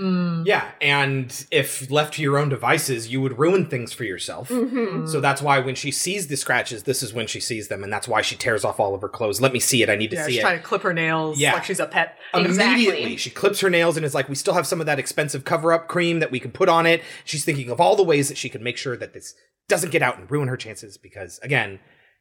[0.45, 4.49] Yeah, and if left to your own devices, you would ruin things for yourself.
[4.49, 5.09] Mhm.
[5.09, 7.93] So that's why when she sees the scratches, this is when she sees them, and
[7.93, 9.41] that's why she tears off all of her clothes.
[9.41, 9.89] Let me see it.
[9.89, 10.43] I need to Yeah, see she's it.
[10.43, 11.53] trying to clip her nails Yeah.
[11.53, 12.17] like she's a pet.
[12.35, 15.45] Immediately, she clips her nails and is like, "We still have some of that expensive
[15.45, 18.37] cover-up cream that we can put on it." She's thinking of all the ways that
[18.39, 19.35] she could make sure that this
[19.69, 20.97] doesn't get out and ruin her chances.
[20.99, 21.79] Because again,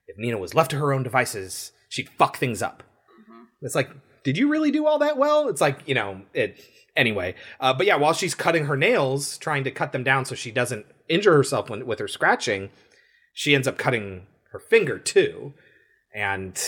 [0.08, 2.84] if Nina was left to her own devices, she'd fuck things up.
[3.62, 3.90] It's like,
[4.24, 5.50] did you really do all that well?
[5.50, 6.60] It's like, you know, it.
[6.96, 10.36] Anyway, uh, but yeah, while she's cutting her nails, trying to cut them down so
[10.36, 12.70] she doesn't injure herself when, with her scratching,
[13.34, 15.54] she ends up cutting her finger too.
[16.14, 16.60] And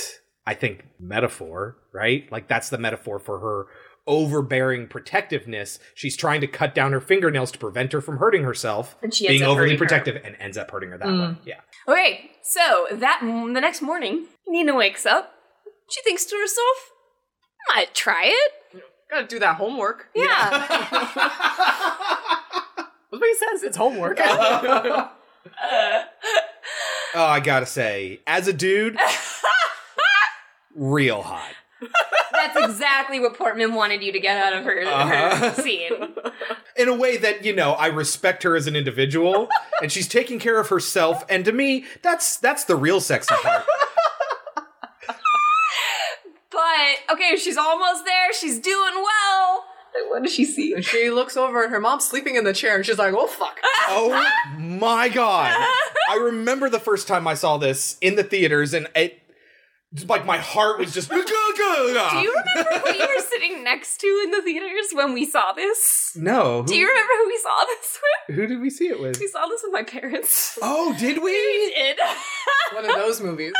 [0.46, 2.32] I think metaphor, right?
[2.32, 3.66] Like that's the metaphor for her
[4.08, 5.80] overbearing protectiveness.
[5.96, 9.28] She's trying to cut down her fingernails to prevent her from hurting herself, And she
[9.28, 9.86] being overly hurting her.
[9.86, 11.36] protective, and ends up hurting her that Mm.
[11.36, 11.42] way.
[11.46, 11.60] Yeah.
[11.88, 15.34] Okay, so that the next morning, Nina wakes up.
[15.90, 16.92] She thinks to herself,
[17.76, 20.08] "Might try it." Gotta do that homework.
[20.16, 20.50] Yeah.
[23.12, 23.64] That's what he says.
[23.64, 24.20] It's homework.
[27.14, 28.98] Oh, I gotta say, as a dude,
[30.76, 31.52] real hot.
[32.54, 35.36] That's exactly what Portman wanted you to get out of her, Uh-huh.
[35.52, 35.92] her scene.
[36.76, 39.48] in a way that you know I respect her as an individual,
[39.82, 41.24] and she's taking care of herself.
[41.30, 43.66] And to me, that's that's the real sexy part.
[46.50, 48.34] But okay, she's almost there.
[48.34, 49.66] She's doing well.
[50.10, 50.74] What does she see?
[50.74, 53.28] And she looks over and her mom's sleeping in the chair and she's like, oh
[53.28, 53.58] fuck.
[53.90, 54.10] Oh
[54.58, 55.52] my god!
[56.10, 59.21] I remember the first time I saw this in the theaters, and it just
[60.08, 61.10] like my heart was just.
[61.12, 65.52] Do you remember who you were sitting next to in the theaters when we saw
[65.52, 66.14] this?
[66.16, 66.64] No.
[66.64, 68.36] Do you remember who we saw this with?
[68.36, 69.20] Who did we see it with?
[69.20, 70.58] We saw this with my parents.
[70.62, 71.32] Oh, did we?
[71.32, 72.00] We did.
[72.74, 73.54] One of those movies.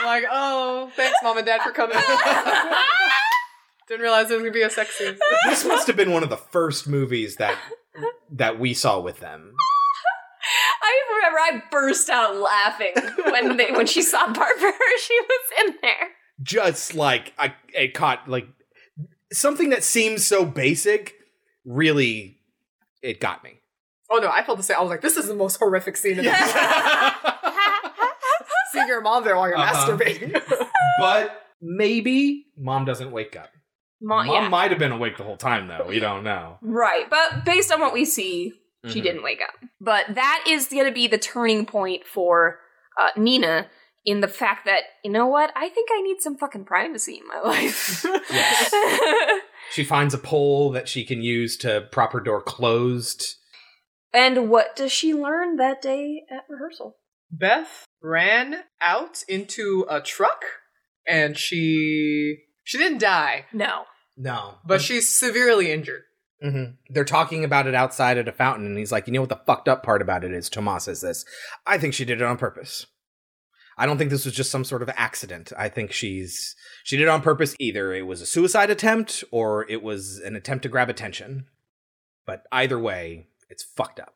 [0.00, 1.96] I'm like, oh, thanks, mom and dad, for coming.
[3.88, 5.16] Didn't realize it was gonna be a sex scene.
[5.46, 7.56] this must have been one of the first movies that
[8.30, 9.54] that we saw with them.
[10.86, 12.92] I remember I burst out laughing
[13.32, 14.72] when they when she saw Barbara.
[15.00, 16.08] She was in there.
[16.42, 18.46] Just like I, it caught like
[19.32, 21.14] something that seems so basic.
[21.64, 22.38] Really,
[23.02, 23.60] it got me.
[24.10, 24.76] Oh no, I felt the same.
[24.76, 26.30] I was like, this is the most horrific scene in the
[28.72, 29.96] Seeing your mom there while you're Uh-huh.
[29.96, 30.40] masturbating.
[30.98, 33.48] But maybe mom doesn't wake up.
[34.00, 34.48] Mom, Mom yeah.
[34.48, 35.86] might have been awake the whole time though.
[35.88, 36.58] We don't know.
[36.60, 38.52] Right, but based on what we see,
[38.88, 39.04] she Mhm.
[39.04, 39.54] didn't wake up.
[39.80, 42.60] But that is going to be the turning point for
[43.00, 43.68] uh, Nina
[44.06, 45.50] in the fact that, you know what?
[45.56, 48.04] I think I need some fucking privacy in my life.
[49.72, 53.36] She finds a pole that she can use to prop her door closed.
[54.12, 56.98] and what does she learn that day at rehearsal?
[57.30, 60.44] Beth ran out into a truck
[61.08, 63.84] and she she didn't die, No.
[64.16, 66.02] No, but she's severely injured.
[66.42, 69.30] Hmm They're talking about it outside at a fountain, and he's like, "You know what
[69.30, 71.24] the fucked up part about it is?" Thomas says this.
[71.66, 72.86] I think she did it on purpose.
[73.76, 75.52] I don't think this was just some sort of accident.
[75.56, 76.54] I think she's
[76.84, 77.56] she did it on purpose.
[77.58, 81.46] Either it was a suicide attempt or it was an attempt to grab attention.
[82.26, 84.14] But either way, it's fucked up.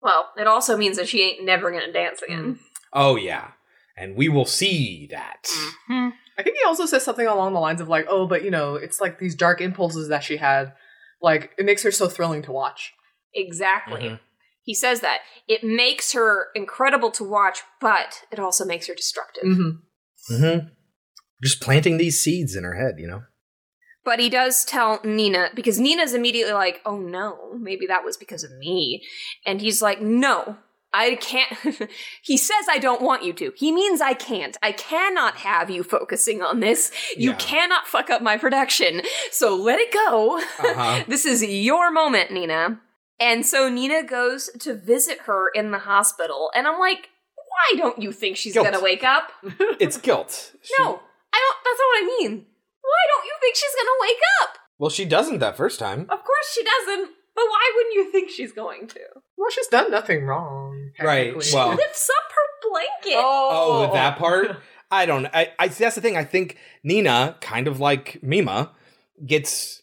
[0.00, 2.60] Well, it also means that she ain't never going to dance again.
[2.92, 3.52] Oh yeah,
[3.96, 5.48] and we will see that.
[5.90, 8.76] I think he also says something along the lines of like, oh, but you know,
[8.76, 10.72] it's like these dark impulses that she had.
[11.20, 12.92] Like, it makes her so thrilling to watch.
[13.34, 14.02] Exactly.
[14.02, 14.14] Mm-hmm.
[14.62, 15.20] He says that.
[15.46, 19.44] It makes her incredible to watch, but it also makes her destructive.
[19.44, 20.34] Mm-hmm.
[20.34, 20.68] Mm-hmm.
[21.42, 23.22] Just planting these seeds in her head, you know.
[24.04, 28.42] But he does tell Nina because Nina's immediately like, "Oh no, maybe that was because
[28.42, 29.02] of me."
[29.44, 30.56] And he's like, "No,
[30.92, 31.52] I can't."
[32.22, 34.56] he says, "I don't want you to." He means I can't.
[34.62, 36.90] I cannot have you focusing on this.
[37.16, 37.36] You Yeah.
[37.36, 39.02] cannot fuck up my production.
[39.30, 40.38] So let it go.
[40.38, 41.04] Uh-huh.
[41.08, 42.80] this is your moment, Nina.
[43.20, 48.00] And so Nina goes to visit her in the hospital, and I'm like, "Why don't
[48.00, 49.32] you think she's gonna wake up?"
[49.80, 50.52] It's guilt.
[50.78, 51.58] no, I don't.
[51.64, 52.46] That's not what I mean.
[52.80, 54.58] Why don't you think she's gonna wake up?
[54.78, 56.02] Well, she doesn't that first time.
[56.08, 57.10] Of course she doesn't.
[57.38, 59.00] But why wouldn't you think she's going to?
[59.36, 60.90] Well, she's done nothing wrong.
[61.00, 61.50] Right, technically.
[61.54, 63.22] well- Lifts up her blanket.
[63.24, 64.18] Oh, with that oh.
[64.18, 64.56] part?
[64.90, 65.26] I don't.
[65.26, 66.16] I, I that's the thing.
[66.16, 68.72] I think Nina, kind of like Mima,
[69.24, 69.82] gets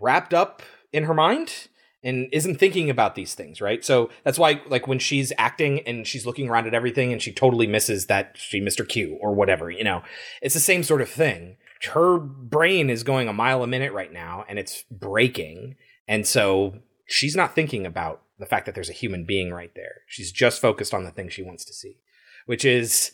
[0.00, 0.62] wrapped up
[0.92, 1.68] in her mind
[2.02, 3.84] and isn't thinking about these things, right?
[3.84, 7.32] So that's why, like, when she's acting and she's looking around at everything and she
[7.32, 10.02] totally misses that she missed her cue or whatever, you know,
[10.40, 11.58] it's the same sort of thing.
[11.92, 15.76] Her brain is going a mile a minute right now and it's breaking.
[16.08, 16.74] And so
[17.06, 20.02] she's not thinking about the fact that there's a human being right there.
[20.06, 21.98] She's just focused on the thing she wants to see,
[22.46, 23.12] which is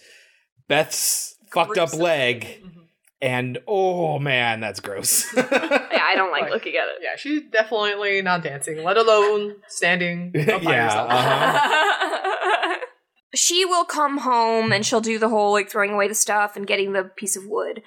[0.69, 2.65] Beth's fucked up leg.
[3.21, 5.35] And oh man, that's gross.
[5.91, 6.99] Yeah, I don't like looking at it.
[7.03, 12.77] Yeah, she's definitely not dancing, let alone standing Yeah, uh-huh.
[13.35, 16.67] she will come home and she'll do the whole like throwing away the stuff and
[16.67, 17.83] getting the piece of wood.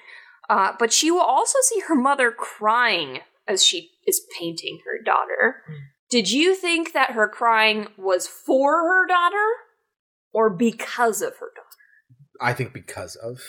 [0.50, 5.62] Uh, but she will also see her mother crying as she is painting her daughter.
[6.10, 9.46] Did you think that her crying was for her daughter
[10.32, 11.68] or because of her daughter?
[12.40, 13.40] I think because of.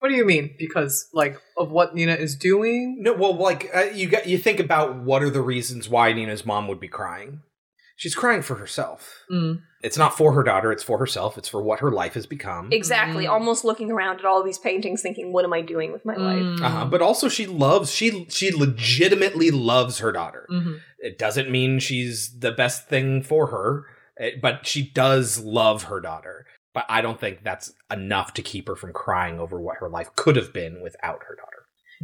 [0.00, 0.54] What do you mean?
[0.58, 2.98] Because like of what Nina is doing?
[3.00, 6.44] No, well, like uh, you got you think about what are the reasons why Nina's
[6.44, 7.42] mom would be crying.
[8.02, 9.22] She's crying for herself.
[9.30, 9.62] Mm.
[9.80, 10.72] It's not for her daughter.
[10.72, 11.38] It's for herself.
[11.38, 12.68] It's for what her life has become.
[12.72, 13.28] Exactly.
[13.28, 16.60] Almost looking around at all these paintings, thinking, "What am I doing with my life?"
[16.60, 16.86] Uh-huh.
[16.86, 17.92] But also, she loves.
[17.92, 20.48] She she legitimately loves her daughter.
[20.50, 20.80] Mhm.
[20.98, 23.84] It doesn't mean she's the best thing for her,
[24.18, 26.46] eh, but she does love her daughter.
[26.74, 30.10] But I don't think that's enough to keep her from crying over what her life
[30.16, 31.51] could have been without her daughter.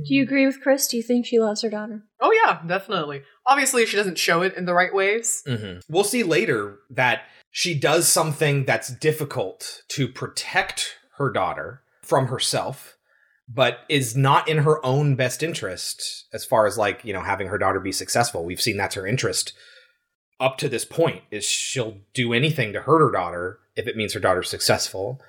[0.07, 0.89] Do you agree with Chris?
[0.89, 2.02] Do you think she loves her daughter?
[2.20, 3.23] Oh yeah, definitely.
[3.47, 5.43] Obviously, she doesn't show it in the right ways.
[5.47, 5.81] Mm-hmm.
[5.89, 12.97] We'll see later that she does something that's difficult to protect her daughter from herself,
[13.49, 17.49] but is not in her own best interest as far as like, you know, having
[17.49, 18.44] her daughter be successful.
[18.44, 19.52] We've seen that's her interest
[20.41, 24.15] up to this point is she'll do anything to hurt her daughter if it means
[24.15, 25.20] her daughter's successful.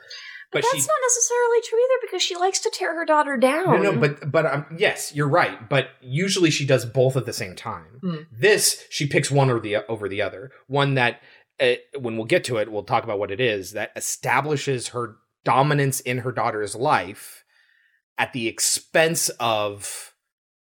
[0.51, 3.37] But, But that's she not necessarily true either because she likes to tear her daughter
[3.37, 3.65] down.
[3.83, 5.69] no, no, but but um, yes, you're right.
[5.69, 7.99] But usually she does both at the same time.
[8.01, 8.15] Hmm.
[8.31, 10.51] This she picks one or the over the other.
[10.67, 11.21] One that
[11.59, 15.17] uh, when we'll get to it, we'll talk about what it is that establishes her
[15.43, 17.43] dominance in her daughter's life
[18.17, 20.13] at the expense of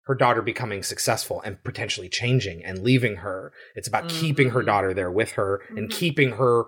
[0.05, 3.53] her daughter becoming successful and potentially changing and leaving her.
[3.75, 5.91] It's about keeping her daughter there with her and Mhm.
[5.91, 6.65] keeping her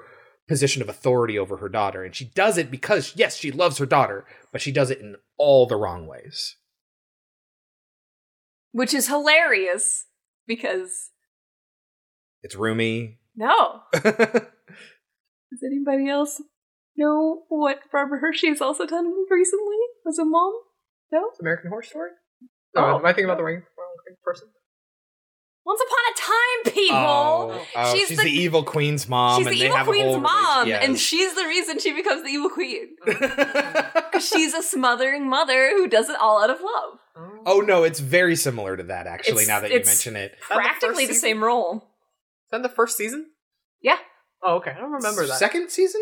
[0.48, 2.03] position of authority over her daughter.
[2.03, 5.15] And she does it because, yes, she loves her daughter, but she does it in
[5.38, 6.56] all the wrong ways.
[8.72, 10.06] which is hilarious
[10.48, 11.11] because
[12.43, 13.19] It's Rumi.
[13.35, 13.82] no.
[13.93, 16.41] Does anybody else
[16.98, 20.51] know what Barbara Hershey has also done recently as a mom?
[21.11, 21.32] No.
[21.40, 22.09] American Horror Story.
[22.75, 22.99] No, Oh.
[22.99, 24.49] am I thinking about the wrong, wrong person?
[25.66, 26.98] Once upon a time, people.
[26.98, 29.40] Oh, oh, she's, the, evil queen's mom.
[29.40, 32.22] she's and the they evil have queen's mom, relation- and she's the reason she becomes
[32.24, 32.95] the evil queen.
[34.11, 37.00] 'Cause she's a smothering mother who does it all out of love.
[37.48, 39.08] Oh no, it's very similar to that.
[39.08, 41.22] Actually, It's- now that you mention it, Practically the season?
[41.30, 41.77] same role.
[42.45, 43.27] Is that the first season?
[43.82, 43.98] Yeah.
[44.44, 44.72] Oh, okay.
[44.72, 45.40] I don't remember that.
[45.40, 46.02] second season,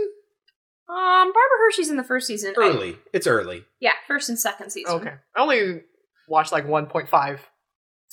[0.89, 0.95] Um,
[1.31, 2.53] Barbara Hershey's in the first season.
[2.57, 2.97] I- early.
[3.13, 3.63] It's early.
[3.79, 4.93] yeah, first and second season.
[4.95, 5.13] Okay.
[5.35, 5.83] I only
[6.27, 7.39] watched like 1.5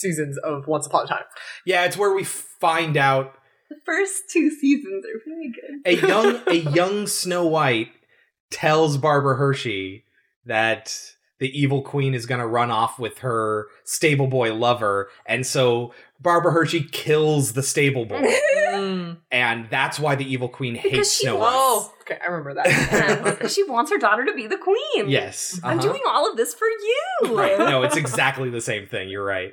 [0.01, 1.25] seasons of Once Upon a Time.
[1.65, 3.35] Yeah, it's where we find out
[3.69, 6.05] The first two seasons are very good.
[6.05, 7.89] a young a young Snow White
[8.51, 10.05] tells Barbara Hershey
[10.47, 10.97] that
[11.39, 15.95] the evil queen is going to run off with her stable boy lover, and so
[16.21, 18.21] Barbara Hershey kills the stable boy,
[18.73, 19.17] mm.
[19.31, 21.61] and that's why the evil queen hates Because she Snow wants- White.
[21.63, 21.95] Oh.
[22.11, 22.21] Okay.
[22.23, 23.39] I remember that.
[23.41, 25.09] And she wants her daughter to be the queen.
[25.09, 25.89] Yes, I'm uh-huh.
[25.89, 26.97] doing all of this for you.
[27.37, 27.59] Right.
[27.59, 29.09] No, it's exactly the same thing.
[29.09, 29.51] You're right.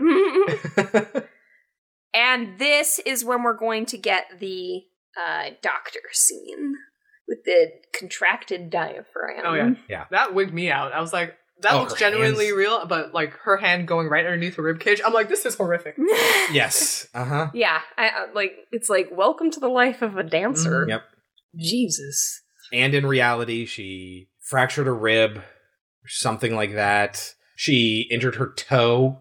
[2.13, 4.83] and this is when we're going to get the
[5.17, 6.75] uh, doctor scene
[7.27, 9.41] with the contracted diaphragm.
[9.43, 9.71] oh, yeah.
[9.89, 10.05] Yeah.
[10.11, 10.93] That wigged me out.
[10.93, 12.57] I was like, that Oh, looks genuinely hands.
[12.57, 15.01] real, but like her hand going right underneath her rib cage.
[15.05, 15.97] I'm like, this is horrific.
[16.51, 17.07] Yes.
[17.13, 17.47] Uh huh.
[17.53, 20.85] Yeah, I, uh, like it's like welcome to the life of a dancer.
[20.87, 21.01] Yep.
[21.55, 22.43] Jesus.
[22.71, 27.33] And in reality, she fractured a rib, or something like that.
[27.55, 29.19] She injured her toe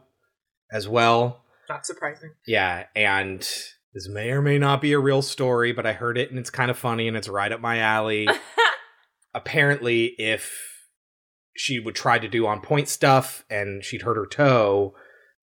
[0.70, 1.42] as well.
[1.68, 2.30] Not surprising.
[2.46, 3.40] Yeah, and
[3.92, 6.50] this may or may not be a real story, but I heard it and it's
[6.50, 8.28] kind of funny and it's right up my alley.
[9.34, 10.52] Apparently, if
[11.56, 14.94] she would try to do on point stuff and she'd hurt her toe,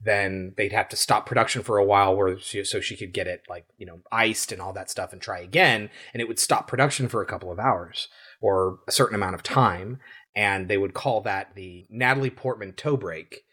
[0.03, 3.27] then they'd have to stop production for a while where she, so she could get
[3.27, 6.39] it like, you know, iced and all that stuff and try again and it would
[6.39, 8.07] stop production for a couple of hours
[8.41, 9.99] or a certain amount of time
[10.35, 13.43] and they would call that the Natalie Portman toe break.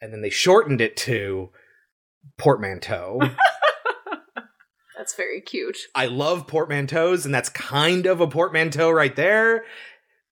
[0.00, 1.50] And then they shortened it to
[2.38, 3.20] portmanteau.
[4.96, 5.78] That's very cute.
[5.94, 9.64] I love portmanteaus, and that's kind of a portmanteau right there.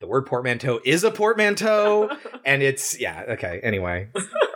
[0.01, 2.09] The word portmanteau is a portmanteau,
[2.47, 4.11] and it's yeah, okay, anyway.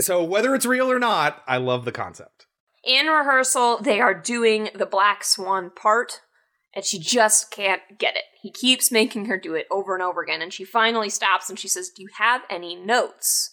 [0.00, 2.46] so whether it's real or not, I love the concept.
[2.84, 6.20] In rehearsal, they are doing the Black Swan part,
[6.74, 8.24] and she just can't get it.
[8.40, 11.58] He keeps making her do it over and over again, and she finally stops and
[11.58, 13.52] she says, Do you have any notes?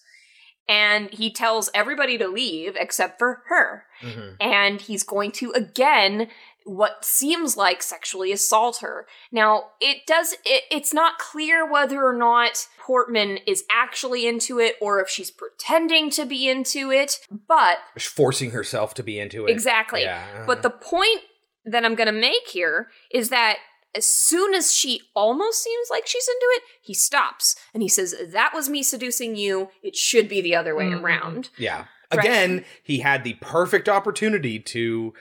[0.70, 3.86] And he tells everybody to leave except for her.
[4.02, 4.36] Mm-hmm.
[4.40, 6.30] And he's going to again
[6.66, 9.06] what seems like sexually assault her.
[9.32, 14.76] Now, it does it, it's not clear whether or not Portman is actually into it
[14.82, 19.52] or if she's pretending to be into it, but forcing herself to be into it.
[19.52, 20.02] Exactly.
[20.04, 20.44] Yeah.
[20.46, 21.22] But the point
[21.66, 23.58] that I'm going to make here is that
[23.96, 28.16] as soon as she almost seems like she's into it, he stops and he says,
[28.32, 29.70] That was me seducing you.
[29.84, 31.02] It should be the other way Mhm.
[31.02, 31.50] around.
[31.58, 31.86] Yeah.
[32.12, 32.26] Right.
[32.26, 35.14] Again, he had the perfect opportunity to.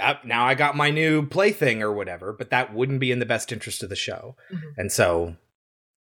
[0.00, 3.26] Uh, now I got my new plaything or whatever, but that wouldn't be in the
[3.26, 4.36] best interest of the show.
[4.52, 4.60] Mhm.
[4.76, 5.36] And so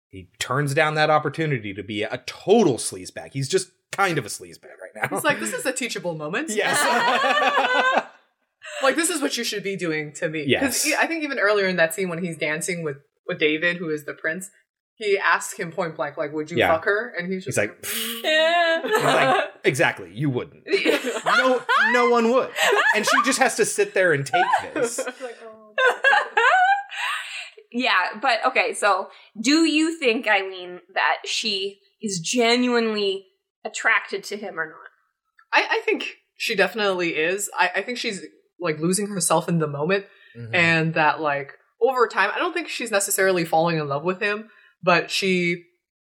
[0.09, 3.31] he turns down that opportunity to be a total sleazebag.
[3.33, 5.15] He's just kind of a sleazebag right now.
[5.17, 6.49] It's like this is a teachable moment.
[6.55, 6.79] Yes.
[8.83, 10.43] like this is what you should be doing to me.
[10.47, 10.87] Yes.
[10.99, 14.05] I think even earlier in that scene when he's dancing with with David, who is
[14.05, 14.49] the prince,
[14.95, 16.73] he asks him point blank, like, "Would you Yeah.
[16.73, 17.75] fuck her?" And he's He's just like,
[18.23, 18.81] Yeah.
[18.83, 20.63] he's like, exactly, you wouldn't.
[21.37, 21.61] No,
[21.91, 22.49] no one would.
[22.95, 24.43] And she just has to sit there and take
[24.73, 24.99] this.
[27.71, 29.07] yeah, but okay, so
[29.39, 33.25] do you think, Eileen, that she is genuinely
[33.63, 34.75] attracted to him or not?
[35.53, 37.49] I, I think she definitely is.
[37.57, 38.21] I, I think she's
[38.59, 40.05] like losing herself in the moment,
[40.37, 40.53] Mhm.
[40.53, 44.49] and that like over time, I don't think she's necessarily falling in love with him,
[44.83, 45.65] but she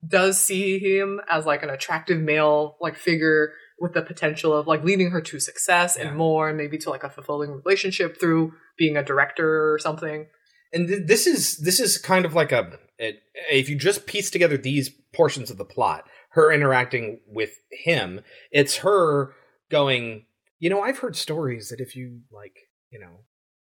[0.06, 3.52] does see him as like an attractive male like figure
[3.84, 7.04] with the potential of like leading her to success and more, and maybe to like
[7.04, 10.26] a fulfilling relationship through being a director or something.
[10.72, 13.16] and th- this is this is kind of like a, a
[13.52, 18.78] if you just piece together these portions of the plot her interacting with him it's
[18.78, 19.32] her
[19.70, 20.26] going
[20.58, 22.56] you know i've heard stories that if you like
[22.90, 23.20] you know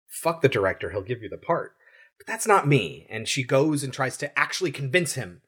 [0.08, 1.74] fuck the director he'll give you the part.
[2.18, 3.06] But that's not me.
[3.08, 5.42] And she goes and tries to actually convince him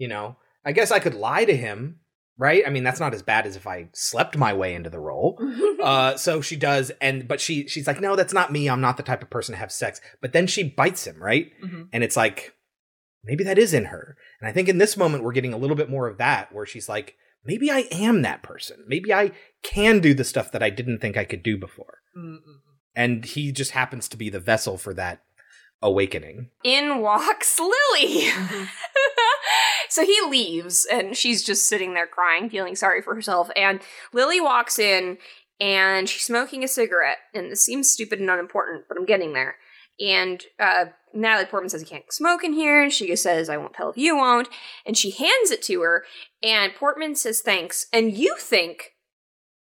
[0.00, 0.36] you know?
[0.64, 2.00] I guess i could lie to him
[2.40, 2.64] right?
[2.66, 5.38] I mean that's not as bad as if i slept my way into the role.
[5.80, 8.68] Uh so she does and but she she's like no that's not me.
[8.68, 10.00] I'm not the type of person to have sex.
[10.20, 11.50] But then she bites him right?
[11.64, 11.88] Mhm.
[11.92, 12.54] and it's like
[13.24, 14.16] maybe that is in her.
[14.40, 16.66] And i think in this moment we're getting a little bit more of that where
[16.66, 18.84] she's like maybe i am that person.
[18.86, 21.98] Maybe i can do the stuff that i didn't think i could do before.
[22.94, 25.22] And he just happens to be the vessel for that
[25.80, 26.50] awakening.
[26.64, 28.28] In walks Lily.
[29.90, 33.50] so he leaves, and she's just sitting there crying, feeling sorry for herself.
[33.56, 33.80] And
[34.12, 35.18] Lily walks in,
[35.60, 37.18] and she's smoking a cigarette.
[37.34, 39.56] And this seems stupid and unimportant, but I'm getting there.
[39.98, 42.82] And uh, Natalie Portman says, You can't smoke in here.
[42.82, 44.48] And she just says, I won't tell if you won't.
[44.86, 46.04] And she hands it to her,
[46.42, 47.86] and Portman says, Thanks.
[47.92, 48.92] And you think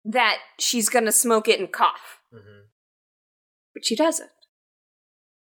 [0.04, 2.20] that she's going to smoke it and cough.
[3.74, 4.30] But she doesn't.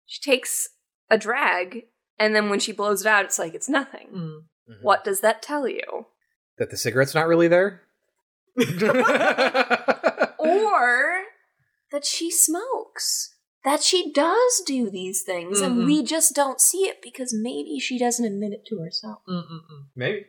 [0.06, 0.68] She takes
[1.10, 1.84] a drag,
[2.18, 4.08] and then when she blows it out, it's like it's nothing.
[4.70, 4.82] Mm-hmm.
[4.82, 6.06] What does that tell you?
[6.56, 7.80] that the cigarette's not really there
[10.38, 11.22] or
[11.90, 13.34] that she smokes.
[13.64, 15.86] That she does do these things, and Mhm.
[15.86, 19.22] we just don't see it because maybe she doesn't admit it to herself.
[19.96, 20.26] maybe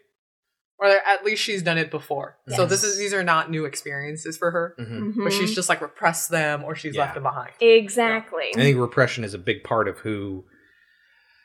[0.78, 2.38] Or at least she's done it before.
[2.50, 5.14] So this is these are not new experiences for her, Mhm.
[5.24, 7.54] but she's just like repressed them or she's left them behind.
[7.62, 8.50] Exactly.
[8.56, 10.46] i think repression is a big part of who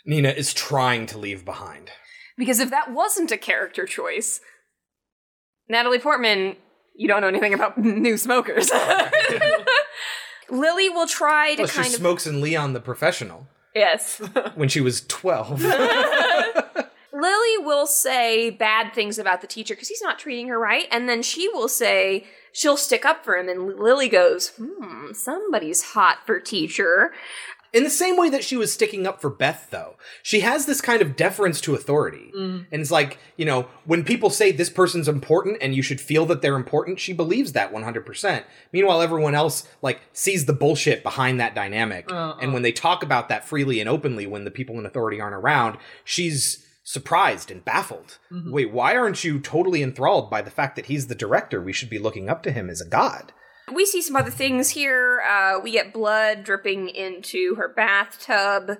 [0.07, 1.91] nina is trying to leave behind
[2.41, 4.41] Because if that wasn't a character choice,
[5.69, 6.57] Natalie Portman,
[6.97, 8.71] you don't know anything about new smokers.
[10.49, 14.23] Lily will try to Plus, she kind of smokes in Leon the Professional yes.
[14.55, 15.63] when she was 12.
[17.13, 21.11] Lily will say bad things about the teacher because he's not treating her right, and
[21.11, 26.21] then she will say she'll stick up for him, and Lily goes, "Hmm, somebody's hot
[26.25, 27.13] for teacher."
[27.73, 30.81] In the same way that she was sticking up for Beth, though, she has this
[30.81, 32.33] kind of deference to authority.
[32.37, 32.67] Mm.
[32.73, 36.27] And it's like, you know, when people say this person's important and you should feel
[36.27, 38.45] that they're important, she believes that 100%.
[38.73, 42.11] Meanwhile, everyone else, like, sees the bullshit behind that dynamic.
[42.11, 42.37] Uh-uh.
[42.41, 45.35] And when they talk about that freely and openly when the people in authority aren't
[45.35, 48.19] around, she's surprised and baffled.
[48.33, 48.51] Mhm.
[48.51, 51.61] Wait, why aren't you totally enthralled by the fact that he's the director?
[51.61, 53.33] We should be looking up to him as a god.
[53.73, 55.23] We see some other things here.
[55.23, 58.79] Uh, we get blood dripping into her bathtub.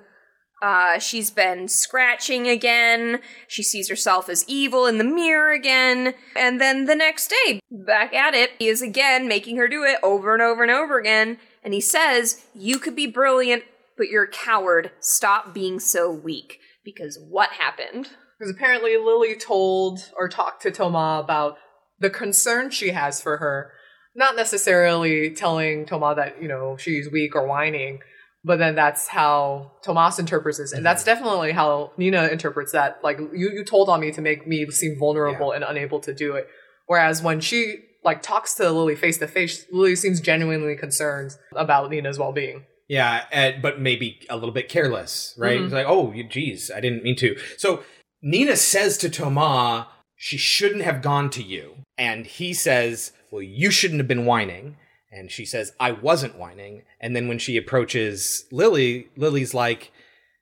[0.63, 3.21] Uh, she's been scratching again.
[3.49, 6.15] She sees herself as evil in the mirror again.
[6.37, 9.99] And then the next day, back at it, he is again making her do it
[10.03, 11.39] over and over and over again.
[11.65, 13.65] And he says, You could be brilliant,
[13.97, 14.91] but you're a coward.
[15.01, 16.59] Stop being so weak.
[16.85, 18.11] Because what happened?
[18.39, 21.57] Because apparently Lily told or talked to Toma about
[21.99, 23.73] the concern she has for her.
[24.15, 28.01] Not necessarily telling Toma that, you know, she's weak or whining,
[28.45, 30.73] but then that's how Tomas interprets this.
[30.73, 32.99] And that's definitely how Nina interprets that.
[33.05, 36.35] Like, you, you told on me to make me seem vulnerable and unable to do
[36.35, 36.49] it.
[36.87, 41.91] Whereas when she, like, talks to Lily face to face, Lily seems genuinely concerned about
[41.91, 42.65] Nina's well being.
[42.89, 45.61] Yeah, and, but maybe a little bit careless, right?
[45.61, 45.71] Mhm.
[45.71, 47.39] Like, oh, geez, I didn't mean to.
[47.57, 47.85] So
[48.23, 51.77] Nina says to Toma, she shouldn't have gone to you.
[51.97, 54.77] And he says, well, you shouldn't have been whining.
[55.13, 56.83] And she says, I wasn't whining.
[57.01, 59.91] And then when she approaches Lily, Lily's like,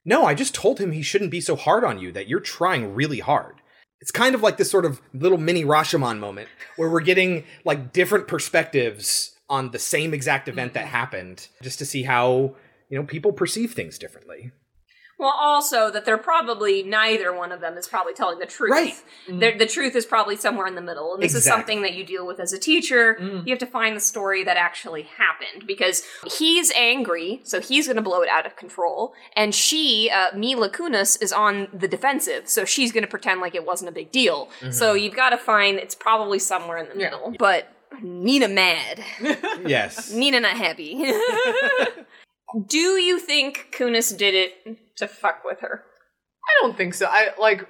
[0.05, 2.93] no, I just told him he shouldn't be so hard on you, that you're trying
[2.93, 3.55] really hard.
[3.99, 7.91] It's kind of like this sort of little mini Rashomon moment where we're getting like
[7.91, 10.91] different perspectives on the same exact event that mm-hmm.
[10.91, 12.55] happened just to see how,
[12.89, 14.51] you know, people perceive things differently.
[15.19, 18.71] Well, also that they're probably neither one of them is probably telling the truth.
[18.71, 18.95] Right.
[19.27, 22.05] They're- The truth is probably somewhere in the middle, and this is something that you
[22.05, 23.17] deal with as a teacher.
[23.19, 26.03] You have to find the story that actually happened because
[26.37, 30.69] he's angry, so he's going to blow it out of control, and she, uh, Mila
[30.69, 34.11] Kunis, is on the defensive, so she's going to pretend like it wasn't a big
[34.13, 34.49] deal.
[34.61, 34.73] Mhm.
[34.73, 37.67] So you've got to find it's probably somewhere in the middle, but.
[38.01, 39.03] Nina mad.
[39.65, 40.11] Yes.
[40.13, 40.93] Nina not happy.
[42.67, 45.83] Do you think Kunis did it to fuck with her?
[46.47, 47.07] I don't think so.
[47.09, 47.67] I like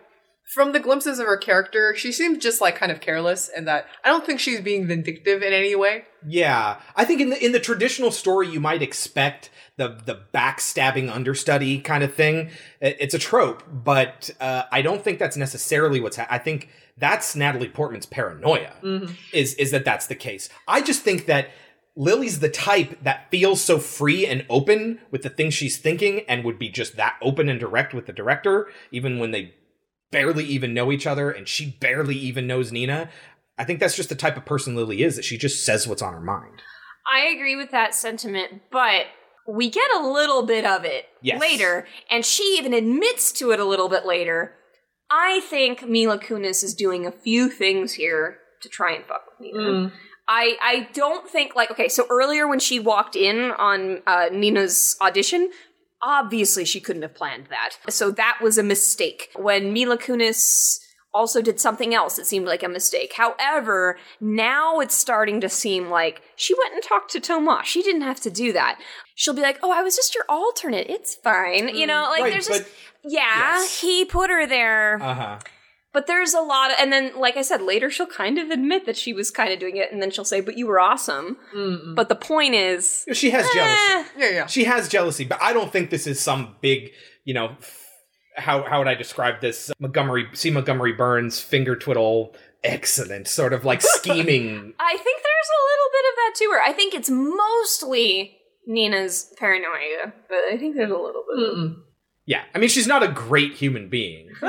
[0.53, 3.85] from the glimpses of her character, she seems just like kind of careless, and that
[4.03, 6.05] I don't think she's being vindictive in any way.
[6.27, 11.11] Yeah, I think in the in the traditional story, you might expect the the backstabbing
[11.13, 12.49] understudy kind of thing.
[12.81, 16.17] It's a trope, but uh, I don't think that's necessarily what's.
[16.17, 18.73] Ha- I think that's Natalie Portman's paranoia.
[19.31, 20.49] Is is that that's the case?
[20.67, 21.49] I just think that
[21.95, 26.43] Lily's the type that feels so free and open with the things she's thinking, and
[26.43, 29.53] would be just that open and direct with the director, even when they
[30.11, 33.09] barely even know each other, and she barely even knows Nina.
[33.57, 36.01] I think that's just the type of person Lily is, that she just says what's
[36.01, 36.61] on her mind.
[37.11, 39.07] I agree with that sentiment, but
[39.47, 41.41] we get a little bit of it Yes.
[41.41, 44.55] later, and she even admits to it a little bit later.
[45.11, 49.39] I think Mila Kunis is doing a few things here to try and fuck with
[49.53, 49.59] Nina.
[49.59, 49.91] Mm.
[50.29, 54.95] I I don't think like okay, so earlier when she walked in on uh, Nina's
[55.01, 55.49] audition,
[56.01, 57.71] obviously she couldn't have planned that.
[57.89, 59.29] So that was a mistake.
[59.35, 60.79] When Mila Kunis
[61.11, 63.13] also did something else, it seemed like a mistake.
[63.15, 67.67] However, now it's starting to seem like she went and talked to Tomas.
[67.67, 68.79] She didn't have to do that.
[69.15, 70.87] She'll be like, "Oh, I was just your alternate.
[70.89, 72.69] It's fine." You know, like Right, there's just
[73.03, 75.01] yeah, he put her there.
[75.01, 75.39] Uh huh.
[75.91, 78.85] But there's a lot of, and then, like I said, later she'll kind of admit
[78.85, 81.37] that she was kind of doing it, and then she'll say, "But you were awesome."
[81.95, 83.49] But the point is, She has Eh.
[83.53, 84.09] jealousy.
[84.17, 84.45] Yeah, yeah.
[84.45, 86.91] She has jealousy, but I don't think this is some big,
[87.25, 87.57] you know,
[88.35, 89.71] how how would I describe this?
[89.79, 94.73] Montgomery, see Montgomery Burns finger twiddle, excellent sort of like scheming.
[94.79, 96.61] I think there's a little bit of that to her.
[96.61, 98.37] I think it's mostly
[98.67, 101.49] Nina's paranoia, but I think there's a little bit.
[101.49, 101.75] Of,
[102.29, 104.29] Yeah, I mean she's not a great human being.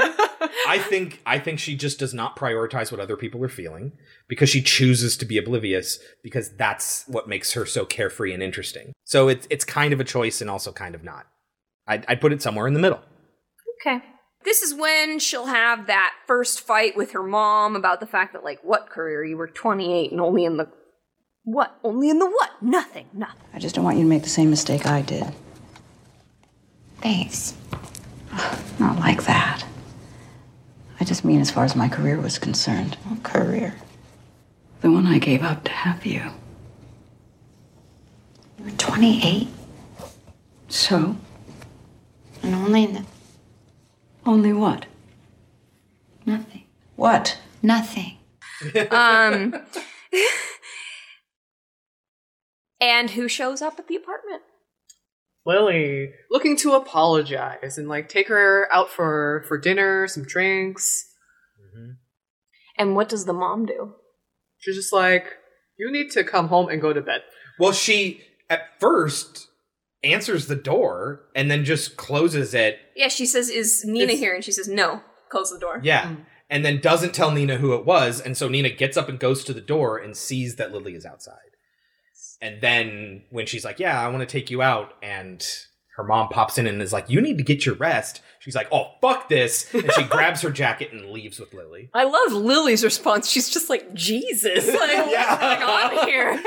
[0.68, 3.92] I think I think she just does not prioritize what other people are feeling
[4.28, 8.92] because she chooses to be oblivious because that's what makes her so carefree and interesting.
[9.04, 11.24] So it's it's kind of a choice and also kind of not.
[11.86, 13.00] I'd, I'd put it somewhere in the middle.
[13.80, 14.04] Okay.
[14.44, 18.44] This is when she'll have that first fight with her mom about the fact that,
[18.44, 19.24] like, what career?
[19.24, 20.68] You were 28 and only in the.
[21.44, 21.78] What?
[21.82, 22.50] Only in the what?
[22.60, 23.06] Nothing.
[23.14, 23.46] Nothing.
[23.54, 25.24] I just don't want you to make the same mistake I did.
[27.00, 27.54] Thanks.
[28.78, 29.64] Not like that.
[30.98, 32.96] I just mean as far as my career was concerned.
[33.04, 33.74] What career?
[34.82, 36.22] The one I gave up to have you.
[38.58, 39.48] You were 28
[40.68, 41.16] So?
[42.42, 43.04] and only in the.
[44.26, 44.86] Only what?
[46.26, 46.64] Nothing.
[46.96, 47.38] What?
[47.62, 48.18] Nothing.
[48.90, 49.54] Um.
[52.80, 54.42] and who shows up at the apartment?
[55.46, 61.06] Lily looking to apologize and like take her out for for dinner, some drinks.
[61.58, 61.92] Mm-hmm.
[62.78, 63.94] And what does the mom do?
[64.58, 65.24] She's just like,
[65.78, 67.22] "You need to come home and go to bed."
[67.58, 69.48] Well, she at first
[70.02, 72.78] answers the door and then just closes it.
[72.96, 74.34] Yeah, she says, Is Nina It's- here?
[74.34, 75.02] And she says, No.
[75.30, 75.80] Close the door.
[75.82, 76.08] Yeah.
[76.08, 76.24] Mm.
[76.48, 78.20] And then doesn't tell Nina who it was.
[78.20, 81.06] And so Nina gets up and goes to the door and sees that Lily is
[81.06, 81.36] outside.
[82.42, 85.46] And then when she's like, Yeah, I want to take you out, and
[85.96, 88.22] her mom pops in and is like, You need to get your rest.
[88.38, 89.72] She's like, Oh, fuck this.
[89.74, 91.90] And she grabs her jacket and leaves with Lily.
[91.92, 93.28] I love Lily's response.
[93.28, 94.66] She's just like, Jesus.
[94.80, 96.42] Like, what's going on here?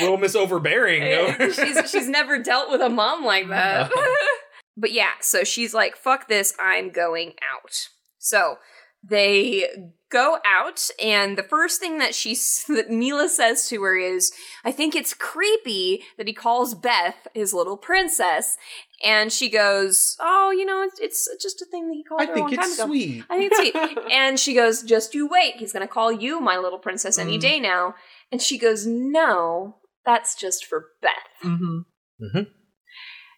[0.00, 1.02] Little Miss Overbearing.
[1.02, 1.34] no?
[1.38, 3.90] Eh, she's she's never dealt with a mom like that.
[3.90, 4.38] Uh-huh.
[4.76, 7.88] but yeah, so she's like, "Fuck this, I'm going out."
[8.18, 8.56] So
[9.02, 9.68] they
[10.12, 12.34] go out, and the first thing that she
[12.68, 14.30] that Mila says to her is,
[14.64, 18.56] "I think it's creepy that he calls Beth his little princess."
[19.04, 22.26] And she goes, "Oh, you know, it's, it's just a thing that he called I
[22.26, 22.86] her a think long time it's ago.
[22.86, 25.56] sweet." I think it's sweet." and she goes, "Just you wait.
[25.56, 27.40] He's going to call you my little princess any Mm.
[27.40, 27.94] day now."
[28.30, 29.76] And she goes, "No,
[30.06, 31.10] that's just for Beth."
[31.44, 31.78] Mm-hmm.
[32.24, 32.42] Mm-hmm.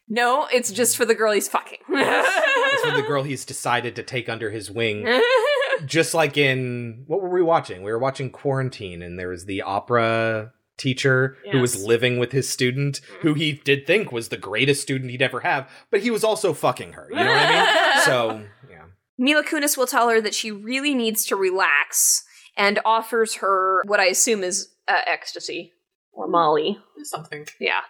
[0.07, 1.79] No, it's just for the girl he's fucking.
[1.89, 5.07] It's for the girl he's decided to take under his wing.
[5.87, 7.83] Just like in what were we watching?
[7.83, 12.49] We were watching Quarantine, and there was the opera teacher who was living with his
[12.49, 16.25] student, who he did think was the greatest student he'd ever have, but he was
[16.25, 17.07] also fucking her.
[17.11, 17.91] You know what I mean?
[18.05, 18.85] So yeah.
[19.17, 22.25] Mila Kunis will tell her that she really needs to relax
[22.57, 25.73] and offers her what I assume is uh, ecstasy
[26.13, 26.79] or Molly.
[27.03, 27.47] Something.
[27.59, 27.81] Yeah.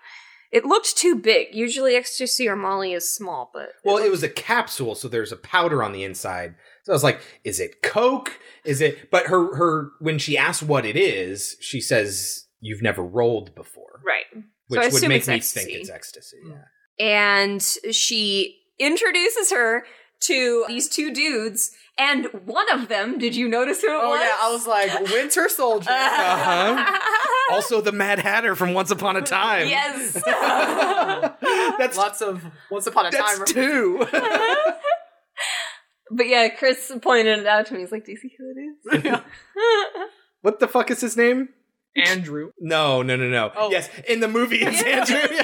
[0.52, 1.48] It looked too big.
[1.52, 5.36] Usually ecstasy or Molly is small, but Well, it was a capsule, so there's a
[5.36, 6.54] powder on the inside.
[6.84, 8.38] So I was like, is it Coke?
[8.64, 13.02] Is it but her her when she asks what it is, she says, You've never
[13.02, 14.00] rolled before.
[14.04, 14.24] right.
[14.68, 15.66] Which so I would make me ecstasy.
[15.66, 16.38] think it's ecstasy.
[16.48, 17.04] Yeah.
[17.06, 17.60] and
[17.92, 19.84] she introduces her
[20.20, 24.20] to these two dudes, and one of them, did you notice who it Oh was?
[24.20, 25.90] yeah, I was like Winter Soldier.
[25.90, 26.98] Uh-huh.
[27.54, 29.68] also the Mad Hatter from Once Upon a Time.
[29.68, 30.14] Yes.
[31.78, 33.46] That's lots of Once Upon a That's Time.
[33.46, 34.06] two.
[36.10, 37.80] But yeah, Chris pointed it out to me.
[37.80, 39.20] He's like, "Do you see who it is?"
[40.42, 41.48] What the fuck is his name?
[41.96, 42.50] Andrew.
[42.60, 43.50] No, no, no, no.
[43.56, 43.70] Oh.
[43.70, 45.16] Yes, in the movie it's Andrew.
[45.16, 45.42] Andrew,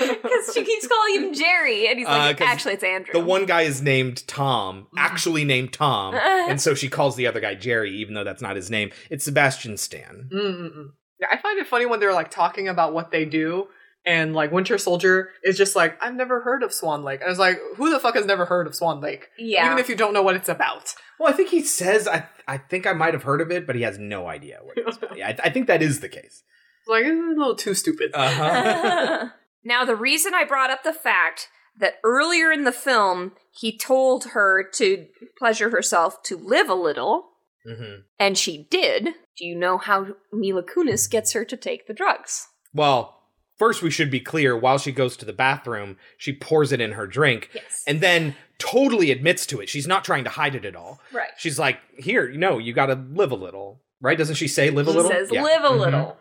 [0.22, 3.20] because she keeps calling him Jerry, and he's like, Uh, 'cause "Actually, it's Andrew." The
[3.20, 7.54] one guy is named Tom, actually named Tom, and so she calls the other guy
[7.54, 8.90] Jerry, even though that's not his name.
[9.10, 10.28] It's Sebastian Stan.
[10.32, 10.90] Mm-mm-mm.
[11.20, 13.68] Yeah, I find it funny when they're like talking about what they do,
[14.04, 17.20] and like Winter Soldier is just like, I've never heard of Swan Lake.
[17.20, 19.28] And I was like, who the fuck has never heard of Swan Lake?
[19.38, 19.66] Yeah.
[19.66, 20.94] Even if you don't know what it's about.
[21.18, 23.76] Well, I think he says I I think I might have heard of it, but
[23.76, 25.16] he has no idea what it's about.
[25.16, 26.42] Yeah, I, I think that is the case.
[26.86, 28.10] Like, it's a little too stupid.
[28.12, 29.28] Uh-huh.
[29.64, 31.48] now, the reason I brought up the fact
[31.78, 35.06] that earlier in the film he told her to
[35.38, 37.28] pleasure herself to live a little,
[37.64, 39.14] hmm and she did.
[39.36, 42.48] Do you know how Mila Kunis gets her to take the drugs?
[42.74, 43.21] Well,
[43.62, 44.56] first we should be clear.
[44.56, 47.84] While she goes to the bathroom, she pours it in her drink, Yes.
[47.86, 49.68] and then totally admits to it.
[49.68, 51.00] She's not trying to hide it at all.
[51.12, 51.30] Right.
[51.38, 54.18] She's like, "Here, you know, you got to live a little." Right?
[54.18, 55.10] Doesn't she say live a little?
[55.10, 55.44] She says, Yeah.
[55.44, 55.78] live a Mhm.
[55.78, 56.16] little.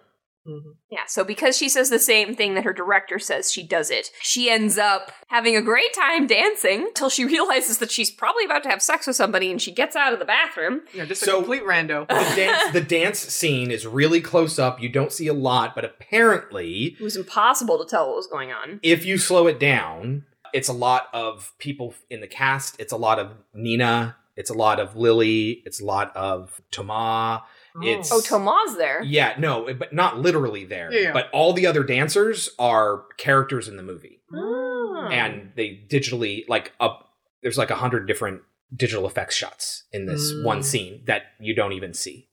[0.47, 0.71] Mm-hmm.
[0.89, 4.09] Yeah, so because she says the same thing that her director says, she does it.
[4.21, 8.63] She ends up having a great time dancing until she realizes that she's probably about
[8.63, 10.81] to have sex with somebody and she gets out of the bathroom.
[10.93, 12.07] Yeah, just So- a complete rando.
[12.07, 14.81] the dance the dance scene is really close up.
[14.81, 18.51] You don't see a lot, but apparently, It was impossible to tell what was going
[18.51, 18.79] on.
[18.83, 22.79] if you slow it down, it's a lot of people in the cast.
[22.79, 24.15] It's a lot of Nina.
[24.35, 25.61] It's a lot of Lily.
[25.65, 27.43] It's a lot of Toma.
[27.81, 29.01] It's oh, Toma's there.
[29.03, 30.91] yeah, no, but not literally there.
[30.91, 31.13] Yeah, yeah.
[31.13, 35.07] But all the other dancers are characters in the movie, Oh.
[35.11, 37.09] and they digitally like up.
[37.41, 38.41] There's like a hundred different
[38.75, 40.43] digital effects shots in this Mm.
[40.45, 42.27] one scene that you don't even see.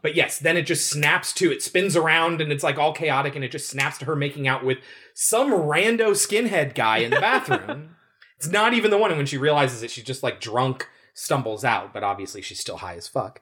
[0.00, 3.34] But yes, then it just snaps to it spins around and it's like all chaotic
[3.34, 4.78] and it just snaps to her making out with
[5.14, 7.96] some rando skinhead guy in the bathroom.
[8.36, 11.64] it's not even the one and when she realizes it she's just like drunk stumbles
[11.64, 13.40] out, but obviously she's still high as fuck.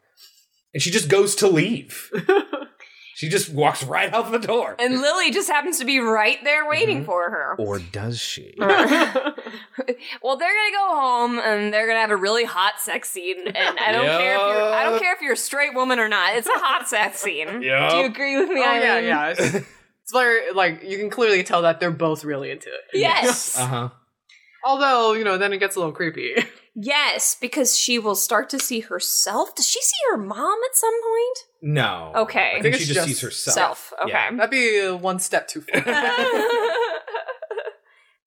[0.75, 2.11] And she just goes to leave.
[3.15, 4.77] she just walks right out the door.
[4.79, 7.55] And Lily just happens to be right there waiting for her.
[7.59, 8.55] Or does she?
[8.59, 8.77] well,
[10.37, 13.47] they're gonna go home and they're gonna have a really hot sex scene.
[13.47, 16.09] And I don't care if you're I don't care if you're a straight woman or
[16.09, 16.37] not.
[16.37, 17.63] It's a hot sex scene.
[17.63, 17.91] Yep.
[17.91, 18.61] Do you agree with me?
[18.61, 19.05] Oh, yeah, Eileen?
[19.05, 19.29] yeah.
[19.31, 19.41] It's,
[20.07, 22.81] it's very, like, you can clearly tell that they're both really into it.
[22.99, 23.59] Yes.
[23.59, 23.89] Uh-huh.
[24.67, 26.35] Although, you know, then it gets a little creepy.
[26.79, 29.55] Yes, because she will start to see herself.
[29.55, 31.39] Does she see her mom at some point?
[31.63, 32.13] No.
[32.15, 32.53] Okay.
[32.59, 33.55] I think, she just, sees herself.
[33.55, 33.93] Self.
[34.03, 34.11] Okay.
[34.11, 34.31] Yeah.
[34.37, 35.83] That'd be one step too far.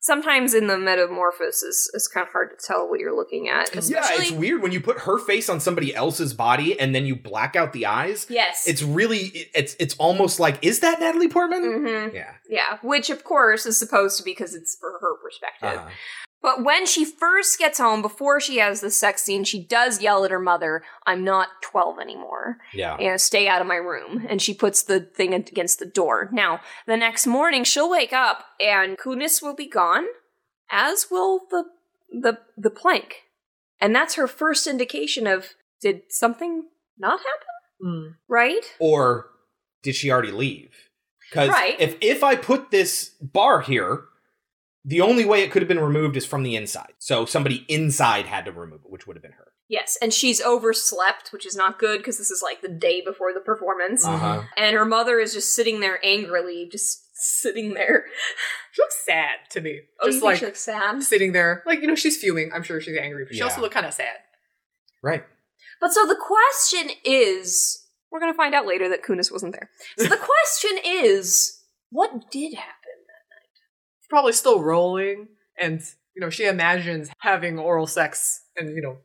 [0.02, 3.70] Sometimes in the metamorphosis, it's kind of hard to tell what you're looking at.
[3.88, 7.16] Yeah, it's weird when you put her face on somebody else's body and then you
[7.16, 8.26] black out the eyes.
[8.30, 8.68] Yes.
[8.68, 11.62] It's really it's it's almost like is that Natalie Portman?
[11.62, 12.14] Mhm.
[12.16, 12.32] Yeah.
[12.50, 15.82] Yeah, which of course is supposed to be because it's for her perspective.
[15.82, 15.90] Uh-huh.
[16.42, 20.24] But when she first gets home, before she has the sex scene, she does yell
[20.24, 22.60] at her mother, I'm not 12 anymore.
[22.74, 22.98] Yeah.
[22.98, 24.26] You know, stay out of my room.
[24.30, 26.30] And she puts the thing against the door.
[26.32, 30.06] Now, the next morning, she'll wake up and Kunis will be gone,
[30.72, 31.66] as will the,
[32.10, 33.24] the, the plank.
[33.82, 35.50] And that's her first indication of,
[35.82, 36.66] did something
[36.98, 37.86] not happen?
[37.86, 38.16] Mm.
[38.30, 38.76] Right?
[38.80, 39.28] Or
[39.84, 40.72] did she already leave?
[41.30, 41.80] Because Right.
[41.80, 44.04] if if I put this bar here,
[44.90, 46.94] the only way it could have been removed is from the inside.
[46.98, 49.46] So somebody inside had to remove it, which would have been her.
[49.68, 53.34] Yes, and she's overslept, which is not good because this is like the day before
[53.34, 54.04] the performance.
[54.04, 54.42] Uh-huh.
[54.58, 58.06] And her mother is just sitting there angrily, just sitting there.
[58.72, 59.82] She looks sad to me.
[60.02, 61.04] Oh, you Just think like she looks sad?
[61.04, 61.62] sitting there.
[61.68, 62.50] Like, you know, she's fuming.
[62.52, 63.46] I'm sure she's angry, but she Yeah.
[63.46, 64.16] also looked kind of sad.
[65.04, 65.24] Right.
[65.80, 69.70] But so the question is we're going to find out later that Kunis wasn't there.
[70.00, 71.62] So the question is
[71.92, 72.74] what did happen?
[74.10, 75.28] Probably still rolling.
[75.60, 75.82] And,
[76.16, 78.98] you know, she imagines having oral sex and, you know,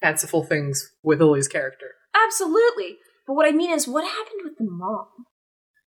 [0.00, 1.92] fanciful things with Lily's character.
[2.26, 2.98] Absolutely.
[3.26, 5.08] But what I mean is, what happened with the mom?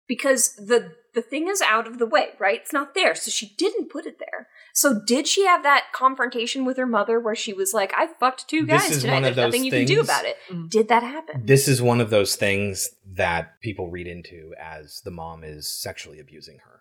[0.07, 2.59] Because the the thing is out of the way, right?
[2.61, 4.47] It's not there, so she didn't put it there.
[4.73, 8.47] So did she have that confrontation with her mother where she was like, "I fucked
[8.47, 9.13] two This guys is tonight.
[9.13, 10.67] one of There's nothing those you can do about it." Mm-hmm.
[10.67, 11.45] Did that happen?
[11.45, 16.19] This is one of those things that people read into as the mom is sexually
[16.19, 16.78] abusing her.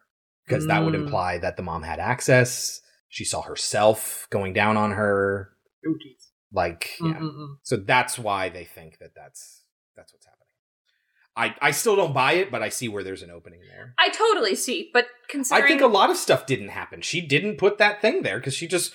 [0.49, 1.05] Because that would Mm.
[1.05, 2.81] imply that the mom had access.
[3.09, 5.52] She saw herself going down on her.
[5.86, 6.28] Ookies.
[6.52, 7.12] Like, yeah.
[7.15, 7.57] Mm-mm-mm.
[7.62, 9.65] So that's why they think that that's
[9.97, 10.35] that's what's happening.
[11.36, 13.94] I I still don't buy it, but I see where there's an opening there.
[13.99, 17.02] I totally see, but considering I think a lot of stuff didn't happen.
[17.02, 18.93] She didn't put that thing there because she just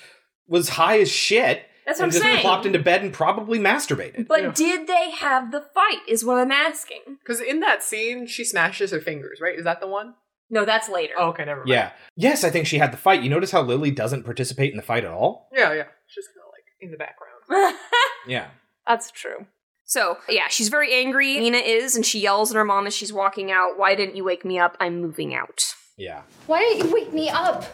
[0.48, 1.66] was high as shit.
[1.86, 2.40] That's what and I'm just saying.
[2.42, 4.28] plopped into bed and probably masturbated.
[4.28, 6.00] But did they have the fight?
[6.08, 7.02] Is what I'm asking.
[7.20, 9.58] Because in that scene, she smashes her fingers, right?
[9.58, 10.14] Is that the one?
[10.54, 11.16] No, that's later.
[11.18, 11.70] Oh, okay, never mind.
[11.70, 11.92] Yeah.
[12.16, 13.24] Yes, I think she had the fight.
[13.24, 15.50] You notice how Lily doesn't participate in the fight at all?
[15.52, 15.86] Yeah, yeah.
[16.06, 17.76] She's kind of like in the background.
[18.26, 18.48] Yeah.
[18.88, 19.48] That's true.
[19.84, 21.38] So, yeah, she's very angry.
[21.40, 24.24] Nina is, and she yells at her mom as she's walking out, Why didn't you
[24.24, 24.78] wake me up?
[24.80, 25.74] I'm moving out.
[25.98, 26.22] Yeah.
[26.46, 27.66] Why didn't you wake me up?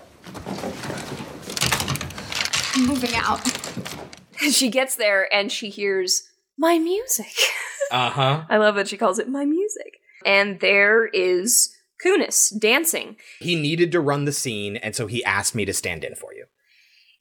[2.75, 3.41] I'm moving out.
[4.51, 6.23] she gets there and she hears
[6.57, 7.27] my music.
[7.91, 8.43] Uh huh.
[8.47, 9.99] I love that she calls it my music.
[10.23, 13.17] And there is Kunis dancing.
[13.39, 16.33] He needed to run the scene, and so he asked me to stand in for
[16.33, 16.45] you.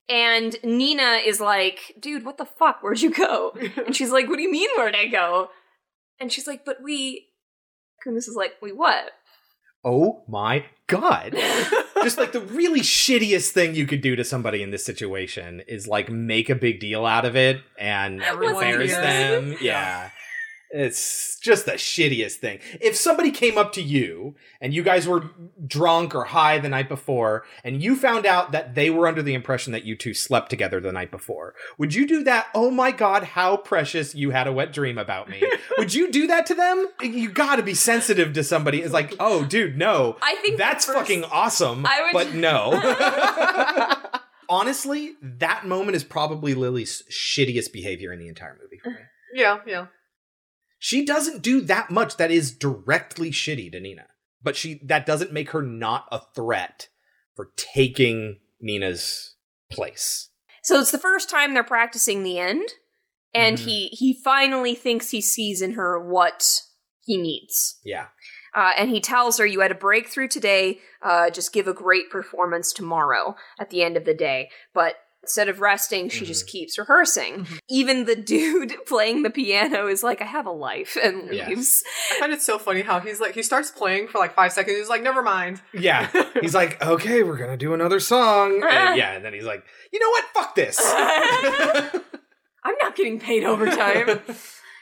[0.08, 2.82] And Nina is like, dude, what the fuck?
[2.82, 3.52] Where'd you go?
[3.86, 5.50] and she's like, what do you mean, where'd I go?
[6.20, 7.26] And she's like, but we.
[8.06, 9.10] Kunis is like, we what?
[9.84, 11.34] Oh my god.
[12.02, 15.86] Just like the really shittiest thing you could do to somebody in this situation is
[15.86, 19.56] like make a big deal out of it and embarrass them.
[19.60, 20.10] Yeah.
[20.70, 22.58] It's just the shittiest thing.
[22.80, 25.30] If somebody came up to you and you guys were
[25.66, 29.32] drunk or high the night before and you found out that they were under the
[29.32, 32.48] impression that you two slept together the night before, would you do that?
[32.54, 35.42] Oh my god, how precious you had a wet dream about me.
[35.78, 36.86] would you do that to them?
[37.00, 38.82] You gotta be sensitive to somebody.
[38.82, 40.16] It's like, oh dude, no.
[40.20, 41.86] I think that's first- fucking awesome.
[41.86, 44.10] I would- but no.
[44.50, 48.96] Honestly, that moment is probably Lily's shittiest behavior in the entire movie for me.
[49.34, 49.86] Yeah, yeah.
[50.78, 54.06] She doesn't do that much that is directly shitty to Nina.
[54.42, 56.88] But she that doesn't make her not a threat
[57.34, 59.34] for taking Nina's
[59.70, 60.30] place.
[60.62, 62.68] So it's the first time they're practicing the end,
[63.34, 63.64] and Mhm.
[63.64, 66.62] he he finally thinks he sees in her what
[67.04, 67.80] he needs.
[67.84, 68.08] Yeah.
[68.54, 70.80] Uh, and he tells her, "You had a breakthrough today.
[71.02, 75.48] Uh, just give a great performance tomorrow at the end of the day." But instead
[75.48, 76.52] of resting, she just mm-hmm.
[76.52, 77.44] keeps rehearsing.
[77.44, 77.56] Mm-hmm.
[77.68, 81.48] Even the dude playing the piano is like, "I have a life," and Yeah.
[81.48, 81.82] leaves.
[82.12, 84.76] I find it so funny how he's like, he starts playing for like five seconds.
[84.78, 85.60] He's like, never mind.
[85.72, 86.08] Yeah.
[86.40, 88.62] He's like, okay, we're gonna do another song.
[88.62, 88.62] And
[88.96, 90.24] yeah, and then he's like, you know what?
[90.34, 90.78] Fuck this.
[90.80, 94.20] I'm not getting paid overtime.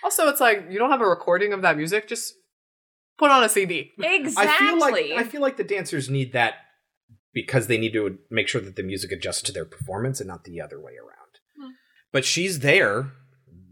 [0.05, 2.35] Also, it's like, you don't have a recording of that music, just
[3.19, 3.93] put on a CD.
[3.99, 4.45] exactly.
[4.47, 6.55] I feel like I feel like the dancers need that
[7.37, 10.45] because they need to make sure that the music adjusts to their performance and not
[10.45, 11.39] the other way around.
[11.61, 11.73] Hmm.
[12.11, 13.13] But she's there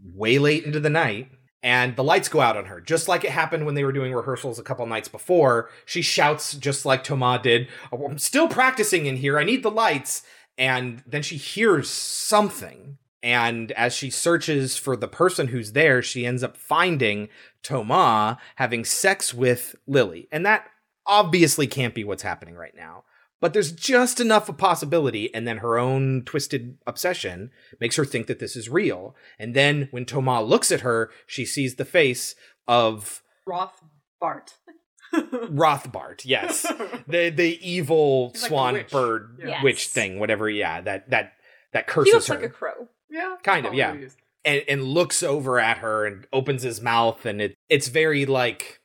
[0.03, 1.31] way late into the night
[1.63, 4.13] and the lights go out on her just like it happened when they were doing
[4.13, 5.71] rehearsals a couple nights before.
[5.83, 9.39] She shouts just like Thomas did, "Oh, "I'm still practicing in here.
[9.39, 10.21] I need the lights."
[10.59, 16.27] And then she hears something and as she searches for the person who's there, she
[16.27, 17.29] ends up finding
[17.63, 20.27] Toma having sex with Lily.
[20.31, 20.69] And that
[21.07, 23.05] obviously can't be what's happening right now.
[23.45, 28.25] But there's just enough of possibility, and then her own twisted obsession makes her think
[28.25, 29.15] that this is real.
[29.37, 32.33] And then when Thomas looks at her, she sees the face
[32.67, 34.53] of Rothbart.
[35.13, 36.63] Rothbart, yes.
[37.07, 38.89] the the evil He's like swan witch.
[38.91, 39.63] bird Yes.
[39.63, 41.33] witch thing, whatever, yeah, that that
[41.73, 42.35] that he curses looks her.
[42.37, 42.87] like a crow.
[43.11, 43.35] Yeah.
[43.43, 44.17] kind of yeah it is.
[44.43, 48.81] and and looks over at her and opens his mouth and it it's very like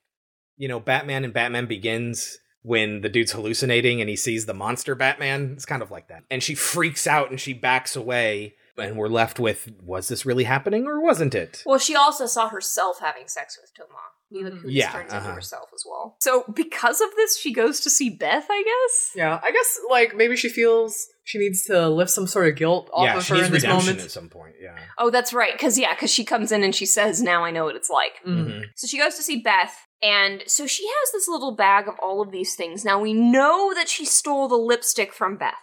[0.58, 4.94] you know batman and batman begins when the dude's hallucinating and he sees the monster
[4.94, 8.96] batman it's kind of like that and she freaks out and she backs away and
[8.96, 12.98] we're left with was this really happening or wasn't it Well, she also saw herself
[13.00, 13.90] having sex with Thomas.
[14.30, 15.18] Mila Kunis Yeah, turns uh-huh.
[15.22, 16.16] into herself as well.
[16.20, 19.10] So because of this, she goes to see Beth, I guess?
[19.16, 22.88] Yeah, I guess like maybe she feels she needs to lift some sort of guilt
[22.94, 24.00] off yeah of she her needs in this moment.
[24.00, 25.52] at some point yeah Oh, that's right.
[25.52, 28.12] Because, yeah, because she comes in and she says, Now I know what it's like.
[28.26, 28.64] Mhm.
[28.76, 32.20] So she goes to see Beth, and so she has this little bag of all
[32.22, 32.84] of these things.
[32.84, 35.54] Now we know that she stole the lipstick from Beth.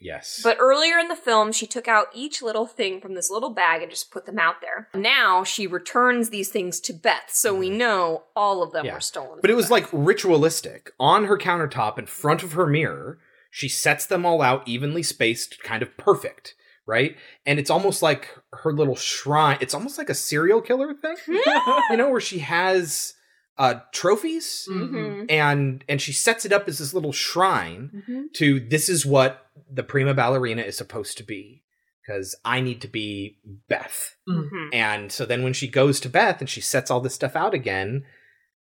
[0.00, 3.50] yes But earlier in the film, she took out each little thing from this little
[3.50, 4.88] bag and just put them out there.
[4.94, 8.86] Now she returns these things to Beth, so we know all of them Mm-hmm.
[8.86, 8.94] Yeah.
[8.94, 9.38] were stolen.
[9.40, 9.70] But it was Beth.
[9.72, 13.18] like ritualistic on her countertop in front of her mirror.
[13.50, 16.54] She sets them all out evenly spaced, kind of perfect,
[16.86, 17.16] right?
[17.44, 19.58] And it's almost like her little shrine.
[19.60, 23.12] It's almost like a serial killer thing, you know, where she has
[23.58, 25.26] uh trophies Mhm.
[25.30, 28.32] and and she sets it up as this little shrine Mhm.
[28.34, 31.62] to this is what the prima ballerina is supposed to be
[32.00, 34.16] because I need to be Beth.
[34.28, 34.70] Mhm.
[34.72, 37.54] And so then when she goes to Beth and she sets all this stuff out
[37.54, 38.04] again,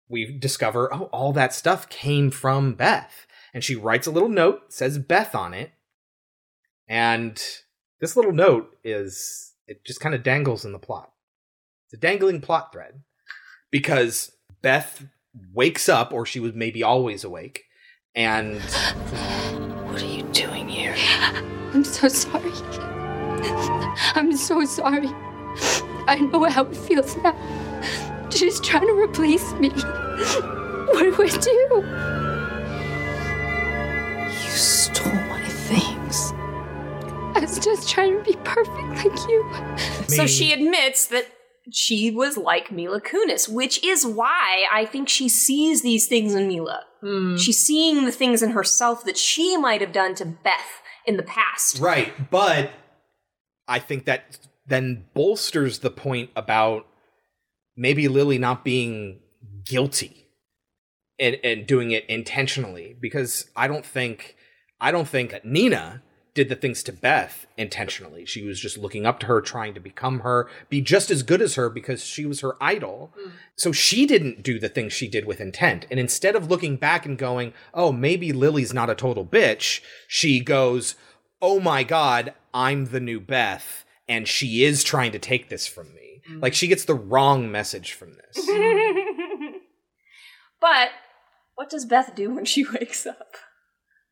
[0.07, 3.27] we discover, oh, all that stuff came from Beth.
[3.53, 5.71] And she writes a little note, says Beth on it.
[6.87, 7.39] And
[8.01, 11.11] this little note is, it just kind of dangles in the plot.
[11.85, 13.03] It's a dangling plot thread
[13.71, 15.05] because Beth
[15.53, 17.65] wakes up, or she was maybe always awake,
[18.15, 18.61] and.
[19.85, 20.95] What are you doing here?
[21.73, 22.51] I'm so sorry.
[24.15, 25.09] I'm so sorry.
[26.07, 27.35] I know how it feels now.
[28.29, 29.69] She's trying to replace me.
[29.69, 31.83] What do I do?
[34.33, 36.33] You stole my things.
[37.35, 39.45] I was just trying to be perfect like you.
[40.07, 41.27] So she admits that
[41.71, 46.47] she was like Mila Kunis, which is why I think she sees these things in
[46.47, 46.85] Mila.
[47.01, 47.37] Hmm.
[47.37, 51.23] She's seeing the things in herself that she might have done to Beth in the
[51.23, 51.79] past.
[51.79, 52.71] Right, but
[53.67, 56.85] I think that then bolsters the point about
[57.75, 59.19] maybe Lily not being
[59.65, 60.27] guilty
[61.19, 64.35] and, and doing it intentionally because I don't think
[64.79, 66.01] I don't think that Nina
[66.33, 68.25] did the things to Beth intentionally.
[68.25, 71.41] She was just looking up to her, trying to become her, be just as good
[71.41, 73.13] as her because she was her idol.
[73.19, 73.31] Mm.
[73.57, 75.85] So she didn't do the things she did with intent.
[75.89, 80.39] And instead of looking back and going, oh, maybe Lily's not a total bitch, she
[80.39, 80.95] goes,
[81.41, 83.85] oh my God, I'm the new Beth.
[84.07, 86.21] And she is trying to take this from me.
[86.29, 86.41] Mm.
[86.41, 88.47] Like she gets the wrong message from this.
[90.59, 90.89] But
[91.55, 93.35] what does Beth do when she wakes up?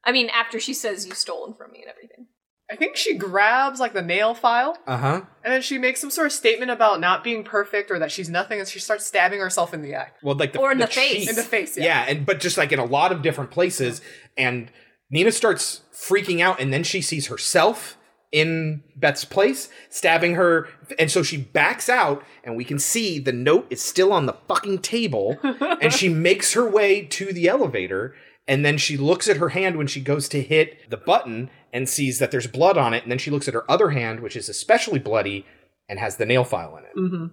[0.08, 2.26] I mean, after she says you've stolen from me and everything.
[2.72, 5.22] I think she grabs like the nail file Uh huh.
[5.44, 8.28] and then she makes some sort of statement about not being perfect or that she's
[8.30, 10.10] nothing and she starts stabbing herself in the eye.
[10.24, 11.30] Well, like the, Or in the cheek- face.
[11.30, 11.84] In the face, yeah.
[12.06, 14.02] yeah, and but just like in a lot of different places,
[14.38, 14.70] and
[15.10, 17.98] Nina starts freaking out, and then she sees herself
[18.34, 20.68] in Beth's place, stabbing her,
[21.00, 24.34] and so she backs out, and we can see the note is still on the
[24.50, 25.38] fucking table,
[25.82, 28.14] and she makes her way to the elevator.
[28.48, 31.90] And then she looks at her hand when she goes to hit the button and
[31.90, 33.04] sees that there's blood on it.
[33.04, 35.46] And then she looks at her other hand, which is especially bloody
[35.90, 36.96] and has the nail file in it.
[36.98, 37.26] Mm-hmm.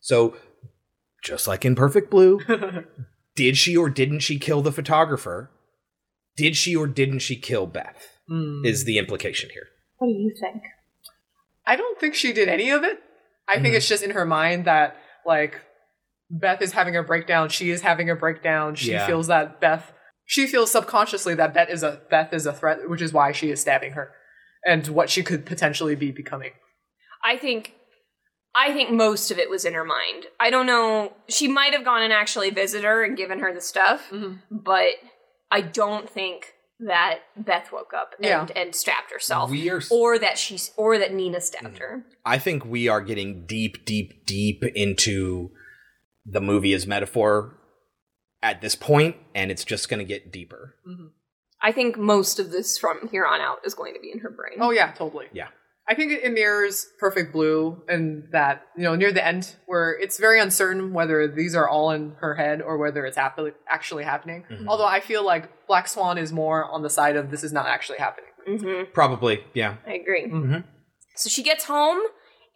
[0.00, 0.36] So,
[1.22, 2.40] just like in Perfect Blue,
[3.36, 5.50] did she or didn't she kill the photographer?
[6.36, 8.06] Did she or didn't she kill Beth?
[8.30, 8.64] Mm.
[8.64, 9.66] Is the implication here.
[9.98, 10.62] What do you think?
[11.66, 12.98] I don't think she did any of it.
[13.48, 13.62] I Mm-hmm.
[13.64, 14.96] think it's just in her mind that
[15.26, 15.60] like
[16.30, 17.48] Beth is having a breakdown.
[17.48, 18.74] She is having a breakdown.
[18.76, 19.06] She Yeah.
[19.06, 19.92] feels that Beth.
[20.28, 23.50] She feels subconsciously that Beth is a Beth is a threat, which is why she
[23.50, 24.12] is stabbing her,
[24.64, 26.52] and what she could potentially be becoming.
[27.24, 27.72] I think
[28.54, 30.26] I think most of it was in her mind.
[30.38, 31.14] I don't know.
[31.28, 34.34] She might have gone and actually visited her and given her the stuff, mm-hmm.
[34.50, 34.94] but
[35.50, 38.46] I don't think that Beth woke up and, Yeah.
[38.54, 41.78] and stabbed herself, We are or that she or that Nina stabbed mm.
[41.78, 42.04] her.
[42.26, 45.52] I think we are getting deep, deep, deep into
[46.26, 47.57] the movie as metaphor
[48.42, 50.76] at this point, and it's just going to get deeper.
[51.60, 54.30] I think most of this from here on out is going to be in her
[54.30, 54.58] brain.
[54.60, 55.26] Oh yeah, totally.
[55.32, 55.48] Yeah.
[55.90, 60.18] I think it mirrors Perfect Blue and that, you know, near the end where it's
[60.18, 64.44] very uncertain whether these are all in her head or whether it's happily, actually happening.
[64.50, 64.66] Mhm.
[64.68, 67.66] Although I feel like Black Swan is more on the side of this is not
[67.66, 68.30] actually happening.
[68.46, 68.92] Mm-hmm.
[68.92, 69.76] Probably, yeah.
[69.86, 70.26] I agree.
[70.26, 70.64] Mhm.
[71.16, 72.00] So she gets home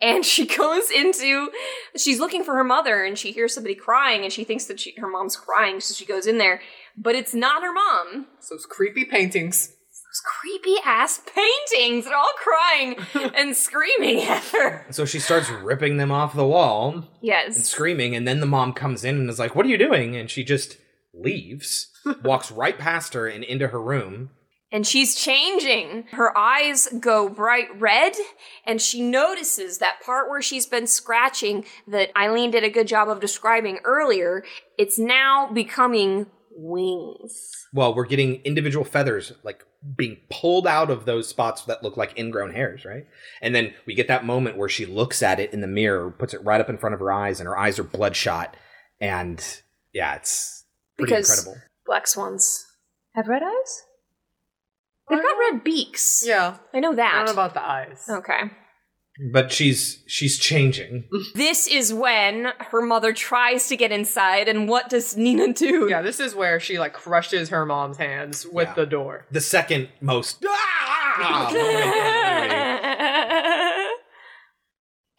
[0.02, 1.50] and she goes into
[1.96, 4.94] she's looking for her mother and she hears somebody crying and she thinks that she,
[4.98, 6.60] her mom's crying so she goes in there.
[6.96, 8.26] But it's not her mom.
[8.40, 9.68] So it's creepy paintings.
[9.68, 12.04] Those creepy ass paintings.
[12.04, 12.96] They're all crying
[13.34, 14.84] and screaming at her.
[14.90, 18.74] So she starts ripping them off the wall and yes screaming, and then the mom
[18.74, 20.14] comes in and is like, What are you doing?
[20.14, 20.76] And she just
[21.14, 21.90] leaves,
[22.22, 24.30] walks right past her and into her room.
[24.72, 28.14] And she's changing her eyes go bright red
[28.66, 33.08] and she notices that part where she's been scratching that eileen did a good job
[33.08, 34.42] of describing earlier
[34.78, 39.64] it's now becoming wings Well, we're getting individual feathers like
[39.96, 43.06] being pulled out of those spots that look like ingrown hairs, right?
[43.40, 46.34] And then we get that moment where she looks at it in the mirror, puts
[46.34, 48.56] it right up in front of her eyes, and her eyes are bloodshot.
[49.00, 49.44] And
[49.92, 50.64] yeah, it's
[50.96, 51.62] pretty because incredible.
[51.86, 52.64] black swans
[53.14, 53.82] have red eyes.
[55.08, 56.22] They've got red beaks.
[56.26, 56.56] Yeah.
[56.72, 57.12] I know that.
[57.12, 58.04] I don't know about the eyes.
[58.08, 58.50] Okay.
[59.30, 61.04] But she's she's changing.
[61.34, 65.86] This is when her mother tries to get inside, and what does Nina do?
[65.88, 69.26] Yeah, this is where she like crushes her mom's hands with the door.
[69.30, 71.50] The second most ah!
[71.50, 71.56] oh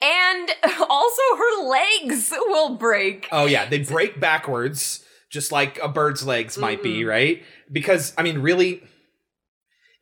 [0.01, 0.49] and
[0.89, 3.27] also her legs will break.
[3.31, 7.09] Oh yeah, they break backwards, just like a bird's legs might be, mm-hmm.
[7.09, 7.43] right?
[7.71, 8.81] Because I mean, really,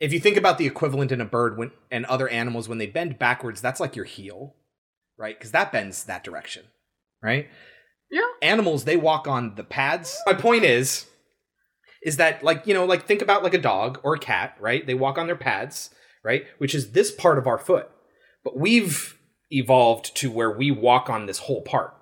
[0.02, 2.88] if you think about the equivalent in a bird when and other animals when they
[2.88, 4.56] bend backwards, that's like your heel,
[5.16, 5.38] right?
[5.38, 6.66] Because that bends that direction,
[7.22, 7.48] right?
[8.10, 8.28] Yeah.
[8.42, 10.20] Animals they walk on the pads.
[10.26, 11.06] My point is,
[12.04, 14.86] is that like you know like think about like a dog or a cat, right?
[14.86, 15.92] They walk on their pads,
[16.24, 16.46] right?
[16.58, 17.88] Which is this part of our foot,
[18.44, 19.16] but we've
[19.52, 21.94] evolved to where we walk on this whole part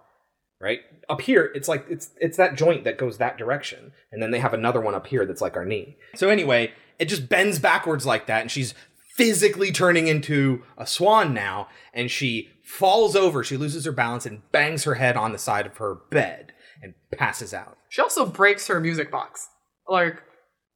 [0.62, 4.30] right up here it's like it's it's that joint that goes that direction and then
[4.30, 7.58] they have another one up here that's like our knee so anyway it just bends
[7.60, 8.74] backwards like that and she's
[9.16, 14.42] physically turning into a swan now and she falls over she loses her balance and
[14.52, 18.68] bangs her head on the side of her bed and passes out She also breaks
[18.68, 19.48] her music box,
[19.88, 20.22] like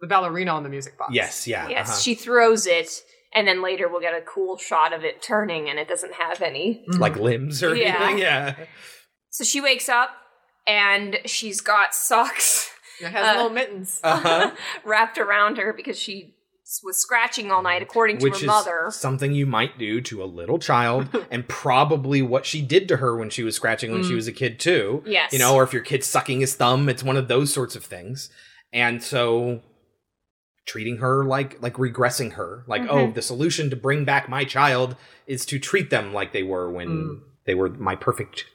[0.01, 1.11] the ballerina on the music box.
[1.13, 1.99] yes yeah Yes, uh-huh.
[1.99, 2.89] she throws it,
[3.33, 6.41] and then later we'll get a cool shot of it turning, and it doesn't have
[6.41, 6.83] any.
[6.97, 7.95] like limbs or Yeah.
[8.01, 8.55] anything yeah
[9.29, 10.09] So she wakes up,
[10.67, 12.69] and she's got socks.
[13.01, 13.99] It has little mittens.
[14.03, 14.51] Uh-huh.
[14.83, 16.35] wrapped around her because she
[16.83, 18.85] was scratching all night, according to which her is mother.
[18.89, 23.15] something you might do to a little child and probably what she did to her
[23.17, 24.15] when she was scratching when she Mm.
[24.15, 25.33] was a kid too Yes.
[25.33, 27.83] you know or if your kid's sucking his thumb it's one of those sorts of
[27.85, 28.29] things
[28.71, 29.61] and so
[30.65, 33.13] treating her like like regressing her like oh Mhm.
[33.15, 34.95] the solution to bring back my child
[35.27, 37.19] is to treat them like they were when Mm.
[37.45, 38.45] they were my perfect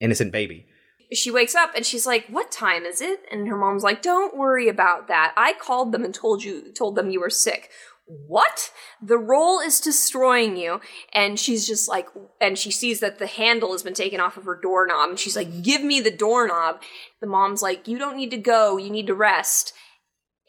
[0.00, 0.66] innocent baby
[1.12, 4.36] She wakes up and she's like, "What time is it?" And her mom's like, "Don't
[4.36, 5.32] worry about that.
[5.36, 7.70] I called them and told you told them you were sick."
[8.26, 8.70] What?
[9.02, 10.80] The roll is destroying you.
[11.12, 12.08] And she's just like,
[12.40, 15.10] and she sees that the handle has been taken off of her doorknob.
[15.10, 16.80] And she's like, give me the doorknob.
[17.20, 18.78] The mom's like, you don't need to go.
[18.78, 19.74] You need to rest.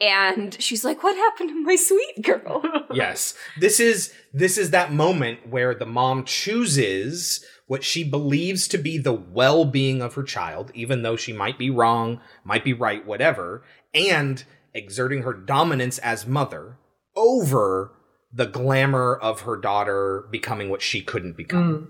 [0.00, 2.62] And she's like, what happened to my sweet girl?
[2.94, 8.76] yes this is this is that moment where the mom chooses what she believes to
[8.78, 13.06] be the well-being of her child even though she might be wrong might be right
[13.06, 13.62] whatever
[13.94, 16.76] and exerting her dominance as mother
[17.14, 17.92] over
[18.32, 21.86] the glamour of her daughter becoming what she couldn't become mm.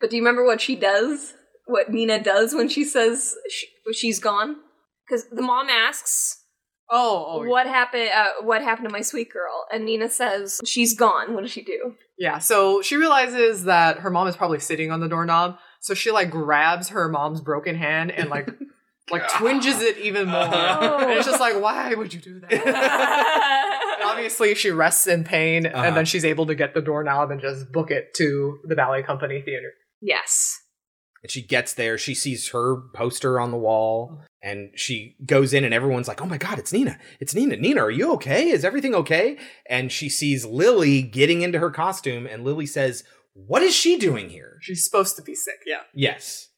[0.00, 1.34] But do you remember what she does?
[1.66, 4.56] What Nina does when she says she, she's gone?
[5.04, 6.44] Because the mom asks,
[6.90, 8.10] "Oh, what happened?
[8.14, 11.34] Uh, what happened to my sweet girl?" And Nina says, "She's gone.
[11.34, 15.00] What does she do?" Yeah, so she realizes that her mom is probably sitting on
[15.00, 18.48] the doorknob, so she like grabs her mom's broken hand and like
[19.10, 20.42] like twinges it even more.
[20.42, 22.52] And it's just like, why would you do that?
[22.52, 25.84] And obviously, she rests in pain, Uh-huh.
[25.84, 29.02] and then she's able to get the doorknob and just book it to the ballet
[29.02, 29.72] company theater.
[30.00, 30.60] Yes.
[31.22, 35.64] and she gets there she sees her poster on the wall and she goes in
[35.64, 36.98] and everyone's like oh my god it's nina.
[37.20, 37.56] It's nina.
[37.56, 38.48] Nina are you okay?
[38.48, 39.38] Is everything okay?
[39.68, 44.30] And she sees lily getting into her costume and lily says what is she doing
[44.30, 44.58] here?
[44.60, 45.82] She's supposed to be sick, yeah.
[45.94, 46.48] yes.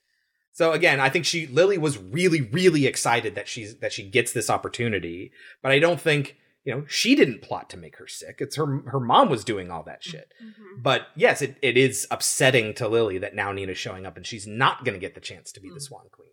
[0.52, 4.32] So again i think she lily was really really excited that she's that she gets
[4.32, 8.36] this opportunity but i don't think you know she didn't plot to make her sick.
[8.38, 10.32] It's her her mom was doing all that shit.
[10.42, 10.82] Mm-hmm.
[10.82, 14.46] But yes it, it is upsetting to lily that now nina's showing up and she's
[14.46, 15.82] not going to get the chance to be the mm.
[15.82, 16.28] swan queen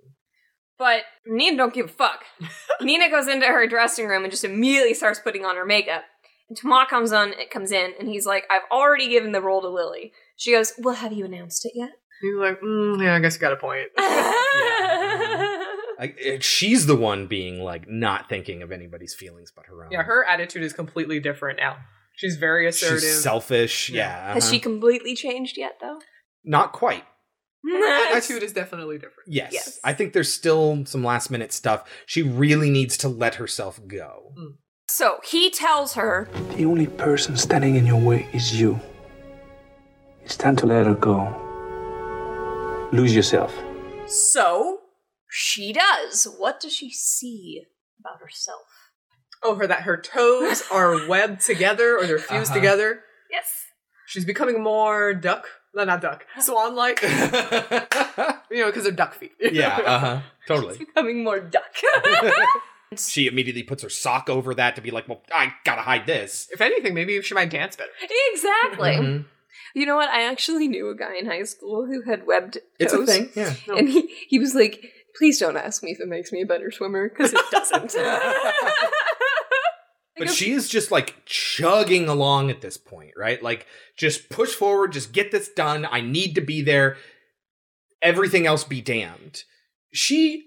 [0.80, 2.24] But Nina don't give a fuck.
[2.82, 6.04] Nina goes into her dressing room and just immediately starts putting on her makeup.
[6.50, 9.62] And Tama comes on, it comes in, and he's like, "I've already given the role
[9.62, 11.92] to Lily." She goes, "Well, have you announced it yet?"
[12.22, 13.90] He's like, mm, yeah, I guess you got a point.
[16.00, 19.92] like it- she's the one being like not thinking of anybody's feelings but her own
[19.92, 21.78] yeah, her attitude is completely different now.
[22.16, 23.02] She's very assertive.
[23.02, 24.54] she's selfish yeah, Has uh-huh.
[24.54, 26.00] she completely changed yet, though?
[26.44, 27.06] not quite Her
[28.12, 29.28] attitude is definitely different.
[29.28, 29.80] yes.
[29.84, 34.34] i think there's still some last minute stuff she really needs to let herself go
[34.90, 38.80] So he tells her, The only person standing in your way is you.
[40.24, 41.18] It's time to let her go.
[42.94, 43.54] Lose yourself.
[44.08, 44.80] so
[45.30, 46.26] she does.
[46.38, 47.64] What does she see
[48.00, 48.64] about herself?
[49.44, 52.56] Oh, her that her toes are webbed together or they're fused Uh-huh.
[52.56, 53.02] together.
[53.30, 53.50] Yes.
[54.08, 55.48] She's becoming more duck.
[55.78, 56.26] No, not duck.
[56.40, 57.02] Swan like.
[58.52, 59.32] you know, because they're duck feet.
[59.40, 61.64] yeah uh-huh totally Becoming more duck.
[62.98, 66.48] she immediately puts her sock over that to be like well i gotta hide this
[66.52, 67.92] If anything, maybe she might dance better.
[68.34, 68.92] exactly.
[68.92, 69.26] Mhm.
[69.76, 70.10] You know what?
[70.10, 72.62] I actually knew a guy in high school who had webbed toes.
[72.80, 73.54] It's a thing, yeah.
[73.78, 76.72] And he, he was like, please don't ask me if it makes me a better
[76.72, 77.94] swimmer, because it doesn't.
[80.18, 83.42] But she is just like chugging along at this point, right?
[83.42, 85.88] Like, just push forward, just get this done.
[85.90, 86.98] I need to be there.
[88.02, 89.44] Everything else be damned.
[89.94, 90.46] She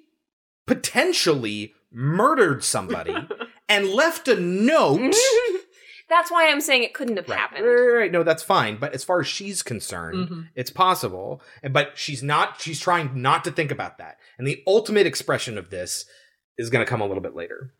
[0.66, 3.14] potentially murdered somebody
[3.68, 5.14] and left a note.
[6.08, 7.64] That's why I'm saying it couldn't have Right, happened.
[7.64, 8.12] right, right, right.
[8.12, 8.78] No, that's fine.
[8.78, 10.48] But as far as she's concerned, Mhm.
[10.56, 11.40] it's possible.
[11.70, 12.60] But she's not.
[12.60, 14.16] She's trying not to think about that.
[14.36, 16.06] And the ultimate expression of this
[16.58, 17.74] is going to come a little bit later.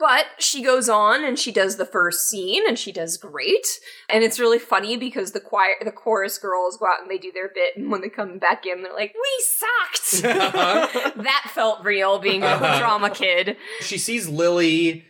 [0.00, 3.66] But she goes on and she does the first scene and she does great.
[4.08, 7.30] And it's really funny because the choir the chorus girls go out and they do
[7.30, 10.22] their bit and when they come back in they're like, We sucked
[11.22, 12.78] That felt real being a Uh-huh.
[12.78, 13.56] drama kid.
[13.80, 15.04] She sees Lily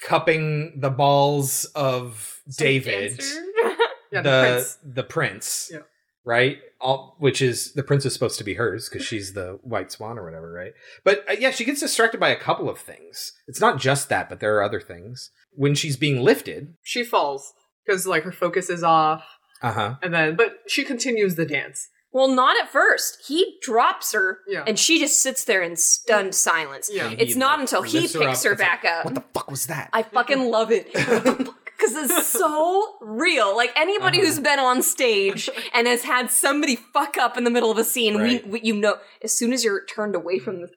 [0.00, 3.22] cupping the balls of David,
[4.12, 4.78] Yeah, the the prince.
[4.84, 5.78] the prince, Yeah.
[6.24, 6.58] Right?
[6.80, 10.18] All, which is the prince is supposed to be hers because she's the white swan
[10.18, 10.72] or whatever, right?
[11.04, 13.32] But uh, yeah, she gets distracted by a couple of things.
[13.46, 15.30] It's not just that, but there are other things.
[15.54, 17.52] When she's being lifted, She falls
[17.86, 19.24] because like her focus is off,
[19.62, 19.94] uh huh.
[20.02, 21.88] and then but she continues the dance.
[22.12, 23.18] Well, not at first.
[23.26, 24.64] He drops her Yeah.
[24.66, 26.90] and she just sits there in stunned silence.
[26.92, 27.08] Yeah.
[27.16, 28.34] It's not until he picks her her, up.
[28.34, 29.04] It's back up.
[29.06, 29.88] What the fuck was that?
[29.94, 30.94] I fucking love it.
[31.82, 33.56] Because it's so real.
[33.56, 34.26] Like anybody Uh-huh.
[34.26, 37.84] who's been on stage and has had somebody fuck up in the middle of a
[37.84, 38.44] scene, Right.
[38.46, 40.68] we, we, you know, as soon as you're turned away from the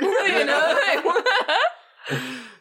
[0.00, 1.22] audience, you know,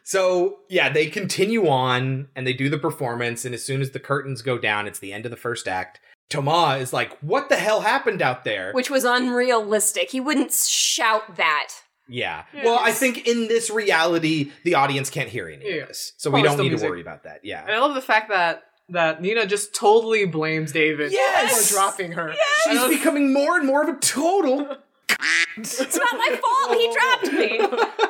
[0.04, 4.00] So yeah, they continue on and they do the performance, and as soon as the
[4.00, 6.00] curtains go down, it's the end of the first act.
[6.30, 10.10] Thomas is like, "What the hell happened out there?" which was unrealistic.
[10.12, 11.70] He wouldn't shout that.
[12.12, 12.44] Yeah.
[12.64, 15.82] Well, I think in this reality, the audience can't hear any Yeah.
[15.84, 17.40] of this, so we Oh, don't the need to worry about that.
[17.44, 17.62] Yeah.
[17.64, 21.70] And I love the fact that that Nina just totally blames David Yes!
[21.70, 22.34] for dropping her.
[22.34, 22.82] Yes!
[22.90, 24.76] She's becoming more and more of a total.
[25.58, 26.78] It's not my fault.
[26.78, 27.60] He dropped me.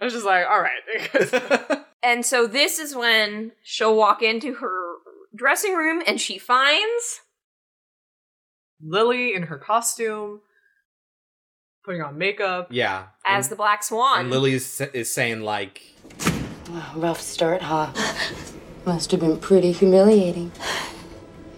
[0.00, 1.84] I was just like, all right.
[2.02, 4.94] And so this is when she'll walk into her
[5.36, 7.20] dressing room and she finds
[8.82, 10.40] Lily in her costume,
[11.84, 12.68] putting on makeup.
[12.70, 13.06] Yeah.
[13.24, 14.20] as the Black Swan.
[14.20, 15.82] And Lily is, is saying like,
[16.94, 17.92] Rough start, huh?
[18.86, 20.50] Must have been pretty humiliating.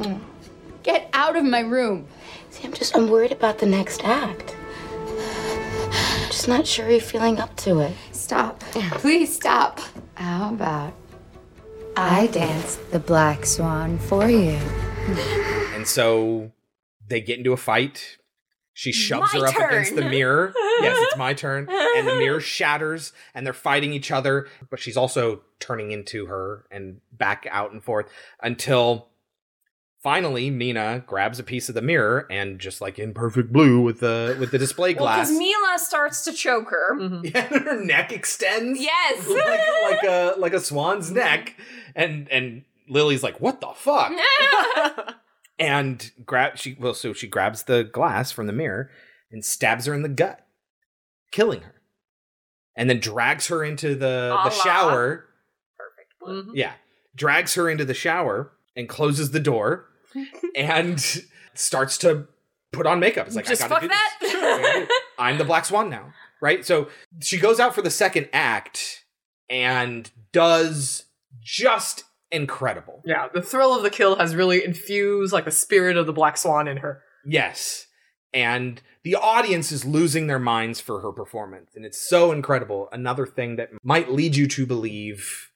[0.01, 0.17] Hmm.
[0.83, 2.07] Get out of my room.
[2.51, 4.55] See, I'm just I'm worried about the next act.
[5.09, 7.93] I'm Just not sure you're feeling up to it.
[8.12, 8.61] Stop.
[8.61, 9.81] Please stop.
[10.15, 10.93] How about
[11.97, 14.59] I dance the black swan for you?
[15.75, 16.51] and so
[17.09, 18.19] they get into a fight.
[18.77, 20.53] She shoves My her up against the mirror.
[20.81, 21.69] yes, it's my turn.
[21.70, 26.67] And the mirror shatters and they're fighting each other, but she's also turning into her
[26.73, 28.07] and back out and forth
[28.43, 29.09] until
[30.03, 34.01] finally Mina grabs a piece of the mirror and just like in perfect blue with
[34.01, 35.28] the with the display glass.
[35.28, 36.97] because Mila starts to choke her.
[36.99, 37.25] Mm-hmm.
[37.35, 38.81] yeah, her neck extends.
[38.81, 39.28] Yes.
[39.28, 41.55] like, like a like a swan's neck.
[41.94, 44.12] And and Lily's like, what the fuck?
[45.58, 48.91] And grab she well so she grabs the glass from the mirror
[49.31, 50.44] and stabs her in the gut
[51.33, 51.74] killing her
[52.76, 54.44] and then drags her into the A la.
[54.44, 55.26] the shower
[55.78, 56.12] Perfect.
[56.23, 56.50] Mm-hmm.
[56.57, 56.73] yeah
[57.15, 59.86] drags her into the shower and closes the door
[60.57, 61.23] and
[61.55, 62.26] starts to
[62.73, 64.31] put on makeup it's like Just i gotta fuck do this.
[64.41, 64.89] that.
[65.18, 66.89] i'm the black swan now right so
[67.20, 69.05] she goes out for the second act
[69.49, 71.05] and does
[71.41, 76.07] just incredible Yeah, the thrill of the kill has really infused like the spirit of
[76.07, 77.03] the Black Swan in her.
[77.25, 77.86] Yes.
[78.33, 81.70] And the audience is losing their minds for her performance.
[81.77, 82.89] And it's so incredible.
[82.91, 85.51] Another thing that might lead you to believe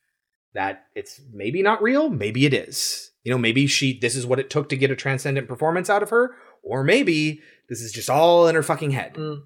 [0.53, 3.11] that it's maybe not real, maybe it is.
[3.23, 6.01] You know, maybe she this is what it took to get a transcendent performance out
[6.01, 9.13] of her, or maybe this is just all in her fucking head.
[9.15, 9.41] Mm.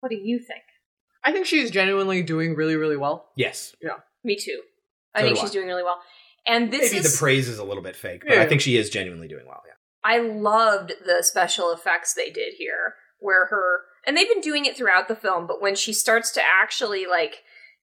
[0.00, 0.62] What do you think?
[1.24, 3.30] I think she's genuinely doing really, really well.
[3.34, 3.74] Yes.
[3.80, 3.96] Yeah.
[4.22, 4.60] Me too.
[5.14, 5.52] I So think she's I.
[5.54, 6.00] doing really well.
[6.46, 8.42] And this maybe is the praise is a little bit fake, but Yeah.
[8.42, 9.72] I think she is genuinely doing well, yeah.
[10.04, 14.76] I loved the special effects they did here, where her and they've been doing it
[14.76, 17.36] throughout the film, but when she starts to actually like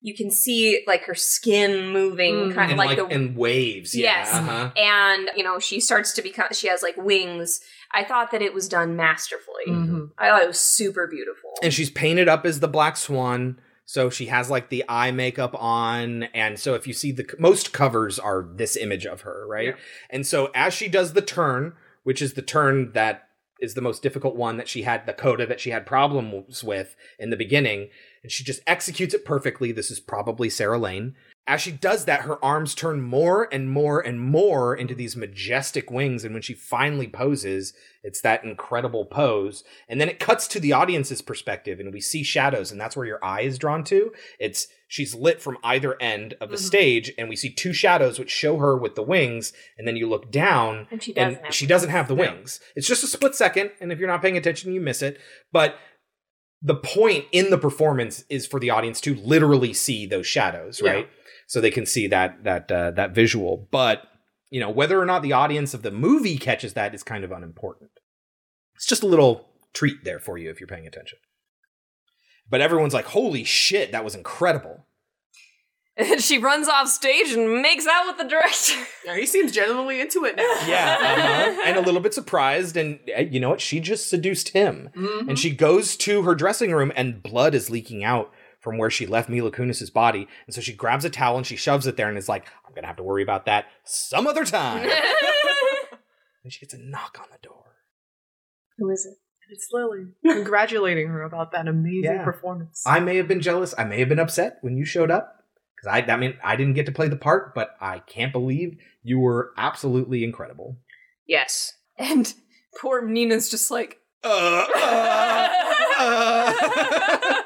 [0.03, 3.95] you can see like her skin moving kind of like, like, the in waves.
[3.95, 4.17] Yeah.
[4.19, 4.33] Yes.
[4.33, 4.71] Uh-huh.
[4.75, 7.59] and you know she starts to become she has like wings
[7.91, 10.09] i thought that it was done masterfully Mhm.
[10.17, 13.59] i thought it was super beautiful and she's painted up as the black swan
[13.91, 17.73] so she has like the eye makeup on and so if you see the most
[17.73, 19.75] covers are this image of her right Yeah.
[20.09, 23.27] and so as she does the turn which is the turn that
[23.59, 26.95] is the most difficult one that she had the coda that she had problems with
[27.19, 27.89] in the beginning
[28.23, 31.13] and she just executes it perfectly this is probably sarah lane
[31.47, 35.89] as she does that, her arms turn more and more and more into these majestic
[35.89, 36.23] wings.
[36.23, 39.63] And when she finally poses, it's that incredible pose.
[39.89, 43.07] And then it cuts to the audience's perspective and we see shadows, and that's where
[43.07, 44.13] your eye is drawn to.
[44.39, 46.61] It's she's lit from either end of the Mhm.
[46.61, 50.07] stage, and we see two shadows which show her with the wings, and then you
[50.07, 52.59] look down And she doesn't have she doesn't have the wings.
[52.75, 55.19] It's just a split second, and if you're not paying attention, you miss it.
[55.51, 55.75] But
[56.61, 61.03] the point in the performance is for the audience to literally see those shadows, Yeah.
[61.51, 61.57] Right?
[61.57, 63.67] So they can see that that uh, that visual.
[63.71, 64.03] But
[64.49, 67.31] you know whether or not the audience of the movie catches that is kind of
[67.31, 67.91] unimportant.
[68.75, 71.17] It's just a little treat there for you if you're paying attention.
[72.49, 74.85] But everyone's like, "Holy shit, that was incredible!"
[75.97, 78.73] And she runs off stage and makes out with the director.
[79.05, 80.43] Yeah, he seems genuinely into it now.
[80.67, 81.61] Yeah, uh-huh.
[81.65, 82.77] and a little bit surprised.
[82.77, 83.61] And uh, you know what?
[83.61, 84.89] She just seduced him.
[84.95, 85.27] Mhm.
[85.27, 89.05] And she goes to her dressing room, and blood is leaking out from where she
[89.05, 90.27] left Mila Kunis's body.
[90.45, 92.73] And so she grabs a towel and she shoves it there, and is like, "I'm
[92.73, 94.89] gonna have to worry about that some other time."
[96.43, 97.75] and she gets a knock on the door.
[98.77, 99.17] Who is it?
[99.53, 100.05] It's Lily.
[100.25, 102.23] Congratulating her about that amazing Yeah.
[102.23, 102.83] performance.
[102.87, 103.73] I may have been jealous.
[103.77, 105.43] I may have been upset when you showed up
[105.75, 108.77] because I, I mean, I didn't get to play the part, but I can't believe
[109.03, 110.77] you were absolutely incredible.
[111.27, 111.73] Yes.
[111.97, 112.33] And
[112.79, 114.67] poor Nina's just like, uh,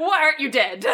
[0.00, 0.84] why aren't you dead?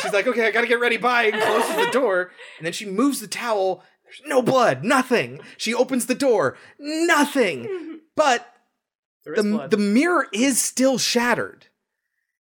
[0.00, 0.96] She's like, okay, I gotta get ready.
[0.96, 1.30] Bye.
[1.32, 2.30] And closes the door.
[2.58, 3.82] And then she moves the towel.
[4.04, 5.40] There's no blood, nothing.
[5.56, 8.00] She opens the door, nothing.
[8.14, 8.46] But
[9.24, 11.66] the, the mirror is still shattered.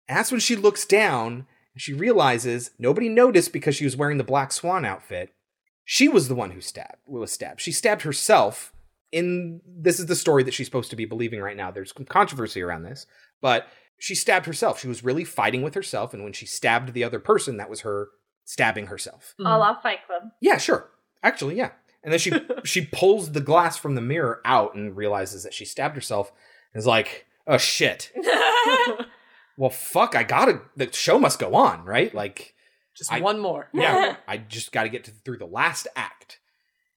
[0.09, 4.19] And that's when she looks down and she realizes nobody noticed because she was wearing
[4.19, 5.33] the black swan outfit.
[5.85, 7.61] She was the one who stabbed Who was stabbed.
[7.61, 8.73] She stabbed herself
[9.11, 11.71] in this is the story that she's supposed to be believing right now.
[11.71, 13.07] There's some controversy around this,
[13.41, 13.67] but
[14.03, 14.81] she stabbed herself.
[14.81, 17.83] She was really fighting with herself, and when she stabbed the other person, that was
[17.83, 18.09] her
[18.45, 19.33] stabbing herself.
[19.39, 19.81] A la mm.
[19.81, 20.25] Fight Club.
[20.41, 20.91] Yeah, sure.
[21.23, 21.71] Actually, yeah.
[22.03, 22.33] And then she
[22.65, 26.33] she pulls the glass from the mirror out and realizes that she stabbed herself
[26.75, 28.11] and is like, "Oh shit."
[29.57, 32.13] well, fuck, I got to the show must go on, right?
[32.13, 32.57] Like
[32.97, 33.69] Just I- one more.
[33.73, 36.41] yeah, I just got to get to, through the last act.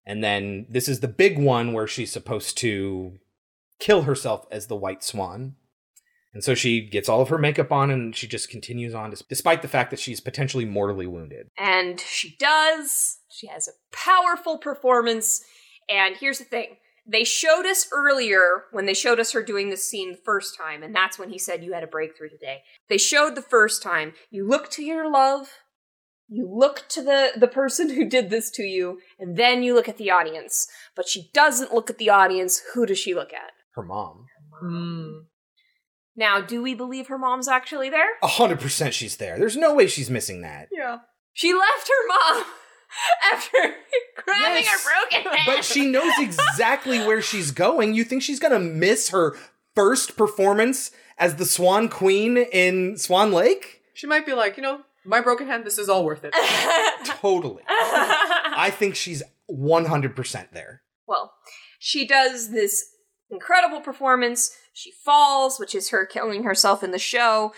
[0.08, 3.20] And then this is the big one where she's supposed to
[3.78, 5.56] kill herself as the white swan.
[6.36, 9.62] And so she gets all of her makeup on and she just continues on despite
[9.62, 11.48] the fact that she's potentially mortally wounded.
[11.58, 13.20] And she does.
[13.32, 15.42] She has a powerful performance.
[15.90, 16.76] And here's the thing
[17.08, 20.82] they showed us earlier when they showed us her doing this scene the first time,
[20.82, 22.64] and that's when he said you had a breakthrough today.
[22.90, 25.50] They showed the first time you look to your love,
[26.28, 29.88] you look to the, the person who did this to you, and then you look
[29.88, 30.68] at the audience.
[30.96, 32.62] But she doesn't look at the audience.
[32.74, 33.52] Who does she look at?
[33.76, 34.26] Her mom.
[34.64, 35.26] Mm.
[36.16, 38.08] Now, do we believe her mom's actually there?
[38.24, 39.38] A hundred percent she's there.
[39.38, 40.70] There's no way she's missing that.
[40.72, 41.00] Yeah.
[41.34, 42.46] She left her mom
[43.34, 43.58] after
[44.24, 44.84] grabbing Yes.
[44.86, 45.44] her broken hand.
[45.46, 47.94] But she knows exactly where she's going.
[47.94, 49.36] You think she's gonna miss her
[49.76, 53.82] first performance as the Swan Queen in Swan Lake?
[53.94, 56.34] She might be like, you know, my broken hand, this is all worth it.
[57.06, 57.64] Totally.
[57.70, 59.22] I think she's
[59.52, 60.82] 100% there.
[61.08, 61.34] Well,
[61.80, 62.84] she does this
[63.30, 64.52] incredible performance.
[64.76, 67.54] She falls, which is her killing herself in the show.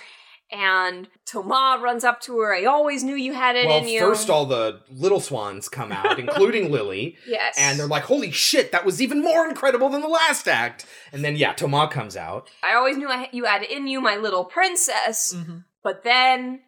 [0.51, 2.55] And Toma runs up to her.
[2.55, 3.99] I always knew you had it well, in you.
[3.99, 7.17] first all the little swans come out, including Lily.
[7.27, 7.55] Yes.
[7.57, 10.85] And they're like, holy shit, that was even more incredible than the last act.
[11.11, 12.49] And then, yeah, Toma comes out.
[12.63, 15.33] I always knew I, you had it in you, my little princess.
[15.35, 15.57] Mm-hmm.
[15.83, 16.61] But then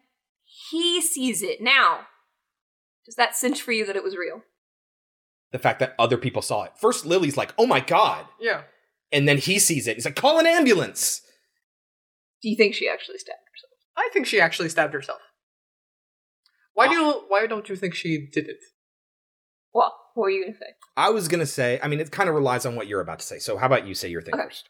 [0.70, 1.62] he sees it.
[1.62, 2.00] Now,
[3.06, 4.42] does that cinch for you that it was real?
[5.52, 6.72] The fact that other people saw it.
[6.76, 8.26] First, Lily's like, oh my god.
[8.40, 8.62] Yeah.
[9.12, 9.96] And then he sees it.
[9.96, 11.20] He's like, call an ambulance.
[12.42, 13.72] Do you think she actually stabbed herself?
[13.96, 15.20] I think she actually stabbed herself.
[16.74, 17.20] Why do you, ah.
[17.28, 18.58] why don't you think she did it?
[19.72, 19.92] What?
[20.14, 20.66] What were you going to say?
[20.96, 23.20] I was going to say, I mean, it kind of relies on what you're about
[23.20, 23.38] to say.
[23.38, 24.44] So, how about you say your thing Okay.
[24.44, 24.68] first?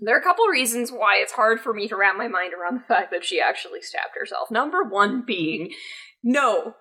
[0.00, 2.76] There are a couple reasons why it's hard for me to wrap my mind around
[2.80, 4.50] the fact that she actually stabbed herself.
[4.50, 5.72] Number one being,
[6.22, 6.74] no,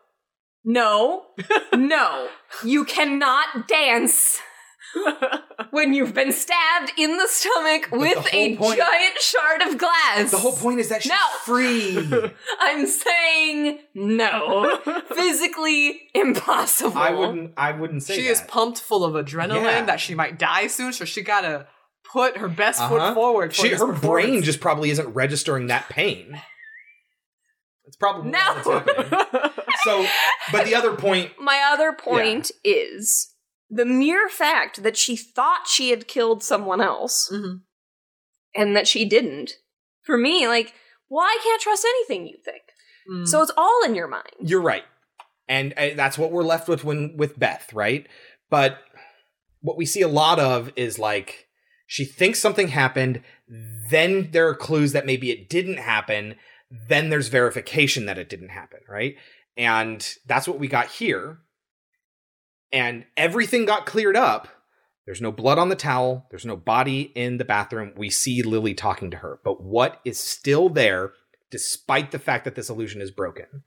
[0.63, 1.23] no,
[1.73, 2.29] no,
[2.63, 4.39] you cannot dance
[5.72, 9.77] when you've been stabbed in the stomach the with whole a point- giant shard of
[9.77, 10.31] glass.
[10.31, 11.17] The whole point is that she's No.
[11.43, 12.31] free.
[12.59, 14.80] I'm saying no.
[15.15, 16.97] Physically impossible.
[16.97, 17.53] I wouldn't.
[17.57, 18.31] I wouldn't say she that.
[18.31, 19.85] is pumped full of adrenaline Yeah.
[19.85, 21.67] that she might die soon, so she gotta
[22.11, 22.89] put her best Uh-huh.
[22.99, 23.55] foot forward.
[23.55, 26.39] For She, her brain just probably isn't registering that pain.
[27.85, 28.39] It's probably No.
[28.63, 29.51] what's happening.
[29.83, 30.05] So,
[30.51, 33.32] but the other point, My other point is
[33.76, 37.58] the mere fact that she thought she had killed someone else Mm-hmm.
[38.56, 39.52] and that she didn't.
[40.03, 40.74] For me, like,
[41.10, 42.61] well, I can't trust anything you think.
[43.10, 43.27] Mm.
[43.27, 44.32] So it's all in your mind.
[44.40, 44.84] you're right.
[45.48, 48.08] And uh, that's what we're left with when with Beth, right?
[48.50, 48.80] But
[49.61, 51.48] what we see a lot of is like
[51.88, 53.22] she thinks something happened,
[53.90, 56.35] then there are clues that maybe it didn't happen,
[56.90, 59.16] then there's verification that it didn't happen, right?
[59.58, 61.40] And that's what we got here.
[62.74, 64.50] And everything got cleared up.
[65.06, 67.93] There's no blood on the towel, there's no body in the bathroom.
[67.95, 69.40] We see Lily talking to her.
[69.43, 71.11] But what is still there,
[71.52, 73.64] despite the fact that this illusion is broken?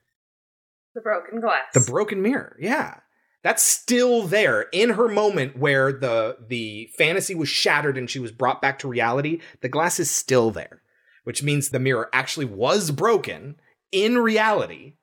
[0.95, 1.73] The broken glass.
[1.75, 2.57] The broken mirror.
[2.59, 2.97] Yeah.
[3.43, 8.33] That's still there in her moment where the the fantasy was shattered and she was
[8.33, 9.41] brought back to reality.
[9.61, 10.83] The glass is still there,
[11.23, 13.61] which means the mirror actually was broken
[13.93, 14.95] in reality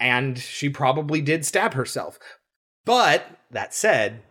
[0.00, 2.18] and she probably did stab herself.
[2.84, 4.22] But that said,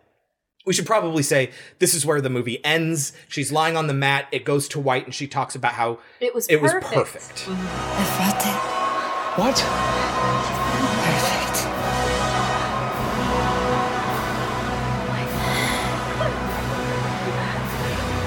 [0.64, 3.12] we should probably say this is where the movie ends.
[3.28, 6.34] She's lying on the mat, it goes to white and she talks about how It
[6.34, 6.92] was it was perfect.
[6.92, 7.48] perfect.
[7.48, 8.58] I felt it.
[9.40, 9.56] What?
[11.02, 11.68] Perfect.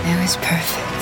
[0.07, 0.94] It was perfect.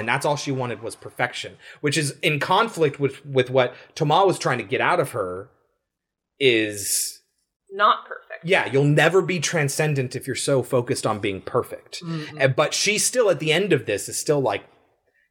[0.00, 4.26] And that's all she wanted was perfection which is in conflict with with what Toma
[4.26, 5.50] was trying to get out of her
[6.40, 7.20] is
[7.72, 8.44] Not perfect.
[8.44, 12.42] yeah you'll never be transcendent if you're so focused on being perfect Mhm.
[12.42, 14.64] Uh, but she still at the end of this is still like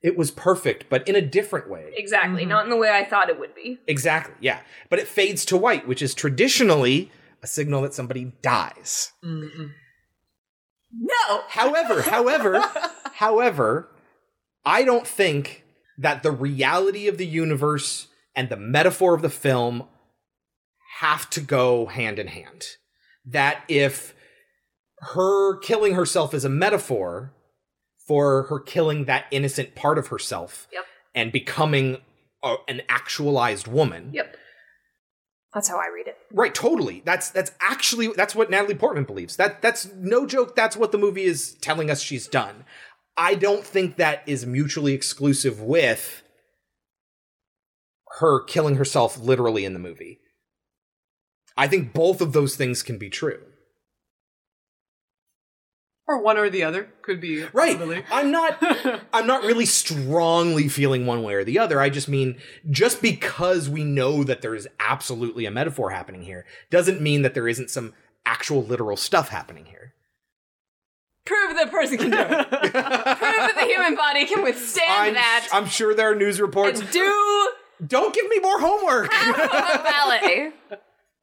[0.02, 2.46] it was perfect but in a different way Exactly.
[2.46, 3.80] Not in the way I thought it would be.
[3.88, 7.12] exactly yeah but it fades to white which is traditionally
[7.44, 9.12] a signal that somebody dies
[10.92, 11.42] No.
[11.50, 12.60] However, however,
[13.14, 13.90] however,
[14.66, 15.64] I don't think
[15.98, 19.84] that the reality of the universe and the metaphor of the film
[21.00, 22.66] have to go hand in hand.
[23.26, 24.14] That if
[25.00, 27.34] her killing herself is a metaphor
[28.08, 30.84] for her killing that innocent part of herself Yep.
[31.16, 31.98] and becoming
[32.44, 34.12] a, an actualized woman.
[34.14, 34.36] Yep.
[35.54, 36.16] That's how I read it.
[36.32, 37.02] Right, totally.
[37.06, 39.36] That's that's actually that's what Natalie Portman believes.
[39.38, 40.56] That that's no joke.
[40.56, 42.66] That's what the movie is telling us she's done.
[43.20, 46.24] I don't think that is mutually exclusive with
[48.20, 50.22] her killing herself literally in the movie.
[51.58, 53.42] I think both of those things can be true.
[56.08, 57.78] Or one or the other could be Right.
[58.10, 58.58] I'm not
[59.14, 61.82] I'm not really strongly feeling one way or the other.
[61.82, 62.38] I just mean
[62.70, 67.34] just because we know that there is absolutely a metaphor happening here doesn't mean that
[67.34, 67.94] there isn't some
[68.26, 69.94] actual literal stuff happening here.
[71.30, 72.50] Prove that a person can do it.
[72.50, 75.48] Prove that the human body can withstand I'm, that.
[75.54, 76.80] I'm sure there are news reports.
[76.80, 77.52] and do
[77.86, 79.14] Don't give me more homework.
[79.14, 80.54] a ballet.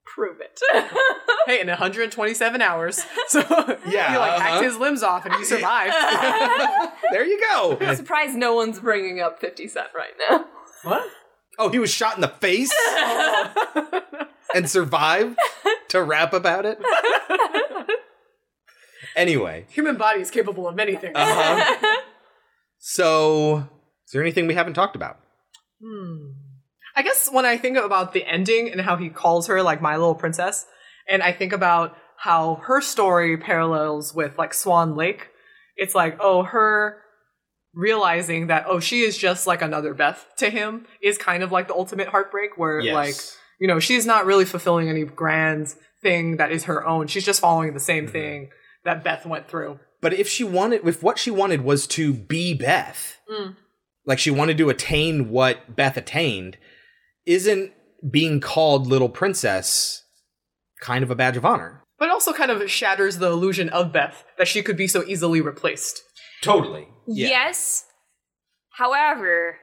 [0.05, 0.61] Prove it.
[1.47, 3.05] hey, in 127 hours.
[3.27, 3.41] So
[3.89, 4.39] Yeah, he like uh-huh.
[4.39, 5.93] hacked his limbs off and he survived.
[7.11, 7.77] there you go.
[7.81, 10.45] I'm surprised no one's bringing up 50 Cent right now.
[10.85, 11.11] What?
[11.59, 12.73] Oh, he was shot in the face
[14.55, 15.37] and survived
[15.89, 16.79] to rap about it.
[19.17, 21.15] Anyway, Human body is capable of many things.
[21.17, 22.03] uh-huh.
[22.79, 23.57] so
[24.05, 25.19] is there anything we haven't talked about?
[25.83, 26.33] Hmm.
[26.95, 29.97] I guess when I think about the ending and how he calls her like my
[29.97, 30.67] little princess,
[31.09, 35.29] and I think about how her story parallels with like Swan Lake,
[35.77, 36.99] it's like, oh, her
[37.75, 41.69] realizing that, oh, she is just like another Beth to him is kind of like
[41.69, 42.95] the ultimate heartbreak where Yes.
[42.95, 43.15] like,
[43.61, 47.07] you know, she's not really fulfilling any grand thing that is her own.
[47.09, 47.85] She's just following the Mm-hmm.
[47.85, 48.51] same thing
[48.87, 49.79] that Beth went through.
[50.01, 53.57] But if she wanted, if what she wanted was to be Beth, Mm.
[54.05, 56.57] like she wanted to attain what Beth attained,
[57.27, 57.73] isn't
[58.11, 60.03] being called little princess
[60.81, 61.83] kind of a badge of honor?
[61.99, 65.41] But also kind of shatters the illusion of Beth that she could be so easily
[65.41, 66.03] replaced.
[66.43, 66.89] Totally.
[67.09, 67.87] Yes.
[68.77, 69.59] However,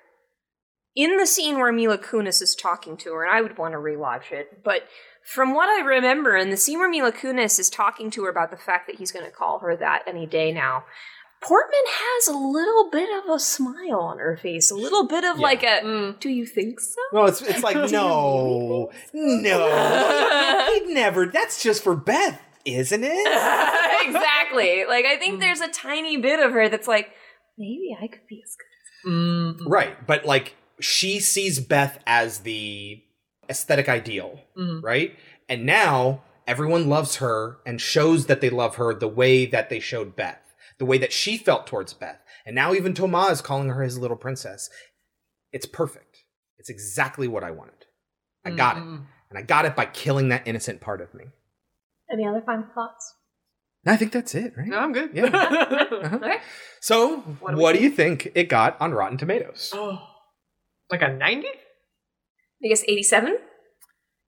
[0.95, 3.77] in the scene where Mila Kunis is talking to her, and I would want to
[3.77, 4.87] rewatch it, but
[5.23, 8.51] from what I remember, in the scene where Mila Kunis is talking to her about
[8.51, 10.83] the fact that he's going to call her that any day now,
[11.41, 15.39] Portman has a little bit of a smile on her face, a little bit of
[15.39, 16.19] like a, mm.
[16.19, 17.01] do you think so?
[17.11, 21.25] No, it's it's like no, no, he'd never.
[21.25, 23.11] That's just for Beth, isn't it?
[24.07, 24.85] exactly.
[24.85, 25.39] Like, I think mm.
[25.41, 27.11] there's a tiny bit of her that's like,
[27.57, 29.11] maybe I could be as good.
[29.11, 29.57] Mm.
[29.67, 33.03] Right, but like she sees Beth as the
[33.49, 34.81] aesthetic ideal, Mhm.
[34.83, 35.17] right?
[35.49, 39.79] And now everyone loves her and shows that they love her the way that they
[39.79, 42.19] showed Beth, the way that she felt towards Beth.
[42.45, 44.69] And now even Toma is calling her his little princess.
[45.51, 46.23] It's perfect.
[46.57, 47.85] It's exactly what I wanted.
[48.45, 48.83] I got it.
[48.83, 49.05] Mhm.
[49.29, 51.25] And I got it by killing that innocent part of me.
[52.11, 53.15] Any other final thoughts?
[53.85, 54.67] I think that's it, right?
[54.67, 55.11] No, I'm good.
[55.13, 55.23] Yeah.
[56.03, 56.15] Uh-huh.
[56.17, 56.37] Okay.
[56.81, 59.71] So, What what, do we do you think it got on Rotten Tomatoes?
[59.73, 60.01] Oh,
[60.91, 61.47] like a 90?
[62.63, 63.37] I guess 87?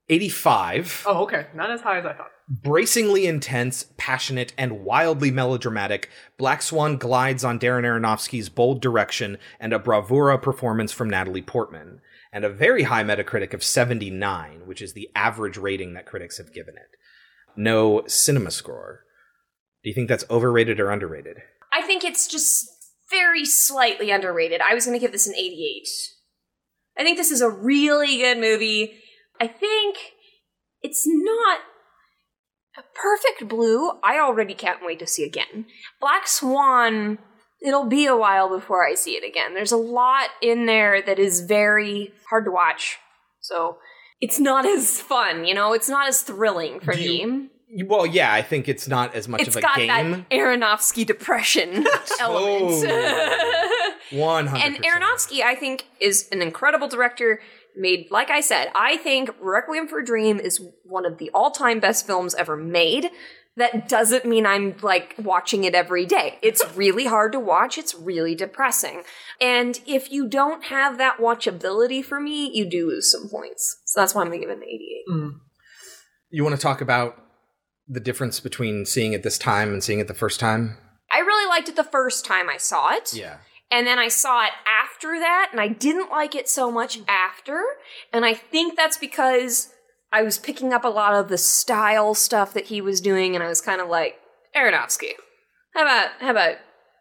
[0.08, 1.04] 85.
[1.06, 1.46] Oh, okay.
[1.54, 2.30] Not as high as I thought.
[2.48, 9.72] Bracingly intense, passionate, and wildly melodramatic, Black Swan glides on Darren Aronofsky's bold direction and
[9.72, 12.00] a bravura performance from Natalie Portman,
[12.32, 16.52] and a very high Metacritic of 79, which is the average rating that critics have
[16.52, 16.96] given it.
[17.56, 18.98] No CinemaScore.
[19.82, 21.38] Do you think that's overrated or underrated?
[21.72, 22.68] I think it's just
[23.10, 24.60] very slightly underrated.
[24.60, 25.88] I was going to give this an 88.
[26.98, 28.94] I think this is a really good movie.
[29.40, 29.96] I think
[30.82, 31.60] it's not
[32.78, 33.92] a perfect blue.
[34.02, 35.66] I already can't wait to see again.
[36.00, 37.18] Black Swan,
[37.62, 39.54] it'll be a while before I see it again.
[39.54, 42.98] There's a lot in there that is very hard to watch.
[43.40, 43.78] So
[44.20, 45.72] it's not as fun, you know?
[45.72, 47.48] It's not as thrilling for me.
[47.84, 49.88] Well, yeah, I think it's not as much It's of a got game.
[49.88, 51.84] that Aronofsky depression
[52.20, 52.84] element.
[52.88, 53.72] Oh.
[54.10, 54.64] One hundred.
[54.64, 57.40] And Aronofsky, I think, is an incredible director.
[57.78, 61.78] Made, like I said, I think Requiem for a Dream is one of the all-time
[61.78, 63.10] best films ever made.
[63.58, 66.38] That doesn't mean I'm like watching it every day.
[66.40, 67.76] It's really hard to watch.
[67.76, 69.02] It's really depressing.
[69.42, 73.82] And if you don't have that watchability for me, you do lose some points.
[73.84, 75.02] So that's why I'm gonna give it an 88.
[75.10, 75.28] Hmm.
[76.30, 77.22] You want to talk about
[77.88, 80.78] the difference between seeing it this time and seeing it the first time?
[81.10, 83.14] I really liked it the first time I saw it.
[83.14, 83.38] Yeah.
[83.70, 87.62] And then I saw it after that, and I didn't like it so much after.
[88.12, 89.72] And I think that's because
[90.12, 93.42] I was picking up a lot of the style stuff that he was doing, and
[93.42, 94.18] I was kind of like,
[94.56, 95.12] Aronofsky,
[95.74, 96.56] how about how about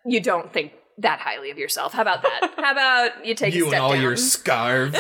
[0.06, 1.94] you don't think that highly of yourself?
[1.94, 2.54] How about that?
[2.58, 4.02] how about you take a you and all down?
[4.02, 4.98] your scarves.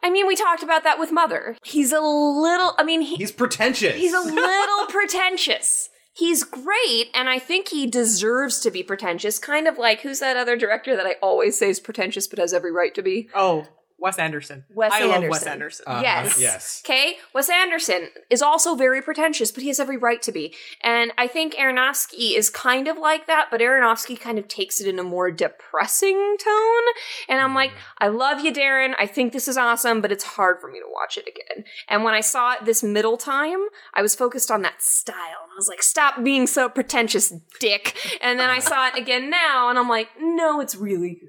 [0.00, 1.56] I mean, we talked about that with Mother.
[1.64, 2.74] He's a little.
[2.78, 3.96] I mean, he, He's pretentious.
[3.96, 5.88] He's a little pretentious.
[6.18, 9.38] He's great, and I think he deserves to be pretentious.
[9.38, 12.52] Kind of like who's that other director that I always say is pretentious but has
[12.52, 13.28] every right to be?
[13.36, 13.68] Oh,
[14.00, 14.64] Wes Anderson.
[14.70, 15.20] Wes I Anderson.
[15.22, 15.84] love Wes Anderson.
[15.88, 16.00] Uh-huh.
[16.02, 16.40] Yes.
[16.40, 16.82] Yes.
[16.86, 20.54] Okay, Wes Anderson is also very pretentious, but he has every right to be.
[20.82, 24.86] And I think Aronofsky is kind of like that, but Aronofsky kind of takes it
[24.86, 26.82] in a more depressing tone.
[27.28, 28.94] And I'm like, I love you, Darren.
[28.98, 31.64] I think this is awesome, but it's hard for me to watch it again.
[31.88, 35.16] And when I saw it this middle time, I was focused on that style.
[35.42, 37.96] And I was like, stop being so pretentious, dick.
[38.20, 41.28] And then I saw it again now, and I'm like, no, it's really good.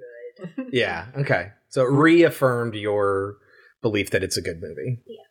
[0.71, 1.07] Yeah.
[1.17, 1.51] Okay.
[1.69, 3.37] So it reaffirmed your
[3.81, 5.01] belief that it's a good movie.
[5.05, 5.27] Yes.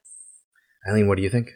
[0.89, 1.51] Eileen, what do you think?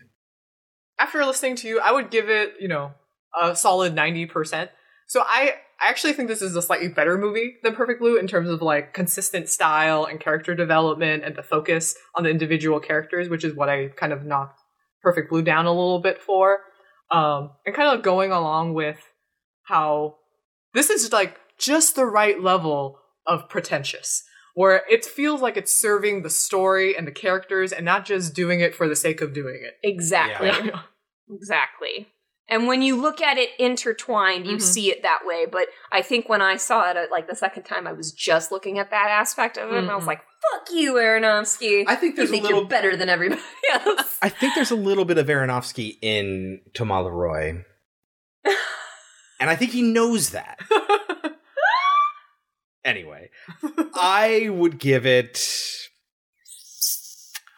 [0.99, 2.93] After listening to you, I would give it, you know,
[3.41, 4.69] a solid 90%.
[5.07, 8.27] So I, I actually think this is a slightly better movie than Perfect Blue in
[8.27, 13.29] terms of like consistent style and character development and the focus on the individual characters,
[13.29, 14.61] which is what I kind of knocked
[15.03, 16.61] Perfect Blue down a little bit for.
[17.11, 18.99] Um, and kind of going along with
[19.65, 20.17] how
[20.73, 24.25] this is like just the right level of pretentious
[24.55, 28.61] where it feels like it's serving the story and the characters and not just doing
[28.61, 29.75] it for the sake of doing it.
[29.83, 30.49] Exactly.
[30.49, 30.81] Yeah.
[31.35, 32.09] Exactly.
[32.49, 34.61] And when you look at it intertwined, you Mhm.
[34.63, 35.47] see it that way.
[35.51, 38.53] But I think when I saw it, uh, like the second time, I was just
[38.53, 42.17] looking at that aspect of it, and I was like, "Fuck you, Aronofsky." I think
[42.17, 43.41] there's you a think little- you're better than everybody
[43.73, 44.19] else.
[44.21, 47.65] I think there's a little bit of Aronofsky in Thomas Leroy.
[48.45, 50.59] and I think he knows that.
[52.85, 53.31] Anyway,
[53.95, 55.39] I would give it.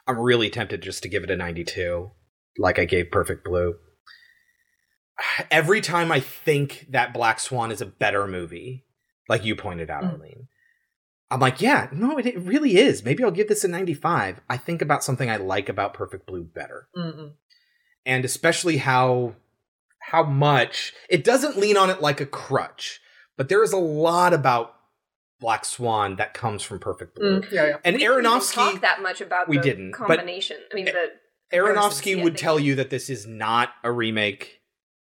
[0.06, 2.10] I'm really tempted just to give it a 92,
[2.58, 3.74] like I gave Perfect Blue.
[5.50, 8.84] Every time I think that Black Swan is a better movie,
[9.28, 10.12] like you pointed out, Mm.
[10.12, 10.48] Arlene,
[11.30, 13.02] I'm like, yeah, no, it, it really is.
[13.04, 14.40] Maybe I'll give this a 95.
[14.50, 17.32] I think about something I like about Perfect Blue better Mm-mm.
[18.04, 19.36] and especially how
[20.10, 23.00] how much it doesn't lean on it like a crutch
[23.38, 24.73] but there is a lot about
[25.44, 27.76] black swan that comes from perfect blue Mm, yeah, yeah.
[27.84, 30.56] and we didn't aronofsky talk that much about we the didn't, but- combination.
[30.73, 31.10] I mean, the
[31.52, 34.60] aronofsky would tell you that this is not a remake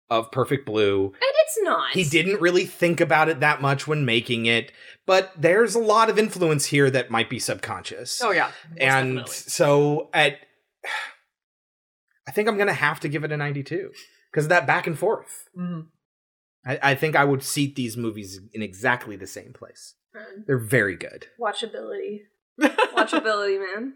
[0.09, 1.13] of perfect blue and
[1.45, 1.91] it's not.
[1.93, 4.71] he didn't really think about it that much when making it
[5.05, 8.51] but there's a lot of influence here that might be subconscious Oh yeah.
[8.77, 10.39] and so at
[12.27, 13.91] i think i'm gonna have to give it a 92
[14.31, 15.87] because of that back and forth Mhm.
[16.65, 19.95] I, I think i would seat these movies in exactly the same place
[20.47, 22.21] they're very good watchability,
[22.61, 23.93] watchability, man.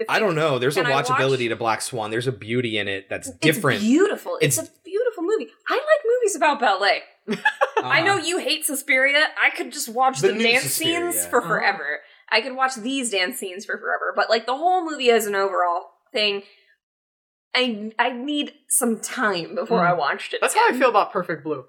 [0.00, 2.32] If i don't know there's a Can I watch- watchability to black swan there's a
[2.32, 3.44] beauty in it that's different.
[3.44, 4.38] It's different beautiful.
[4.40, 5.48] It's, It's- a beautiful movie.
[5.68, 7.02] I like movies about ballet.
[7.82, 9.26] I Uh, know you hate Suspiria.
[9.40, 11.12] I could just watch The the, dance Suspiria.
[11.12, 11.48] scenes for Uh-huh.
[11.48, 12.00] forever.
[12.30, 14.12] I could watch these dance scenes for forever.
[14.16, 16.42] But like the whole movie as an overall thing.
[17.54, 20.40] I I need some time before I watched it.
[20.40, 21.66] That's how I feel about Perfect Blue.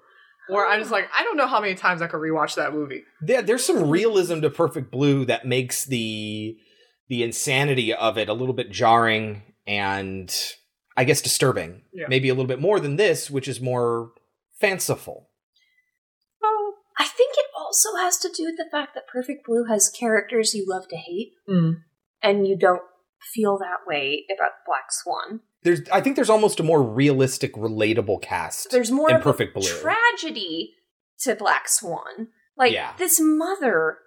[0.48, 3.02] Where I'm just like, I don't know how many times I could rewatch that movie.
[3.20, 6.56] There, there's some realism to Perfect Blue that makes the
[7.08, 10.34] the insanity of it a little bit jarring and
[10.96, 11.82] I guess disturbing.
[11.92, 12.06] Yeah.
[12.08, 14.10] Maybe a little bit more than this, which is more
[14.60, 15.28] fanciful.
[16.42, 19.88] Oh, I think it also has to do with the fact that Perfect Blue has
[19.90, 21.82] characters you love to hate, Mm.
[22.22, 22.82] and you don't
[23.34, 25.40] feel that way about Black Swan.
[25.66, 28.70] There's I think there's almost a more realistic, relatable cast.
[28.70, 29.68] There's more in of Perfect a Blue.
[29.68, 30.74] tragedy
[31.22, 32.28] to Black Swan.
[32.56, 32.92] Like Yeah.
[32.98, 33.98] this mother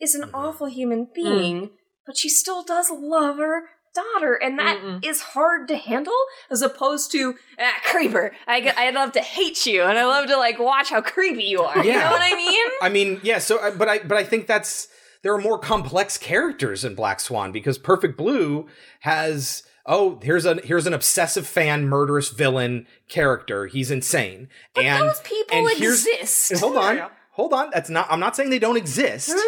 [0.00, 0.36] is an mm-hmm.
[0.36, 1.12] awful human mm.
[1.12, 1.70] being,
[2.06, 6.14] but she still does love her daughter, and that is hard to handle.
[6.52, 10.36] As opposed to ah, creeper, I I love to hate you, and I love to
[10.36, 11.84] like watch how creepy you are.
[11.84, 12.66] You know what I mean?
[12.80, 13.38] I mean, yeah.
[13.38, 14.86] So, uh, but I, but I think that's
[15.24, 18.68] there are more complex characters in Black Swan because Perfect Blue
[19.00, 23.66] has oh here's an here's an obsessive fan, murderous villain character.
[23.66, 26.52] He's insane, and those people and here's- exist.
[26.60, 27.70] Hold on, hold on.
[27.72, 28.06] That's not.
[28.10, 29.32] I'm not saying they don't exist.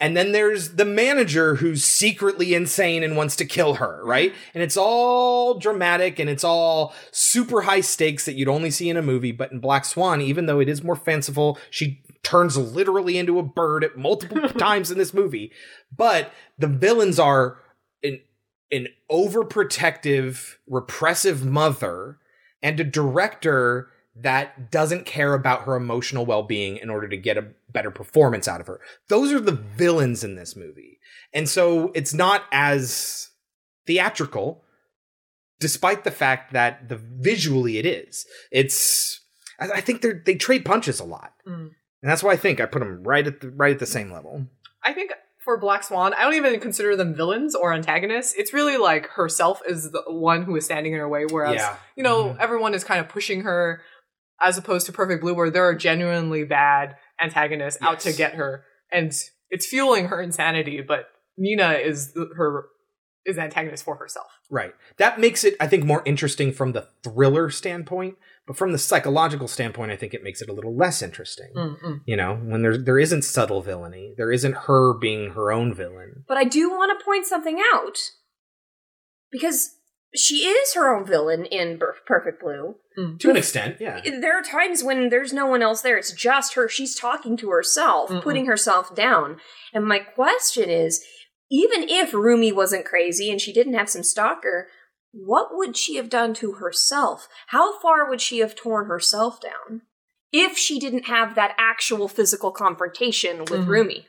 [0.00, 4.34] And then there's the manager who's secretly insane and wants to kill her, right?
[4.52, 8.96] And it's all dramatic and it's all super high stakes that you'd only see in
[8.96, 9.32] a movie.
[9.32, 13.42] But in Black Swan, even though it is more fanciful, she turns literally into a
[13.42, 15.52] bird at multiple times in this movie.
[15.96, 17.62] But the villains are an,
[18.74, 22.18] an overprotective, repressive mother
[22.62, 27.48] and a director that doesn't care about her emotional well-being in order to get a
[27.72, 28.80] better performance out of her.
[29.08, 30.98] Those are the villains in this movie.
[31.32, 33.30] And so it's not as
[33.86, 34.64] theatrical
[35.60, 38.26] despite the fact that the visually it is.
[38.50, 39.20] It's
[39.58, 41.32] I, think they they trade punches a lot.
[41.46, 41.70] Mm.
[42.02, 44.12] And that's why I think I put them right at the right at the same
[44.12, 44.46] level.
[44.82, 45.12] I think
[45.44, 48.34] for Black Swan, I don't even consider them villains or antagonists.
[48.36, 51.76] It's really like herself is the one who is standing in her way, whereas Yeah.
[51.96, 52.40] you know mm-hmm.
[52.40, 53.82] everyone is kind of pushing her,
[54.42, 58.64] as opposed to Perfect Blue, where there are genuinely bad antagonists out to get her,
[58.90, 59.12] and
[59.50, 60.80] it's fueling her insanity.
[60.80, 61.06] But
[61.36, 62.66] Nina is the, her
[63.26, 64.26] is antagonist for herself.
[64.50, 64.74] Right.
[64.98, 68.16] That makes it, I think, more interesting from the thriller standpoint,
[68.46, 71.50] but from the psychological standpoint, I think it makes it a little less interesting.
[71.56, 72.00] Mm-mm.
[72.04, 76.24] You know, when there there isn't subtle villainy, there isn't her being her own villain.
[76.28, 77.96] But I do want to point something out
[79.32, 79.70] because
[80.14, 82.76] she is her own villain in Perfect Blue.
[82.98, 83.18] Mm.
[83.18, 84.00] To an extent, yeah.
[84.04, 85.96] There are times when there's no one else there.
[85.96, 86.68] It's just her.
[86.68, 88.22] She's talking to herself, Mm-mm.
[88.22, 89.38] putting herself down.
[89.72, 91.04] And my question is
[91.50, 94.68] even if Rumi wasn't crazy and she didn't have some stalker,
[95.14, 97.28] what would she have done to herself?
[97.48, 99.82] How far would she have torn herself down
[100.32, 103.68] if she didn't have that actual physical confrontation with Mhm.
[103.68, 104.08] Rumi?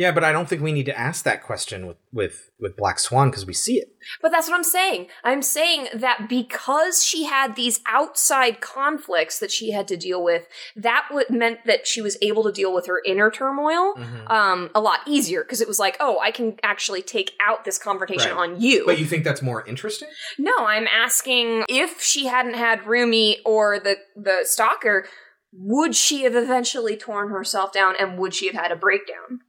[0.00, 2.98] Yeah, but I don't think we need to ask that question with with with Black
[2.98, 3.88] Swan because we see it.
[4.22, 5.08] But that's what I'm saying.
[5.24, 10.48] I'm saying that because she had these outside conflicts that she had to deal with,
[10.74, 14.28] that would meant that she was able to deal with her inner turmoil Mm-hmm.
[14.32, 17.76] um, a lot easier because it was like, oh, I can actually take out this
[17.76, 18.50] confrontation Right.
[18.50, 18.86] on you.
[18.86, 20.08] But you think that's more interesting?
[20.38, 25.06] no, I'm asking if she hadn't had Rumi or the the stalker,
[25.52, 29.40] would she have eventually torn herself down and would she have had a breakdown?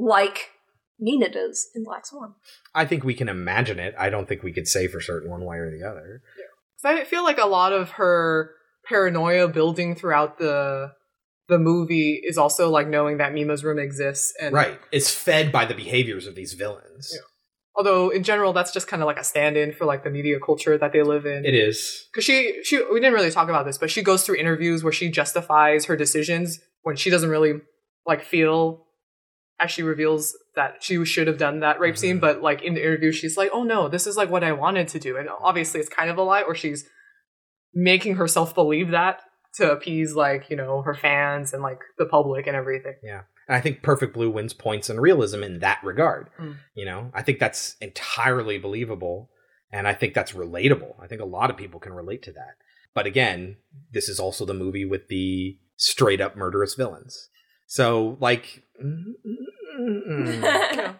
[0.00, 0.50] Like
[0.98, 2.34] Nina does in Black Swan.
[2.74, 3.94] I think we can imagine it.
[3.98, 6.22] I don't think we could say for certain one way or the other.
[6.78, 8.52] So I feel like a lot of her
[8.88, 10.92] paranoia building throughout the
[11.48, 14.78] the movie is also like knowing that Mima's room exists and Right.
[14.92, 17.12] It's fed by the behaviors of these villains.
[17.74, 20.78] Although in general, that's just kind of like a stand-in for like the media culture
[20.78, 21.44] that they live in.
[21.44, 22.06] It is.
[22.12, 24.92] because she she we didn't really talk about this, but she goes through interviews where
[24.92, 27.54] she justifies her decisions when she doesn't really
[28.06, 28.86] like feel
[29.60, 32.82] as she reveals that she should have done that rape scene, but like in the
[32.82, 35.80] interview, she's like, "Oh no, this is like what I wanted to do," and obviously
[35.80, 36.88] it's kind of a lie, or she's
[37.74, 39.20] making herself believe that
[39.54, 42.94] to appease like you know her fans and like the public and everything.
[43.02, 43.22] Yeah.
[43.48, 46.30] And I think Perfect Blue wins points in realism in that regard.
[46.38, 46.56] Mm.
[46.74, 49.28] You know, I think that's entirely believable
[49.72, 50.94] and I think that's relatable.
[51.00, 52.56] I think a lot of people can relate to that.
[52.94, 53.56] But again,
[53.92, 57.28] this is also the movie with the straight up murderous villains.
[57.70, 58.94] So, like, Yeah,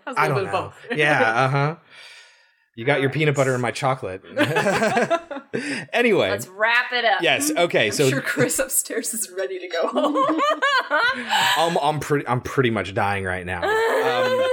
[0.07, 0.73] I don't know.
[0.95, 1.77] yeah, uh huh.
[2.77, 4.23] You got your peanut butter and my chocolate.
[5.93, 7.23] anyway, Let's wrap it up.
[7.23, 10.41] Yes, okay, I'm so- sure Chris upstairs is ready to go home.
[11.57, 13.65] I'm I'm pretty I'm pretty much dying right now.
[13.65, 14.47] Um,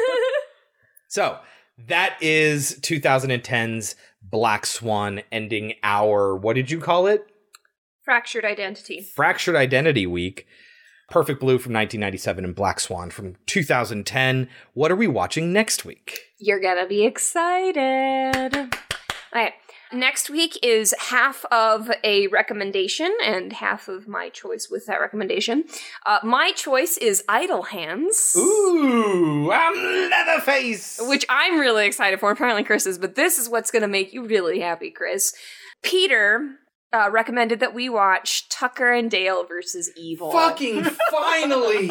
[1.09, 1.37] so
[1.87, 7.27] that is 2010's Black Swan ending our what did you call it?
[8.03, 9.01] Fractured identity.
[9.01, 10.47] Fractured Identity Week.
[11.09, 14.49] Perfect Blue from 1997, and Black Swan from 2010.
[14.73, 16.19] What are we watching next week?
[16.37, 18.55] You're gonna be excited.
[18.57, 18.69] All
[19.33, 19.53] right.
[19.93, 25.63] Next week is half of a recommendation and half of my choice with that recommendation.
[26.05, 28.35] Uh, my choice is Idle Hands.
[28.35, 30.99] Ooh, I'm Leatherface!
[31.03, 32.31] Which I'm really excited for.
[32.31, 35.33] Apparently, Chris is, but this is what's going to make you really happy, Chris.
[35.83, 36.57] Peter
[36.93, 40.31] uh, recommended that we watch Tucker and Dale versus Evil.
[40.31, 41.87] Fucking finally!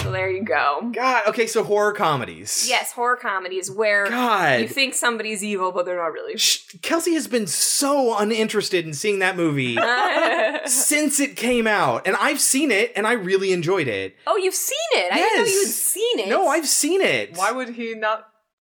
[0.00, 0.90] so there you go.
[0.94, 2.66] God, okay, so horror comedies.
[2.68, 4.60] Yes, horror comedies where God.
[4.60, 6.38] you think somebody's evil, but they're not really.
[6.82, 9.76] Kelsey has been so uninterested in seeing that movie
[10.66, 14.16] since it came out, and I've seen it, and I really enjoyed it.
[14.26, 15.12] Oh, you've seen it?
[15.12, 16.28] I didn't know you had seen it.
[16.28, 17.36] No, I've seen it.
[17.36, 18.28] Why would he not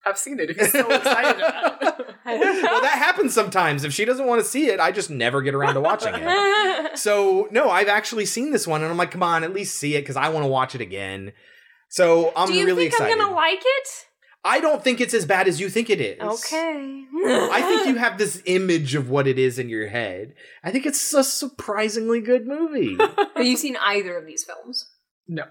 [0.04, 2.06] have seen it if he's so excited about it?
[2.24, 3.84] well, that happens sometimes.
[3.84, 6.90] If she doesn't want to see it, I just never get around to watching it.
[6.98, 9.96] so no, I've actually seen this one, and I'm like, come on, at least see
[9.96, 11.32] it because I want to watch it again.
[11.88, 13.12] So I'm Do you really think excited.
[13.12, 13.88] I'm gonna like it?
[14.44, 16.20] I don't think it's as bad as you think it is.
[16.20, 17.04] Okay.
[17.24, 20.34] I think you have this image of what it is in your head.
[20.64, 22.96] I think it's a surprisingly good movie.
[22.98, 24.90] Have you seen either of these films?
[25.28, 25.44] No.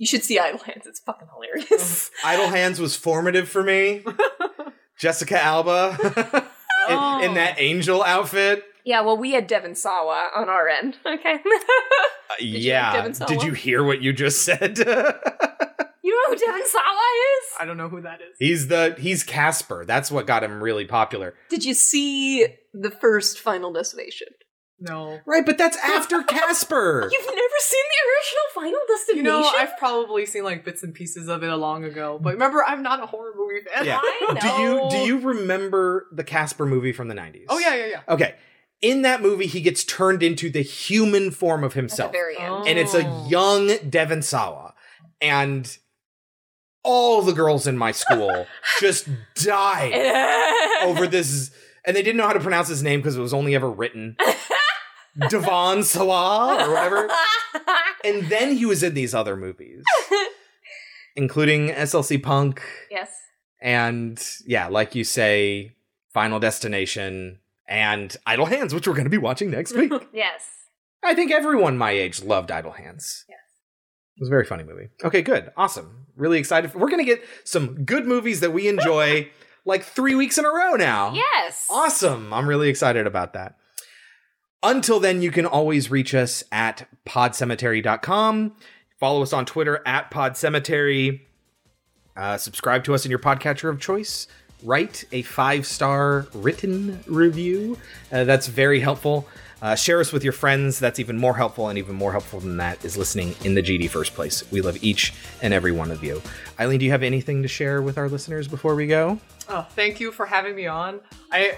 [0.00, 0.86] You should see Idle Hands.
[0.86, 2.10] It's fucking hilarious.
[2.24, 4.02] Idle Hands was formative for me.
[4.96, 5.94] Jessica Alba
[6.88, 8.64] in, in that angel outfit.
[8.86, 10.96] yeah, well, we had Devon Sawa on our end.
[11.04, 11.34] Okay.
[11.34, 12.92] Uh, you like yeah.
[12.94, 14.78] Devon Did you hear what you just said?
[14.78, 17.44] you know who Devon Sawa is?
[17.60, 18.36] I don't know who that is.
[18.38, 19.84] he's the he's Casper.
[19.84, 21.34] That's what got him really popular.
[21.50, 24.28] Did you see the first Final Destination?
[24.80, 25.20] No.
[25.26, 27.08] Right, but that's after Casper.
[27.12, 29.24] You've never seen the original Final You Destination?
[29.24, 32.64] know, I've probably seen like bits and pieces of it a long ago, but remember,
[32.66, 33.84] I'm not a horror movie fan.
[33.84, 34.00] Yeah.
[34.40, 37.44] Do you do you remember the Casper movie from the 90s?
[37.48, 38.00] Oh yeah, yeah, yeah.
[38.08, 38.34] Okay.
[38.80, 42.12] In that movie, he gets turned into the human form of himself.
[42.12, 42.66] very end.
[42.66, 43.26] And it's a oh.
[43.28, 44.74] young Devon Sawa.
[45.20, 45.76] And
[46.82, 48.46] all the girls in my school
[48.80, 49.92] just died
[50.82, 51.50] over this.
[51.84, 54.16] And they didn't know how to pronounce his name because it was only ever written
[55.28, 57.08] Devon Sawa or whatever.
[58.02, 59.84] And then he was in these other movies,
[61.16, 63.10] including SLC Punk Yes.
[63.60, 65.76] and yeah, like you say,
[66.14, 69.92] Final Destination and Idle Hands, which we're going to be watching next week.
[70.12, 70.44] Yes.
[71.04, 73.24] I think everyone my age loved Idle Hands.
[73.28, 73.38] Yes.
[74.16, 74.88] It was a very funny movie.
[75.04, 75.50] Okay, good.
[75.56, 76.06] Awesome.
[76.16, 76.72] Really excited.
[76.72, 79.30] For, we're going to get some good movies that we enjoy
[79.64, 81.12] like three weeks in a row now.
[81.14, 81.66] Yes.
[81.70, 82.32] Awesome.
[82.32, 83.56] I'm really excited about that.
[84.62, 88.54] Until then, you can always reach us at podcemetery.com.
[88.98, 91.22] Follow us on Twitter at podcemetery.
[92.14, 94.26] Uh, subscribe to us in your podcatcher of choice.
[94.62, 97.78] Write a five star written review.
[98.12, 99.26] Uh, that's very helpful.
[99.62, 100.78] Uh, share us with your friends.
[100.78, 101.68] That's even more helpful.
[101.68, 104.50] And even more helpful than that is listening in the GD first place.
[104.50, 106.20] We love each and every one of you.
[106.58, 109.18] Eileen, do you have anything to share with our listeners before we go?
[109.48, 111.00] Oh, thank you for having me on.
[111.32, 111.56] I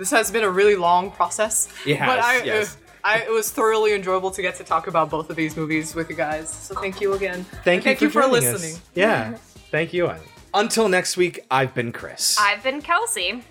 [0.00, 1.68] this has been a really long process.
[1.86, 2.74] It has, but I, yes.
[2.74, 5.94] uh, I it was thoroughly enjoyable to get to talk about both of these movies
[5.94, 6.48] with you guys.
[6.48, 7.44] So thank you again.
[7.64, 8.52] Thank you thank for, you for joining us.
[8.54, 8.82] listening.
[8.94, 9.36] Yeah.
[9.70, 10.22] Thank you, Eileen.
[10.54, 12.38] Until next week, I've been Chris.
[12.40, 13.44] I've been Kelsey.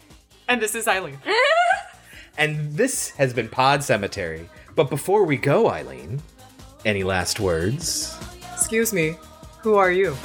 [0.48, 1.20] And this is Eileen.
[2.38, 4.50] and this has been Pod Cemetery.
[4.76, 6.20] But before we go, Eileen,
[6.84, 8.18] any last words?
[8.54, 9.18] Excuse me.
[9.62, 10.18] Who are you?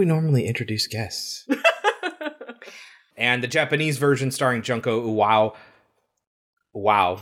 [0.00, 1.46] We normally introduce guests?
[3.16, 5.54] and the Japanese version starring Junko Uwao.
[6.72, 7.20] Wow.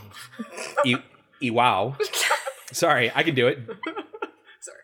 [0.85, 1.03] I-
[1.43, 1.95] Iwao.
[2.71, 3.59] Sorry, I can do it.
[4.61, 4.79] Sorry.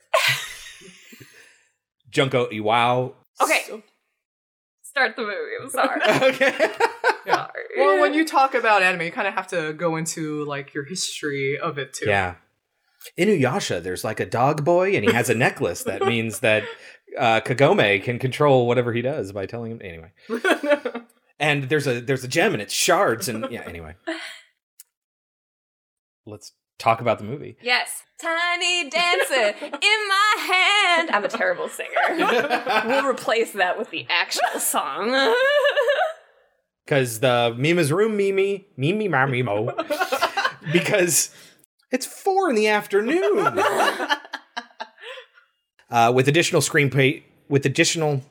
[2.10, 3.14] Junko Iwao.
[3.42, 3.62] Okay.
[4.82, 5.36] Start the movie.
[5.62, 6.02] I'm sorry.
[6.34, 6.70] okay.
[7.26, 7.48] Yeah.
[7.78, 10.86] Well, when you talk about anime, you kind of have to go into like your
[10.86, 12.08] history of it too.
[12.08, 12.36] Yeah.
[13.20, 16.64] Inuyasha, there's like a dog boy, and he has a necklace that means that
[17.18, 19.82] uh, Kagome can control whatever he does by telling him.
[19.84, 20.12] Anyway,
[21.40, 23.64] and there's a there's a gem and it's shards, and yeah.
[23.66, 23.96] Anyway,
[26.26, 27.58] let's talk about the movie.
[27.62, 28.04] Yes.
[28.18, 31.12] Tiny dancer in my hand.
[31.12, 31.90] I'm a terrible singer.
[32.88, 35.36] we'll replace that with the actual song.
[36.86, 39.76] because the Mima's room, Mimi, Mimi, ma, Mimo,
[40.72, 41.30] because
[41.92, 43.60] it's four in the afternoon.
[45.96, 48.22] Uh, with additional screenplay, with additional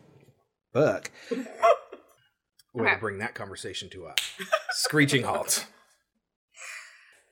[0.75, 1.10] book.
[2.75, 4.15] We're gonna bring that conversation to a
[4.70, 5.67] screeching halt.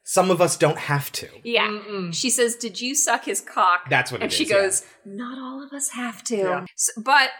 [0.05, 1.29] Some of us don't have to.
[1.43, 2.11] Yeah.
[2.13, 3.89] She says, Did you suck his cock?
[3.89, 4.57] That's what it And she is, yeah.
[4.57, 6.37] goes, Not all of us have to.
[6.37, 6.65] Yeah.
[6.75, 7.31] S- but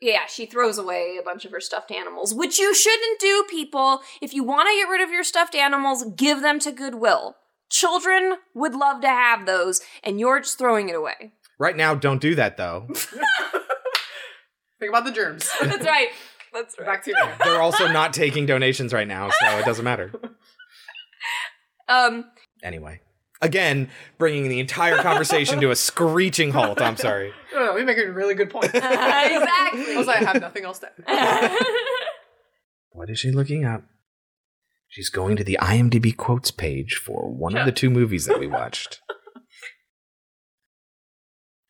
[0.00, 4.00] yeah, she throws away a bunch of her stuffed animals, which you shouldn't do, people.
[4.22, 7.36] If you want to get rid of your stuffed animals, give them to Goodwill.
[7.70, 11.32] Children would love to have those, and you're just throwing it away.
[11.58, 12.86] Right now, don't do that though.
[14.80, 15.50] Think about the germs.
[15.60, 16.08] That's right.
[16.54, 16.86] That's right.
[16.86, 17.36] Bacteria.
[17.44, 20.12] They're also not taking donations right now, so it doesn't matter.
[21.90, 22.26] Um,
[22.62, 23.00] Anyway,
[23.40, 23.88] again,
[24.18, 26.82] bringing the entire conversation to a screeching halt.
[26.82, 27.32] I'm sorry.
[27.54, 28.66] No, no, we make a really good point.
[28.66, 29.94] exactly.
[29.94, 31.56] I was like, I have nothing else to add.
[32.90, 33.84] What is she looking up?
[34.88, 38.46] She's going to the IMDb quotes page for one of the two movies that we
[38.46, 39.00] watched.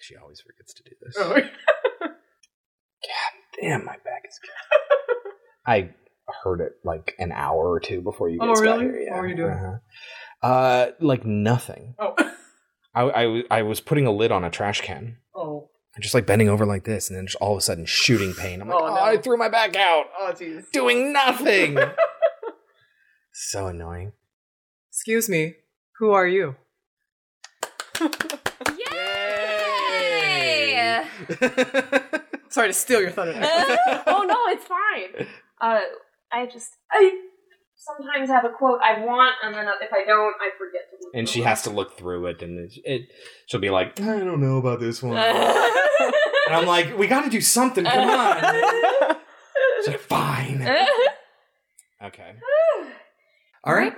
[0.08, 1.14] She always forgets to do this.
[1.18, 1.36] Oh.
[3.60, 5.34] Damn, my back is killing.
[5.66, 5.90] I
[6.44, 8.98] heard it like an hour or two before you Oh, guys got here.
[9.00, 9.12] Yeah.
[9.14, 9.50] What were you doing?
[9.52, 10.46] Uh-huh.
[10.46, 11.94] Uh, like nothing.
[11.98, 12.14] Oh.
[12.94, 15.18] I, I I was putting a lid on a trash can.
[15.34, 15.68] Oh.
[15.94, 18.32] And just like bending over like this, and then just all of a sudden shooting
[18.32, 18.62] pain.
[18.62, 19.00] I'm like, Oh, oh, no.
[19.02, 20.64] I threw my back out, Oh, jeez.
[20.72, 21.76] doing nothing.
[23.32, 24.12] so annoying.
[24.90, 25.54] Excuse me.
[25.98, 26.54] Who are you?
[31.28, 32.00] Yay!
[32.50, 33.34] Sorry to steal your thunder.
[34.06, 35.26] oh no, it's fine.
[35.60, 35.80] Uh,
[36.32, 37.20] I just I
[37.76, 40.96] sometimes have a quote I want, and then if I don't, I forget to.
[41.04, 41.46] Look and she it.
[41.46, 43.02] has to look through it, and it, it
[43.46, 45.16] she'll be like, I don't know about this one.
[45.18, 47.84] and I'm like, we got to do something.
[47.84, 49.16] Come on.
[49.78, 50.62] She's like, fine.
[52.02, 52.32] Okay.
[53.64, 53.94] All right.